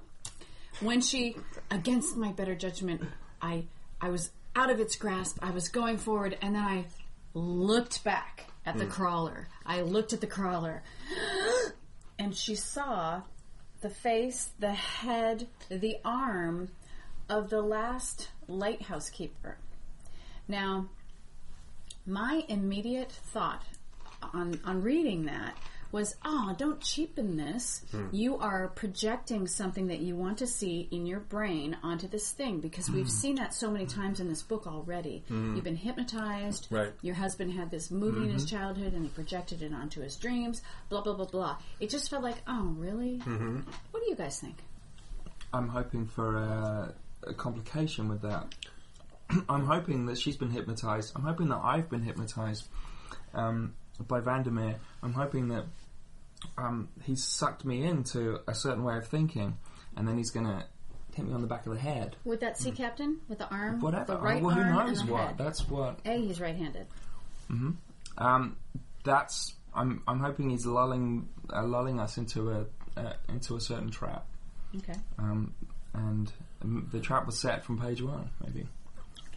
when 0.81 1.01
she, 1.01 1.35
against 1.71 2.15
my 2.17 2.31
better 2.31 2.55
judgment, 2.55 3.01
I 3.41 3.65
I 4.01 4.09
was 4.09 4.31
out 4.55 4.69
of 4.69 4.79
its 4.79 4.95
grasp. 4.95 5.37
I 5.41 5.51
was 5.51 5.69
going 5.69 5.97
forward, 5.97 6.37
and 6.41 6.55
then 6.55 6.63
I 6.63 6.85
looked 7.33 8.03
back 8.03 8.47
at 8.65 8.77
the 8.77 8.85
hmm. 8.85 8.91
crawler. 8.91 9.47
I 9.65 9.81
looked 9.81 10.13
at 10.13 10.21
the 10.21 10.27
crawler, 10.27 10.83
and 12.19 12.35
she 12.35 12.55
saw 12.55 13.21
the 13.81 13.89
face, 13.89 14.51
the 14.59 14.73
head, 14.73 15.47
the 15.69 15.97
arm 16.05 16.69
of 17.29 17.49
the 17.49 17.61
last 17.61 18.29
lighthouse 18.47 19.09
keeper. 19.09 19.57
Now, 20.47 20.89
my 22.05 22.43
immediate 22.47 23.11
thought 23.11 23.63
on 24.33 24.59
on 24.65 24.81
reading 24.81 25.25
that 25.25 25.57
was, 25.93 26.15
"Oh, 26.25 26.53
don't 26.57 26.81
cheapen 26.81 27.37
this. 27.37 27.85
Hmm. 27.91 28.07
You 28.11 28.37
are 28.39 28.67
projecting 28.69 29.47
something 29.47 29.87
that 29.87 29.99
you 29.99 30.15
want 30.15 30.39
to 30.39 30.47
see 30.47 30.89
in 30.91 31.05
your 31.05 31.21
brain 31.21 31.77
onto 31.83 32.07
this 32.07 32.31
thing 32.31 32.59
because 32.59 32.89
we've 32.89 33.05
hmm. 33.05 33.11
seen 33.11 33.35
that 33.35 33.53
so 33.53 33.71
many 33.71 33.85
hmm. 33.85 34.01
times 34.01 34.19
in 34.19 34.27
this 34.27 34.41
book 34.41 34.67
already. 34.67 35.23
You've 35.29 35.63
been 35.63 35.75
hypnotized. 35.75 36.67
Right. 36.69 36.91
Your 37.01 37.15
husband 37.15 37.53
had 37.53 37.71
this 37.71 37.91
movie 37.91 38.23
in 38.23 38.29
his 38.29 38.45
mm-hmm. 38.45 38.57
childhood 38.57 38.93
and 38.93 39.03
he 39.03 39.09
projected 39.09 39.61
it 39.61 39.73
onto 39.73 40.01
his 40.01 40.15
dreams. 40.15 40.61
Blah 40.89 41.01
blah 41.01 41.13
blah 41.13 41.25
blah. 41.25 41.57
It 41.79 41.89
just 41.89 42.09
felt 42.09 42.23
like, 42.23 42.37
oh, 42.47 42.73
really? 42.77 43.19
Mm-hmm. 43.19 43.61
What 43.91 44.03
do 44.03 44.09
you 44.09 44.15
guys 44.15 44.39
think? 44.39 44.55
I'm 45.53 45.67
hoping 45.67 46.07
for 46.07 46.37
a, 46.37 46.93
a 47.27 47.33
complication 47.33 48.09
with 48.09 48.21
that. 48.23 48.53
I'm 49.49 49.65
hoping 49.65 50.07
that 50.07 50.17
she's 50.17 50.37
been 50.37 50.49
hypnotized. 50.49 51.13
I'm 51.15 51.23
hoping 51.23 51.49
that 51.49 51.61
I've 51.63 51.89
been 51.89 52.01
hypnotized 52.01 52.67
um, 53.33 53.75
by 54.07 54.19
Vandermeer. 54.19 54.75
I'm 55.01 55.13
hoping 55.13 55.49
that 55.49 55.65
um, 56.57 56.89
he's 57.03 57.23
sucked 57.23 57.65
me 57.65 57.83
into 57.83 58.39
a 58.47 58.53
certain 58.55 58.83
way 58.83 58.97
of 58.97 59.07
thinking, 59.07 59.57
and 59.95 60.07
then 60.07 60.17
he's 60.17 60.31
going 60.31 60.45
to 60.45 60.65
hit 61.15 61.25
me 61.25 61.33
on 61.33 61.41
the 61.41 61.47
back 61.47 61.65
of 61.65 61.73
the 61.73 61.79
head. 61.79 62.15
With 62.25 62.39
that 62.41 62.57
sea 62.57 62.71
captain 62.71 63.19
with 63.27 63.39
the 63.39 63.47
arm, 63.49 63.79
Whatever. 63.81 64.05
the 64.05 64.17
right 64.17 64.41
well, 64.41 64.55
who 64.55 64.61
arm 64.61 64.87
knows 64.87 64.99
and 64.99 65.09
the 65.09 65.13
what? 65.13 65.27
head. 65.27 65.37
That's 65.37 65.67
what. 65.67 65.99
A, 66.05 66.17
he's 66.17 66.41
right-handed. 66.41 66.87
Hmm. 67.47 67.71
Um, 68.17 68.57
that's. 69.03 69.53
I'm. 69.75 70.01
I'm 70.07 70.19
hoping 70.19 70.49
he's 70.49 70.65
lulling 70.65 71.27
uh, 71.51 71.63
lulling 71.63 71.99
us 71.99 72.17
into 72.17 72.51
a 72.51 72.65
uh, 72.99 73.13
into 73.29 73.55
a 73.55 73.61
certain 73.61 73.89
trap. 73.91 74.25
Okay. 74.75 74.99
Um, 75.19 75.53
and 75.93 76.31
um, 76.63 76.89
the 76.91 76.99
trap 76.99 77.25
was 77.25 77.39
set 77.39 77.63
from 77.63 77.79
page 77.79 78.01
one, 78.01 78.29
maybe. 78.43 78.67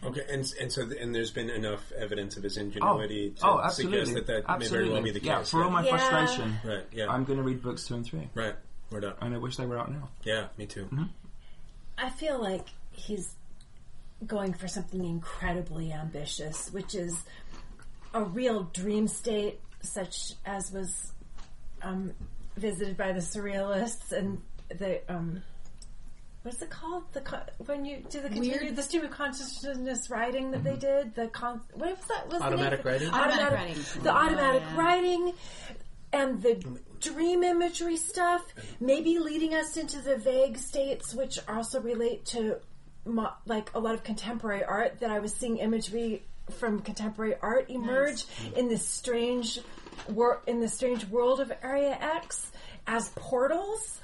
Okay, 0.03 0.21
and 0.29 0.45
and 0.61 0.71
so 0.71 0.83
and 0.99 1.13
there's 1.13 1.31
been 1.31 1.49
enough 1.49 1.91
evidence 1.93 2.37
of 2.37 2.43
his 2.43 2.57
ingenuity 2.57 3.31
to 3.31 3.47
oh, 3.47 3.69
suggest 3.69 4.13
that 4.13 4.27
that 4.27 4.43
absolutely. 4.47 4.59
may 4.59 4.69
very 4.69 4.89
well 4.89 5.01
be 5.01 5.11
the 5.11 5.19
case. 5.19 5.27
Yeah, 5.27 5.43
for 5.43 5.63
all 5.63 5.71
my 5.71 5.83
Yeah. 5.83 5.97
frustration, 5.97 6.55
right, 6.63 6.85
yeah, 6.91 7.07
I'm 7.07 7.23
going 7.23 7.37
to 7.37 7.43
read 7.43 7.63
books 7.63 7.87
two 7.87 7.95
and 7.95 8.05
three, 8.05 8.29
right, 8.35 8.55
word 8.91 9.05
up. 9.05 9.17
and 9.21 9.33
I 9.33 9.37
wish 9.39 9.55
they 9.57 9.65
were 9.65 9.77
out 9.77 9.91
now. 9.91 10.09
Yeah, 10.23 10.47
me 10.57 10.67
too. 10.67 10.87
I 11.97 12.09
feel 12.11 12.39
like 12.41 12.67
he's 12.91 13.33
going 14.25 14.53
for 14.53 14.67
something 14.67 15.03
incredibly 15.03 15.91
ambitious, 15.91 16.71
which 16.71 16.93
is 16.95 17.15
a 18.13 18.23
real 18.23 18.63
dream 18.73 19.07
state, 19.07 19.59
such 19.81 20.33
as 20.45 20.71
was 20.71 21.11
um, 21.81 22.13
visited 22.55 22.97
by 22.97 23.13
the 23.13 23.19
surrealists 23.19 24.11
and 24.11 24.41
the 24.69 25.01
um, 25.11 25.41
what's 26.47 26.61
it 26.61 26.69
called? 26.69 27.03
The 27.13 27.21
con- 27.21 27.41
when 27.65 27.85
you 27.85 28.03
do 28.09 28.21
the 28.21 28.29
continued 28.29 28.61
Weird. 28.61 28.75
the 28.75 28.81
stream 28.83 29.03
of 29.05 29.11
consciousness 29.11 30.09
writing 30.09 30.51
that 30.51 30.63
they 30.63 30.75
did. 30.75 31.13
The 31.13 31.27
con- 31.27 31.61
what 31.73 31.97
was 31.97 32.07
that? 32.07 32.29
Was 32.29 32.39
the 32.39 32.49
name 32.49 32.53
Automatic 32.53 32.81
for- 32.81 32.87
writing? 32.89 33.09
Automatic 33.09 33.51
writing. 33.53 33.75
The 34.03 34.11
oh, 34.11 34.15
automatic 34.17 34.61
yeah. 34.63 34.77
writing 34.77 35.33
and 36.13 36.41
the 36.41 36.79
dream 36.99 37.43
imagery 37.43 37.97
stuff, 37.97 38.43
maybe 38.79 39.19
leading 39.19 39.53
us 39.53 39.77
into 39.77 39.99
the 39.99 40.15
vague 40.17 40.57
states, 40.57 41.13
which 41.13 41.37
also 41.47 41.81
relate 41.81 42.25
to 42.27 42.57
mo- 43.05 43.33
like 43.45 43.69
a 43.75 43.79
lot 43.79 43.93
of 43.93 44.03
contemporary 44.03 44.63
art. 44.63 44.99
That 45.01 45.11
I 45.11 45.19
was 45.19 45.33
seeing 45.33 45.57
imagery 45.57 46.23
from 46.59 46.79
contemporary 46.79 47.35
art 47.41 47.69
emerge 47.69 48.23
in 48.55 48.69
this 48.69 48.85
strange 48.87 49.59
wor- 50.09 50.41
in 50.47 50.61
the 50.61 50.69
strange 50.69 51.05
world 51.07 51.41
of 51.41 51.51
Area 51.61 51.97
X 51.99 52.51
as 52.87 53.09
portals. 53.15 53.99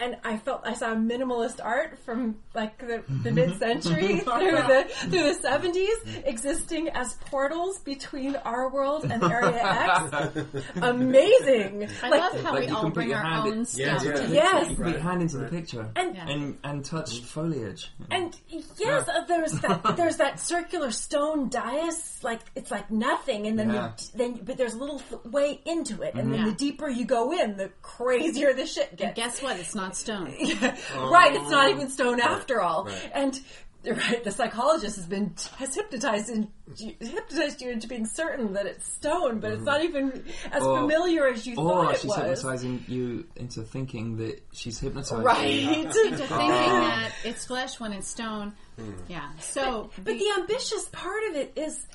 And 0.00 0.16
I 0.24 0.36
felt 0.38 0.62
I 0.64 0.74
saw 0.74 0.94
minimalist 0.94 1.60
art 1.64 1.98
from 2.04 2.36
like 2.54 2.78
the, 2.78 3.02
the 3.22 3.30
mid 3.30 3.58
century 3.58 4.18
through 4.20 4.50
the 4.50 4.86
through 4.88 5.22
the 5.22 5.34
seventies 5.40 5.96
existing 6.24 6.88
as 6.88 7.14
portals 7.30 7.78
between 7.80 8.34
our 8.36 8.68
world 8.70 9.04
and 9.04 9.22
Area 9.22 9.60
X. 9.62 10.36
Amazing. 10.82 11.88
I 12.02 12.08
Like- 12.08 12.20
love 12.20 12.40
how 12.42 12.52
like 12.54 12.66
we 12.68 12.74
all 12.74 12.90
bring 12.90 13.14
our 13.14 13.46
own 13.46 13.52
in- 13.52 13.64
stuff 13.64 14.04
Yeah, 14.04 14.12
to 14.12 14.20
yeah. 14.20 14.26
the 14.26 14.34
Yes. 14.34 14.70
You 14.70 14.76
put 14.76 14.88
your 14.88 14.98
hand 15.00 15.22
into 15.22 15.38
the 15.38 15.46
picture 15.48 15.88
And- 15.96 16.16
and 16.16 16.58
and 16.64 16.84
touch 16.84 17.20
foliage. 17.20 17.90
And 18.10 18.36
yes, 18.78 19.08
uh, 19.08 19.24
there's 19.26 19.52
that 19.60 19.96
there's 19.96 20.16
that 20.16 20.40
circular 20.40 20.90
stone 20.90 21.48
dais, 21.48 22.18
like 22.22 22.40
it's 22.54 22.70
like 22.70 22.90
nothing, 22.90 23.46
and 23.46 23.58
then 23.58 23.70
Yeah. 23.70 23.92
the, 24.12 24.18
then 24.18 24.40
but 24.44 24.56
there's 24.56 24.74
a 24.74 24.78
little 24.78 24.98
th- 24.98 25.24
way 25.24 25.60
into 25.64 26.02
it, 26.02 26.14
and 26.14 26.32
then 26.32 26.40
Yeah. 26.40 26.46
the 26.46 26.52
deeper 26.56 26.88
you 26.88 27.04
go 27.04 27.32
in, 27.32 27.56
the 27.56 27.70
crazier 27.82 28.52
the 28.54 28.66
shit 28.66 28.96
gets. 28.96 29.14
Guess 29.14 29.42
what? 29.42 29.58
It's 29.58 29.74
not 29.74 29.93
stone. 29.94 30.26
right, 30.96 31.34
it's 31.34 31.50
not 31.50 31.66
oh. 31.66 31.70
even 31.70 31.88
stone 31.90 32.20
after 32.20 32.60
all, 32.60 32.84
right. 32.84 33.10
and. 33.14 33.40
Right, 33.86 34.24
the 34.24 34.30
psychologist 34.30 34.96
has 34.96 35.04
been 35.04 35.34
has 35.58 35.74
hypnotized 35.74 36.30
in, 36.30 36.48
hypnotized 36.74 37.60
you 37.60 37.70
into 37.70 37.86
being 37.86 38.06
certain 38.06 38.54
that 38.54 38.64
it's 38.64 38.90
stone, 38.90 39.40
but 39.40 39.52
it's 39.52 39.62
not 39.62 39.82
mm-hmm. 39.82 39.96
even 39.96 40.24
as 40.50 40.62
Or- 40.62 40.78
familiar 40.78 41.28
as 41.28 41.46
you 41.46 41.54
Or 41.56 41.68
thought 41.68 41.94
it 41.94 42.00
she's 42.00 42.08
was. 42.08 42.16
hypnotizing 42.16 42.84
you 42.88 43.26
into 43.36 43.60
thinking 43.60 44.16
that 44.16 44.42
she's 44.54 44.80
hypnotized 44.80 45.12
you. 45.12 45.18
Right. 45.18 45.44
Into 45.76 46.16
thinking 46.16 46.28
that 46.28 47.12
it's 47.24 47.44
flesh 47.44 47.78
when 47.78 47.92
it's 47.92 48.08
stone. 48.08 48.54
Hmm. 48.78 48.92
Yeah. 49.06 49.28
So, 49.40 49.90
But 49.96 50.18
the 50.18 50.32
ambitious 50.38 50.88
part 50.90 51.22
of 51.28 51.36
it 51.36 51.52
is 51.56 51.86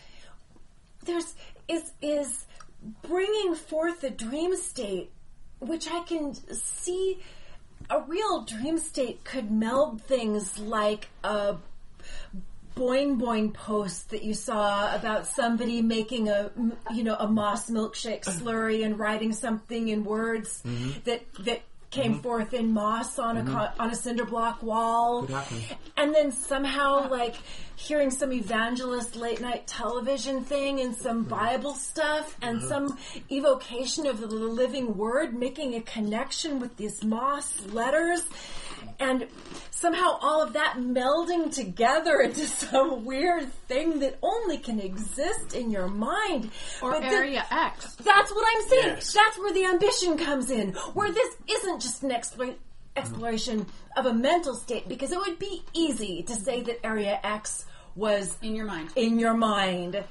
there's 1.06 1.34
is 1.68 1.92
is 2.04 2.46
bringing 3.02 3.56
forth 3.56 4.02
the 4.02 4.10
dream 4.10 4.56
state, 4.56 5.12
which 5.60 5.88
I 5.90 6.02
can 6.02 6.34
see. 6.54 7.20
A 7.90 8.02
real 8.02 8.44
dream 8.44 8.78
state 8.78 9.24
could 9.24 9.50
meld 9.50 10.02
things 10.04 10.60
like 10.60 11.08
a 11.24 11.58
boing 12.76 13.20
boing 13.20 13.54
post 13.54 14.12
that 14.12 14.24
you 14.24 14.34
saw 14.34 14.96
about 14.96 15.28
somebody 15.28 15.82
making 15.82 16.30
a 16.30 16.52
you 16.94 17.04
know 17.04 17.16
a 17.16 17.28
moss 17.28 17.70
milkshake 17.70 18.24
slurry 18.24 18.86
and 18.86 18.98
writing 18.98 19.34
something 19.34 19.90
in 19.90 20.06
words 20.06 20.62
mm-hmm. 20.66 20.92
that 21.04 21.22
that 21.44 21.62
came 21.92 22.14
mm-hmm. 22.14 22.22
forth 22.22 22.54
in 22.54 22.72
moss 22.72 23.18
on 23.18 23.38
a 23.38 23.42
mm-hmm. 23.42 23.56
co- 23.56 23.70
on 23.80 23.90
a 23.90 23.96
cinder 23.96 24.26
block 24.26 24.62
wall. 24.62 25.28
And 25.98 26.14
then 26.14 26.32
somehow 26.32 27.10
like 27.10 27.36
hearing 27.76 28.12
some 28.12 28.34
evangelist 28.34 29.16
late 29.16 29.42
night 29.42 29.66
television 29.66 30.44
thing 30.44 30.82
and 30.82 30.96
some 30.96 31.22
mm-hmm. 31.22 31.30
bible 31.30 31.74
stuff 31.74 32.36
and 32.42 32.58
uh-huh. 32.58 32.68
some 32.68 32.98
evocation 33.32 34.06
of 34.06 34.20
the 34.20 34.28
living 34.28 34.98
word 34.98 35.34
making 35.34 35.76
a 35.76 35.82
connection 35.82 36.60
with 36.60 36.76
these 36.76 37.04
moss 37.06 37.66
letters 37.68 38.22
and 39.00 39.28
somehow 39.72 40.18
all 40.22 40.42
of 40.44 40.54
that 40.54 40.76
melding 40.78 41.54
together 41.54 42.20
into 42.22 42.46
some 42.48 43.06
weird 43.06 43.52
thing 43.68 44.00
that 44.00 44.18
only 44.22 44.58
can 44.58 44.80
exist 44.80 45.54
in 45.56 45.72
your 45.72 45.88
mind. 45.88 46.50
Or 46.82 46.92
But 46.92 47.02
the- 47.02 47.08
Area 47.08 47.46
X. 47.50 47.96
that's 47.96 48.32
what 48.32 48.46
I'm 48.56 48.68
saying. 48.70 48.88
Yes. 48.96 49.14
That's 49.14 49.38
where 49.38 49.54
the 49.54 49.66
ambition 49.66 50.18
comes 50.18 50.50
in, 50.52 50.74
where 50.94 51.12
this 51.12 51.36
isn't 51.50 51.82
just 51.82 52.04
an 52.04 52.10
explo- 52.12 52.56
exploration 52.96 53.66
of 53.96 54.06
a 54.06 54.14
mental 54.14 54.56
state, 54.56 54.88
because 54.90 55.12
it 55.12 55.18
would 55.20 55.40
be 55.40 55.64
easy 55.74 56.24
to 56.24 56.36
say 56.36 56.62
that 56.64 56.86
Area 56.86 57.20
X 57.24 57.66
was 57.96 58.38
In 58.42 58.56
your 58.56 58.66
mind. 58.66 58.90
in 58.96 59.18
your 59.20 59.34
mind, 59.34 60.04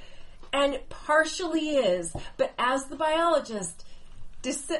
and 0.52 0.78
partially 0.88 1.76
is. 1.76 2.12
But 2.36 2.52
as 2.58 2.86
the 2.86 2.96
biologist 2.96 3.84
dis- 4.42 4.72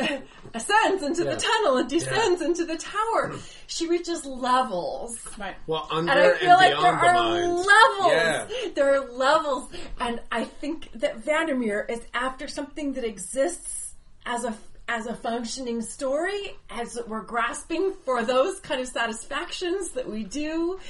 ascends 0.54 1.02
into 1.02 1.24
the 1.24 1.36
tunnel 1.36 1.76
and 1.78 1.88
descends 1.88 2.42
into 2.42 2.64
the 2.64 2.76
tower, 2.76 3.32
she 3.66 3.86
reaches 3.88 4.24
levels. 4.24 5.18
Right. 5.38 5.56
Well, 5.66 5.86
under 5.90 6.12
And 6.12 6.20
I 6.20 6.24
and, 6.30 6.38
feel 6.38 6.54
like 6.56 6.72
there 6.72 6.80
the 6.80 6.86
are 6.86 7.14
mind. 7.14 7.52
levels. 7.52 8.12
Yeah. 8.12 8.46
There 8.74 8.94
are 8.94 9.10
levels, 9.12 9.70
and 10.00 10.20
I 10.32 10.44
think 10.44 10.90
that 10.94 11.18
Vandermeer 11.24 11.86
is 11.88 12.00
after 12.14 12.48
something 12.48 12.94
that 12.94 13.04
exists 13.04 13.94
as 14.26 14.44
a 14.44 14.54
as 14.88 15.06
a 15.06 15.14
functioning 15.14 15.80
story, 15.82 16.56
as 16.68 16.98
we're 17.06 17.22
grasping 17.22 17.92
for 18.04 18.24
those 18.24 18.58
kind 18.58 18.80
of 18.80 18.88
satisfactions 18.88 19.90
that 19.90 20.10
we 20.10 20.24
do 20.24 20.80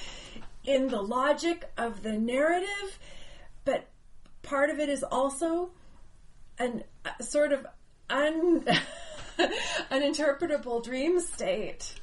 in 0.64 0.88
the 0.88 1.00
logic 1.02 1.70
of 1.76 2.02
the 2.02 2.12
narrative, 2.12 2.98
but 3.66 3.86
part 4.42 4.70
of 4.70 4.78
it 4.80 4.88
is 4.88 5.02
also 5.02 5.70
an 6.58 6.82
a 7.18 7.22
sort 7.22 7.52
of 7.52 7.66
un 8.10 8.64
uninterpretable 9.90 10.82
dream 10.84 11.20
state 11.20 11.94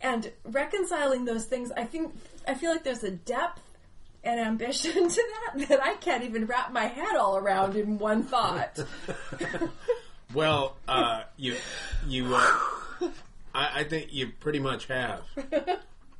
and 0.00 0.32
reconciling 0.44 1.24
those 1.24 1.44
things 1.44 1.70
i 1.76 1.84
think 1.84 2.14
i 2.46 2.54
feel 2.54 2.70
like 2.70 2.84
there's 2.84 3.04
a 3.04 3.10
depth 3.10 3.60
and 4.24 4.40
ambition 4.40 4.92
to 5.08 5.22
that 5.56 5.68
that 5.68 5.82
i 5.82 5.94
can't 5.94 6.24
even 6.24 6.46
wrap 6.46 6.72
my 6.72 6.86
head 6.86 7.16
all 7.16 7.36
around 7.36 7.76
in 7.76 7.98
one 7.98 8.22
thought 8.22 8.78
Well, 10.34 10.76
uh, 10.86 11.22
you, 11.38 11.56
you, 12.06 12.34
uh, 12.34 12.58
I, 13.54 13.80
I 13.80 13.84
think 13.84 14.12
you 14.12 14.28
pretty 14.40 14.58
much 14.58 14.86
have. 14.86 15.22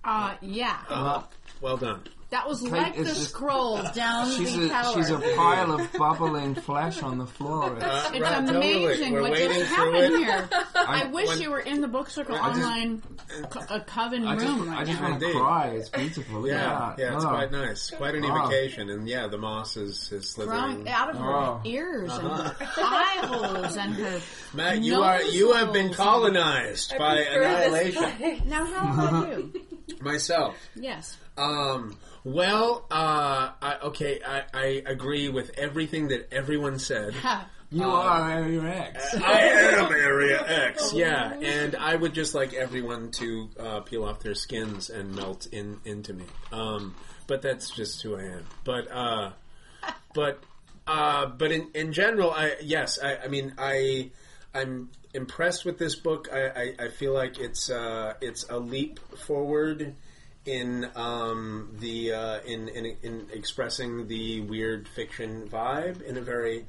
Uh, 0.03 0.35
yeah. 0.41 0.79
Uh, 0.89 1.23
well 1.61 1.77
done. 1.77 2.03
That 2.31 2.47
was 2.47 2.61
Kate 2.61 2.73
like 2.73 2.95
the 2.97 3.03
is 3.03 3.09
just- 3.17 3.31
scrolls 3.31 3.91
down 3.95 4.31
She's 4.31 4.55
the 4.57 4.67
a 4.67 4.69
tower. 4.69 4.95
she's 4.95 5.11
a 5.11 5.19
pile 5.19 5.73
of 5.73 5.93
bubbling 5.95 6.55
flesh 6.55 7.03
on 7.03 7.17
the 7.19 7.27
floor. 7.27 7.75
It's, 7.77 7.85
Uh, 7.85 8.11
It's 8.13 8.21
right, 8.23 8.49
amazing 8.49 9.13
totally. 9.15 9.21
What 9.23 9.31
waiting 9.33 9.57
just 9.59 9.71
happened 9.75 9.97
it. 10.15 10.19
here. 10.19 10.49
I, 10.75 11.05
wish 11.07 11.29
when- 11.29 11.41
you 11.41 11.51
were 11.51 11.61
in 11.61 11.81
the 11.81 11.89
Book 11.89 12.11
Circle 12.11 12.37
I 12.37 12.49
just- 12.53 12.61
online 12.67 13.03
co- 13.51 13.65
a 13.75 13.81
coven 13.81 14.27
I 14.27 14.35
just, 14.35 14.47
room 14.47 14.69
I 14.71 14.75
right 14.77 14.87
just 14.87 15.01
want 15.01 15.21
to 15.21 15.33
cry. 15.33 15.67
It's 15.69 15.89
beautiful. 15.89 16.41
Look 16.41 16.51
Yeah, 16.51 16.95
yeah, 16.99 17.15
it's 17.17 17.25
Oh. 17.25 17.29
quite 17.29 17.51
nice. 17.53 17.91
Quite 17.91 18.15
an 18.15 18.25
evocation, 18.25 18.91
and 18.91 19.09
yeah, 19.09 19.27
the 19.29 19.39
moss 19.39 19.77
is, 19.79 20.13
is 20.13 20.29
slithering. 20.29 20.83
Growing 20.85 20.89
out 20.89 21.11
of 21.11 21.17
her 21.19 21.33
Oh. 21.35 21.61
ears 21.65 22.13
and 22.13 22.27
Uh-huh. 22.29 22.65
her 22.65 22.83
eye 22.83 23.27
holes 23.27 23.77
and 23.77 23.95
her. 23.95 24.21
Matt, 24.55 24.83
you 24.83 25.01
are 25.01 25.23
you 25.23 25.53
have 25.55 25.73
been 25.73 25.95
colonized 25.95 26.95
by 26.99 27.17
annihilation. 27.21 28.49
Now, 28.49 28.67
how 28.67 29.09
about 29.09 29.29
you? 29.39 29.53
Myself. 30.03 30.55
Yes. 30.75 31.17
Um, 31.37 31.97
well, 32.29 32.85
uh, 32.91 33.51
I, 33.63 33.79
okay, 33.85 34.21
I, 34.27 34.43
I 34.53 34.83
agree 34.85 35.29
with 35.29 35.59
everything 35.59 36.09
that 36.09 36.33
everyone 36.33 36.79
said. 36.79 37.15
Ha. 37.15 37.49
You 37.71 37.85
are 37.85 38.31
Area 38.31 38.63
X. 38.63 39.15
I 39.25 39.41
am 39.41 39.93
Area 39.93 40.43
X, 40.69 40.93
yeah, 40.95 41.35
and 41.35 41.77
I 41.77 41.97
would 41.97 42.15
just 42.15 42.35
like 42.35 42.55
everyone 42.55 43.11
to 43.13 43.49
uh, 43.59 43.81
peel 43.81 44.05
off 44.05 44.21
their 44.21 44.35
skins 44.35 44.89
and 44.89 45.15
melt 45.15 45.47
in 45.53 45.79
into 45.85 46.15
me. 46.15 46.25
Um, 46.51 46.95
but 47.27 47.43
that's 47.43 47.69
just 47.71 48.01
who 48.03 48.17
I 48.17 48.23
am. 48.23 48.47
But 48.65 48.91
uh, 48.91 49.33
but 50.15 50.43
uh, 50.87 51.27
but 51.27 51.53
in, 51.53 51.69
in 51.75 51.93
general, 51.93 52.31
I 52.31 52.57
yes, 52.63 52.99
I, 53.03 53.17
I 53.25 53.29
mean 53.29 53.53
I 53.59 54.13
I'm 54.55 54.89
impressed 55.13 55.67
with 55.67 55.77
this 55.79 55.95
book. 55.95 56.29
I, 56.33 56.49
I, 56.49 56.75
I 56.87 56.89
feel 56.89 57.13
like 57.13 57.39
it's 57.39 57.71
uh, 57.71 58.15
it's 58.23 58.47
a 58.49 58.59
leap 58.59 58.99
forward 59.19 59.95
in 60.49 60.89
um, 60.97 61.77
the 61.79 62.13
uh, 62.13 62.41
in, 62.47 62.69
in 62.69 62.97
in 63.03 63.27
expressing 63.33 64.09
the 64.09 64.41
weird 64.41 64.89
fiction 64.89 65.49
vibe 65.49 66.03
in 66.03 66.17
a 66.17 66.21
very 66.23 66.65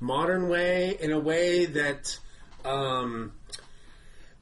modern 0.00 0.48
way, 0.48 0.96
in 1.00 1.10
a 1.12 1.18
way 1.18 1.66
that. 1.66 2.18
Um, 2.64 3.32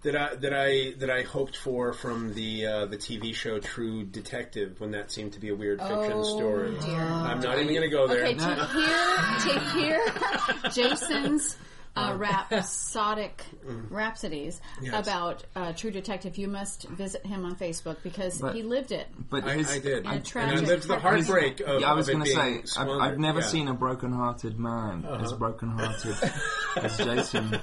that 0.02 0.16
I 0.16 0.34
that 0.34 0.52
I 0.52 0.94
that 0.98 1.10
I 1.10 1.22
hoped 1.22 1.56
for 1.56 1.92
from 1.92 2.34
the 2.34 2.66
uh, 2.66 2.86
the 2.86 2.96
TV 2.96 3.32
show 3.32 3.60
True 3.60 4.02
Detective 4.02 4.80
when 4.80 4.90
that 4.92 5.12
seemed 5.12 5.32
to 5.34 5.40
be 5.40 5.48
a 5.50 5.54
weird 5.54 5.78
fiction 5.80 6.12
Oh, 6.14 6.22
story. 6.24 6.76
dear. 6.80 6.98
I'm 7.00 7.38
not 7.40 7.56
even 7.60 7.68
going 7.68 7.82
to 7.82 7.88
go 7.88 8.08
there. 8.08 8.24
Okay, 8.24 8.34
to 8.34 8.66
hear, 8.74 9.52
to 9.52 9.60
hear 9.78 10.70
Jason's 10.72 11.56
uh, 11.94 12.14
rhapsodic 12.16 13.44
rhapsodies 13.90 14.60
Mm-hmm. 14.76 14.84
Yes. 14.86 15.06
about 15.06 15.44
uh, 15.54 15.72
True 15.72 15.90
Detective, 15.90 16.38
you 16.38 16.48
must 16.48 16.88
visit 16.88 17.24
him 17.26 17.44
on 17.44 17.56
Facebook 17.56 17.96
because 18.02 18.40
But- 18.40 18.54
he 18.54 18.62
lived 18.62 18.90
it. 18.92 19.06
But 19.30 19.44
I, 19.44 19.54
his, 19.56 19.70
I 19.70 19.78
did, 19.78 19.92
a 19.92 19.96
and 19.98 20.08
I 20.08 20.18
tragic- 20.18 20.66
lived 20.66 20.88
the 20.88 20.98
heartbreak 20.98 21.60
of, 21.60 21.80
Yeah, 21.80 21.90
I 21.90 21.94
was 21.94 22.08
of 22.08 22.14
it 22.14 22.18
going 22.18 22.24
to 22.26 22.30
say, 22.32 22.52
being 22.52 22.64
I've. 22.76 22.88
I've 23.12 23.18
never 23.18 23.38
Yeah. 23.38 23.44
Uh-huh. 23.44 23.50
seen 23.52 23.68
a 23.68 23.74
broken-hearted 23.74 24.58
man 24.58 25.04
as 25.04 25.32
broken-hearted 25.34 26.16
as 26.76 26.96
Jason 26.98 27.60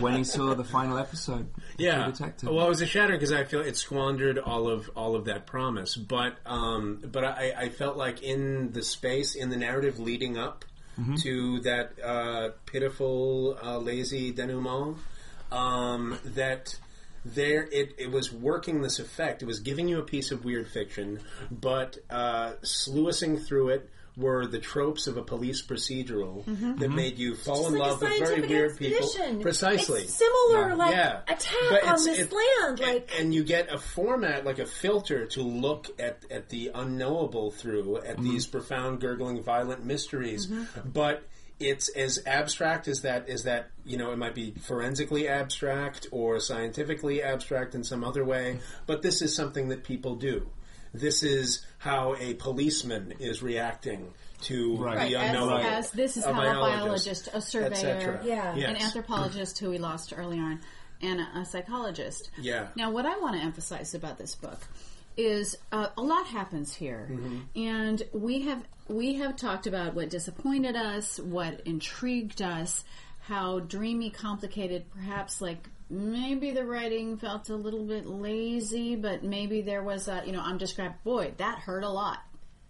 when 0.00 0.16
he 0.16 0.24
saw 0.24 0.54
the 0.54 0.64
final 0.64 0.98
episode. 0.98 1.40
of 1.40 1.48
yeah. 1.78 2.04
True 2.04 2.12
Detective. 2.12 2.48
Well, 2.50 2.66
it 2.66 2.68
was 2.70 2.82
a 2.82 2.86
shatter 2.86 3.12
because 3.14 3.32
I 3.32 3.44
feel 3.44 3.60
it 3.60 3.76
squandered 3.76 4.38
all 4.38 4.68
of 4.68 4.90
all 4.96 5.14
of 5.16 5.26
that 5.26 5.46
promise. 5.46 5.96
But 5.96 6.36
um, 6.46 7.02
but 7.10 7.24
I, 7.24 7.52
I 7.56 7.68
felt 7.68 7.96
like 7.96 8.22
in 8.22 8.72
the 8.72 8.82
space 8.82 9.34
in 9.34 9.50
the 9.50 9.56
narrative 9.56 9.98
leading 9.98 10.36
up 10.38 10.64
Mm-hmm. 10.98 11.16
to 11.16 11.60
that 11.60 11.92
uh, 12.02 12.48
pitiful, 12.64 13.58
uh, 13.62 13.76
lazy 13.76 14.32
denouement, 14.32 14.96
um, 15.52 16.18
that 16.24 16.74
there 17.22 17.68
it, 17.70 17.94
it 17.98 18.10
was 18.10 18.32
working 18.32 18.80
this 18.80 18.98
effect. 18.98 19.42
It 19.42 19.46
was 19.46 19.60
giving 19.60 19.88
you 19.88 19.98
a 19.98 20.02
piece 20.02 20.30
of 20.30 20.44
weird 20.44 20.68
fiction, 20.68 21.20
but 21.50 21.98
uh, 22.08 22.52
sluicing 22.62 23.36
through 23.36 23.70
it 23.70 23.90
were 24.16 24.46
the 24.46 24.58
tropes 24.58 25.06
of 25.06 25.16
a 25.16 25.22
police 25.22 25.60
procedural 25.62 26.44
mm-hmm. 26.44 26.76
that 26.76 26.86
mm-hmm. 26.86 26.96
made 26.96 27.18
you 27.18 27.34
fall 27.34 27.66
in 27.66 27.74
Mm-hmm. 27.74 27.80
like 27.80 27.90
love 27.90 28.00
with 28.00 28.18
very 28.18 28.40
weird 28.40 28.78
people. 28.78 29.08
Precisely. 29.40 30.02
It's 30.02 30.14
similar, 30.14 30.74
like 30.74 30.94
Yeah. 30.94 31.20
attack 31.28 31.52
But 31.70 31.84
on 31.84 32.04
this 32.04 32.18
it- 32.20 32.32
land. 32.32 32.80
and- 32.80 32.80
Like 32.80 33.12
and 33.18 33.34
you 33.34 33.44
get 33.44 33.72
a 33.72 33.78
format 33.78 34.44
like 34.44 34.58
a 34.58 34.66
filter 34.66 35.26
to 35.26 35.42
look 35.42 35.88
at, 36.00 36.24
at 36.30 36.48
the 36.48 36.70
unknowable 36.74 37.50
through 37.50 37.98
at 37.98 38.16
mm-hmm. 38.16 38.24
these 38.24 38.46
profound 38.46 39.00
gurgling 39.00 39.42
violent 39.42 39.84
mysteries 39.84 40.46
but 40.84 41.22
it's 41.58 41.88
as 41.90 42.22
abstract 42.26 42.86
as 42.86 43.02
that 43.02 43.28
is 43.28 43.44
that 43.44 43.70
you 43.84 43.96
know 43.96 44.12
it 44.12 44.16
might 44.18 44.34
be 44.34 44.52
forensically 44.62 45.26
abstract 45.28 46.06
or 46.10 46.38
scientifically 46.38 47.22
abstract 47.22 47.74
in 47.74 47.82
some 47.82 48.04
other 48.04 48.24
way 48.24 48.58
but 48.86 49.02
this 49.02 49.22
is 49.22 49.34
something 49.34 49.68
that 49.68 49.82
people 49.84 50.16
do 50.16 50.46
this 50.98 51.22
is 51.22 51.64
how 51.78 52.14
a 52.18 52.34
policeman 52.34 53.14
is 53.18 53.42
reacting 53.42 54.12
to 54.42 54.76
Right. 54.76 55.08
the 55.08 55.16
Right, 55.16 55.64
as, 55.64 55.86
as 55.86 55.90
this 55.92 56.16
is 56.16 56.24
a 56.24 56.32
how 56.32 56.40
a 56.40 56.44
biologist, 56.44 56.78
biologist, 57.26 57.28
a 57.32 57.40
surveyor. 57.40 58.20
Yeah. 58.24 58.54
Yes. 58.54 58.68
an 58.70 58.76
anthropologist 58.76 59.58
who 59.58 59.70
we 59.70 59.78
lost 59.78 60.12
early 60.16 60.38
on, 60.38 60.60
and 61.00 61.20
a, 61.20 61.40
a 61.40 61.44
psychologist. 61.44 62.30
Yeah. 62.38 62.68
Now, 62.76 62.90
what 62.90 63.06
I 63.06 63.18
want 63.18 63.36
to 63.36 63.42
emphasize 63.42 63.94
about 63.94 64.18
this 64.18 64.34
book 64.34 64.58
is 65.16 65.56
uh, 65.72 65.88
a 65.96 66.02
lot 66.02 66.26
happens 66.26 66.74
here, 66.74 67.08
Mm-hmm. 67.10 67.38
and 67.58 68.02
we 68.12 68.42
have 68.42 68.62
we 68.88 69.14
have 69.14 69.36
talked 69.36 69.66
about 69.66 69.94
what 69.94 70.10
disappointed 70.10 70.76
us, 70.76 71.18
what 71.18 71.60
intrigued 71.64 72.40
us, 72.42 72.84
how 73.22 73.60
dreamy, 73.60 74.10
complicated, 74.10 74.84
perhaps 74.92 75.40
like. 75.40 75.68
Maybe 75.88 76.50
the 76.50 76.64
writing 76.64 77.16
felt 77.16 77.48
a 77.48 77.54
little 77.56 77.84
bit 77.84 78.06
lazy, 78.06 78.96
but 78.96 79.22
maybe 79.22 79.62
there 79.62 79.82
was 79.84 80.08
a, 80.08 80.22
you 80.26 80.32
know, 80.32 80.40
I'm 80.40 80.58
just 80.58 80.76
described, 80.76 81.02
boy, 81.04 81.32
that 81.36 81.58
hurt 81.60 81.84
a 81.84 81.88
lot. 81.88 82.18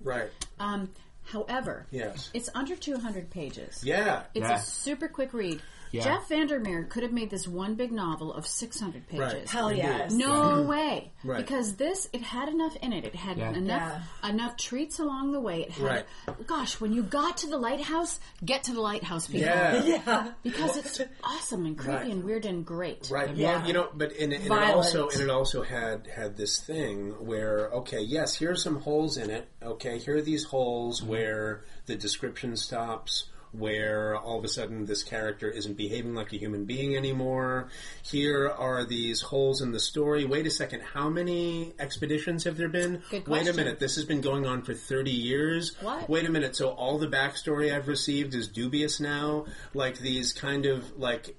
right 0.03 0.31
Um, 0.61 0.91
however, 1.25 1.87
Yes. 1.91 2.31
it's 2.35 2.51
under 2.55 2.77
200 2.77 3.31
pages. 3.31 3.83
yeah 3.83 4.25
It's 4.35 4.47
Yeah. 4.49 4.57
a 4.57 4.61
super 4.61 5.09
quick 5.09 5.33
read. 5.33 5.63
Yeah. 5.97 6.05
Jeff 6.05 6.29
Vandermeer 6.29 6.85
could 6.85 7.03
have 7.03 7.13
made 7.13 7.31
this 7.31 7.47
one 7.49 7.75
big 7.75 7.93
novel 7.93 8.33
of 8.33 8.47
600 8.47 9.09
pages. 9.09 9.21
Right. 9.35 9.49
hell 9.49 9.69
Indeed. 9.69 9.83
yes. 9.83 10.13
No 10.13 10.63
way. 10.63 11.11
Right. 11.25 11.39
Because 11.39 11.75
this, 11.77 12.09
it 12.13 12.23
had 12.23 12.49
enough 12.49 12.77
in 12.77 12.93
it. 12.93 13.05
It 13.05 13.15
had 13.15 13.39
Yeah. 13.39 13.53
enough 13.53 14.03
enough 14.25 14.57
treats 14.57 14.99
along 14.99 15.33
the 15.33 15.41
way. 15.41 15.63
It 15.63 15.71
had, 15.73 15.85
Right. 15.85 16.47
gosh, 16.47 16.81
when 16.81 16.93
you 16.93 17.03
got 17.03 17.39
to 17.39 17.47
the 17.49 17.59
lighthouse, 17.59 18.21
get 18.45 18.65
to 18.65 18.73
the 18.75 18.81
lighthouse, 18.81 19.27
people. 19.27 19.41
yeah 19.49 19.83
Yeah. 19.85 20.33
Because 20.43 20.77
it's 20.77 21.01
awesome 21.25 21.67
and 21.67 21.77
creepy 21.79 21.97
Right. 21.97 22.11
and 22.13 22.25
weird 22.25 22.45
and 22.47 22.65
great. 22.65 23.09
Right. 23.11 23.35
Yeah. 23.35 23.59
Well, 23.59 23.67
you 23.67 23.73
know, 23.73 23.89
but 23.95 24.13
and, 24.17 24.33
and 24.33 24.45
it 24.45 24.51
also 24.51 25.09
and 25.09 25.21
it 25.21 25.31
also 25.31 25.63
had 25.63 26.07
had 26.07 26.37
this 26.37 26.61
thing 26.61 27.11
where 27.25 27.69
okay, 27.71 28.01
yes, 28.01 28.35
here's 28.37 28.63
some 28.63 28.81
holes 28.81 29.17
in 29.17 29.31
it. 29.31 29.49
Okay, 29.63 29.99
here 29.99 30.17
are 30.17 30.23
these 30.23 30.45
holes 30.45 31.01
mm-hmm. 31.01 31.11
where 31.11 31.65
the 31.87 31.97
description 31.97 32.57
stops 32.57 33.25
where 33.53 34.17
all 34.17 34.39
of 34.39 34.45
a 34.45 34.49
sudden 34.49 34.87
this 34.87 35.03
character 35.03 35.49
isn't 35.49 35.77
behaving 35.77 36.15
like 36.15 36.33
a 36.33 36.37
human 36.37 36.65
being 36.65 36.97
anymore. 36.97 37.69
Here 38.03 38.49
are 38.49 38.85
these 38.85 39.21
holes 39.21 39.61
in 39.61 39.73
the 39.73 39.81
story. 39.81 40.25
Wait 40.25 40.47
a 40.47 40.51
second, 40.51 40.83
how 40.83 41.09
many 41.09 41.75
expeditions 41.79 42.45
have 42.45 42.57
there 42.57 42.69
been? 42.69 43.03
Good 43.11 43.27
Wait 43.29 43.49
a 43.49 43.53
minute, 43.53 43.79
this 43.79 43.97
has 43.97 44.05
been 44.05 44.21
going 44.21 44.47
on 44.47 44.63
for 44.63 44.75
30 44.75 45.11
years. 45.11 45.77
What? 45.81 46.09
Wait 46.09 46.27
a 46.27 46.31
minute, 46.31 46.57
so 46.57 46.71
all 46.71 46.99
the 46.99 47.09
backstory 47.09 47.75
I've 47.75 47.89
received 47.89 48.35
is 48.35 48.49
dubious 48.49 49.01
now? 49.01 49.47
Like 49.75 49.99
these 49.99 50.33
kind 50.33 50.67
of 50.67 50.99
like 50.99 51.37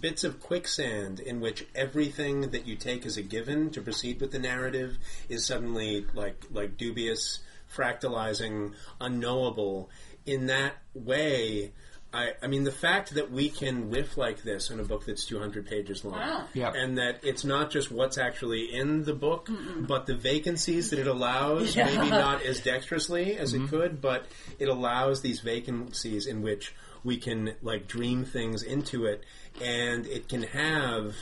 bits 0.00 0.24
of 0.24 0.40
quicksand 0.40 1.20
in 1.20 1.40
which 1.40 1.66
everything 1.74 2.50
that 2.50 2.66
you 2.66 2.76
take 2.76 3.04
as 3.06 3.16
a 3.16 3.22
given 3.22 3.70
to 3.70 3.82
proceed 3.82 4.20
with 4.20 4.30
the 4.30 4.38
narrative 4.38 4.96
is 5.28 5.46
suddenly 5.46 6.06
like 6.14 6.44
like 6.50 6.76
dubious, 6.76 7.40
fractalizing, 7.74 8.72
unknowable. 9.00 9.90
In 10.26 10.46
that 10.46 10.74
way, 10.94 11.72
I, 12.12 12.30
I 12.42 12.48
mean, 12.48 12.64
the 12.64 12.72
fact 12.72 13.14
that 13.14 13.30
we 13.30 13.48
can 13.50 13.90
riff 13.90 14.16
like 14.16 14.42
this 14.42 14.70
in 14.70 14.80
a 14.80 14.84
book 14.84 15.06
that's 15.06 15.24
200 15.26 15.66
pages 15.66 16.04
long, 16.04 16.18
Wow. 16.18 16.44
Yep. 16.54 16.74
and 16.76 16.98
that 16.98 17.20
it's 17.22 17.44
not 17.44 17.70
just 17.70 17.92
what's 17.92 18.18
actually 18.18 18.74
in 18.74 19.04
the 19.04 19.14
book, 19.14 19.48
but 19.76 20.06
the 20.06 20.16
vacancies 20.16 20.90
that 20.90 20.98
it 20.98 21.06
allows, 21.06 21.76
maybe 21.76 22.10
not 22.10 22.42
as 22.42 22.60
dexterously 22.60 23.36
as 23.36 23.54
it 23.54 23.58
mm-hmm. 23.58 23.68
could, 23.68 24.00
but 24.00 24.26
it 24.58 24.68
allows 24.68 25.22
these 25.22 25.40
vacancies 25.40 26.26
in 26.26 26.42
which 26.42 26.74
we 27.04 27.16
can 27.16 27.54
like 27.62 27.86
dream 27.86 28.24
things 28.24 28.62
into 28.62 29.06
it, 29.06 29.24
and 29.62 30.06
it 30.06 30.28
can 30.28 30.42
have. 30.42 31.14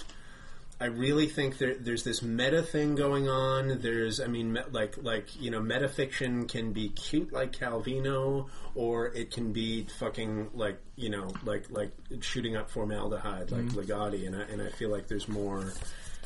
I 0.80 0.86
really 0.86 1.26
think 1.26 1.58
there, 1.58 1.74
there's 1.74 2.04
this 2.04 2.22
meta 2.22 2.62
thing 2.62 2.94
going 2.94 3.28
on. 3.28 3.80
There's, 3.80 4.20
I 4.20 4.28
mean, 4.28 4.52
me, 4.52 4.60
like, 4.70 4.96
like 5.02 5.40
you 5.40 5.50
know, 5.50 5.60
metafiction 5.60 6.48
can 6.48 6.72
be 6.72 6.90
cute 6.90 7.32
like 7.32 7.52
Calvino, 7.52 8.48
or 8.74 9.06
it 9.06 9.32
can 9.32 9.52
be 9.52 9.86
fucking 9.98 10.50
like, 10.54 10.80
you 10.94 11.10
know, 11.10 11.32
like 11.44 11.70
like 11.70 11.90
shooting 12.20 12.56
up 12.56 12.70
formaldehyde 12.70 13.50
like 13.50 13.66
Ligotti, 13.66 14.26
and 14.26 14.36
I 14.36 14.42
and 14.42 14.62
I 14.62 14.68
feel 14.68 14.90
like 14.90 15.08
there's 15.08 15.28
more. 15.28 15.72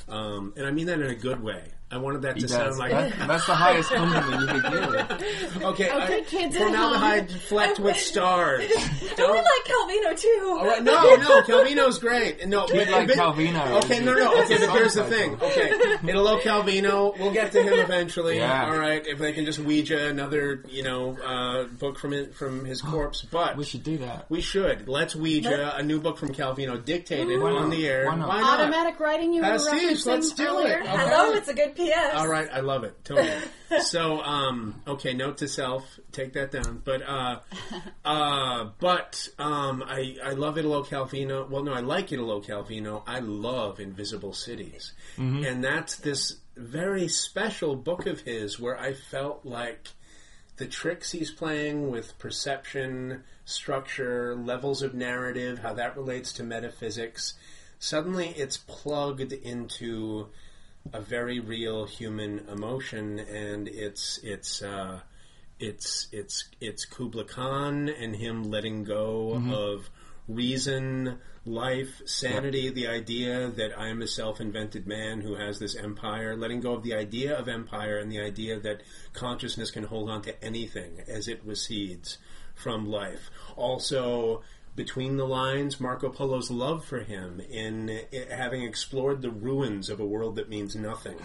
Um, 0.08 0.52
and 0.56 0.66
I 0.66 0.70
mean 0.70 0.86
that 0.86 1.00
in 1.00 1.08
a 1.08 1.14
good 1.14 1.42
way. 1.42 1.64
I 1.92 1.98
wanted 1.98 2.22
that 2.22 2.34
to 2.36 2.40
He 2.42 2.48
sound 2.48 2.78
like 2.78 2.90
That- 2.90 3.28
that's 3.28 3.46
the 3.46 3.54
highest 3.54 3.90
compliment 3.90 4.40
you 4.40 4.60
could 4.60 4.72
give. 4.72 5.62
okay. 5.62 5.62
Okay, 5.82 5.90
I, 5.90 6.20
kids 6.26 6.56
at 6.56 6.62
formaldehyde 6.62 7.30
flecked 7.30 7.78
with 7.80 7.96
stars. 8.12 8.62
I 8.64 9.14
Don't 9.16 9.34
like 9.36 9.44
Calvino 9.66 10.18
too. 10.18 10.56
all 10.60 10.66
right, 10.66 10.82
no, 10.82 11.16
no, 11.16 11.42
Calvino's 11.42 11.98
great. 11.98 12.46
No, 12.46 12.66
Kid 12.66 12.88
like 12.90 13.08
Calvino. 13.08 13.82
Okay, 13.84 14.00
no, 14.00 14.14
no. 14.14 14.42
Okay, 14.42 14.58
but 14.58 14.70
here's 14.70 14.94
the 14.94 15.02
Song 15.02 15.10
thing. 15.10 15.36
title. 15.38 15.48
Okay, 15.48 16.08
Italo 16.08 16.40
Calvino. 16.40 17.18
We'll 17.18 17.32
get 17.32 17.52
to 17.52 17.62
him 17.62 17.74
eventually. 17.74 18.36
Yeah. 18.38 18.66
All 18.66 18.76
right, 18.78 19.04
if 19.06 19.18
they 19.18 19.32
can 19.32 19.44
just 19.44 19.58
Ouija 19.58 20.08
another, 20.08 20.62
you 20.68 20.82
know, 20.82 21.16
uh, 21.18 21.64
book 21.64 21.98
from 21.98 22.12
it, 22.12 22.34
from 22.34 22.64
his 22.64 22.80
corpse. 22.92 23.22
But 23.22 23.56
We 23.56 23.64
should 23.64 23.82
do 23.82 23.98
that. 23.98 24.26
we 24.28 24.40
should. 24.40 24.88
Let's 24.88 25.14
Ouija 25.16 25.74
a 25.76 25.82
new 25.82 26.00
book 26.00 26.18
from 26.18 26.30
Calvino, 26.34 26.82
dictated 26.84 27.40
Why 27.40 27.50
on 27.52 27.70
the 27.70 27.86
air. 27.88 28.06
Why 28.06 28.16
not? 28.16 28.30
Automatic 28.60 28.98
writing 29.00 29.32
you 29.32 29.42
were 29.42 29.48
Pastiche, 29.48 29.72
referencing 29.74 30.06
let's 30.06 30.32
do 30.32 30.46
earlier. 30.46 30.78
it. 30.80 30.86
Hello, 30.86 31.32
it's 31.34 31.48
a 31.48 31.54
good 31.54 31.74
PS. 31.90 32.14
All 32.14 32.28
right, 32.28 32.48
I 32.52 32.60
love 32.60 32.84
it. 32.84 33.04
Totally. 33.04 33.30
so, 33.80 34.20
um, 34.22 34.80
okay, 34.86 35.14
note 35.14 35.38
to 35.38 35.48
self, 35.48 35.98
take 36.12 36.34
that 36.34 36.50
down. 36.50 36.82
But, 36.84 37.02
uh, 37.02 37.40
uh, 38.04 38.70
but, 38.78 39.28
um, 39.38 39.82
I, 39.86 40.16
I 40.24 40.32
love 40.32 40.58
Italo 40.58 40.84
Calvino. 40.84 41.48
Well, 41.48 41.64
no, 41.64 41.72
I 41.72 41.80
like 41.80 42.12
Italo 42.12 42.40
Calvino. 42.40 43.02
I 43.06 43.20
love 43.20 43.80
Invisible 43.80 44.32
Cities. 44.32 44.92
And 45.44 45.64
that's 45.64 45.96
this 45.96 46.36
very 46.56 47.08
special 47.08 47.76
book 47.76 48.06
of 48.06 48.20
his 48.20 48.58
where 48.58 48.78
I 48.78 48.92
felt 48.92 49.44
like 49.44 49.88
the 50.56 50.66
tricks 50.66 51.10
he's 51.10 51.30
playing 51.30 51.90
with 51.90 52.18
perception, 52.18 53.24
structure, 53.44 54.36
levels 54.36 54.82
of 54.82 54.94
narrative, 54.94 55.58
how 55.58 55.74
that 55.74 55.96
relates 55.96 56.34
to 56.34 56.42
metaphysics, 56.42 57.34
suddenly 57.78 58.28
it's 58.28 58.58
plugged 58.58 59.32
into 59.32 60.28
a 60.92 61.00
very 61.00 61.40
real 61.40 61.86
human 61.86 62.40
emotion, 62.48 63.18
and 63.18 63.68
it's 63.68 64.18
it's 64.22 64.62
uh, 64.62 65.00
it's 65.58 66.08
it's 66.12 66.48
it's 66.60 66.84
Kubla 66.84 67.24
Khan 67.24 67.88
and 67.88 68.16
him 68.16 68.50
letting 68.50 68.84
go 68.84 69.42
of 69.52 69.90
reason, 70.28 71.18
life, 71.44 72.00
sanity, 72.04 72.70
the 72.70 72.86
idea 72.86 73.48
that 73.48 73.76
I 73.78 73.88
am 73.88 74.02
a 74.02 74.06
self-invented 74.06 74.86
man 74.86 75.20
who 75.20 75.34
has 75.34 75.58
this 75.58 75.74
empire, 75.74 76.36
letting 76.36 76.60
go 76.60 76.74
of 76.74 76.82
the 76.82 76.94
idea 76.94 77.36
of 77.36 77.48
empire 77.48 77.98
and 77.98 78.10
the 78.10 78.20
idea 78.20 78.58
that 78.60 78.82
consciousness 79.12 79.70
can 79.70 79.84
hold 79.84 80.08
on 80.08 80.22
to 80.22 80.44
anything 80.44 81.00
as 81.08 81.28
it 81.28 81.40
recedes 81.44 82.18
from 82.54 82.86
life. 82.86 83.30
Also, 83.56 84.42
between 84.74 85.16
the 85.16 85.26
lines, 85.26 85.80
Marco 85.80 86.08
Polo's 86.08 86.50
love 86.50 86.84
for 86.84 87.00
him 87.00 87.40
in 87.40 87.90
i 87.90 88.34
having 88.34 88.62
explored 88.62 89.20
the 89.20 89.30
ruins 89.30 89.90
of 89.90 90.00
a 90.00 90.06
world 90.06 90.36
that 90.36 90.48
means 90.48 90.74
nothing, 90.74 91.16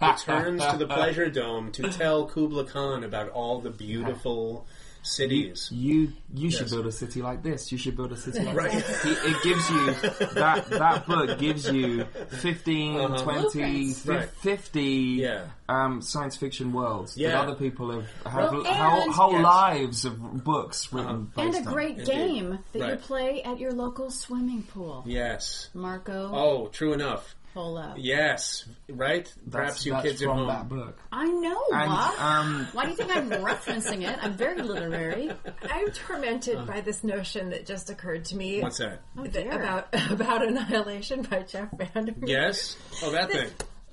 returns 0.00 0.64
to 0.66 0.76
the 0.76 0.86
pleasure 0.98 1.30
dome 1.30 1.72
to 1.72 1.90
tell 1.90 2.26
Kubla 2.26 2.64
Khan 2.64 3.02
about 3.04 3.30
all 3.30 3.60
the 3.60 3.70
beautiful 3.70 4.66
cities. 5.02 5.68
You 5.72 6.12
you 6.32 6.50
should 6.50 6.62
Yes. 6.62 6.70
build 6.70 6.86
a 6.86 6.92
city 6.92 7.22
like 7.22 7.42
this. 7.42 7.72
You 7.72 7.78
should 7.78 7.96
build 7.96 8.12
a 8.12 8.16
city 8.16 8.40
like 8.40 8.56
Right. 8.56 8.72
this. 8.72 9.02
He, 9.02 9.10
it 9.10 9.42
gives 9.42 9.68
you 9.70 9.86
that 10.34 10.70
that 10.70 11.06
book 11.06 11.38
gives 11.38 11.68
you 11.70 12.04
15, 12.04 12.96
Uh-huh. 13.00 13.18
20, 13.22 13.40
Blueprints. 13.50 14.06
Right. 14.06 14.28
50 14.28 14.82
Yeah. 15.20 15.44
um, 15.68 16.00
science 16.02 16.36
fiction 16.36 16.72
worlds 16.72 17.16
Yeah. 17.16 17.30
that 17.32 17.48
other 17.48 17.54
people 17.56 17.90
have 17.90 18.06
have 18.24 18.52
Well, 18.52 18.64
whole, 18.64 19.02
and- 19.02 19.12
whole 19.14 19.32
Yes. 19.32 19.42
lives 19.44 20.04
of 20.04 20.44
books 20.44 20.92
written 20.92 21.10
And 21.10 21.34
based 21.52 21.56
a 21.64 21.66
on. 21.68 21.72
great 21.74 21.98
Indeed. 21.98 22.06
game 22.06 22.58
that 22.72 22.88
you 22.90 22.96
play 22.96 23.42
at 23.42 23.58
your 23.58 23.72
local 23.72 24.10
swimming 24.10 24.62
pool. 24.62 25.02
Yes. 25.06 25.68
Marco 25.74 26.30
Oh, 26.32 26.68
true 26.68 26.92
enough. 26.92 27.34
Polo. 27.54 27.94
Yes. 27.96 28.64
Right? 28.88 29.24
That's, 29.24 29.50
Perhaps 29.50 29.86
you 29.86 29.92
that's 29.92 30.04
kids 30.04 30.22
at 30.22 30.26
from 30.26 30.38
home. 30.38 30.46
that 30.48 30.68
book. 30.68 30.98
I 31.12 31.24
know, 31.26 31.62
And 31.72 31.90
what? 31.90 32.20
um, 32.20 32.68
Why 32.72 32.84
do 32.84 32.90
you 32.90 32.96
think 32.96 33.16
I'm 33.16 33.30
referencing 33.30 34.08
it? 34.08 34.18
I'm 34.22 34.34
very 34.34 34.62
literary. 34.62 35.30
I'm 35.70 35.90
tormented 35.90 36.66
by 36.66 36.80
this 36.80 37.02
notion 37.04 37.50
that 37.50 37.66
just 37.66 37.90
occurred 37.90 38.24
to 38.26 38.36
me. 38.36 38.60
What's 38.62 38.78
that? 38.78 39.00
that- 39.16 39.32
dear. 39.32 39.50
about 39.52 39.88
about 40.10 40.46
Annihilation 40.46 41.22
by 41.22 41.42
Jeff 41.42 41.68
Vandermeer. 41.72 42.28
Yes? 42.28 42.76
Oh, 43.02 43.10
that 43.12 43.30
thing. 43.32 43.48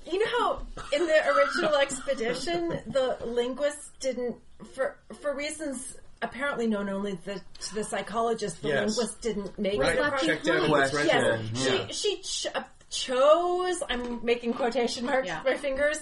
You 0.09 0.19
know 0.19 0.31
how 0.39 0.67
in 0.93 1.05
the 1.05 1.27
original 1.35 1.75
expedition 1.79 2.69
the 2.87 3.17
linguists 3.25 3.91
didn't 3.99 4.37
for 4.73 4.97
for 5.21 5.35
reasons 5.35 5.97
apparently 6.21 6.65
known 6.65 6.89
only 6.89 7.13
the, 7.25 7.41
to 7.59 7.75
the 7.75 7.83
psychologist 7.83 8.61
the 8.61 8.69
Yes. 8.69 8.95
linguist 8.97 9.21
didn't 9.21 9.59
make 9.59 9.79
Right. 9.79 9.95
it 9.97 10.01
across 10.01 10.25
Checked 10.25 10.47
out 10.47 10.61
behind. 10.61 10.63
the 10.63 10.89
Question. 10.89 11.07
Yes, 11.53 11.67
Yeah. 11.69 11.87
she 11.87 11.93
she 11.93 12.21
ch- 12.21 12.47
uh, 12.55 12.63
chose. 12.89 13.81
I'm 13.89 14.23
making 14.25 14.53
quotation 14.53 15.05
marks 15.05 15.27
Yeah. 15.27 15.43
with 15.43 15.53
my 15.53 15.57
fingers. 15.59 15.99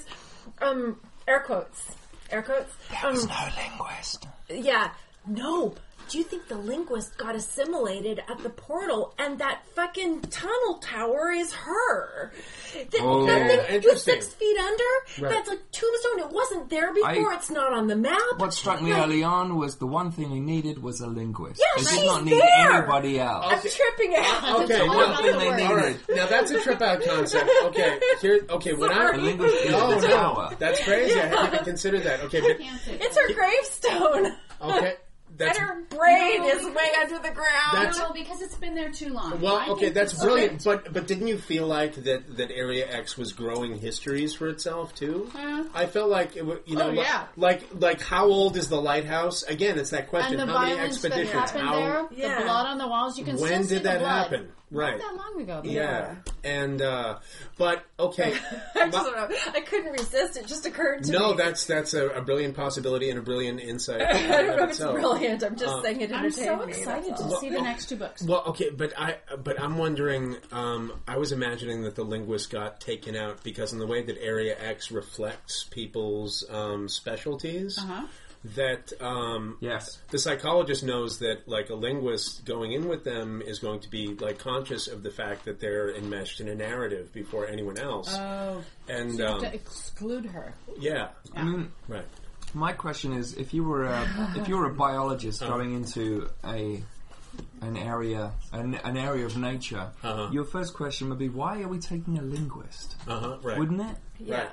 Um, 0.62 1.00
air 1.28 1.40
quotes, 1.42 1.96
air 2.30 2.42
quotes. 2.44 2.72
Um, 3.04 3.16
no 3.16 3.50
linguist. 3.58 4.28
yeah, 4.50 4.92
no. 5.28 5.74
Do 6.10 6.18
you 6.20 6.24
think 6.24 6.48
the 6.48 6.56
linguist 6.56 7.18
got 7.18 7.36
assimilated 7.36 8.22
at 8.30 8.38
the 8.40 8.50
portal, 8.50 9.14
and 9.18 9.40
that 9.40 9.62
fucking 9.76 10.22
tunnel 10.22 10.78
tower 10.82 11.32
is 11.32 11.52
her? 11.54 12.32
That, 12.92 13.02
Oh. 13.02 13.26
that 13.26 13.48
thing 13.48 13.58
was 13.58 13.70
Interesting. 13.70 14.14
six 14.22 14.28
feet 14.34 14.58
under. 14.60 14.84
Right. 15.22 15.32
That's 15.32 15.50
a 15.50 15.56
tombstone. 15.72 16.20
It 16.20 16.30
wasn't 16.30 16.70
there 16.70 16.94
before. 16.94 17.32
I- 17.32 17.36
it's 17.36 17.50
not 17.50 17.74
on 17.74 17.88
the 17.88 17.96
map. 17.96 18.20
What 18.38 18.54
struck 18.54 18.82
me 18.82 18.94
Like, 18.94 19.04
early 19.04 19.24
on 19.24 19.56
was 19.58 19.78
the 19.78 19.88
one 19.88 20.12
thing 20.12 20.32
we 20.32 20.40
needed 20.40 20.82
was 20.84 21.02
a 21.02 21.08
linguist. 21.08 21.60
Yeah, 21.60 21.66
they 21.78 21.90
she's 21.90 22.00
did 22.00 22.06
not 22.06 22.24
need 22.26 22.42
there. 22.42 22.72
anybody 22.74 23.20
else. 23.20 23.46
I'm 23.48 23.60
tripping 23.62 24.16
out. 24.18 24.62
Okay, 24.64 24.80
all 24.82 24.90
well, 24.90 25.18
thing 25.24 25.38
they 25.40 25.50
needed. 25.52 25.66
all 25.68 25.76
right. 25.76 26.00
Now 26.10 26.26
that's 26.28 26.52
a 26.52 26.60
trip 26.62 26.82
out 26.82 27.02
concept. 27.04 27.50
Okay, 27.66 28.00
here. 28.22 28.46
Okay, 28.50 28.74
when 28.74 28.92
A 28.92 28.94
I 28.94 29.16
linguist 29.16 29.56
is 29.56 29.72
no 29.72 30.00
the 30.00 30.08
no, 30.08 30.50
that's 30.60 30.84
crazy. 30.84 31.20
I 31.20 31.26
hadn't 31.28 31.54
even 31.54 31.66
considered 31.66 32.04
that. 32.04 32.20
Okay, 32.26 32.42
but 32.42 32.58
It's 32.60 33.18
her 33.18 33.34
gravestone. 33.34 34.38
okay, 34.62 34.96
And 35.38 35.50
that's 35.50 35.58
her 35.60 35.82
brain 35.90 36.42
No, 36.42 36.48
is 36.48 36.66
way 36.66 36.92
under 37.02 37.20
the 37.20 37.34
ground. 37.34 37.74
That's- 37.74 37.98
No, 38.00 38.14
because 38.14 38.42
it's 38.42 38.56
been 38.56 38.74
there 38.74 38.90
too 38.92 39.10
long. 39.10 39.34
I 39.34 39.36
well. 39.36 39.72
Okay, 39.72 39.90
that's 39.90 40.14
brilliant. 40.14 40.64
perfect. 40.64 40.86
But 40.86 40.94
but 40.94 41.08
didn't 41.08 41.28
you 41.28 41.38
feel 41.38 41.68
like 41.68 41.96
that 42.04 42.38
that 42.38 42.52
Area 42.52 42.88
X 42.90 43.18
was 43.18 43.34
growing 43.34 43.78
histories 43.80 44.34
for 44.34 44.48
itself 44.48 44.96
too? 44.96 45.30
I 45.74 45.88
felt 45.88 46.10
like 46.10 46.36
it. 46.38 46.46
wa- 46.46 46.56
You 46.66 46.78
know, 46.78 46.88
Oh, 46.88 46.92
yeah. 46.92 47.26
like 47.36 47.68
like 47.78 48.02
how 48.02 48.26
old 48.28 48.56
is 48.56 48.70
the 48.70 48.82
lighthouse? 48.82 49.44
Again, 49.44 49.78
it's 49.78 49.90
that 49.90 50.08
question. 50.10 50.40
And 50.40 50.50
the 50.50 50.54
how 50.54 50.62
many 50.62 50.76
violence 50.76 51.02
that 51.02 51.12
expeditions? 51.12 51.52
happened 51.52 51.68
how 51.68 51.76
there, 51.76 52.06
Yeah. 52.16 52.40
the 52.40 52.46
blood 52.46 52.66
on 52.68 52.78
the 52.78 52.88
walls, 52.88 53.18
you 53.20 53.26
can 53.26 53.38
when 53.38 53.64
still 53.64 53.64
see 53.64 53.70
did 53.76 53.84
the 53.84 53.90
that 53.90 54.00
blood. 54.00 54.24
happen? 54.32 54.52
Right. 54.72 54.98
Not 54.98 55.12
that 55.12 55.18
long 55.18 55.42
ago. 55.42 55.62
though. 55.64 55.70
Yeah, 55.70 56.16
and 56.44 56.82
uh, 56.82 57.20
but 57.58 57.84
okay. 58.00 58.34
I 58.76 58.90
just 58.90 58.92
don't 58.92 59.16
know. 59.16 59.38
I 59.54 59.62
couldn't 59.62 59.92
resist. 59.94 60.38
It 60.38 60.48
just 60.48 60.66
occurred 60.66 61.04
to 61.04 61.12
me. 61.12 61.18
No, 61.18 61.32
me. 61.32 61.38
that's 61.38 61.66
that's 61.66 61.94
a, 61.94 62.08
a 62.10 62.22
brilliant 62.22 62.56
possibility 62.56 63.10
and 63.10 63.20
a 63.20 63.22
brilliant 63.22 63.60
insight. 63.60 64.02
I 64.02 64.14
don't 64.42 64.48
know 64.58 64.64
if 64.64 64.70
it's 64.72 64.80
itself. 64.80 64.96
brilliant. 64.96 65.44
I'm 65.44 65.56
just 65.56 65.76
Uh, 65.76 65.82
saying 65.84 66.02
it 66.02 66.12
I'm 66.12 66.26
entertained 66.26 66.48
so 66.60 66.66
me. 66.66 66.72
excited 66.74 67.12
that's 67.12 67.22
to 67.22 67.28
all. 67.28 67.40
see 67.40 67.50
the 67.50 67.62
next 67.62 67.90
two 67.90 67.96
books. 67.98 68.24
Well, 68.24 68.44
okay, 68.48 68.72
but 68.72 68.92
I 68.98 69.18
but 69.44 69.62
I'm 69.62 69.78
wondering. 69.78 70.36
Um, 70.52 70.94
I 71.08 71.18
was 71.18 71.32
imagining 71.32 71.84
that 71.84 71.96
the 71.96 72.04
linguist 72.04 72.50
got 72.50 72.82
taken 72.82 73.16
out 73.16 73.44
because 73.44 73.72
in 73.72 73.80
the 73.80 73.88
way 73.88 74.02
that 74.04 74.18
Area 74.22 74.56
X 74.60 74.90
reflects 74.92 75.64
people's 75.66 76.44
um, 76.50 76.90
specialties. 76.90 77.80
Uh-huh. 78.46 78.56
that 78.56 78.94
um, 79.02 79.58
Yes. 79.60 80.00
the 80.10 80.20
psychologist 80.20 80.84
knows 80.84 81.20
that 81.20 81.48
like 81.48 81.70
a 81.70 81.76
linguist 81.76 82.46
going 82.46 82.72
in 82.74 82.88
with 82.88 83.04
them 83.04 83.42
is 83.42 83.60
going 83.60 83.80
to 83.82 83.90
be 83.90 84.16
like 84.16 84.40
conscious 84.40 84.88
of 84.88 85.04
the 85.04 85.12
fact 85.12 85.46
that 85.46 85.60
they're 85.60 85.94
enmeshed 85.96 86.40
in 86.42 86.48
a 86.50 86.56
narrative 86.56 87.12
before 87.14 87.48
anyone 87.48 87.78
else. 87.78 88.14
Oh, 88.16 88.62
and 88.88 89.14
you 89.18 89.24
have 89.24 89.36
um, 89.36 89.42
to 89.42 89.54
exclude 89.54 90.26
her. 90.26 90.54
yeah, 90.80 91.10
I 91.36 91.44
mean, 91.44 91.72
right. 91.88 92.06
my 92.54 92.74
question 92.74 93.14
is, 93.14 93.34
if 93.34 93.54
you 93.54 93.64
were 93.64 93.86
a, 93.86 94.34
if 94.38 94.48
you 94.48 94.58
were 94.58 94.70
a 94.70 94.74
biologist 94.74 95.42
Uh. 95.44 95.48
going 95.48 95.74
into 95.74 96.30
a 96.44 96.84
an 97.62 97.76
area 97.76 98.32
an, 98.54 98.76
an 98.86 98.96
area 98.96 99.26
of 99.26 99.36
nature, 99.38 99.92
Uh-huh. 100.04 100.30
your 100.32 100.46
first 100.46 100.74
question 100.74 101.10
would 101.10 101.20
be, 101.20 101.28
why 101.28 101.62
are 101.62 101.68
we 101.68 101.80
taking 101.80 102.18
a 102.18 102.22
linguist? 102.22 102.96
Uh 103.08 103.20
huh. 103.20 103.38
Right. 103.44 103.58
Wouldn't 103.60 103.82
it? 103.82 103.98
Yeah. 104.20 104.38
Right. 104.38 104.50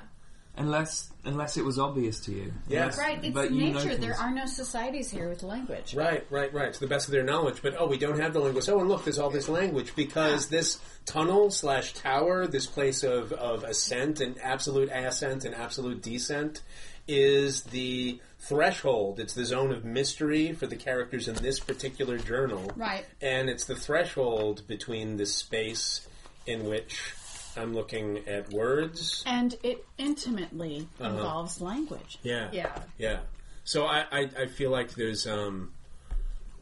Unless 0.55 1.09
unless 1.25 1.57
it 1.57 1.63
was 1.65 1.79
obvious 1.79 2.19
to 2.21 2.31
you. 2.31 2.53
Yes. 2.67 2.95
Unless- 2.95 2.97
Right, 2.99 3.23
it's 3.23 3.33
but 3.33 3.51
you 3.51 3.71
know 3.71 3.79
nature. 3.79 3.95
there 3.95 4.09
things. 4.13 4.19
are 4.19 4.31
no 4.31 4.45
societies 4.45 5.09
here 5.09 5.27
with 5.29 5.41
language. 5.41 5.95
Right, 5.95 6.25
right, 6.29 6.53
right. 6.53 6.71
To 6.73 6.79
the 6.79 6.85
best 6.87 7.07
of 7.07 7.11
their 7.11 7.23
knowledge, 7.23 7.61
but 7.63 7.73
oh, 7.79 7.87
we 7.87 7.97
don't 7.97 8.19
have 8.19 8.33
the 8.33 8.39
linguist. 8.39 8.69
Oh, 8.69 8.79
and 8.79 8.87
look, 8.89 9.03
there's 9.03 9.17
all 9.17 9.29
this 9.31 9.49
language 9.49 9.95
because 9.95 10.49
this 10.49 10.79
tunnel 11.05 11.49
slash 11.49 11.93
tower, 11.93 12.45
this 12.45 12.65
place 12.67 13.03
of 13.03 13.31
of 13.33 13.63
ascent 13.63 14.19
and 14.21 14.39
absolute 14.41 14.89
ascent 14.91 15.43
and 15.45 15.55
absolute 15.55 16.01
descent, 16.03 16.61
is 17.07 17.63
the 17.63 18.19
threshold. 18.39 19.19
It's 19.19 19.33
the 19.33 19.45
zone 19.45 19.71
of 19.71 19.83
mystery 19.85 20.51
for 20.53 20.67
the 20.67 20.75
characters 20.75 21.27
in 21.27 21.35
this 21.35 21.59
particular 21.59 22.17
journal. 22.19 22.69
Right. 22.75 23.05
and 23.21 23.49
it's 23.49 23.65
the 23.65 23.75
threshold 23.75 24.61
between 24.67 25.17
the 25.17 25.25
space 25.25 26.07
in 26.45 26.65
which 26.65 27.13
I'm 27.57 27.73
looking 27.73 28.19
at 28.27 28.51
words. 28.51 29.23
And 29.25 29.55
it 29.63 29.85
intimately 29.97 30.87
Uh-huh. 30.99 31.09
involves 31.09 31.61
language. 31.61 32.19
Yeah, 32.23 32.49
Yeah. 32.51 32.79
yeah. 32.97 33.19
So 33.63 33.85
I, 33.85 34.05
I, 34.11 34.29
I 34.37 34.45
feel 34.47 34.71
like 34.71 34.93
there's 34.95 35.25
um 35.27 35.71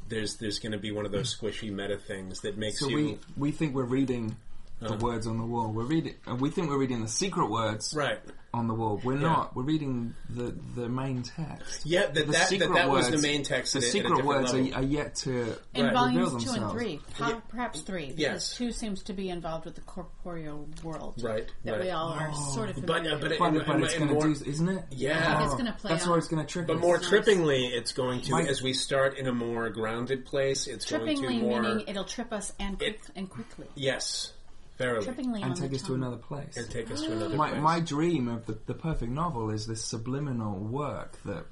there's 0.07 0.35
there's 0.35 0.59
going 0.59 0.73
to 0.73 0.77
be 0.77 0.91
one 0.91 1.05
of 1.05 1.11
those 1.11 1.35
squishy 1.35 1.71
meta 1.71 1.97
things 1.97 2.41
that 2.41 2.57
makes 2.57 2.79
So 2.79 2.89
you 2.89 2.95
we 2.95 3.17
we 3.37 3.51
think 3.51 3.73
we're 3.73 3.83
reading 3.83 4.35
the 4.81 4.87
Uh-huh. 4.87 4.97
words 4.99 5.27
on 5.27 5.37
the 5.37 5.45
wall. 5.45 5.71
We're 5.71 5.83
reading. 5.85 6.15
Uh, 6.27 6.35
we 6.35 6.49
think 6.49 6.69
we're 6.69 6.77
reading 6.79 7.01
the 7.01 7.07
secret 7.07 7.49
words 7.51 7.93
right. 7.95 8.19
on 8.53 8.67
the 8.67 8.73
wall. 8.73 8.99
We're 9.03 9.15
not. 9.17 9.55
We're 9.55 9.61
reading 9.63 10.15
the 10.29 10.55
the 10.75 10.89
main 10.89 11.21
text. 11.21 11.85
Yeah, 11.85 12.01
that 12.07 12.13
The 12.15 12.23
that, 12.23 12.31
that, 12.31 12.47
secret 12.49 12.73
that 12.73 12.89
was 12.89 13.05
the 13.05 13.11
words- 13.13 13.21
main 13.23 13.43
text. 13.43 13.73
The 13.73 13.77
at 13.79 13.83
a- 13.83 13.85
at 13.85 13.89
a 13.89 13.91
secret 13.91 14.09
different 14.09 14.27
words 14.27 14.53
level. 14.53 14.73
are, 14.73 14.77
are 14.77 14.83
yet 14.83 15.15
to 15.17 15.55
In 15.75 15.85
Right. 15.85 15.93
volumes 15.93 16.33
reveal 16.33 16.39
two 16.39 16.49
and 16.49 16.55
themselves. 16.55 16.73
three, 16.73 16.99
po- 17.17 17.41
perhaps 17.47 17.81
three, 17.81 18.05
because 18.07 18.19
Yes. 18.19 18.55
two 18.57 18.71
seems 18.71 19.03
to 19.03 19.13
be 19.13 19.29
involved 19.29 19.65
with 19.65 19.75
the 19.75 19.81
corporeal 19.81 20.67
world. 20.83 21.13
Right, 21.21 21.47
That 21.63 21.71
right. 21.73 21.81
we 21.83 21.89
all 21.91 22.09
are 22.09 22.33
sort 22.53 22.69
of 22.69 22.75
But, 22.77 22.85
familiar 22.87 23.11
uh, 23.11 23.15
but 23.15 23.23
with. 23.23 23.31
it- 23.33 23.39
But, 23.39 23.45
And- 23.45 23.65
but 23.65 23.75
and- 23.75 23.83
it's 23.85 23.93
and 23.93 23.99
going 24.09 24.19
to 24.19 24.27
more- 24.27 24.35
do, 24.35 24.49
isn't 24.49 24.69
it? 24.69 24.83
Yeah. 24.91 25.45
It's 25.45 25.53
gonna 25.55 25.73
play 25.79 25.91
That's 25.91 26.03
out. 26.05 26.09
where 26.09 26.17
it's 26.17 26.27
going 26.27 26.43
to 26.45 26.51
trick 26.51 26.65
But 26.67 26.77
us. 26.77 26.81
more 26.81 26.97
trippingly, 26.97 27.69
it's 27.71 27.93
going 27.93 28.21
to 28.21 28.31
My- 28.31 28.41
as 28.43 28.63
we 28.63 28.73
start 28.73 29.17
in 29.17 29.27
a 29.27 29.31
more 29.33 29.69
grounded 29.69 30.25
place. 30.25 30.65
It's 30.67 30.89
going 30.89 31.03
Trippingly 31.17 31.39
to 31.39 31.45
more 31.45 31.61
meaning 31.61 31.85
it'll 31.87 32.03
trip 32.05 32.33
us 32.33 32.51
and 32.59 32.77
quick, 32.79 32.95
It- 32.95 33.11
and 33.15 33.29
quickly. 33.29 33.67
yes, 33.75 34.33
verily, 34.81 35.05
Trippingly 35.05 35.43
and 35.43 35.55
take 35.55 35.69
the 35.71 35.75
us 35.77 35.81
to 35.83 35.93
another 35.93 36.17
place. 36.17 36.57
and 36.57 36.69
take 36.69 36.89
us 36.91 37.01
to 37.03 37.11
another 37.11 37.35
My, 37.35 37.49
place. 37.51 37.61
my 37.61 37.79
dream 37.79 38.27
of 38.27 38.45
the, 38.45 38.57
the 38.65 38.73
perfect 38.73 39.11
novel 39.11 39.49
is 39.49 39.67
this 39.67 39.83
subliminal 39.83 40.57
work 40.59 41.17
that 41.25 41.45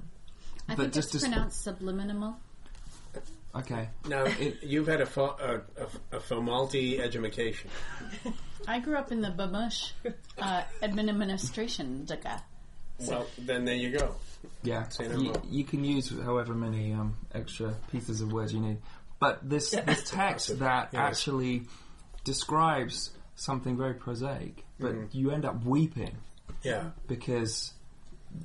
I 0.68 0.74
that 0.74 0.82
think 0.82 0.92
just 0.94 1.14
it's 1.14 1.24
dis- 1.24 1.30
pronounced 1.30 1.62
subliminal. 1.62 2.36
okay. 3.54 3.88
now 4.08 4.26
you've 4.62 4.86
had 4.86 5.00
a 5.00 5.06
fo- 5.06 5.36
a, 5.40 5.56
a, 5.82 6.16
a 6.16 6.20
Fomalti 6.20 6.98
education. 7.00 7.70
I 8.68 8.78
grew 8.80 8.96
up 8.96 9.10
in 9.10 9.20
the 9.22 9.30
Bamush 9.30 9.92
uh, 10.38 10.62
administration. 10.82 12.04
Daga. 12.06 12.42
Well, 13.06 13.26
then 13.38 13.64
there 13.64 13.74
you 13.74 13.96
go. 13.96 14.14
Yeah, 14.62 14.86
Say 14.88 15.08
no 15.08 15.18
you, 15.18 15.32
you 15.48 15.64
can 15.64 15.84
use 15.84 16.10
however 16.22 16.54
many 16.54 16.92
um, 16.92 17.16
extra 17.34 17.74
pieces 17.90 18.20
of 18.20 18.30
words 18.32 18.52
you 18.52 18.60
need. 18.60 18.78
But 19.18 19.48
this 19.48 19.70
this 19.86 20.08
text 20.10 20.58
that 20.58 20.90
Yes. 20.92 21.00
actually 21.00 21.62
describes 22.24 23.10
something 23.40 23.76
very 23.76 23.94
prosaic, 23.94 24.64
but 24.78 24.92
Mm-hmm. 24.92 25.16
you 25.18 25.30
end 25.30 25.44
up 25.44 25.64
weeping 25.64 26.16
Yeah, 26.62 26.90
because 27.08 27.72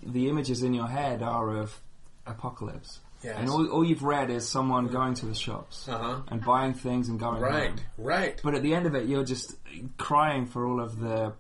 the 0.04 0.30
images 0.30 0.64
in 0.64 0.74
your 0.74 0.88
head 0.88 1.22
are 1.22 1.58
of 1.58 1.80
apocalypse. 2.26 3.00
Yes. 3.24 3.38
And 3.40 3.50
all, 3.50 3.68
all 3.70 3.84
you've 3.84 4.04
read 4.04 4.30
is 4.30 4.48
someone 4.48 4.88
going 4.88 5.16
to 5.16 5.26
the 5.26 5.34
shops 5.34 5.88
Uh-huh. 5.90 6.22
and 6.30 6.44
buying 6.44 6.74
things 6.74 7.10
and 7.10 7.20
going 7.20 7.42
right, 7.42 7.70
home. 7.72 7.80
right. 7.98 8.40
But 8.44 8.56
at 8.56 8.62
the 8.64 8.74
end 8.74 8.86
of 8.86 8.96
it, 8.96 9.08
you're 9.08 9.24
just 9.24 9.56
crying 9.98 10.46
for 10.46 10.66
all 10.68 10.80
of 10.80 11.00
the 11.00 11.34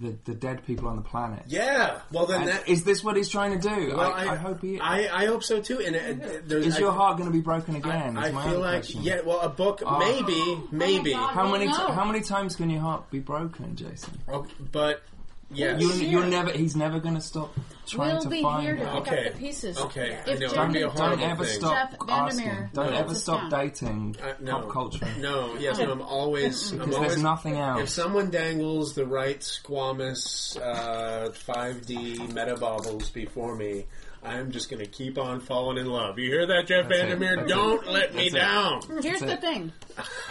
the, 0.00 0.16
the 0.24 0.34
dead 0.34 0.66
people 0.66 0.88
on 0.88 0.96
the 0.96 1.02
planet. 1.02 1.44
Yeah. 1.46 2.00
Well, 2.10 2.26
then 2.26 2.40
And 2.42 2.50
that 2.50 2.68
is 2.68 2.82
this 2.84 3.04
what 3.04 3.16
he's 3.16 3.28
trying 3.28 3.58
to 3.58 3.68
do? 3.68 3.94
Well, 3.96 4.12
I, 4.12 4.28
I, 4.32 4.36
hope 4.36 4.60
he. 4.60 4.80
I, 4.80 5.22
I 5.22 5.26
hope 5.26 5.44
so 5.44 5.60
too. 5.60 5.80
And 5.80 5.94
uh, 5.94 5.98
it, 5.98 6.18
it- 6.34 6.48
there's, 6.48 6.66
is 6.66 6.76
I, 6.76 6.80
your 6.80 6.92
heart 6.92 7.16
going 7.16 7.28
to 7.28 7.32
be 7.32 7.40
broken 7.40 7.76
again? 7.76 8.16
I 8.16 8.28
is 8.28 8.32
my 8.34 8.42
feel 8.42 8.52
other 8.54 8.58
like 8.60 8.72
question. 8.82 9.02
yeah. 9.02 9.20
Well, 9.24 9.40
a 9.40 9.48
book 9.48 9.82
Oh. 9.86 9.98
maybe, 9.98 10.62
maybe. 10.72 11.12
God. 11.12 11.32
How 11.34 11.50
many? 11.50 11.66
T- 11.66 11.72
no. 11.72 11.92
how 11.92 12.04
many 12.04 12.20
times 12.22 12.56
can 12.56 12.70
your 12.70 12.80
heart 12.80 13.10
be 13.10 13.20
broken, 13.20 13.76
Jason? 13.76 14.18
Okay, 14.28 14.52
but 14.72 15.02
yeah. 15.50 15.76
You, 15.78 15.88
Sure. 15.92 16.02
you're 16.02 16.26
never. 16.26 16.50
He's 16.52 16.74
never 16.76 16.98
going 17.00 17.14
to 17.16 17.20
stop 17.20 17.54
trying 17.86 18.14
We'll 18.14 18.22
to 18.22 18.28
be 18.28 18.42
find 18.42 18.62
here 18.62 18.76
to 18.76 18.82
it. 18.82 18.84
pick 19.04 19.12
Okay. 19.12 19.26
up 19.28 19.32
the 19.34 19.38
pieces. 19.38 19.78
Okay, 19.78 20.16
I 20.26 20.30
If 20.30 20.40
know. 20.40 20.48
Jeff 20.48 20.58
It'd 20.58 20.72
be 20.72 20.80
a 20.82 20.88
and- 20.88 20.96
Don't 20.96 21.20
ever 21.20 21.44
thing. 21.44 21.54
stop 21.60 21.90
Jeff 21.90 22.00
asking. 22.08 22.44
Vandermeer 22.46 22.70
Don't 22.72 22.84
wrote 22.86 22.94
ever 22.94 23.08
this 23.10 23.22
stop 23.22 23.40
down. 23.50 23.50
dating 23.60 24.16
Uh, 24.22 24.32
no, 24.40 24.52
pop 24.60 24.68
culture. 24.70 25.08
No, 25.20 25.54
yes, 25.56 25.78
no, 25.78 25.92
I'm 25.92 26.02
always. 26.02 26.72
I'm 26.72 26.78
Because 26.78 26.94
always 26.94 27.10
there's 27.10 27.22
nothing 27.22 27.56
else. 27.58 27.76
If 27.78 27.80
else. 27.82 27.94
someone 27.94 28.30
dangles 28.30 28.94
the 28.94 29.06
right 29.06 29.40
squamous 29.40 30.56
uh, 30.60 31.30
5D 31.30 32.28
meta 32.34 32.56
baubles 32.56 33.10
before 33.10 33.54
me, 33.54 33.84
I'm 34.22 34.50
just 34.52 34.70
going 34.70 34.82
to 34.82 34.90
keep 34.90 35.18
on 35.18 35.40
falling 35.40 35.76
in 35.76 35.86
love. 35.86 36.18
You 36.18 36.30
hear 36.30 36.46
that, 36.46 36.66
Jeff 36.66 36.88
That's 36.88 37.00
it. 37.00 37.02
Vandermeer? 37.08 37.36
That's 37.36 37.48
Don't 37.50 37.86
let 37.86 38.14
me 38.14 38.30
That's 38.30 38.34
it. 38.34 38.38
down. 38.38 38.80
Here's 39.02 39.20
the 39.20 39.26
That's 39.26 39.32
it. 39.32 39.40
thing: 39.42 39.72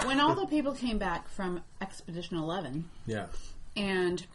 when 0.05 0.19
all 0.19 0.33
the 0.33 0.47
people 0.47 0.73
came 0.73 0.97
back 0.97 1.27
from 1.29 1.61
Expedition 1.79 2.37
Eleven, 2.37 2.89
Yeah, 3.05 3.27
and 3.77 4.25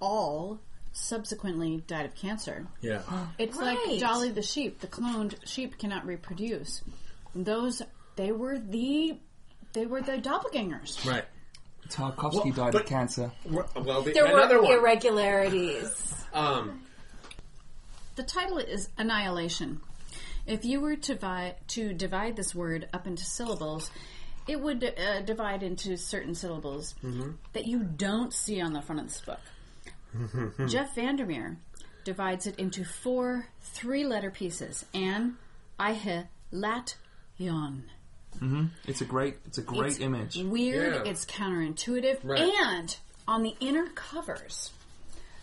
all 0.00 0.58
subsequently 0.92 1.82
died 1.86 2.06
of 2.06 2.14
cancer, 2.14 2.66
yeah. 2.80 3.02
it's 3.38 3.56
Right. 3.56 3.78
like 3.88 4.00
Dolly 4.00 4.30
the 4.30 4.42
sheep. 4.42 4.80
The 4.80 4.86
cloned 4.88 5.34
sheep 5.46 5.78
cannot 5.78 6.06
reproduce. 6.06 6.82
Those 7.34 7.82
they 8.16 8.32
were 8.32 8.58
the 8.58 9.18
they 9.72 9.86
were 9.86 10.02
the 10.02 10.18
doppelgangers. 10.18 11.04
Right. 11.06 11.24
Tarkovsky 11.88 12.44
Well, 12.44 12.52
died 12.52 12.72
but- 12.72 12.82
of 12.82 12.86
cancer. 12.86 13.32
Well, 13.48 14.02
the, 14.02 14.12
There 14.12 14.26
another 14.26 14.56
were 14.58 14.64
one. 14.64 14.78
irregularities. 14.78 16.14
Um, 16.32 16.82
The 18.14 18.22
title 18.22 18.58
is 18.58 18.88
Annihilation. 18.96 19.80
If 20.46 20.64
you 20.64 20.80
were 20.80 20.94
to, 20.94 21.16
vi- 21.16 21.56
to 21.68 21.92
divide 21.92 22.36
this 22.36 22.54
word 22.54 22.88
up 22.92 23.08
into 23.08 23.24
syllables, 23.24 23.90
it 24.46 24.60
would 24.60 24.84
uh, 24.84 25.22
divide 25.22 25.64
into 25.64 25.96
certain 25.96 26.36
syllables 26.36 26.94
that 27.52 27.66
you 27.66 27.82
don't 27.82 28.32
see 28.32 28.60
on 28.60 28.72
the 28.72 28.80
front 28.80 29.00
of 29.00 29.08
this 29.08 29.20
book. 29.22 29.40
Jeff 30.68 30.94
Vandermeer 30.94 31.56
divides 32.04 32.46
it 32.46 32.58
into 32.58 32.84
four 32.84 33.46
three 33.60 34.04
letter 34.04 34.30
pieces 34.30 34.84
An, 34.94 35.36
Ihe, 35.78 36.24
Lat, 36.50 36.96
Yon. 37.36 37.84
Mm-hmm. 38.36 38.66
It's 38.86 39.00
a 39.00 39.04
great. 39.04 39.36
It's 39.46 39.58
a 39.58 39.62
great 39.62 39.92
It's 39.92 40.00
image. 40.00 40.36
Weird, 40.36 40.94
Yeah. 40.94 41.10
it's 41.10 41.24
counterintuitive, 41.26 42.20
Right. 42.22 42.40
and 42.40 42.96
on 43.28 43.42
the 43.42 43.54
inner 43.60 43.86
covers, 43.88 44.70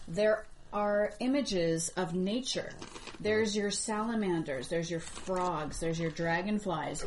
there 0.07 0.45
are 0.73 1.13
images 1.19 1.89
of 1.97 2.13
nature. 2.13 2.71
There's 3.19 3.55
your 3.55 3.71
salamanders, 3.71 4.67
there's 4.67 4.89
your 4.91 4.99
frogs, 4.99 5.79
there's 5.79 5.99
your 5.99 6.11
dragonflies, 6.11 7.05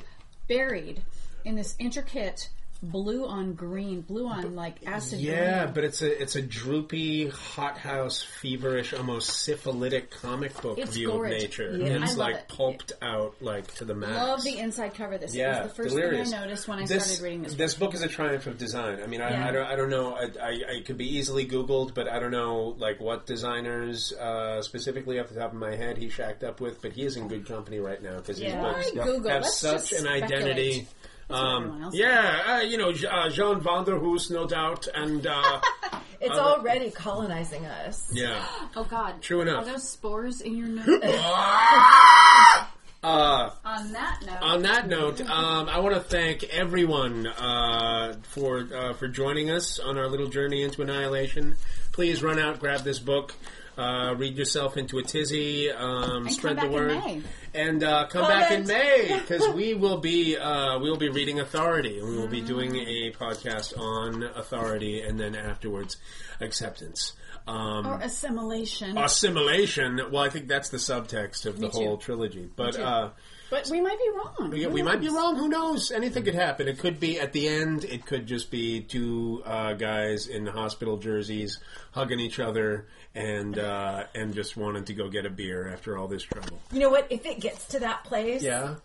buried 0.48 1.02
in 1.44 1.54
this 1.56 1.74
intricate 1.78 2.48
blue 2.82 3.26
on 3.26 3.52
green, 3.54 4.00
blue 4.00 4.26
on 4.26 4.54
like 4.56 4.76
acid 4.86 5.20
yeah, 5.20 5.64
green. 5.64 5.74
but 5.74 5.84
it's 5.84 6.00
a 6.02 6.22
it's 6.22 6.34
a 6.36 6.42
droopy, 6.42 7.28
hothouse, 7.28 8.22
feverish, 8.22 8.94
almost 8.94 9.28
syphilitic 9.44 10.10
comic 10.10 10.58
book 10.62 10.78
It's 10.78 10.94
view 10.96 11.08
gorgeous. 11.08 11.34
of 11.36 11.40
nature. 11.42 11.76
Yeah. 11.76 12.02
It's 12.02 12.16
like 12.16 12.36
it. 12.36 12.48
pulped 12.48 12.92
out 13.02 13.34
like 13.42 13.74
to 13.74 13.84
the 13.84 13.94
max. 13.94 14.12
Love 14.14 14.42
the 14.44 14.58
inside 14.58 14.94
cover. 14.94 15.18
This 15.18 15.34
Yeah, 15.34 15.62
was 15.62 15.68
the 15.70 15.74
first 15.82 15.88
delirious. 15.94 16.30
thing 16.30 16.38
I 16.38 16.42
noticed 16.44 16.68
when 16.68 16.78
I 16.78 16.86
this, 16.86 17.04
started 17.04 17.22
reading 17.22 17.42
this. 17.42 17.54
This 17.54 17.74
book 17.74 17.92
is 17.94 18.02
a 18.02 18.08
triumph 18.08 18.46
of 18.46 18.56
design. 18.56 19.02
I 19.02 19.06
mean, 19.06 19.20
I, 19.20 19.30
Yeah. 19.30 19.48
I 19.48 19.50
don't, 19.52 19.66
I 19.66 19.76
don't 19.76 19.90
know. 19.90 20.14
I, 20.14 20.28
I, 20.42 20.50
I 20.78 20.82
could 20.86 20.96
be 20.96 21.16
easily 21.16 21.46
Googled, 21.46 21.92
but 21.94 22.08
I 22.08 22.18
don't 22.18 22.30
know 22.32 22.74
like 22.78 22.98
what 23.00 23.26
designers 23.26 24.12
uh, 24.14 24.62
specifically 24.62 25.20
off 25.20 25.28
the 25.28 25.38
top 25.38 25.52
of 25.52 25.58
my 25.58 25.74
head 25.76 25.98
he 25.98 26.08
shacked 26.08 26.42
up 26.44 26.60
with. 26.60 26.80
But 26.80 26.92
he 26.92 27.04
is 27.04 27.16
in 27.16 27.28
good 27.28 27.46
company 27.46 27.78
right 27.78 28.02
now 28.02 28.16
because 28.16 28.38
his 28.38 28.54
books 28.54 28.90
have 28.96 29.22
Let's 29.42 29.56
such 29.58 29.92
an 29.92 30.06
identity. 30.06 30.72
speculate. 30.72 30.86
Everyone 30.86 31.09
Um, 31.32 31.82
else 31.82 31.94
yeah, 31.94 32.42
uh, 32.46 32.60
you 32.60 32.76
know, 32.78 32.92
J- 32.92 33.06
uh, 33.06 33.28
Jean 33.30 33.60
Vanderhoos, 33.60 34.30
no 34.30 34.46
doubt, 34.46 34.88
and 34.94 35.26
uh, 35.26 35.60
It's 36.20 36.32
Other- 36.32 36.40
already 36.60 36.90
colonizing 36.90 37.64
us. 37.66 38.10
yeah. 38.14 38.44
Oh 38.76 38.84
God! 38.84 39.20
True 39.22 39.40
enough. 39.40 39.66
Are 39.66 39.72
those 39.72 39.88
spores 39.88 40.40
in 40.42 40.56
your 40.56 40.68
nose? 40.68 40.86
Uh, 43.02 43.48
On 43.64 43.92
that 43.92 44.20
note, 44.26 44.42
on 44.42 44.62
that 44.62 44.86
note, 44.86 45.20
um, 45.22 45.70
I 45.70 45.78
want 45.80 45.94
to 45.94 46.02
thank 46.02 46.44
everyone 46.44 47.26
uh, 47.26 48.16
for 48.24 48.68
uh, 48.74 48.92
for 48.92 49.08
joining 49.08 49.50
us 49.50 49.78
on 49.78 49.96
our 49.96 50.06
little 50.06 50.28
journey 50.28 50.62
into 50.62 50.82
annihilation. 50.82 51.56
Please 51.92 52.22
run 52.22 52.38
out, 52.38 52.60
grab 52.60 52.80
this 52.82 52.98
book. 52.98 53.34
Uh, 53.80 54.14
read 54.16 54.36
yourself 54.36 54.76
into 54.76 54.98
a 54.98 55.02
tizzy, 55.02 55.70
um, 55.70 56.28
spread 56.28 56.56
the 56.56 56.60
back 56.62 56.66
in 56.66 56.72
word, 56.72 56.88
May. 56.88 57.22
and 57.54 57.82
uh, 57.82 58.06
come 58.08 58.26
back 58.28 58.50
in 58.50 58.66
May 58.66 59.18
because 59.20 59.48
we 59.54 59.74
will 59.74 59.98
be 59.98 60.36
uh, 60.36 60.78
we 60.78 60.90
will 60.90 60.98
be 60.98 61.08
reading 61.08 61.40
Authority, 61.40 61.98
and 61.98 62.08
we 62.08 62.16
will 62.16 62.28
be 62.28 62.40
doing 62.42 62.76
a 62.76 63.10
podcast 63.12 63.78
on 63.78 64.22
Authority, 64.22 65.00
and 65.00 65.18
then 65.18 65.34
afterwards 65.34 65.96
Acceptance. 66.40 67.14
Um, 67.46 67.86
Or 67.86 67.98
assimilation. 68.00 68.96
assimilation. 68.98 70.00
Well, 70.12 70.22
I 70.22 70.28
think 70.28 70.46
that's 70.46 70.68
the 70.68 70.76
subtext 70.78 71.46
of 71.46 71.58
the 71.58 71.68
too. 71.68 71.76
whole 71.78 71.96
trilogy. 71.96 72.48
But 72.54 72.74
too. 72.74 72.82
uh, 72.82 73.10
but 73.50 73.68
we 73.70 73.80
might 73.80 73.98
be 73.98 74.10
wrong. 74.16 74.50
we, 74.50 74.62
Who 74.62 74.70
we 74.70 74.82
might 74.82 75.00
be 75.00 75.06
knows? 75.06 75.14
wrong. 75.16 75.36
Who 75.36 75.48
knows? 75.48 75.90
Anything 75.90 76.24
could 76.24 76.34
happen. 76.34 76.68
It 76.68 76.78
could 76.78 76.98
be 77.00 77.18
at 77.20 77.32
the 77.32 77.48
end. 77.48 77.84
It 77.84 78.06
could 78.06 78.26
just 78.26 78.50
be 78.50 78.80
two 78.80 79.42
uh, 79.44 79.74
guys 79.74 80.26
in 80.28 80.46
hospital 80.46 80.96
jerseys 80.96 81.58
hugging 81.92 82.20
each 82.20 82.38
other 82.40 82.86
and 83.14 83.58
uh, 83.58 84.04
and 84.14 84.34
just 84.34 84.56
wanting 84.56 84.84
to 84.84 84.94
go 84.94 85.08
get 85.08 85.26
a 85.26 85.30
beer 85.30 85.68
after 85.72 85.98
all 85.98 86.06
this 86.08 86.22
trouble. 86.22 86.60
You 86.72 86.80
know 86.80 86.90
what? 86.90 87.06
If 87.10 87.26
it 87.26 87.40
gets 87.40 87.66
to 87.68 87.80
that 87.80 88.04
place, 88.04 88.42
Yeah, 88.42 88.76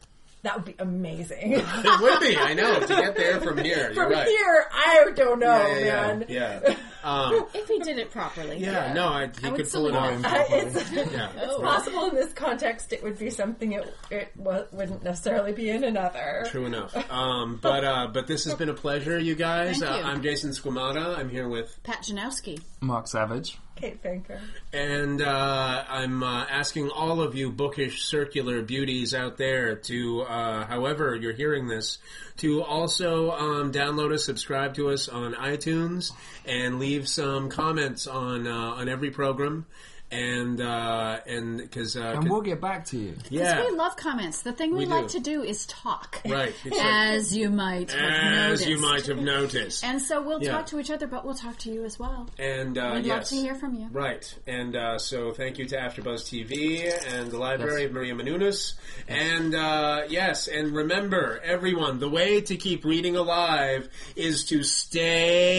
that 0.41 0.55
would 0.55 0.65
be 0.65 0.75
amazing. 0.79 1.53
it 1.53 2.01
would 2.01 2.19
be. 2.19 2.35
I 2.37 2.53
know 2.55 2.79
to 2.79 2.87
get 2.87 3.15
there 3.15 3.39
from 3.41 3.57
here. 3.59 3.91
You're 3.93 4.03
From 4.03 4.11
right. 4.11 4.27
here, 4.27 4.65
I 4.73 5.11
don't 5.15 5.39
know, 5.39 5.57
yeah, 5.67 5.77
yeah, 5.79 5.85
man. 6.07 6.25
yeah. 6.27 6.59
yeah. 6.63 6.75
Um, 7.05 7.45
If 7.53 7.67
he 7.67 7.79
did 7.79 7.97
it 7.99 8.09
properly. 8.11 8.57
yeah, 8.57 8.91
no, 8.93 9.07
I, 9.09 9.27
he 9.39 9.47
I 9.47 9.51
could 9.51 9.51
pull 9.51 9.55
it 9.59 9.69
salute 9.69 9.95
off. 9.95 10.25
Uh, 10.25 10.43
it's 10.49 10.91
Yeah. 10.91 11.29
it's 11.37 11.55
possible 11.61 12.05
in 12.09 12.15
this 12.15 12.33
context 12.33 12.91
it 12.93 13.03
would 13.03 13.19
be 13.19 13.29
something 13.29 13.73
it, 13.73 13.93
it 14.09 14.31
wa- 14.35 14.63
wouldn't 14.71 15.03
necessarily 15.03 15.53
be 15.53 15.69
in 15.69 15.83
another. 15.83 16.45
True 16.49 16.65
enough. 16.65 16.93
Um, 17.15 17.59
but 17.61 17.83
uh, 17.83 18.07
but 18.11 18.27
this 18.27 18.43
has 18.45 18.55
been 18.55 18.69
a 18.69 18.73
pleasure, 18.73 19.17
you 19.19 19.35
guys. 19.35 19.79
Thank 19.79 19.91
Uh, 19.91 19.97
you. 19.97 20.03
I'm 20.03 20.21
Jason 20.23 20.49
Squamata. 20.51 21.17
I'm 21.17 21.29
here 21.29 21.47
with 21.47 21.77
Pat 21.83 22.01
Janowski. 22.03 22.59
Mark 22.81 23.07
Savage. 23.07 23.57
Kate 23.75 24.01
Finker. 24.01 24.39
And 24.71 25.21
uh, 25.21 25.83
I'm 25.89 26.23
uh, 26.23 26.45
asking 26.49 26.91
all 26.91 27.19
of 27.19 27.35
you 27.35 27.51
bookish 27.51 28.03
circular 28.05 28.61
beauties 28.61 29.13
out 29.13 29.35
there 29.35 29.75
to, 29.75 30.21
uh, 30.21 30.65
however 30.65 31.13
you're 31.13 31.33
hearing 31.33 31.67
this, 31.67 31.97
to 32.37 32.63
also 32.63 33.31
um, 33.31 33.73
download 33.73 34.13
us, 34.13 34.23
subscribe 34.23 34.75
to 34.75 34.91
us 34.91 35.09
on 35.09 35.33
iTunes, 35.33 36.13
and 36.45 36.79
leave 36.79 36.94
some 37.03 37.49
comments 37.49 38.07
on 38.07 38.47
uh, 38.47 38.51
on 38.51 38.87
every 38.87 39.11
program. 39.11 39.65
And 40.11 40.61
uh, 40.61 41.19
and 41.27 41.57
because 41.57 41.97
uh, 41.97 42.13
And 42.17 42.29
we'll 42.29 42.41
get 42.41 42.61
back 42.61 42.85
to 42.85 42.97
you. 42.97 43.15
yeah, 43.29 43.65
We 43.65 43.71
love 43.75 43.97
comments. 43.97 44.43
The 44.43 44.53
thing 44.53 44.71
we, 44.71 44.79
We 44.79 44.85
like 44.85 45.07
do. 45.07 45.17
to 45.17 45.23
do 45.23 45.41
is 45.41 45.65
talk. 45.65 46.21
right, 46.29 46.53
it's 46.63 46.77
like- 46.77 46.85
As 46.85 47.35
you 47.35 47.49
might 47.49 47.91
have 47.91 48.01
as 48.01 48.59
noticed. 48.61 48.67
you 48.69 48.77
might 48.79 49.07
have 49.07 49.17
noticed. 49.17 49.83
And 49.83 49.99
so 50.01 50.21
we'll 50.21 50.41
Yeah. 50.43 50.51
talk 50.51 50.67
to 50.67 50.79
each 50.79 50.91
other, 50.91 51.07
but 51.07 51.25
we'll 51.25 51.33
talk 51.33 51.57
to 51.59 51.71
you 51.71 51.83
as 51.85 51.97
well. 51.99 52.29
And 52.37 52.77
uh, 52.77 52.91
We'd 52.95 53.07
love 53.07 53.23
to 53.25 53.35
hear 53.35 53.55
from 53.55 53.73
you. 53.73 53.87
Right, 53.91 54.31
and 54.45 54.75
uh, 54.75 54.99
so 54.99 55.31
thank 55.33 55.57
you 55.57 55.65
to 55.65 55.75
AfterBuzz 55.75 56.23
TV 56.23 56.83
and 57.13 57.31
the 57.31 57.37
Library 57.39 57.81
Yes. 57.81 57.89
of 57.89 57.93
Maria 57.95 58.13
Menounos, 58.13 58.75
and 59.07 59.55
uh, 59.55 60.03
yes, 60.07 60.47
and 60.47 60.71
remember, 60.75 61.41
everyone, 61.43 61.99
the 61.99 62.09
way 62.09 62.41
to 62.41 62.55
keep 62.55 62.85
reading 62.85 63.15
alive 63.15 63.89
is 64.15 64.45
to 64.45 64.61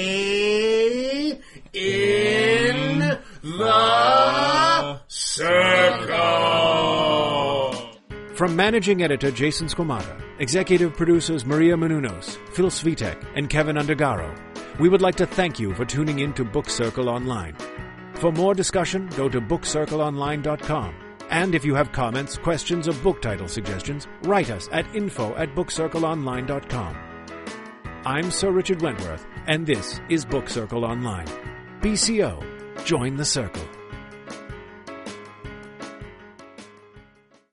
stay 0.06 1.40
in 1.72 3.18
the 3.46 5.00
circle. 5.06 5.46
From 8.34 8.56
managing 8.56 9.02
editor 9.02 9.30
Jason 9.30 9.68
Squamata, 9.68 10.20
executive 10.40 10.94
producers 10.96 11.46
Maria 11.46 11.76
Menounos, 11.76 12.36
Phil 12.54 12.66
Svitek, 12.66 13.24
and 13.36 13.48
Kevin 13.48 13.76
Undergaro, 13.76 14.36
we 14.80 14.88
would 14.88 15.00
like 15.00 15.14
to 15.16 15.26
thank 15.26 15.60
you 15.60 15.72
for 15.74 15.84
tuning 15.84 16.18
in 16.18 16.32
to 16.34 16.44
Book 16.44 16.68
Circle 16.68 17.08
Online. 17.08 17.56
For 18.14 18.32
more 18.32 18.52
discussion, 18.54 19.08
go 19.16 19.28
to 19.28 19.40
bookcircleonline.com. 19.40 20.94
And 21.30 21.54
if 21.54 21.64
you 21.64 21.74
have 21.74 21.92
comments, 21.92 22.36
questions, 22.36 22.88
or 22.88 22.94
book 22.94 23.22
title 23.22 23.48
suggestions, 23.48 24.08
write 24.24 24.50
us 24.50 24.68
at 24.72 24.92
info 24.94 25.34
at 25.36 25.54
bookcircleonline.com. 25.54 26.96
I'm 28.04 28.30
Sir 28.30 28.50
Richard 28.50 28.82
Wentworth, 28.82 29.26
and 29.46 29.66
this 29.66 30.00
is 30.08 30.24
Book 30.24 30.48
Circle 30.48 30.84
Online. 30.84 31.26
BCO, 31.80 32.55
join 32.84 33.16
the 33.16 33.24
circle. 33.24 33.75